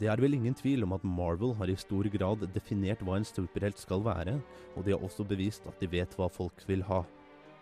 Det 0.00 0.08
er 0.08 0.18
vel 0.18 0.34
ingen 0.34 0.54
tvil 0.54 0.82
om 0.82 0.92
at 0.92 1.04
Marvel 1.04 1.54
har 1.54 1.70
i 1.70 1.76
stor 1.78 2.08
grad 2.18 2.42
definert 2.54 3.04
hva 3.06 3.20
en 3.20 3.24
superhelt 3.24 3.78
skal 3.78 4.02
være, 4.02 4.40
og 4.74 4.84
de 4.84 4.90
har 4.90 4.98
også 4.98 5.22
bevist 5.24 5.66
at 5.70 5.78
de 5.80 5.90
vet 5.92 6.18
hva 6.18 6.26
folk 6.26 6.66
vil 6.66 6.82
ha. 6.90 7.04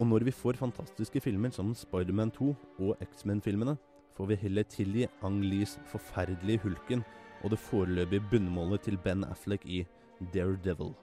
Og 0.00 0.06
når 0.06 0.24
vi 0.24 0.30
får 0.32 0.56
fantastiske 0.56 1.20
filmer 1.20 1.52
som 1.52 1.74
Spiderman 1.76 2.32
2 2.32 2.56
og 2.80 2.96
X-Men-filmene, 3.12 3.76
får 4.16 4.26
vi 4.26 4.40
heller 4.40 4.62
tilgi 4.62 5.08
Ang 5.22 5.42
Lees 5.44 5.76
forferdelige 5.92 6.64
Hulken 6.64 7.04
og 7.42 7.50
det 7.52 7.60
foreløpige 7.60 8.24
bunnmålet 8.30 8.88
til 8.88 8.96
Ben 8.96 9.24
Affleck 9.24 9.66
i 9.66 9.84
Daredevil. 10.32 10.94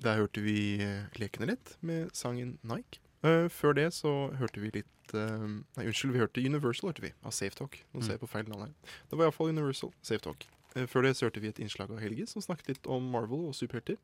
Der 0.00 0.16
hørte 0.16 0.42
vi 0.44 0.80
eh, 0.80 1.08
lekene 1.20 1.50
litt 1.52 1.74
med 1.84 2.12
sangen 2.16 2.56
Nike. 2.66 3.00
Uh, 3.20 3.50
før 3.52 3.74
det 3.76 3.90
så 3.92 4.30
hørte 4.40 4.62
vi 4.62 4.70
litt 4.72 5.12
uh, 5.12 5.44
Nei, 5.44 5.84
unnskyld, 5.84 6.14
vi 6.14 6.22
hørte 6.22 6.40
Universal 6.40 6.88
hørte 6.88 7.04
vi, 7.04 7.10
av 7.20 7.34
Safe 7.36 7.52
Talk. 7.58 7.76
Nå 7.92 8.00
ser 8.06 8.16
jeg 8.16 8.22
på 8.22 8.30
feil 8.32 8.48
navn 8.48 8.70
her. 8.70 8.94
Det 9.10 9.18
var 9.18 9.28
iallfall 9.28 9.52
Universal, 9.52 9.92
Safe 10.00 10.22
Talk. 10.24 10.46
Uh, 10.72 10.86
før 10.88 11.04
det 11.04 11.18
så 11.18 11.28
hørte 11.28 11.42
vi 11.44 11.50
et 11.52 11.60
innslag 11.60 11.92
av 11.92 12.00
Helge 12.00 12.24
som 12.30 12.44
snakket 12.44 12.72
litt 12.72 12.88
om 12.88 13.10
Marvel 13.12 13.50
og 13.50 13.58
superhelter. 13.58 14.00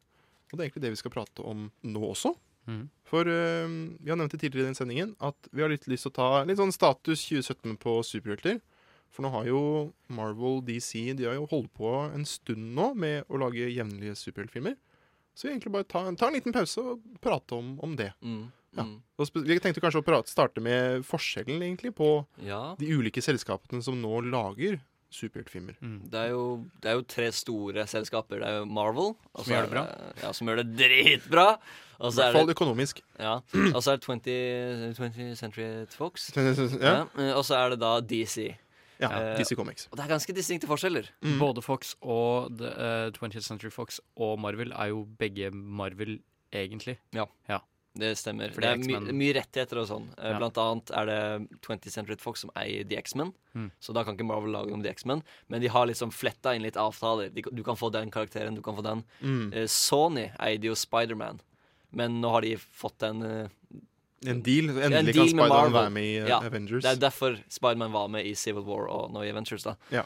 Og 0.51 0.53
det 0.53 0.61
er 0.61 0.69
egentlig 0.69 0.85
det 0.85 0.93
vi 0.93 1.01
skal 1.01 1.15
prate 1.17 1.47
om 1.49 1.71
nå 1.81 2.03
også. 2.11 2.35
Mm. 2.67 2.87
For 3.07 3.27
vi 3.27 4.11
har 4.11 4.19
nevnt 4.19 4.33
det 4.35 4.41
tidligere 4.43 4.67
i 4.67 4.71
den 4.73 4.77
sendingen 4.79 5.13
at 5.23 5.49
vi 5.55 5.63
har 5.63 5.71
litt 5.71 5.85
lyst 5.87 6.03
til 6.03 6.11
å 6.11 6.17
ta 6.17 6.31
litt 6.47 6.59
sånn 6.59 6.75
status 6.75 7.23
2017 7.29 7.77
på 7.83 7.95
superhelter. 8.07 8.59
For 9.15 9.23
nå 9.25 9.31
har 9.33 9.47
jo 9.49 9.61
Marvel, 10.13 10.59
DC 10.67 11.15
De 11.17 11.29
har 11.29 11.39
jo 11.39 11.47
holdt 11.51 11.71
på 11.79 11.93
en 12.11 12.27
stund 12.27 12.75
nå 12.77 12.91
med 12.99 13.25
å 13.31 13.39
lage 13.41 13.71
jevnlige 13.71 14.19
superheltfilmer. 14.19 14.75
Så 15.37 15.47
vi 15.49 15.53
egentlig 15.55 15.73
bare 15.75 15.85
ta, 15.85 16.01
ta 16.17 16.31
en 16.31 16.37
liten 16.39 16.55
pause 16.57 16.81
og 16.81 17.03
prate 17.21 17.59
om, 17.59 17.75
om 17.85 17.97
det. 17.99 18.11
Mm, 18.25 18.47
Ja. 18.77 18.83
mm. 18.85 18.97
Og 19.21 19.31
Vi 19.47 19.59
tenkte 19.61 19.81
kanskje 19.85 20.01
å 20.03 20.05
prate, 20.05 20.29
starte 20.33 20.61
med 20.65 21.05
forskjellen 21.05 21.61
egentlig 21.63 21.95
på 21.97 22.27
Ja. 22.45 22.75
de 22.81 22.87
ulike 22.97 23.21
selskapene 23.25 23.83
som 23.85 24.01
nå 24.01 24.19
lager 24.31 24.81
superheltfilmer. 25.13 25.77
Det 26.11 26.19
er, 26.19 26.31
jo, 26.35 26.67
det 26.83 26.91
er 26.91 26.97
jo 26.99 27.05
tre 27.09 27.29
store 27.33 27.85
selskaper. 27.89 28.41
Det 28.43 28.49
er 28.49 28.59
jo 28.59 28.65
Marvel. 28.67 29.15
Som 29.39 29.53
gjør 29.55 29.69
det 29.69 29.71
bra. 29.71 29.85
Ja, 30.21 30.33
som 30.33 30.49
gjør 30.51 30.57
det 30.65 30.67
dritbra. 30.77 31.47
I 31.97 32.11
hvert 32.11 32.27
er 32.27 32.33
fall 32.37 32.53
økonomisk. 32.53 33.01
Ja. 33.19 33.37
Og 33.73 33.79
så 33.81 33.95
er 33.95 34.01
det 34.01 34.05
20, 34.05 34.95
20 34.99 35.37
Century 35.39 35.69
Fox. 35.95 36.31
Ja. 36.37 37.07
Og 37.37 37.45
så 37.49 37.57
er 37.57 37.71
det 37.73 37.79
da 37.81 37.95
DC. 38.01 38.51
Ja, 39.01 39.11
Eh, 39.13 39.37
DC 39.39 39.55
Comics. 39.57 39.89
Og 39.93 39.97
det 39.99 40.05
er 40.07 40.15
ganske 40.15 40.35
distinkte 40.35 40.67
forskjeller. 40.71 41.09
Mm. 41.23 41.39
Både 41.39 41.63
Fox 41.63 41.95
og 42.03 42.57
the, 42.59 42.71
uh, 42.73 43.11
20th 43.13 43.43
Century 43.45 43.71
Fox 43.71 44.01
og 44.17 44.39
Marvel 44.41 44.73
er 44.73 44.89
jo 44.95 45.05
begge 45.19 45.51
Marvel, 45.53 46.21
egentlig. 46.53 46.97
Ja. 47.13 47.27
Ja. 47.49 47.61
Det 47.97 48.11
stemmer. 48.21 48.53
For 48.53 48.61
det 48.61 48.69
er 48.75 48.77
my 49.01 49.13
mye 49.17 49.33
rettigheter 49.39 49.79
og 49.81 49.87
sånn. 49.89 50.09
Eh, 50.19 50.31
Ja. 50.35 50.39
Blant 50.39 50.59
annet 50.61 50.91
er 50.93 51.07
det 51.07 51.61
20th 51.65 51.91
Century 51.91 52.17
Fox 52.21 52.41
som 52.45 52.51
eier 52.55 52.85
The 52.87 52.99
X-Men. 52.99 53.33
Mm. 53.55 53.71
Så 53.81 53.95
da 53.95 54.03
kan 54.05 54.15
ikke 54.19 54.27
Marvel 54.29 54.53
lage 54.53 54.71
om 54.73 54.83
The 54.83 54.91
X-Men. 54.91 55.23
Men 55.49 55.63
de 55.63 55.69
har 55.69 55.87
liksom 55.87 56.13
fletta 56.13 56.55
inn 56.55 56.61
litt 56.63 56.77
avtaler. 56.77 57.31
De, 57.33 57.41
du 57.41 57.63
kan 57.65 57.75
få 57.77 57.91
den 57.91 58.11
karakteren, 58.11 58.55
du 58.55 58.61
kan 58.61 58.77
få 58.77 58.83
den. 58.85 59.03
Mm. 59.23 59.53
Eh, 59.55 59.65
Sony 59.67 60.31
eide 60.39 60.65
jo 60.69 60.75
Spiderman, 60.75 61.41
men 61.91 62.21
nå 62.21 62.31
har 62.31 62.43
de 62.43 62.57
fått 62.57 62.99
den 63.01 63.23
eh, 63.23 63.49
En 64.27 64.43
deal. 64.43 64.71
en 64.71 64.93
Endelig 64.93 65.15
deal 65.15 65.29
kan 65.29 65.35
Spiderman 65.39 65.73
være 65.73 65.91
med 65.91 66.03
i 66.03 66.21
uh, 66.21 66.29
Ja, 66.29 66.41
Avengers. 66.47 66.83
Det 66.85 66.93
er 66.93 67.01
derfor 67.01 67.37
Spiderman 67.51 67.93
var 67.93 68.07
med 68.13 68.27
i 68.27 68.35
Civil 68.35 68.65
War 68.67 68.89
og 68.89 69.13
nå 69.13 69.23
i 69.23 69.31
Avengers. 69.31 69.63
da 69.63 69.75
Ja. 69.93 70.03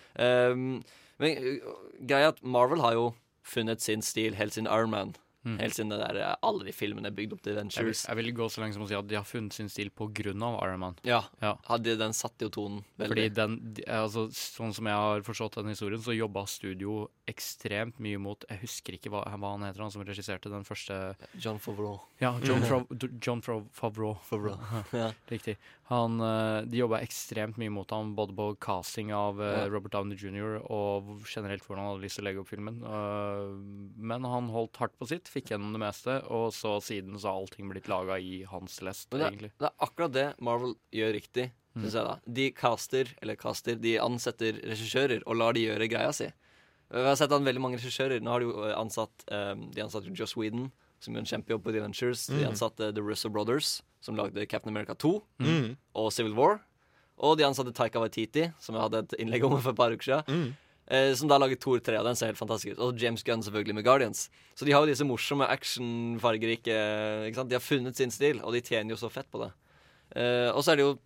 Um, 0.52 0.82
Men 1.20 1.38
uh, 1.38 1.74
greia 2.08 2.30
er 2.30 2.34
at 2.34 2.44
Marvel 2.44 2.80
har 2.80 2.92
jo 2.96 3.12
funnet 3.44 3.82
sin 3.82 4.02
stil 4.02 4.34
helt 4.34 4.54
siden 4.54 4.66
Iron 4.66 4.90
Man. 4.90 5.14
Mm. 5.44 5.54
Helt 5.58 5.72
siden 5.74 5.88
det 5.94 5.98
der, 6.02 6.16
uh, 6.20 6.34
alle 6.44 6.66
de 6.66 6.72
filmene 6.76 7.08
er 7.08 7.14
bygd 7.16 7.32
opp 7.32 7.40
til 7.46 7.56
Jeg 7.56 7.84
vil, 7.86 7.94
jeg 7.96 8.16
vil 8.18 8.32
gå 8.36 8.48
så 8.52 8.60
langt 8.60 8.74
som 8.76 8.82
å 8.84 8.88
si 8.90 8.94
at 8.98 9.06
de 9.08 9.16
har 9.16 9.24
funnet 9.24 9.54
sin 9.56 9.70
stil 9.72 9.88
på 9.90 10.10
grunn 10.12 10.42
av 10.44 10.58
Iron 10.66 10.80
Man. 10.82 10.96
Ja, 11.02 11.22
Ja. 11.40 11.54
hadde, 11.64 11.96
den 11.96 12.12
satte 12.12 12.44
jo 12.44 12.50
tonen 12.50 12.84
veldig. 12.98 13.08
Fordi 13.08 13.28
den, 13.34 13.54
de, 13.74 13.82
altså, 13.88 14.26
Sånn 14.30 14.74
som 14.76 14.84
jeg 14.84 14.94
har 14.94 15.22
forstått 15.24 15.56
den 15.62 15.72
historien, 15.72 16.00
så 16.04 16.12
jobba 16.16 16.44
studio 16.46 17.08
ekstremt 17.26 17.98
mye 18.02 18.18
mot 18.20 18.44
Jeg 18.50 18.60
husker 18.64 18.92
ikke 18.98 19.10
hva, 19.14 19.22
hva 19.38 19.52
han 19.54 19.62
heter, 19.64 19.80
han 19.80 19.90
som 19.94 20.02
regisserte 20.04 20.50
den 20.52 20.64
første 20.66 21.16
John 21.38 21.58
Favreau. 21.58 22.00
Ja, 22.20 22.34
John, 22.44 22.60
Mm. 22.60 23.20
John 23.22 23.40
Fav, 23.40 23.64
Favreau. 23.72 24.18
Ja. 24.92 25.12
Riktig. 25.30 25.56
Han, 25.90 26.20
eh, 26.20 26.62
de 26.70 26.78
jobba 26.82 27.00
ekstremt 27.02 27.56
mye 27.58 27.70
mot 27.72 27.90
ham, 27.90 28.12
både 28.14 28.34
på 28.36 28.52
casting 28.62 29.10
av 29.16 29.40
eh, 29.42 29.56
Ja. 29.64 29.68
Robert 29.72 29.92
Downey 29.92 30.16
jr. 30.20 30.60
og 30.70 31.24
generelt 31.26 31.64
hvordan 31.64 31.80
han 31.82 31.90
hadde 31.94 32.04
lyst 32.04 32.18
til 32.20 32.24
å 32.24 32.28
legge 32.28 32.42
opp 32.44 32.50
filmen. 32.52 32.78
Eh, 32.84 33.56
men 33.98 34.22
han 34.28 34.50
holdt 34.52 34.76
hardt 34.82 34.94
på 35.00 35.08
sitt, 35.08 35.29
fikk 35.30 35.52
gjennom 35.52 35.72
det 35.76 35.80
meste, 35.82 36.16
og 36.30 36.50
så 36.56 36.76
siden 36.82 37.14
så 37.18 37.30
har 37.30 37.38
allting 37.40 37.68
blitt 37.70 37.88
laga 37.88 38.18
i 38.18 38.42
hans 38.50 38.80
lest, 38.82 39.08
det, 39.14 39.20
egentlig. 39.28 39.52
det 39.60 39.68
er 39.70 39.86
akkurat 39.86 40.12
det 40.12 40.26
Marvel 40.40 40.74
gjør 40.92 41.12
riktig, 41.20 41.50
Mm. 41.70 41.84
synes 41.84 41.94
jeg 41.94 42.04
da. 42.04 42.14
De 42.26 42.44
caster, 42.50 43.10
eller 43.22 43.36
caster, 43.38 43.76
de 43.78 43.92
ansetter 44.02 44.56
regissører 44.66 45.20
og 45.24 45.36
lar 45.38 45.52
de 45.54 45.60
gjøre 45.68 45.86
greia 45.88 46.10
si. 46.12 46.26
Vi 46.90 46.98
har 47.06 47.14
sett 47.14 47.30
an 47.30 47.44
veldig 47.46 47.60
mange 47.62 47.78
regissører. 47.78 48.18
Nå 48.20 48.26
har 48.32 48.40
de 48.42 48.46
jo 48.48 48.64
eh, 48.66 48.74
ansatt 48.74 49.22
um, 49.30 49.70
De 49.70 49.80
ansatte 49.84 50.10
Joss 50.10 50.34
Whedon, 50.34 50.72
som 50.98 51.14
gjør 51.14 51.22
en 51.22 51.30
kjempejobb 51.30 51.62
på 51.62 51.70
The 51.70 51.78
Adventures. 51.78 52.24
De 52.26 52.40
Mm. 52.42 52.48
ansatte 52.50 52.90
The 52.92 53.00
Russo 53.00 53.30
Brothers, 53.30 53.82
som 54.00 54.16
lagde 54.18 54.48
Captain 54.50 54.74
America 54.74 54.94
2 54.98 55.22
Mm. 55.38 55.76
og 55.94 56.10
Civil 56.12 56.34
War. 56.34 56.58
Og 57.22 57.38
de 57.38 57.44
ansatte 57.46 57.72
Taika 57.72 58.00
Waititi, 58.02 58.50
som 58.58 58.74
jeg 58.74 58.82
hadde 58.82 58.98
et 59.04 59.14
innlegg 59.20 59.44
om 59.46 59.54
for 59.62 59.70
et 59.70 59.76
par 59.76 59.92
uker 59.94 60.02
siden. 60.02 60.26
Mm. 60.26 60.56
Eh, 60.90 61.12
som 61.14 61.28
da 61.30 61.36
laget 61.38 61.60
Thor 61.62 61.78
3, 61.78 62.00
og 62.00 62.06
den 62.08 62.16
ser 62.18 62.32
helt 62.32 62.40
fantastisk 62.40 62.74
ut. 62.74 62.80
Og 62.82 62.98
James 62.98 63.22
Gunn 63.22 63.44
selvfølgelig 63.46 63.76
med 63.78 63.84
Guardians. 63.86 64.24
Så 64.58 64.66
de 64.66 64.72
har 64.74 64.82
jo 64.82 64.90
disse 64.90 65.06
morsomme 65.06 65.46
actionfargerike 65.46 66.74
ikke 67.28 67.38
sant? 67.38 67.50
De 67.52 67.54
har 67.54 67.62
funnet 67.62 67.96
sin 67.96 68.10
stil, 68.10 68.40
og 68.42 68.56
de 68.56 68.62
tjener 68.64 68.96
jo 68.96 68.98
så 68.98 69.10
fett 69.12 69.30
på 69.30 69.38
det. 69.44 69.52
Eh, 70.18 70.48
og 70.50 70.64
så 70.66 70.72
er 70.72 70.80
det 70.80 70.86
jo 70.88 70.96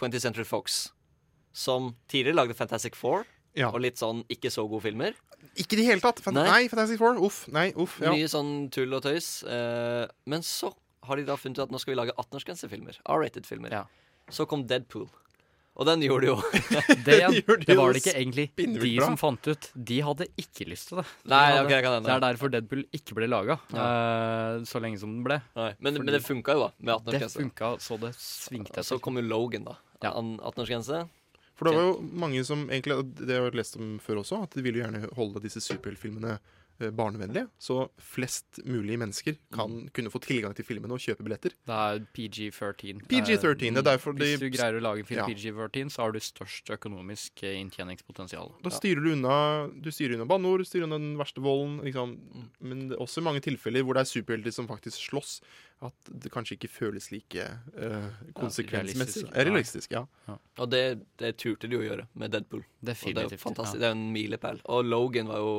20th 0.00 0.24
Century 0.24 0.46
Fox, 0.48 0.78
som 1.52 1.92
tidligere 2.08 2.40
lagde 2.40 2.56
Fantastic 2.56 2.96
Four. 2.96 3.26
Ja. 3.54 3.68
Og 3.68 3.82
litt 3.84 4.00
sånn 4.00 4.24
ikke 4.32 4.50
så 4.50 4.64
gode 4.66 4.82
filmer. 4.88 5.12
Ikke 5.60 5.76
i 5.76 5.82
det 5.82 5.90
hele 5.90 6.02
tatt! 6.02 6.22
Fant 6.24 6.34
Nei. 6.34 6.46
nei. 6.48 6.62
Fantastic 6.72 6.98
Four. 6.98 7.20
Uff. 7.22 7.44
Nei, 7.52 7.68
uff. 7.76 7.98
Ja. 8.02 8.14
Mye 8.16 8.30
sånn 8.32 8.70
tull 8.74 8.96
og 8.96 9.04
tøys. 9.04 9.28
Eh, 9.44 10.06
men 10.26 10.42
så 10.46 10.72
har 11.04 11.20
de 11.20 11.26
da 11.28 11.36
funnet 11.38 11.60
ut 11.60 11.66
at 11.68 11.74
nå 11.74 11.78
skal 11.82 11.92
vi 11.92 12.00
lage 12.00 12.16
18-årsgrensefilmer. 12.16 12.98
R-rated-filmer. 13.04 13.76
Ja. 13.76 13.84
Så 14.32 14.48
kom 14.48 14.64
Deadpool. 14.66 15.06
Og 15.74 15.86
den 15.88 16.04
gjorde 16.06 16.28
jo 16.28 16.34
Det, 17.06 17.16
det 17.66 17.74
var 17.76 17.92
det 17.96 18.00
ikke 18.04 18.12
egentlig 18.14 18.44
de 18.54 18.66
bra. 18.78 19.08
som 19.08 19.16
fant 19.18 19.48
ut. 19.50 19.70
De 19.74 19.96
hadde 20.06 20.28
ikke 20.38 20.68
lyst 20.70 20.92
til 20.92 21.00
det. 21.00 21.04
De 21.24 21.32
Nei, 21.32 21.40
hadde, 21.50 21.64
okay, 21.66 21.80
kan 21.82 21.96
hende. 21.96 22.06
det 22.06 22.14
er 22.14 22.22
derfor 22.28 22.52
Deadpool 22.54 22.84
ikke 22.94 23.16
ble 23.18 23.26
laga, 23.32 23.56
så 24.70 24.80
lenge 24.82 25.00
som 25.02 25.10
den 25.16 25.24
ble. 25.26 25.40
Nei, 25.58 25.72
men, 25.80 25.94
Fordi- 25.98 26.04
men 26.04 26.14
det 26.14 26.22
funka 26.22 26.54
jo, 26.54 26.60
da. 26.68 26.70
Med 26.78 26.92
Det 26.94 27.18
18-årsgrense. 27.18 27.40
funka 27.42 27.72
så 27.80 27.98
det 28.00 28.12
svingte 28.18 28.84
Så 28.86 29.00
kom 29.02 29.16
jo 29.18 29.22
Logan, 29.26 29.64
da. 29.66 29.76
Ja. 30.02 30.12
18-årsgrense. 30.14 31.08
For 31.54 31.68
det 31.70 31.74
var 31.76 31.84
jo 31.86 32.00
mange 32.18 32.40
som 32.44 32.64
egentlig 32.68 32.96
Det 33.26 33.34
har 33.36 33.44
jeg 33.50 33.54
lest 33.60 33.76
om 33.78 33.98
før 34.02 34.22
også, 34.24 34.42
at 34.42 34.50
de 34.56 34.62
ville 34.62 34.80
gjerne 34.82 35.08
holde 35.14 35.42
disse 35.42 35.60
superheltfilmene 35.62 36.38
barnevennlige. 36.78 37.48
Så 37.58 37.88
flest 38.02 38.60
mulig 38.66 38.98
mennesker 38.98 39.36
kan 39.54 39.88
kunne 39.94 40.10
få 40.10 40.20
tilgang 40.24 40.54
til 40.56 40.66
filmene 40.66 40.96
og 40.96 41.02
kjøpe 41.02 41.24
billetter. 41.26 41.54
Det 41.66 41.74
er 41.74 42.00
PG-13. 42.16 43.04
PG-13, 43.10 43.74
det 43.74 43.82
er 43.82 43.86
derfor 43.86 44.16
Hvis 44.18 44.40
du 44.42 44.48
greier 44.50 44.78
å 44.78 44.82
lage 44.82 45.04
en 45.04 45.08
film 45.08 45.20
Ja. 45.22 45.26
PG-13, 45.28 45.90
så 45.94 46.02
har 46.02 46.12
du 46.12 46.20
størst 46.20 46.70
økonomisk 46.74 47.42
eh, 47.42 47.58
inntjeningspotensial. 47.60 48.50
Da 48.64 48.72
styrer 48.74 49.04
du 49.04 49.12
unna 49.12 49.68
Du 49.80 49.90
styrer 49.94 50.16
unna 50.18 50.26
banneord, 50.26 50.64
styrer 50.66 50.88
unna 50.88 50.98
den 50.98 51.14
verste 51.20 51.40
volden. 51.44 51.80
Liksom. 51.84 52.16
Mm. 52.34 52.48
Men 52.60 52.88
det 52.88 52.98
er 52.98 53.04
også 53.06 53.22
mange 53.24 53.40
tilfeller 53.44 53.84
hvor 53.86 53.94
det 53.94 54.04
er 54.04 54.10
superhelter 54.10 54.50
som 54.54 54.68
faktisk 54.68 54.98
slåss, 55.10 55.40
at 55.84 56.10
det 56.10 56.30
kanskje 56.32 56.56
ikke 56.56 56.70
føles 56.70 57.10
like 57.12 57.44
uh, 57.76 58.10
konsekvensmessig. 58.38 59.26
Ja, 59.28 59.44
realistisk, 59.44 59.92
ja. 59.92 60.04
Og 60.58 60.70
det, 60.70 60.84
det 61.20 61.34
turte 61.42 61.68
de 61.68 61.76
å 61.76 61.82
gjøre 61.84 62.06
med 62.14 62.32
Deadpool. 62.32 62.62
Og 62.64 62.86
det 62.88 62.96
er 62.96 63.26
jo 63.28 63.40
fantastisk. 63.40 63.76
ja. 63.76 63.80
Det 63.82 63.88
er 63.90 63.96
en 63.96 64.06
milepæl. 64.14 64.62
Og 64.72 64.84
Logan 64.84 65.28
var 65.28 65.42
jo 65.42 65.56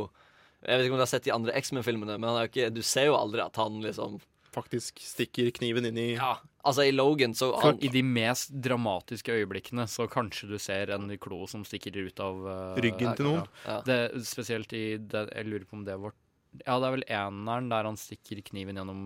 Jeg 0.65 0.77
vet 0.79 0.85
ikke 0.87 0.95
om 0.95 1.01
du 1.01 1.05
har 1.05 1.11
sett 1.11 1.23
de 1.27 1.33
andre 1.35 1.53
X-Men-filmene, 1.61 2.15
men 2.19 2.29
han 2.29 2.37
er 2.39 2.47
jo 2.47 2.51
ikke, 2.53 2.69
du 2.73 2.81
ser 2.85 3.05
jo 3.11 3.17
aldri 3.19 3.43
at 3.45 3.55
han 3.61 3.81
liksom 3.85 4.19
Faktisk 4.55 5.01
stikker 5.03 5.49
kniven 5.51 5.83
inn 5.89 5.97
i 5.99 6.05
Ja, 6.15 6.37
altså 6.63 6.85
i 6.87 6.91
Logan 6.95 7.33
så 7.35 7.49
han, 7.59 7.75
I 7.83 7.89
de 7.91 7.99
mest 8.07 8.53
dramatiske 8.63 9.33
øyeblikkene 9.35 9.83
så 9.91 10.05
kanskje 10.07 10.47
du 10.47 10.55
ser 10.63 10.93
en 10.95 11.09
klo 11.19 11.41
som 11.51 11.65
stikker 11.67 11.91
ut 12.07 12.21
av 12.23 12.39
uh, 12.47 12.77
Ryggen 12.79 13.17
til 13.19 13.27
noen. 13.27 13.49
Ja. 13.67 13.81
Det, 13.83 13.97
spesielt 14.23 14.71
i 14.71 14.95
det, 14.95 15.25
Jeg 15.35 15.49
lurer 15.49 15.65
på 15.67 15.75
om 15.75 15.83
det 15.83 15.97
var 15.99 16.15
Ja, 16.63 16.77
det 16.79 16.87
er 16.87 16.95
vel 16.95 17.03
eneren 17.17 17.67
der 17.73 17.83
han 17.89 17.99
stikker 17.99 18.39
kniven 18.47 18.79
gjennom 18.79 19.03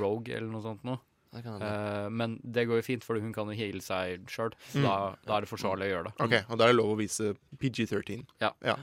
Rogue 0.00 0.32
eller 0.32 0.48
noe 0.48 0.64
sånt 0.64 0.82
noe. 0.88 0.96
Eh, 1.36 2.08
men 2.08 2.38
det 2.40 2.64
går 2.64 2.78
jo 2.80 2.84
fint, 2.86 3.04
for 3.04 3.20
hun 3.20 3.34
kan 3.36 3.50
jo 3.52 3.56
heale 3.58 3.82
seg 3.84 4.24
sjøl. 4.32 4.54
Så 4.72 4.78
Mm. 4.80 4.86
da, 4.86 4.94
da 5.26 5.36
er 5.36 5.44
det 5.44 5.50
forsvarlig 5.50 5.90
å 5.90 5.92
gjøre 5.92 6.04
det. 6.08 6.12
OK, 6.24 6.34
og 6.48 6.56
da 6.56 6.64
er 6.64 6.72
det 6.72 6.76
lov 6.78 6.94
å 6.94 6.96
vise 6.96 7.34
PG-13. 7.60 8.22
Ja. 8.40 8.54
Ja. 8.64 8.76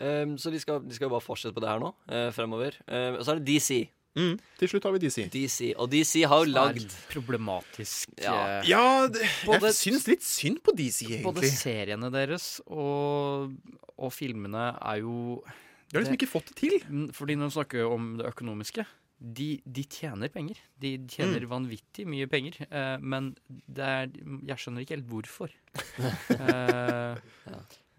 Ehm, 0.00 0.36
Så 0.40 0.50
de 0.52 0.60
skal, 0.62 0.80
de 0.86 0.94
skal 0.96 1.08
jo 1.08 1.14
bare 1.14 1.24
fortsette 1.24 1.54
på 1.56 1.62
det 1.62 1.68
her 1.70 1.80
nå, 1.82 1.92
uh, 2.10 2.28
fremover. 2.34 2.76
Uh, 2.88 3.18
og 3.18 3.24
så 3.26 3.34
er 3.34 3.40
det 3.40 3.48
DC. 3.52 3.80
Mm. 4.18 4.34
Til 4.58 4.68
slutt 4.72 4.86
har 4.88 4.94
vi 4.96 5.02
DC. 5.04 5.28
DC. 5.30 5.70
Og 5.78 5.90
DC 5.92 6.24
har 6.26 6.42
jo 6.42 6.50
lagd 6.50 6.94
problematisk. 7.12 8.10
Ja. 8.18 8.58
eh, 8.58 8.68
Ja, 8.72 9.06
det, 9.06 9.22
Både- 9.46 9.70
jeg 9.70 9.74
syns 9.78 10.08
litt 10.08 10.24
synd 10.26 10.58
på 10.66 10.74
DC, 10.74 11.04
egentlig. 11.06 11.22
Både 11.28 11.50
seriene 11.52 12.10
deres 12.10 12.60
og, 12.66 13.54
og 13.96 14.12
filmene 14.12 14.72
er 14.82 14.98
jo 15.04 15.44
De 15.90 15.96
har 15.96 16.02
liksom 16.02 16.18
ikke 16.18 16.30
fått 16.30 16.50
det 16.50 16.56
til. 16.56 16.80
Mm, 16.88 17.12
Fordi 17.14 17.36
når 17.38 17.52
vi 17.52 17.56
snakker 17.60 17.86
om 17.86 18.16
det 18.18 18.26
økonomiske 18.26 18.86
de, 19.20 19.60
de 19.68 19.82
tjener 19.84 20.30
penger. 20.32 20.56
De 20.80 20.94
tjener 21.12 21.44
vanvittig 21.46 22.06
mye 22.08 22.26
penger. 22.26 22.56
Eh, 22.70 22.96
men 23.04 23.34
det 23.68 23.84
er, 23.84 24.06
jeg 24.48 24.56
skjønner 24.62 24.80
ikke 24.86 24.96
helt 24.96 25.10
hvorfor. 25.12 25.52
eh, 26.40 27.20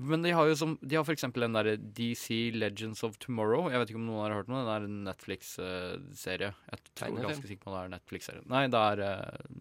Men 0.02 0.24
de 0.26 0.32
har 0.34 0.48
jo 0.50 0.56
som 0.58 0.74
De 0.82 0.98
har 0.98 1.10
eksempel 1.14 1.46
den 1.46 1.56
derre 1.56 1.76
DC 1.78 2.52
Legends 2.56 3.04
of 3.06 3.18
Tomorrow. 3.22 3.70
Jeg 3.72 3.82
vet 3.82 3.92
ikke 3.92 4.02
om 4.02 4.08
noen 4.10 4.24
har 4.26 4.36
hørt 4.40 4.50
om 4.50 4.58
den. 4.58 4.68
Det 4.68 4.74
er 4.74 4.88
en 4.88 4.98
Netflix-serie. 5.08 6.52
Jeg 6.72 6.84
tror 6.98 7.20
ganske 7.20 7.52
sikker 7.52 7.68
på 7.68 7.76
det 7.76 7.82
er 7.82 7.94
Netflix-serie. 7.96 8.44
Nei, 8.52 8.64
det 8.72 8.82
er 8.82 9.04
eh, 9.06 9.56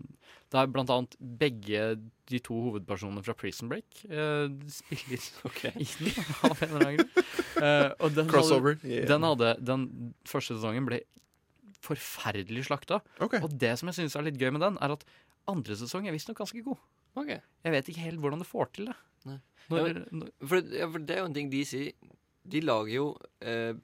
Det 0.50 0.60
er 0.62 0.72
blant 0.72 0.92
annet 0.94 1.16
begge 1.20 1.84
de 2.30 2.42
to 2.46 2.58
hovedpersonene 2.68 3.24
fra 3.26 3.34
Prison 3.38 3.70
Break 3.70 4.04
uh, 4.06 4.46
spiller 4.70 5.24
i 5.82 5.88
den, 5.98 6.20
av 6.46 6.54
en 6.54 6.68
eller 6.68 6.86
annen 6.86 7.00
grunn. 7.00 7.30
Uh, 7.58 7.88
og 7.98 8.14
den 8.14 8.30
Crossover, 8.30 8.78
Hadde, 8.78 8.92
yeah. 8.92 9.08
Den 9.10 9.26
hadde 9.26 9.56
Den 9.58 9.88
første 10.28 10.54
sesongen 10.54 10.86
ble 10.86 11.02
forferdelig 11.84 12.68
slakta. 12.68 13.00
Okay. 13.18 13.42
Og 13.42 13.52
det 13.60 13.74
som 13.80 13.90
jeg 13.90 14.02
syns 14.02 14.16
er 14.16 14.26
litt 14.28 14.40
gøy 14.40 14.52
med 14.54 14.62
den, 14.62 14.78
er 14.84 14.94
at 14.94 15.04
andre 15.50 15.76
sesong 15.80 16.06
er 16.06 16.14
visstnok 16.14 16.42
ganske 16.42 16.62
god. 16.64 16.80
Okay. 17.18 17.40
Jeg 17.64 17.74
vet 17.74 17.88
ikke 17.90 18.04
helt 18.04 18.20
hvordan 18.22 18.42
du 18.44 18.46
får 18.46 18.70
til 18.76 18.90
det. 18.90 18.96
Når, 19.26 19.40
Ja, 19.70 19.82
men, 20.10 20.30
for, 20.42 20.62
ja, 20.74 20.86
for 20.90 20.98
det 21.06 21.14
er 21.16 21.20
jo 21.20 21.26
en 21.30 21.34
ting 21.36 21.51
de 21.52 21.60
sier. 21.68 21.92
De 22.51 22.60
lager 22.64 22.94
jo 22.97 23.05
eh, 23.44 23.74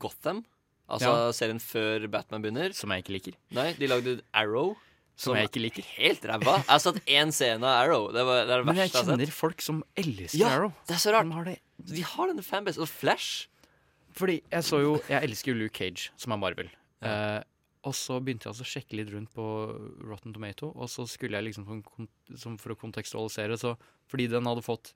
Gotham. 0.00 0.44
Altså 0.92 1.10
Ja. 1.12 1.32
serien 1.32 1.60
før 1.62 2.08
Batman 2.10 2.42
begynner. 2.42 2.74
Som 2.74 2.90
jeg 2.90 3.04
ikke 3.04 3.12
liker. 3.16 3.36
Nei, 3.54 3.72
de 3.78 3.86
lagde 3.86 4.20
Arrow. 4.34 4.74
Som 5.16 5.36
jeg 5.36 5.48
ikke 5.50 5.60
liker. 5.62 5.84
er 5.84 6.02
Helt 6.02 6.24
ræva. 6.24 6.56
Jeg 6.64 6.68
har 6.68 6.78
satt 6.82 6.98
én 7.06 7.30
scene 7.32 7.62
av 7.62 7.84
Arrow. 7.86 8.08
Det, 8.12 8.24
var, 8.26 8.44
det 8.48 8.52
er 8.54 8.58
det 8.62 8.66
Men 8.66 8.76
jeg 8.80 8.88
verste 8.90 8.98
jeg 8.98 9.06
kjenner 9.12 9.32
folk 9.36 9.60
som 9.62 9.82
elsker 9.96 10.38
Ja, 10.40 10.48
Arrow. 10.56 10.72
det 10.88 10.96
er 10.96 11.02
så 11.04 11.12
rart. 11.14 11.28
De 11.28 11.32
har 11.36 11.44
det. 11.44 11.58
De 11.92 12.02
har 12.02 12.26
denne 12.32 12.42
fanbasen. 12.42 12.82
Og 12.82 12.88
Flash. 12.88 13.48
Fordi 14.12 14.42
jeg 14.50 14.64
så 14.64 14.80
jo 14.82 15.00
Jeg 15.08 15.22
elsker 15.30 15.52
jo 15.54 15.58
Luke 15.62 15.76
Cage, 15.78 16.10
som 16.16 16.32
er 16.32 16.36
Marvel. 16.42 16.68
Eh, 17.02 17.40
og 17.82 17.94
så 17.98 18.18
begynte 18.22 18.46
jeg 18.46 18.52
altså 18.54 18.64
å 18.66 18.70
sjekke 18.72 18.98
litt 18.98 19.10
rundt 19.10 19.32
på 19.34 19.44
Rotten 20.06 20.34
Tomato, 20.36 20.68
og 20.76 20.90
så 20.90 21.06
skulle 21.10 21.38
jeg 21.40 21.48
liksom 21.50 21.64
for, 21.66 22.06
som 22.38 22.58
for 22.62 22.74
å 22.74 22.78
kontekstualisere, 22.78 23.56
så 23.58 23.74
fordi 24.10 24.28
den 24.30 24.46
hadde 24.46 24.62
fått 24.62 24.92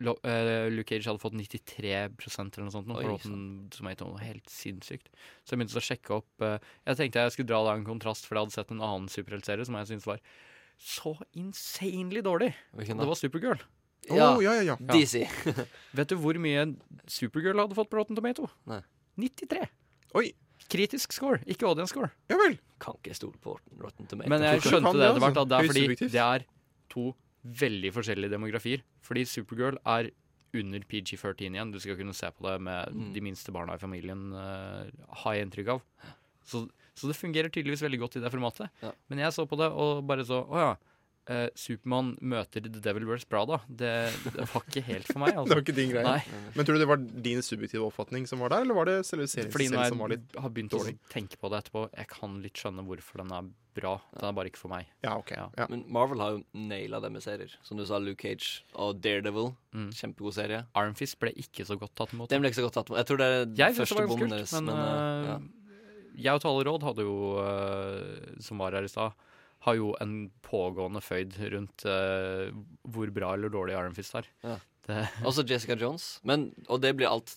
eh, 0.00 0.68
Luke 0.72 0.88
Cage 0.92 1.08
hadde 1.08 1.22
fått 1.22 1.36
93% 1.36 2.56
eller 2.58 2.66
noe 2.68 2.74
sånt 2.74 2.88
nå, 2.90 2.98
på 3.00 3.08
Rotten 3.08 3.42
Tomato. 3.72 4.10
Helt 4.20 4.48
sinnssykt. 4.52 5.10
Så 5.44 5.54
jeg 5.54 5.60
begynte 5.62 5.80
å 5.80 5.84
sjekke 5.84 6.14
opp 6.20 6.44
eh, 6.46 6.56
Jeg 6.88 7.00
tenkte 7.00 7.24
jeg 7.26 7.34
skulle 7.36 7.50
dra 7.52 7.62
da 7.66 7.74
en 7.78 7.88
kontrast, 7.88 8.28
for 8.28 8.36
jeg 8.36 8.46
hadde 8.48 8.56
sett 8.58 8.72
en 8.76 8.84
annen 8.84 9.08
superheltserie 9.12 9.68
som 9.68 9.76
jeg 9.80 9.90
syntes 9.92 10.08
var 10.08 10.22
så 10.80 11.12
insanely 11.36 12.22
dårlig. 12.24 12.54
Hvilken 12.76 12.96
da? 12.96 13.04
Det 13.04 13.12
var 13.12 13.20
Supergirl. 13.20 13.64
Ja, 14.08 14.30
Oh, 14.32 14.38
ja, 14.40 14.54
ja, 14.56 14.62
ja. 14.72 14.76
DC. 14.88 15.26
Vet 15.92 16.08
du 16.08 16.16
hvor 16.16 16.38
mye 16.40 16.62
Supergirl 17.04 17.60
hadde 17.60 17.76
fått 17.76 17.90
på 17.92 17.98
Rotten 18.00 18.16
Tomato? 18.16 18.48
Nei. 18.70 18.80
93. 19.20 19.66
Oi. 20.16 20.30
Kritisk 20.70 21.12
score, 21.16 21.40
ikke 21.50 21.66
audience 21.66 21.90
score. 21.94 22.10
Ja 22.30 22.36
vel. 22.38 22.56
Kan 22.82 22.94
ikke 23.00 23.16
stole 23.18 23.36
på 23.42 23.56
Rotten 23.80 24.06
Tomatoes. 24.06 24.30
Men 24.30 24.44
jeg 24.46 24.62
skjønte 24.62 24.92
det 24.96 25.08
etter 25.08 25.24
hvert, 25.24 25.36
altså. 25.36 25.42
at 25.42 25.50
det 25.50 25.58
er 25.58 25.70
fordi 25.72 26.10
det 26.14 26.22
er 26.24 26.44
to 26.92 27.04
veldig 27.60 27.90
forskjellige 27.96 28.30
demografier. 28.30 28.82
Fordi 29.06 29.24
Supergirl 29.26 29.78
er 29.88 30.10
under 30.54 30.82
PG-13 30.90 31.54
igjen. 31.54 31.70
Du 31.72 31.78
skal 31.82 31.96
kunne 31.98 32.14
se 32.14 32.26
på 32.34 32.46
det 32.46 32.56
med 32.66 32.90
Mm. 32.94 33.12
de 33.14 33.20
minste 33.22 33.52
barna 33.54 33.74
i 33.74 33.78
familien, 33.82 34.32
uh, 34.34 34.86
har 35.22 35.34
jeg 35.34 35.46
inntrykk 35.46 35.68
av. 35.76 35.82
Så, 36.44 36.64
så 36.94 37.06
det 37.10 37.16
fungerer 37.16 37.48
tydeligvis 37.50 37.82
veldig 37.82 38.00
godt 38.02 38.16
i 38.16 38.20
det 38.24 38.30
formatet. 38.32 38.70
Ja. 38.82 38.90
Men 39.08 39.18
jeg 39.22 39.32
så 39.32 39.46
på 39.46 39.56
det 39.60 39.68
og 39.70 40.04
bare 40.06 40.24
så 40.26 40.40
Å 40.46 40.58
ja. 40.58 40.72
Eh, 41.30 41.46
Supermann 41.58 42.12
møter 42.20 42.66
The 42.66 42.82
Devil 42.82 43.06
Wears 43.08 43.24
Prada. 43.30 43.60
Det, 43.68 43.92
det 44.34 44.46
var 44.50 44.66
ikke 44.66 44.84
helt 44.90 45.08
for 45.10 45.22
meg. 45.22 45.32
Altså. 45.40 45.46
Det 45.52 45.56
var 45.56 45.62
ikke 45.64 45.76
din 45.76 45.92
greie. 45.94 46.04
Nei. 46.04 46.42
Men 46.56 46.66
tror 46.66 46.76
du 46.76 46.82
det 46.82 46.90
var 46.90 47.00
din 47.30 47.40
subjektive 47.46 47.86
oppfatning 47.86 48.26
som 48.28 48.42
var 48.42 48.52
der, 48.52 48.66
eller 48.66 48.76
var 48.76 48.90
det 48.90 48.98
selve 49.08 49.28
serien 49.30 49.52
Fordi 49.54 49.70
selv 49.70 49.94
som 49.94 50.02
var 50.02 50.12
litt 50.12 50.26
Fordi 50.26 50.34
når 50.34 50.40
jeg 50.40 50.44
har 50.44 50.54
begynt 50.56 50.76
å 50.76 51.12
tenke 51.14 51.38
på 51.40 51.50
det 51.52 51.60
etterpå, 51.62 51.84
jeg 51.94 52.10
kan 52.10 52.38
litt 52.44 52.60
skjønne 52.60 52.84
hvorfor 52.88 53.22
den 53.22 53.34
er 53.38 53.50
bra. 53.78 53.94
Den 54.16 54.26
er 54.28 54.34
bare 54.36 54.50
ikke 54.50 54.60
for 54.60 54.72
meg. 54.72 54.88
Ja, 55.04 55.14
ok. 55.20 55.30
Ja. 55.36 55.66
Men 55.70 55.84
Marvel 55.92 56.22
har 56.22 56.34
jo 56.34 56.42
naila 56.68 57.00
det 57.04 57.12
med 57.14 57.24
serier. 57.24 57.54
Som 57.66 57.78
du 57.80 57.84
sa, 57.88 58.00
Luke 58.02 58.20
Cage 58.26 58.64
og 58.74 59.00
Daredevil. 59.04 59.52
Mm. 59.76 59.88
Kjempegod 59.96 60.36
serie. 60.36 60.64
Iron 60.74 60.98
Fist 60.98 61.18
ble 61.22 61.32
ikke 61.38 61.66
så 61.68 61.78
godt 61.80 61.94
tatt 61.98 62.14
imot. 62.16 62.30
Den 62.32 62.42
ble 62.42 62.50
ikke 62.50 62.60
så 62.60 62.66
godt 62.66 62.80
tatt 62.80 62.90
imot. 62.90 63.00
Jeg 63.00 63.10
tror 63.10 63.22
det 63.22 63.30
er 63.30 63.48
Jeg 63.62 63.78
første 63.78 64.06
kult, 64.10 64.26
deres. 64.34 64.54
men, 64.58 64.70
Men, 64.70 64.82
uh, 64.82 65.30
ja. 65.30 65.38
jeg 66.26 66.40
og 66.40 66.44
Tale 66.44 66.66
Råd 66.68 66.88
hadde 66.90 67.06
jo, 67.06 67.16
uh, 67.38 68.40
som 68.42 68.62
var 68.62 68.76
her 68.76 68.88
i 68.88 68.92
stad, 68.92 69.14
har 69.66 69.76
jo 69.76 69.92
en 70.00 70.14
pågående 70.46 71.02
føyd 71.04 71.36
rundt 71.52 71.84
uh, 71.84 72.48
hvor 72.88 73.10
bra 73.14 73.34
eller 73.36 73.52
dårlig 73.52 73.76
Iron 73.76 73.96
Fist 73.96 74.16
er. 74.20 74.28
Ja. 74.46 74.58
Det, 74.90 75.02
Også 75.28 75.44
Jessica 75.46 75.76
Jones. 75.78 76.14
Men, 76.26 76.48
og 76.66 76.80
det 76.82 76.94
blir 76.96 77.10
alt 77.10 77.34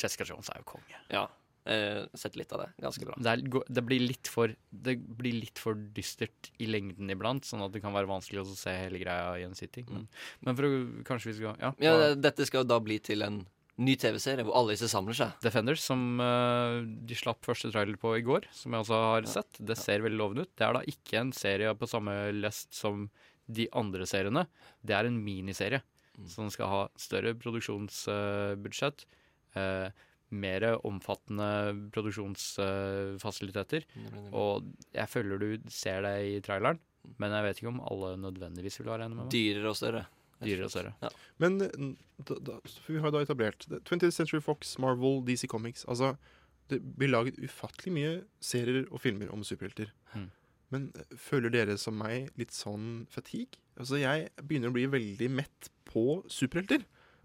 Jessica 0.00 0.24
Jones 0.28 0.46
er 0.52 0.60
jo 0.62 0.68
konge. 0.76 1.00
Ja. 1.12 1.24
Eh, 1.66 2.04
sett 2.14 2.36
litt 2.36 2.52
av 2.52 2.62
det. 2.62 2.68
Ganske 2.84 3.06
bra. 3.08 3.16
Det, 3.18 3.32
er, 3.32 3.64
det, 3.72 3.82
blir 3.84 4.02
litt 4.04 4.28
for, 4.30 4.52
det 4.70 4.94
blir 5.18 5.36
litt 5.42 5.60
for 5.60 5.78
dystert 5.96 6.50
i 6.60 6.68
lengden 6.68 7.08
iblant, 7.12 7.46
sånn 7.48 7.64
at 7.64 7.72
det 7.74 7.80
kan 7.84 7.94
være 7.96 8.10
vanskelig 8.10 8.42
å 8.44 8.56
se 8.56 8.74
hele 8.76 9.00
greia 9.00 9.34
i 9.40 9.46
en 9.46 9.56
sitting. 9.58 9.86
Men, 9.90 10.06
men 10.44 10.58
for 10.58 10.68
å 10.68 10.72
kanskje 11.08 11.32
vi 11.32 11.36
skal 11.40 11.58
Ja. 11.60 11.72
Ja, 11.82 11.96
det- 12.02 12.22
Dette 12.24 12.46
skal 12.46 12.62
jo 12.62 12.70
da 12.74 12.78
bli 12.84 12.98
til 13.04 13.24
en 13.26 13.42
ny 13.82 13.96
TV-serie 13.98 14.44
hvor 14.46 14.56
alle 14.58 14.74
disse 14.76 14.88
samler 14.90 15.16
seg. 15.18 15.34
Defenders, 15.42 15.82
som 15.82 16.20
uh, 16.22 16.82
de 16.84 17.18
slapp 17.18 17.42
første 17.46 17.72
trailer 17.74 17.98
på 18.00 18.14
i 18.18 18.24
går, 18.26 18.46
som 18.54 18.74
jeg 18.74 18.86
også 18.86 19.00
har 19.08 19.28
sett. 19.30 19.58
Det 19.58 19.76
ser 19.80 20.04
veldig 20.04 20.20
lovende 20.20 20.46
ut. 20.46 20.52
Det 20.54 20.66
er 20.66 20.76
da 20.76 20.84
ikke 20.94 21.20
en 21.20 21.34
serie 21.34 21.74
på 21.78 21.90
samme 21.90 22.14
lest 22.36 22.74
som 22.76 23.08
de 23.44 23.66
andre 23.76 24.06
seriene. 24.08 24.46
Det 24.80 24.96
er 24.96 25.10
en 25.10 25.20
miniserie 25.20 25.82
som 26.30 26.46
skal 26.54 26.70
ha 26.70 26.82
større 27.00 27.34
produksjonsbudsjett. 27.38 29.06
Uh, 29.58 29.88
mer 30.34 30.64
omfattende 30.86 31.46
produksjonsfasiliteter. 31.94 33.84
og 34.32 34.66
jeg 34.94 35.10
føler 35.10 35.38
du 35.38 35.70
ser 35.70 36.02
det 36.02 36.14
i 36.26 36.40
traileren, 36.42 36.80
men 37.20 37.34
jeg 37.36 37.46
vet 37.46 37.60
ikke 37.60 37.70
om 37.70 37.82
alle 37.84 38.14
nødvendigvis 38.18 38.80
vil 38.80 38.90
være 38.90 39.06
enig 39.06 39.18
med 39.18 39.26
meg. 39.26 39.32
Dyrere 39.34 39.70
og 39.70 39.78
større. 39.78 40.04
Dyrere 40.42 40.68
og 40.68 40.72
større. 40.74 40.94
Ja. 41.02 41.10
Men 41.42 41.58
da, 41.60 42.38
da, 42.38 42.58
vi 42.86 43.00
har 43.02 43.14
da 43.14 43.22
etablert 43.24 43.66
20th 43.70 44.14
Century 44.16 44.40
Fox, 44.42 44.76
Marvel, 44.82 45.20
DC 45.26 45.48
Comics. 45.50 45.84
Altså, 45.88 46.14
det 46.72 46.80
blir 46.96 47.12
laget 47.12 47.38
ufattelig 47.42 47.92
mye 47.94 48.14
serier 48.42 48.88
og 48.90 49.02
filmer 49.04 49.30
om 49.32 49.44
superhelter. 49.46 49.92
Mm. 50.14 50.30
Men 50.74 50.88
eh, 50.98 51.16
føler 51.20 51.52
dere 51.54 51.76
som 51.80 51.96
meg 52.00 52.32
litt 52.40 52.54
sånn 52.56 53.04
fatigue? 53.12 53.60
Altså, 53.78 53.98
jeg 54.00 54.30
begynner 54.42 54.72
å 54.72 54.76
bli 54.76 54.86
veldig 54.90 55.30
mett 55.42 55.70
på 55.88 56.22
superhelter. 56.30 56.84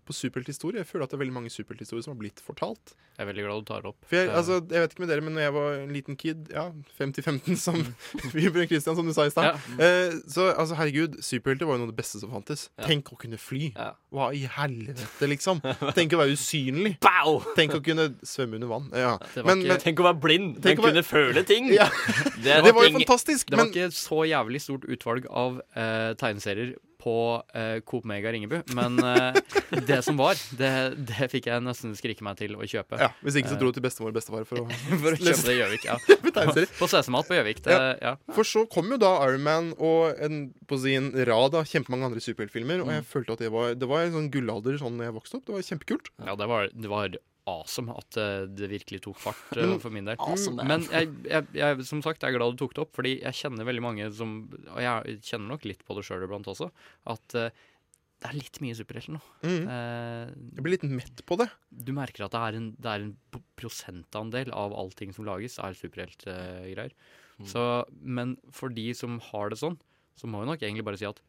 På 0.09 0.15
superhelthistorie. 0.17 0.81
Jeg 0.81 0.87
føler 0.89 1.05
at 1.05 1.11
det 1.11 1.17
er 1.19 1.21
veldig 1.21 1.35
mange 1.35 1.51
superhelthistorier 1.53 2.01
som 2.07 2.15
har 2.15 2.19
blitt 2.23 2.39
fortalt. 2.41 2.95
Jeg 3.19 3.21
er 3.21 3.27
veldig 3.29 3.43
glad 3.45 3.59
du 3.61 3.67
tar 3.69 3.81
det 3.83 3.89
opp. 3.91 3.97
For 4.09 4.15
jeg, 4.17 4.29
altså, 4.33 4.55
jeg 4.71 4.81
vet 4.81 4.93
ikke 4.95 5.03
med 5.03 5.09
dere, 5.11 5.21
men 5.25 5.35
når 5.37 5.43
jeg 5.43 5.53
var 5.53 5.73
en 5.83 5.91
liten 5.93 6.15
kid, 6.17 6.47
ja, 6.55 6.63
50-15, 6.97 7.57
som 7.59 7.77
Bjørn 8.33 8.69
Christian, 8.71 8.95
som 8.97 9.05
du 9.05 9.13
sa 9.13 9.25
i 9.27 9.33
stad 9.33 9.49
Ja. 9.51 9.53
eh, 9.77 10.15
Så 10.31 10.47
altså, 10.55 10.77
herregud, 10.79 11.19
superhelter 11.21 11.67
var 11.69 11.77
jo 11.77 11.83
noe 11.83 11.89
av 11.89 11.93
det 11.93 11.99
beste 11.99 12.21
som 12.23 12.31
fantes. 12.33 12.65
Ja. 12.79 12.87
Tenk 12.89 13.11
å 13.13 13.19
kunne 13.21 13.37
fly. 13.37 13.69
Ja. 13.75 13.91
Hva 14.15 14.31
i 14.33 14.45
helvete, 14.49 15.29
liksom? 15.29 15.61
Tenk 15.93 16.15
å 16.17 16.21
være 16.23 16.33
usynlig. 16.33 16.95
Tenk 17.59 17.77
å 17.77 17.83
kunne 17.85 18.09
svømme 18.25 18.57
under 18.57 18.71
vann. 18.73 18.89
Ja. 18.95 19.13
Men, 19.43 19.61
ikke, 19.61 19.69
men, 19.75 19.83
Tenk 19.85 20.01
å 20.01 20.07
være 20.09 20.21
blind, 20.25 20.51
Tenk 20.63 20.79
men 20.79 20.85
å 20.85 20.87
være- 20.89 20.97
kunne 21.03 21.07
føle 21.11 21.45
ting. 21.45 21.69
Ja. 21.75 21.85
Det, 22.39 22.57
Det 22.65 22.73
var 22.73 22.87
jo 22.89 22.97
fantastisk, 22.97 23.49
Det 23.53 23.57
var 23.61 23.65
men- 23.69 23.73
ikke 23.75 23.91
så 23.93 24.23
jævlig 24.31 24.63
stort 24.65 24.89
utvalg 24.89 25.27
av 25.29 25.61
eh, 25.75 26.13
tegneserier 26.17 26.73
på 26.99 27.13
eh, 27.55 27.79
Coop 27.87 28.03
Mega 28.09 28.31
Ringebu, 28.35 28.57
men 28.75 28.97
eh, 28.99 29.37
det 29.87 30.01
som 30.03 30.17
var, 30.19 30.35
det, 30.59 30.71
det 31.07 31.29
fikk 31.31 31.47
jeg 31.47 31.63
nesten 31.63 31.93
skrike 31.95 32.25
meg 32.27 32.35
til 32.41 32.57
å 32.59 32.67
kjøpe. 32.67 32.99
Ja, 32.99 33.07
Hvis 33.23 33.37
ikke 33.39 33.53
så 33.53 33.55
Eh, 33.55 33.61
dro 33.61 33.71
du 33.71 33.77
til 33.79 33.85
bestemor 33.85 34.11
og 34.11 34.17
bestefar 34.19 34.43
for 34.49 34.63
å 34.63 34.67
For 35.03 35.15
å 35.15 35.19
kjøpe 35.19 35.45
det 35.47 35.55
i 35.55 35.59
Gjøvik, 35.61 35.85
ja. 35.87 35.95
på. 36.29 36.65
På 36.81 36.89
CC-mat 36.91 37.29
på 37.29 37.37
Gjøvik. 37.39 37.63
Ja. 37.69 38.13
For 38.35 38.43
så 38.47 38.65
kom 38.71 38.91
jo 38.91 38.99
da 39.01 39.13
Iron 39.29 39.45
Man 39.47 39.71
og 39.79 40.19
en, 40.19 40.41
på 40.67 40.79
sin 40.83 41.11
rad 41.29 41.55
av 41.55 41.67
kjempemange 41.71 42.09
andre 42.11 42.23
superheltfilmer, 42.25 42.83
og 42.83 42.91
jeg 42.93 42.99
Mm. 42.99 43.07
følte 43.07 43.35
at 43.37 43.39
det 43.45 43.49
var, 43.53 43.73
det 43.79 43.87
var 43.87 44.03
en 44.03 44.11
sånn 44.17 44.27
gullalder 44.33 44.75
sånn 44.81 44.99
jeg 44.99 45.13
vokste 45.15 45.37
opp. 45.39 45.45
Det 45.47 45.53
var 45.55 45.63
kjempekult. 45.69 46.09
Ja, 46.25 46.35
det 46.35 46.47
var, 46.51 46.67
det 46.75 46.89
var 46.91 47.15
awesome 47.49 47.93
at 47.97 48.17
eh, 48.21 48.43
det 48.49 48.69
virkelig 48.71 49.01
tok 49.05 49.17
fart 49.21 49.57
eh, 49.57 49.73
for 49.81 49.93
min 49.93 50.07
del. 50.09 50.19
Awesome. 50.21 50.63
Men 50.69 50.85
jeg, 50.91 51.09
jeg, 51.29 51.47
jeg, 51.57 51.85
som 51.89 52.03
sagt, 52.05 52.21
jeg 52.23 52.33
er 52.33 52.37
glad 52.39 52.55
du 52.55 52.61
tok 52.63 52.75
det 52.77 52.83
opp, 52.85 52.93
fordi 52.97 53.15
jeg 53.19 53.39
kjenner 53.41 53.67
veldig 53.67 53.83
mange 53.85 54.07
som 54.15 54.37
Og 54.75 54.79
jeg 54.83 55.19
kjenner 55.25 55.51
nok 55.55 55.67
litt 55.69 55.83
på 55.87 55.97
det 55.97 56.05
sjøl 56.07 56.25
iblant 56.27 56.47
også, 56.53 56.69
at 57.15 57.37
eh, 57.39 57.51
det 58.19 58.27
er 58.27 58.35
litt 58.35 58.57
mye 58.59 58.75
superhelter 58.75 59.13
nå. 59.15 59.19
Mm. 59.47 59.61
Eh, 59.71 60.31
Jeg 60.57 60.63
blir 60.65 60.73
litt 60.75 60.87
mett 60.91 61.21
på 61.29 61.37
det. 61.39 61.47
du 61.71 61.93
merker 61.95 62.25
at 62.25 62.33
det 62.35 62.41
er 62.49 62.57
en, 62.59 62.65
det 62.75 62.89
er 62.91 63.05
en 63.05 63.13
prosentandel 63.59 64.51
av 64.51 64.75
allting 64.75 65.13
som 65.15 65.23
lages, 65.27 65.55
er 65.63 65.77
superheltgreier. 65.79 66.91
Mm. 67.39 67.47
Så, 67.47 67.63
men 68.03 68.35
for 68.51 68.67
de 68.75 68.89
som 68.97 69.21
har 69.31 69.53
det 69.53 69.61
sånn, 69.61 69.79
så 70.19 70.27
må 70.27 70.41
vi 70.43 70.49
nok 70.51 70.65
egentlig 70.67 70.83
bare 70.83 70.99
si 70.99 71.07
at 71.07 71.21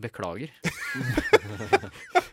beklager. 0.00 0.52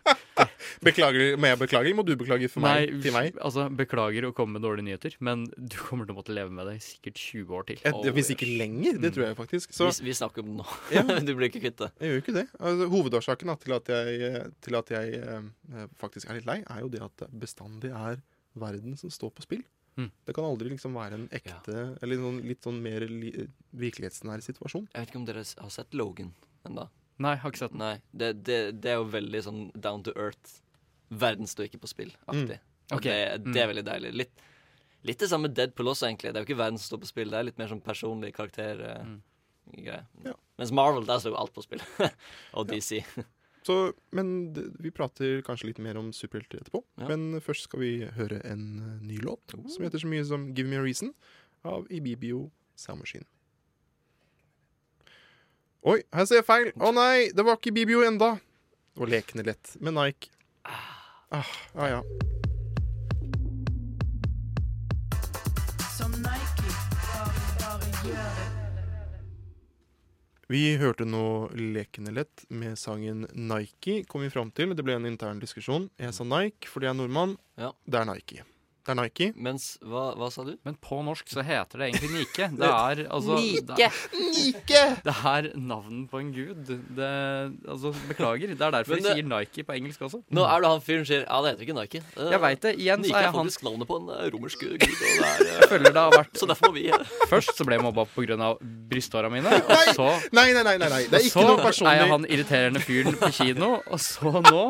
Beklager, 0.86 1.38
Må 1.40 1.50
jeg 1.50 1.60
beklage, 1.62 1.88
eller 1.88 1.98
må 1.98 2.06
du 2.06 2.14
beklage 2.20 2.50
for 2.52 2.64
meg, 2.64 2.92
Nei, 2.92 3.02
til 3.02 3.16
meg? 3.16 3.38
altså 3.42 3.68
beklager 3.74 4.28
å 4.28 4.34
komme 4.36 4.58
med 4.58 4.66
dårlige 4.66 4.88
nyheter, 4.88 5.16
men 5.24 5.46
du 5.58 5.78
kommer 5.80 6.08
til 6.08 6.16
å 6.16 6.20
måtte 6.20 6.36
leve 6.36 6.54
med 6.54 6.70
det 6.70 6.76
i 6.78 6.84
sikkert 6.86 7.22
20 7.22 7.56
år 7.58 7.68
til. 7.72 7.82
Et, 7.88 8.10
hvis 8.18 8.32
ikke 8.36 8.50
lenger. 8.60 9.00
Det 9.02 9.14
tror 9.16 9.28
jeg 9.28 9.38
faktisk. 9.40 9.74
Så 9.76 9.90
Vi, 9.90 10.10
vi 10.10 10.18
snakker 10.18 10.46
om 10.46 10.52
det 10.52 10.58
nå. 10.62 10.68
Ja. 10.94 11.06
du 11.28 11.34
blir 11.34 11.50
ikke 11.50 11.64
kvitt 11.66 11.80
det. 11.82 11.90
jeg 11.98 12.12
gjør 12.12 12.20
jo 12.20 12.26
ikke 12.26 12.38
det. 12.38 12.46
Altså, 12.60 12.90
hovedårsaken 12.94 13.54
da, 13.54 13.58
til 13.64 13.78
at 13.78 13.94
jeg, 13.96 14.44
til 14.68 14.80
at 14.82 14.94
jeg 14.98 15.24
eh, 15.24 15.88
faktisk 16.02 16.30
er 16.30 16.40
litt 16.40 16.50
lei, 16.50 16.60
er 16.66 16.84
jo 16.86 16.92
det 16.94 17.02
at 17.06 17.26
det 17.26 17.32
bestandig 17.42 17.94
er 17.96 18.22
verden 18.58 18.98
som 19.00 19.12
står 19.14 19.34
på 19.38 19.46
spill. 19.46 19.66
Mm. 19.98 20.12
Det 20.30 20.34
kan 20.38 20.46
aldri 20.46 20.70
liksom 20.70 20.94
være 20.94 21.18
en 21.18 21.26
ekte, 21.34 21.88
eller 22.06 22.22
noen, 22.22 22.38
litt 22.46 22.62
sånn 22.66 22.78
mer 22.84 23.08
li, 23.10 23.32
virkelighetsnær 23.82 24.44
situasjon. 24.46 24.86
Jeg 24.94 25.02
vet 25.04 25.12
ikke 25.12 25.22
om 25.24 25.26
dere 25.26 25.46
har 25.48 25.74
sett 25.74 25.98
Logan 25.98 26.36
ennå? 26.70 26.86
Nei, 27.26 27.34
har 27.42 27.50
ikke 27.50 27.64
sett 27.64 27.74
den. 27.74 27.82
Nei, 27.82 27.96
det, 28.14 28.32
det, 28.46 28.58
det 28.84 28.92
er 28.94 29.00
jo 29.00 29.08
veldig 29.10 29.42
sånn 29.42 29.62
down 29.74 30.04
to 30.06 30.14
earth. 30.14 30.60
Verden 31.10 31.48
står 31.48 31.70
ikke 31.70 31.82
på 31.84 31.90
spill-aktig. 31.92 32.60
Mm. 32.60 32.76
Ok, 32.96 33.04
Det, 33.04 33.16
det 33.48 33.62
er 33.62 33.68
mm. 33.68 33.72
veldig 33.74 33.86
deilig. 33.88 34.12
Litt, 34.24 34.46
litt 35.08 35.20
det 35.24 35.30
samme 35.32 35.52
Deadpool 35.52 35.94
også, 35.94 36.08
egentlig. 36.10 36.34
Det 36.34 36.40
er 36.40 36.46
jo 36.46 36.50
ikke 36.52 36.62
verden 36.64 36.80
som 36.80 36.92
står 36.92 37.04
på 37.04 37.12
spill, 37.14 37.32
det 37.32 37.40
er 37.40 37.48
litt 37.50 37.60
mer 37.60 37.72
sånn 37.72 37.84
personlig 37.84 38.34
karakter. 38.36 38.84
Uh, 38.84 39.18
Mm. 39.76 39.94
Ja. 40.24 40.32
Mens 40.56 40.72
Marvel, 40.72 41.06
der 41.06 41.20
står 41.20 41.34
jo 41.34 41.40
alt 41.42 41.54
på 41.54 41.64
spill. 41.66 41.82
Og 42.58 42.70
DC. 42.70 43.02
Så, 43.68 43.76
men 44.16 44.54
vi 44.80 44.94
prater 44.96 45.42
kanskje 45.44 45.68
litt 45.74 45.82
mer 45.84 45.98
om 46.00 46.14
superhelter 46.16 46.62
etterpå. 46.62 46.80
Ja. 47.02 47.10
Men 47.10 47.42
først 47.44 47.68
skal 47.68 47.82
vi 47.84 47.92
høre 48.16 48.40
en 48.48 48.62
eh, 48.80 48.94
ny 49.10 49.18
låt 49.20 49.58
Oh. 49.58 49.66
som 49.68 49.84
heter 49.84 50.00
så 50.00 50.08
mye 50.08 50.24
som 50.26 50.54
'Give 50.56 50.70
Me 50.70 50.80
A 50.80 50.86
Reason' 50.86 51.12
av 51.68 51.88
Ibibio 51.92 52.52
Sound 52.80 53.04
Machine. 53.04 53.28
Oi, 55.84 56.02
her 56.14 56.26
ser 56.26 56.42
jeg 56.42 56.48
feil! 56.48 56.72
Å 56.80 56.92
nei, 56.96 57.30
det 57.36 57.44
var 57.46 57.60
ikke 57.60 57.72
Ibibio 57.72 58.04
enda. 58.08 58.38
Det 58.96 59.04
var 59.04 59.12
lekende 59.12 59.46
lett 59.48 59.76
med 59.80 59.94
Nike. 60.00 60.32
Ah, 60.64 60.97
ja, 61.32 61.90
ja. 61.90 62.04
Som 65.98 66.12
Nike, 66.12 66.70
bare, 66.94 67.42
bare 67.60 67.90
gjør 68.06 68.30
det. 68.38 68.48
Vi 70.48 70.62
hørte 70.80 71.04
nå 71.04 71.50
Lekende 71.60 72.14
lett 72.16 72.46
med 72.48 72.78
sangen 72.80 73.26
Nike, 73.34 74.06
kom 74.08 74.24
vi 74.24 74.30
fram 74.32 74.52
til. 74.56 74.72
Det 74.72 74.86
ble 74.88 74.96
en 74.96 75.10
intern 75.10 75.42
diskusjon. 75.44 75.90
Jeg 76.00 76.16
sa 76.16 76.24
Nike 76.24 76.72
fordi 76.72 76.88
jeg 76.88 76.96
er 76.96 77.02
nordmann. 77.02 77.36
Ja. 77.60 77.74
Det 77.84 78.00
er 78.00 78.08
Nike. 78.08 78.46
Det 78.88 78.94
er 78.94 78.98
Nike. 79.02 79.26
Mens 79.36 79.64
Hva, 79.84 80.14
hva 80.16 80.30
sa 80.32 80.46
du? 80.48 80.54
Men 80.64 80.78
på 80.80 81.02
norsk 81.04 81.28
så 81.28 81.44
heter 81.44 81.82
det 81.82 81.90
egentlig 81.92 82.10
Nike. 82.14 82.46
Det 82.56 82.70
er 82.72 83.02
altså 83.12 83.36
Nike! 83.36 83.90
Det, 84.68 84.84
det 85.04 85.16
er 85.28 85.50
navnet 85.60 86.06
på 86.12 86.22
en 86.22 86.30
gud. 86.32 86.70
Det, 86.96 87.10
altså, 87.68 87.92
beklager. 88.08 88.54
Det 88.54 88.62
er 88.64 88.72
derfor 88.78 88.96
Men 88.96 89.04
de 89.04 89.12
sier 89.18 89.28
Nike 89.28 89.66
på 89.68 89.76
engelsk 89.76 90.06
også. 90.08 90.22
Nå 90.32 90.46
er 90.48 90.64
det 90.64 90.72
han 90.72 90.84
fyren 90.88 91.06
sier 91.10 91.26
Ja, 91.28 91.42
det 91.44 91.52
heter 91.54 91.68
ikke 91.68 91.78
Nike. 91.82 92.02
Eh, 92.16 92.32
Jeg 92.32 92.42
vet 92.46 92.62
det. 92.64 92.74
Igjen 92.80 93.04
så 93.04 93.08
Nike 93.10 93.16
er 93.16 93.20
er 93.20 93.28
jeg 93.28 93.34
han- 93.36 93.40
faktisk 93.44 93.68
navnet 93.68 93.88
på 93.92 94.00
en 94.00 94.10
eh, 94.16 94.24
romersk 94.38 94.64
gud. 94.64 94.78
Og 94.78 94.88
det 94.88 95.12
er, 95.20 95.44
eh, 95.44 95.54
Jeg 95.60 95.70
føler 95.74 95.92
det 95.92 96.04
har 96.06 96.16
vært 96.16 96.40
Så 96.40 96.48
derfor 96.48 96.72
må 96.72 96.74
vi 96.80 96.88
Først 97.28 97.54
så 97.60 97.68
ble 97.68 97.76
jeg 97.76 97.84
mobba 97.84 98.06
pga. 98.08 98.50
brysthåra 98.88 99.30
mine, 99.32 99.52
og 99.52 99.96
så 99.98 100.08
Nei, 100.32 100.48
nei, 100.54 100.64
nei, 100.64 100.78
nei, 100.78 100.90
nei. 100.90 101.04
Det 101.12 101.20
er 101.20 101.28
ikke 101.28 101.44
noe 101.44 101.60
personlig. 101.60 101.76
Så 101.78 101.92
er 101.92 102.00
jeg 102.00 102.12
han 102.16 102.26
irriterende 102.32 102.80
fyren 102.88 103.16
på 103.20 103.32
kino, 103.36 103.70
og 103.84 104.00
så 104.00 104.32
nå 104.48 104.64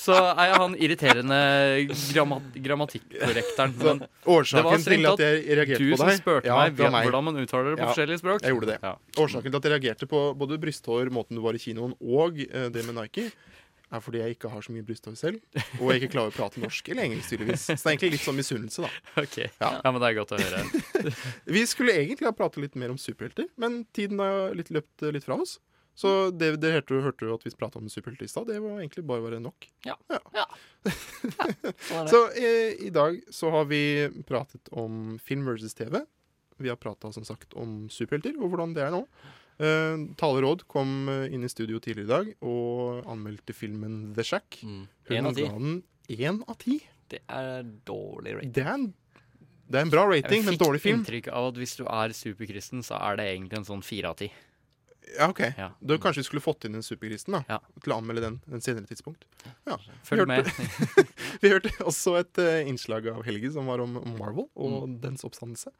så 0.00 0.16
er 0.32 0.50
jeg 0.50 0.58
han 0.62 0.74
irriterende 0.86 1.38
gramma 2.14 2.38
grammatikkorrekteren. 2.54 3.74
Men 3.82 4.02
årsaken 4.24 4.84
til 4.86 5.08
at 5.10 5.22
jeg 5.24 5.58
reagerte 5.60 5.80
du 5.82 5.92
på 5.92 6.00
som 6.00 6.10
deg 6.10 6.20
spurte 6.20 6.50
Ja, 6.50 6.58
meg, 6.62 6.76
vet 6.78 6.94
meg. 6.94 7.08
hvordan 7.08 7.26
man 7.28 7.40
uttaler 7.42 7.72
det 7.72 7.78
på 7.80 7.84
Ja, 7.84 7.90
forskjellige 7.92 8.22
språk. 8.22 8.44
Jeg 8.44 8.56
gjorde 8.56 8.70
det. 8.72 8.78
Ja. 8.82 8.94
Årsaken 9.24 9.50
til 9.50 9.60
at 9.60 9.68
jeg 9.68 9.74
reagerte 9.76 10.08
på 10.10 10.22
både 10.38 10.60
brysthår, 10.62 11.12
måten 11.12 11.38
du 11.38 11.44
var 11.44 11.58
i 11.58 11.62
kinoen, 11.62 11.96
og 12.00 12.40
uh, 12.40 12.68
det 12.72 12.86
med 12.88 12.96
Nike, 12.98 13.28
er 13.92 14.00
fordi 14.00 14.22
jeg 14.22 14.36
ikke 14.36 14.50
har 14.52 14.64
så 14.64 14.72
mye 14.72 14.84
brysthår 14.86 15.16
selv, 15.20 15.40
og 15.78 15.90
jeg 15.92 16.00
ikke 16.00 16.14
klarer 16.14 16.32
å 16.32 16.36
prate 16.36 16.62
norsk 16.62 16.86
eller 16.92 17.08
engelsk, 17.08 17.34
tydeligvis. 17.34 17.66
Så 17.68 17.76
det 17.76 17.82
er 17.82 17.92
egentlig 17.92 18.12
litt 18.14 18.24
sånn 18.24 18.38
misunnelse, 18.38 18.86
da. 18.86 18.92
Ok, 19.24 19.36
ja. 19.44 19.72
men 19.84 19.98
det 20.00 20.08
er 20.08 20.16
godt 20.16 20.32
å 20.32 20.40
høre. 20.40 20.62
Vi 21.58 21.64
skulle 21.68 21.98
egentlig 22.00 22.30
ha 22.30 22.32
pratet 22.36 22.62
litt 22.64 22.78
mer 22.80 22.94
om 22.94 23.00
superhelter, 23.00 23.50
men 23.60 23.82
tiden 23.92 24.22
har 24.22 24.56
litt 24.56 24.72
løpt 24.72 25.04
eh, 25.04 25.12
litt 25.12 25.28
fra 25.28 25.36
oss. 25.44 25.58
Så 25.94 26.30
det 26.30 26.54
det 26.62 26.72
hørte, 26.72 27.00
hørte 27.04 27.26
jo 27.28 27.36
at 27.36 27.44
vi 27.44 27.52
pratet 27.52 27.82
om 27.82 27.90
superhelter 27.92 28.24
i 28.24 28.30
stad, 28.30 28.48
det 28.48 28.62
var 28.64 28.80
egentlig 28.80 29.04
bare 29.06 29.24
bare 29.26 29.40
nok. 29.42 29.68
Ja. 29.84 29.96
Så 32.12 32.24
eh, 32.32 32.72
i 32.80 32.90
dag 32.94 33.20
så 33.30 33.52
har 33.52 33.68
vi 33.70 34.08
pratet 34.28 34.72
om 34.72 35.18
film 35.22 35.44
versus 35.46 35.74
TV. 35.76 36.00
Vi 36.56 36.70
har 36.72 36.80
prata 36.80 37.12
som 37.12 37.24
sagt 37.28 37.54
om 37.58 37.90
superhelter 37.92 38.38
og 38.40 38.52
hvordan 38.52 38.74
det 38.76 38.86
er 38.86 38.94
nå. 38.94 39.04
Eh, 39.62 40.06
Tale 40.18 40.42
Råd 40.42 40.64
kom 40.70 41.10
eh, 41.12 41.28
inn 41.34 41.44
i 41.44 41.50
studio 41.52 41.80
tidligere 41.82 42.08
i 42.08 42.12
dag 42.12 42.48
og 42.48 43.04
anmeldte 43.12 43.54
filmen 43.56 44.14
The 44.16 44.24
Shack. 44.26 44.62
Mm. 44.64 44.82
En 45.18 45.28
av 45.28 45.36
ga 45.36 45.52
den 45.52 45.82
én 46.08 46.40
av 46.48 46.56
ti. 46.62 46.80
Det 47.12 47.20
er 47.28 47.66
dårlig 47.86 48.38
rating. 48.38 48.54
Det 48.56 48.64
er 48.64 48.72
en, 48.72 48.88
det 49.68 49.78
er 49.78 49.86
en 49.86 49.92
bra 49.92 50.06
rating, 50.08 50.46
men 50.48 50.56
dårlig 50.56 50.80
film. 50.80 51.02
Jeg 51.02 51.04
fikk 51.04 51.20
inntrykk 51.20 51.28
av 51.36 51.50
at 51.52 51.60
hvis 51.60 51.76
du 51.76 51.84
er 51.84 52.16
superkristen, 52.16 52.82
så 52.86 52.96
er 52.96 53.20
det 53.20 53.28
egentlig 53.34 53.60
en 53.60 53.68
sånn 53.68 53.84
fire 53.84 54.14
av 54.14 54.18
ti. 54.22 54.30
Ja, 55.18 55.26
ok. 55.28 55.40
Ja. 55.58 55.70
Da 55.80 55.96
kanskje 56.00 56.22
vi 56.22 56.26
skulle 56.28 56.40
fått 56.44 56.64
inn 56.64 56.74
en 56.78 56.84
superkristen 56.86 57.34
da, 57.36 57.58
til 57.82 57.92
å 57.92 57.98
anmelde 58.00 58.22
den 58.24 58.36
en 58.52 58.62
senere 58.64 58.86
tidspunkt. 58.88 59.24
Ja. 59.68 59.76
Følg 60.08 60.24
vi 60.28 60.38
hørte, 60.38 61.04
vi 61.42 61.50
hørte 61.52 61.72
også 61.84 62.14
et 62.20 62.38
uh, 62.40 62.62
innslag 62.70 63.08
av 63.12 63.20
Helge 63.26 63.50
som 63.52 63.66
var 63.68 63.82
om 63.84 63.98
Marvel 64.16 64.46
og 64.54 64.78
Mm. 64.88 65.00
dens 65.02 65.24
oppstandelse. 65.28 65.72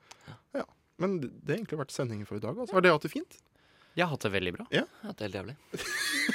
Ja. 0.59 0.67
Men 0.99 1.17
det 1.23 1.31
det 1.43 1.55
har 1.55 1.59
egentlig 1.63 1.81
vært 1.81 1.95
sendingen 1.95 2.27
for 2.29 2.37
i 2.37 2.45
dag. 2.45 2.59
Altså. 2.59 2.75
Har 2.77 2.85
dere 2.85 2.93
hatt 2.99 3.07
det 3.09 3.13
fint? 3.15 3.39
Jeg 3.97 4.07
har 4.07 4.13
hatt 4.15 4.25
det 4.25 4.31
veldig 4.33 4.53
bra. 4.57 4.65
Ja. 4.73 4.85
hatt 5.05 5.19
det 5.21 5.27
helt 5.27 5.35
jævlig. 5.37 5.55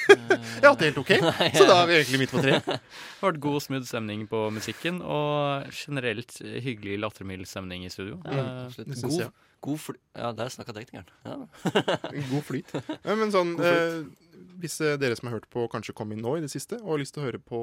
Jeg 0.07 0.61
har 0.61 0.69
hatt 0.73 0.81
det 0.81 0.89
helt 0.91 0.99
ok, 1.03 1.11
så 1.57 1.65
da 1.69 1.77
er 1.81 1.87
vi 1.89 1.95
egentlig 1.97 2.19
midt 2.21 2.33
på 2.35 2.41
treet. 2.43 2.65
Det 2.67 2.75
har 3.21 3.31
vært 3.31 3.39
god, 3.41 3.59
smooth 3.65 3.87
stemning 3.89 4.25
på 4.29 4.41
musikken, 4.53 4.99
og 5.01 5.65
generelt 5.73 6.35
hyggelig, 6.41 6.99
lattermild 7.01 7.47
stemning 7.49 7.85
i 7.87 7.89
studio. 7.93 8.19
Ja, 8.25 8.37
Eh, 8.37 8.65
absolutt. 8.67 8.91
jeg. 8.93 9.31
God, 9.31 9.46
god 9.61 9.79
fly... 9.81 9.97
Ja, 10.17 10.31
der 10.35 10.49
snakka 10.53 10.73
teknikeren. 10.75 11.09
Ja. 11.25 11.35
God 12.31 12.43
flyt. 12.47 12.71
Ja, 13.03 13.15
men 13.17 13.31
sånn, 13.33 13.55
flyt. 13.59 13.67
eh, 13.67 14.49
hvis 14.61 14.79
eh, 14.81 14.97
dere 15.01 15.17
som 15.17 15.29
har 15.29 15.37
hørt 15.37 15.49
på, 15.53 15.65
kanskje 15.71 15.95
kom 15.97 16.11
inn 16.13 16.23
nå 16.25 16.35
i 16.37 16.43
det 16.43 16.51
siste 16.53 16.79
og 16.81 16.95
har 16.95 17.01
lyst 17.03 17.15
til 17.15 17.23
å 17.23 17.27
høre 17.27 17.41
på 17.41 17.59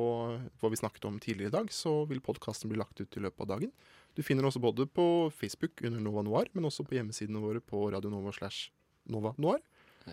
hva 0.61 0.71
vi 0.73 0.81
snakket 0.81 1.07
om 1.09 1.19
tidligere 1.23 1.53
i 1.53 1.57
dag, 1.57 1.71
så 1.75 2.01
vil 2.11 2.23
podkasten 2.25 2.71
bli 2.73 2.81
lagt 2.81 3.01
ut 3.03 3.19
i 3.19 3.23
løpet 3.25 3.47
av 3.47 3.53
dagen. 3.57 3.75
Du 4.15 4.23
finner 4.27 4.47
oss 4.47 4.59
både 4.63 4.87
på 4.87 5.07
Facebook 5.35 5.83
under 5.83 6.03
Nova 6.03 6.23
Noir, 6.27 6.51
men 6.55 6.67
også 6.71 6.87
på 6.87 6.99
hjemmesidene 6.99 7.43
våre 7.43 7.63
på 7.63 7.87
Radio 7.95 8.13
Nova 8.13 8.35
slash 8.35 8.69
Nova 9.11 9.35
Noir. 9.43 9.63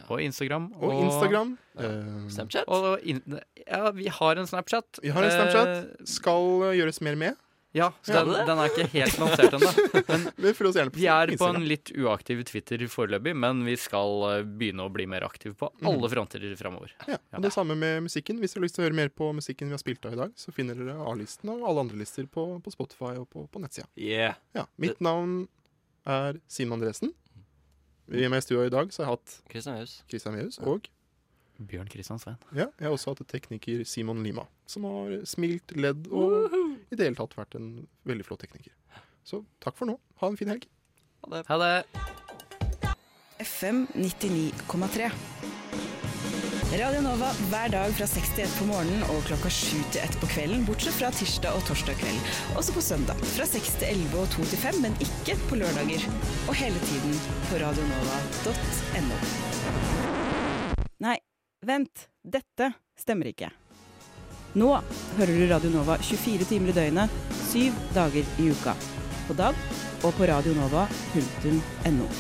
Og 0.08 0.22
Instagram. 0.24 0.70
Og 0.80 0.94
Instagram. 0.96 1.58
Ja. 1.76 1.90
Snapchat. 2.32 2.70
Og 2.72 3.02
in 3.04 3.20
ja, 3.66 3.90
vi 3.92 4.08
har 4.08 4.40
en 4.40 4.48
Snapchat. 4.48 5.02
Vi 5.04 5.12
har 5.12 5.26
en 5.28 5.34
Snapchat. 5.34 5.72
Eh, 5.76 6.06
Skal 6.08 6.68
eh, 6.70 6.78
gjøres 6.80 7.02
mer 7.04 7.18
med. 7.20 7.42
Ja, 7.74 7.88
så 8.04 8.14
den, 8.26 8.34
den 8.48 8.60
er 8.60 8.68
ikke 8.72 8.86
helt 8.92 9.18
lansert 9.22 9.54
ennå. 9.56 9.70
Vi 10.42 10.50
er 10.50 10.58
på 10.58 10.68
Instagram. 10.68 11.56
en 11.56 11.68
litt 11.70 11.92
uaktiv 11.96 12.42
Twitter 12.50 12.84
foreløpig, 12.92 13.34
men 13.40 13.62
vi 13.66 13.78
skal 13.80 14.26
eh, 14.30 14.42
begynne 14.44 14.84
å 14.88 14.92
bli 14.92 15.06
mer 15.08 15.24
aktive 15.28 15.56
på 15.56 15.70
Mhm. 15.80 15.88
alle 15.94 16.10
fronter 16.12 16.44
framover. 16.60 16.92
Ja, 17.08 17.18
og 17.38 17.42
Det 17.48 17.54
samme 17.56 17.76
med 17.80 18.04
musikken. 18.10 18.40
Hvis 18.44 18.54
dere 18.54 18.62
har 18.62 18.66
lyst 18.68 18.76
til 18.76 18.84
å 18.84 18.88
høre 18.90 19.00
mer 19.00 19.10
på 19.10 19.32
musikken 19.34 19.72
vi 19.72 19.78
har 19.78 19.82
spilt 19.84 20.06
av 20.06 20.14
i 20.14 20.20
dag, 20.20 20.34
så 20.36 20.52
finner 20.54 20.76
dere 20.76 20.98
A-listen 21.00 21.50
og 21.54 21.64
alle 21.70 21.80
andre 21.88 21.98
lister 22.04 22.28
på, 22.28 22.46
på 22.62 22.72
Spotify 22.76 23.16
og 23.22 23.30
på, 23.32 23.48
på 23.52 23.62
nettsida. 23.64 23.88
Yeah. 23.96 24.36
Ja, 24.54 24.66
mitt 24.78 25.00
navn 25.00 25.48
er 26.06 26.42
Simen 26.52 26.80
Andresen. 26.80 27.14
Vi 28.12 28.26
er 28.26 28.30
med 28.34 28.42
i 28.44 28.46
stua 28.46 28.66
i 28.68 28.74
dag, 28.74 28.90
så 28.92 29.04
jeg 29.04 29.08
har 29.08 29.16
hatt 29.16 29.38
Christian 29.50 29.78
Mehus 29.80 30.02
Christian 30.12 30.36
Mehus 30.36 30.58
og 30.60 30.90
Bjørn 31.62 31.88
Kristian 31.88 32.18
Sveen. 32.20 32.36
ja, 32.58 32.66
jeg 32.80 32.88
har 32.90 32.96
også 32.96 33.14
hatt 33.14 33.22
tekniker 33.30 33.84
Simon 33.86 34.24
Lima, 34.26 34.48
som 34.68 34.84
har 34.90 35.20
smilt, 35.30 35.72
ledd 35.78 36.08
og 36.10 36.50
i 36.92 37.00
det 37.00 37.08
hele 37.08 37.18
tatt 37.18 37.38
vært 37.38 37.56
en 37.60 37.72
veldig 38.10 38.28
flott 38.28 38.44
tekniker. 38.44 38.76
Så 39.24 39.44
takk 39.64 39.78
for 39.80 39.90
nå. 39.90 39.98
Ha 40.22 40.32
en 40.32 40.40
fin 40.40 40.52
helg. 40.52 40.68
Ha 41.24 41.58
det. 41.62 41.76
FM 43.42 43.86
99,3. 43.96 45.12
Radio 46.72 47.02
Nova 47.04 47.28
hver 47.52 47.72
dag 47.74 47.92
fra 47.98 48.06
6 48.08 48.30
til 48.36 48.46
1 48.46 48.52
på 48.56 48.66
morgenen 48.70 49.02
og 49.12 49.26
klokka 49.28 49.50
7 49.52 49.82
til 49.92 50.00
1 50.06 50.14
på 50.22 50.30
kvelden, 50.32 50.62
bortsett 50.68 50.96
fra 50.96 51.10
tirsdag 51.12 51.58
og 51.60 51.66
torsdag 51.68 52.00
kveld. 52.00 52.30
Også 52.56 52.76
på 52.76 52.84
søndag 52.86 53.20
fra 53.34 53.48
6 53.50 53.74
til 53.82 53.90
11 53.92 54.22
og 54.22 54.30
2 54.38 54.48
til 54.54 54.62
5, 54.64 54.80
men 54.86 54.96
ikke 55.04 55.36
på 55.50 55.60
lørdager. 55.60 56.06
Og 56.48 56.56
hele 56.62 56.80
tiden 56.88 57.18
på 57.50 57.60
radionova.no. 57.60 59.20
Nei, 61.04 61.18
vent. 61.68 62.08
Dette 62.24 62.72
stemmer 62.96 63.34
ikke. 63.34 63.52
Nå 64.54 64.68
hører 65.16 65.32
du 65.32 65.46
Radio 65.48 65.70
Nova 65.72 65.96
24 66.04 66.48
timer 66.50 66.74
i 66.74 66.76
døgnet, 66.76 67.14
syv 67.48 67.78
dager 67.96 68.28
i 68.40 68.50
uka. 68.52 68.76
På 69.28 69.38
DAB 69.38 69.56
og 70.04 70.12
på 70.18 70.28
radionova.no. 70.28 72.12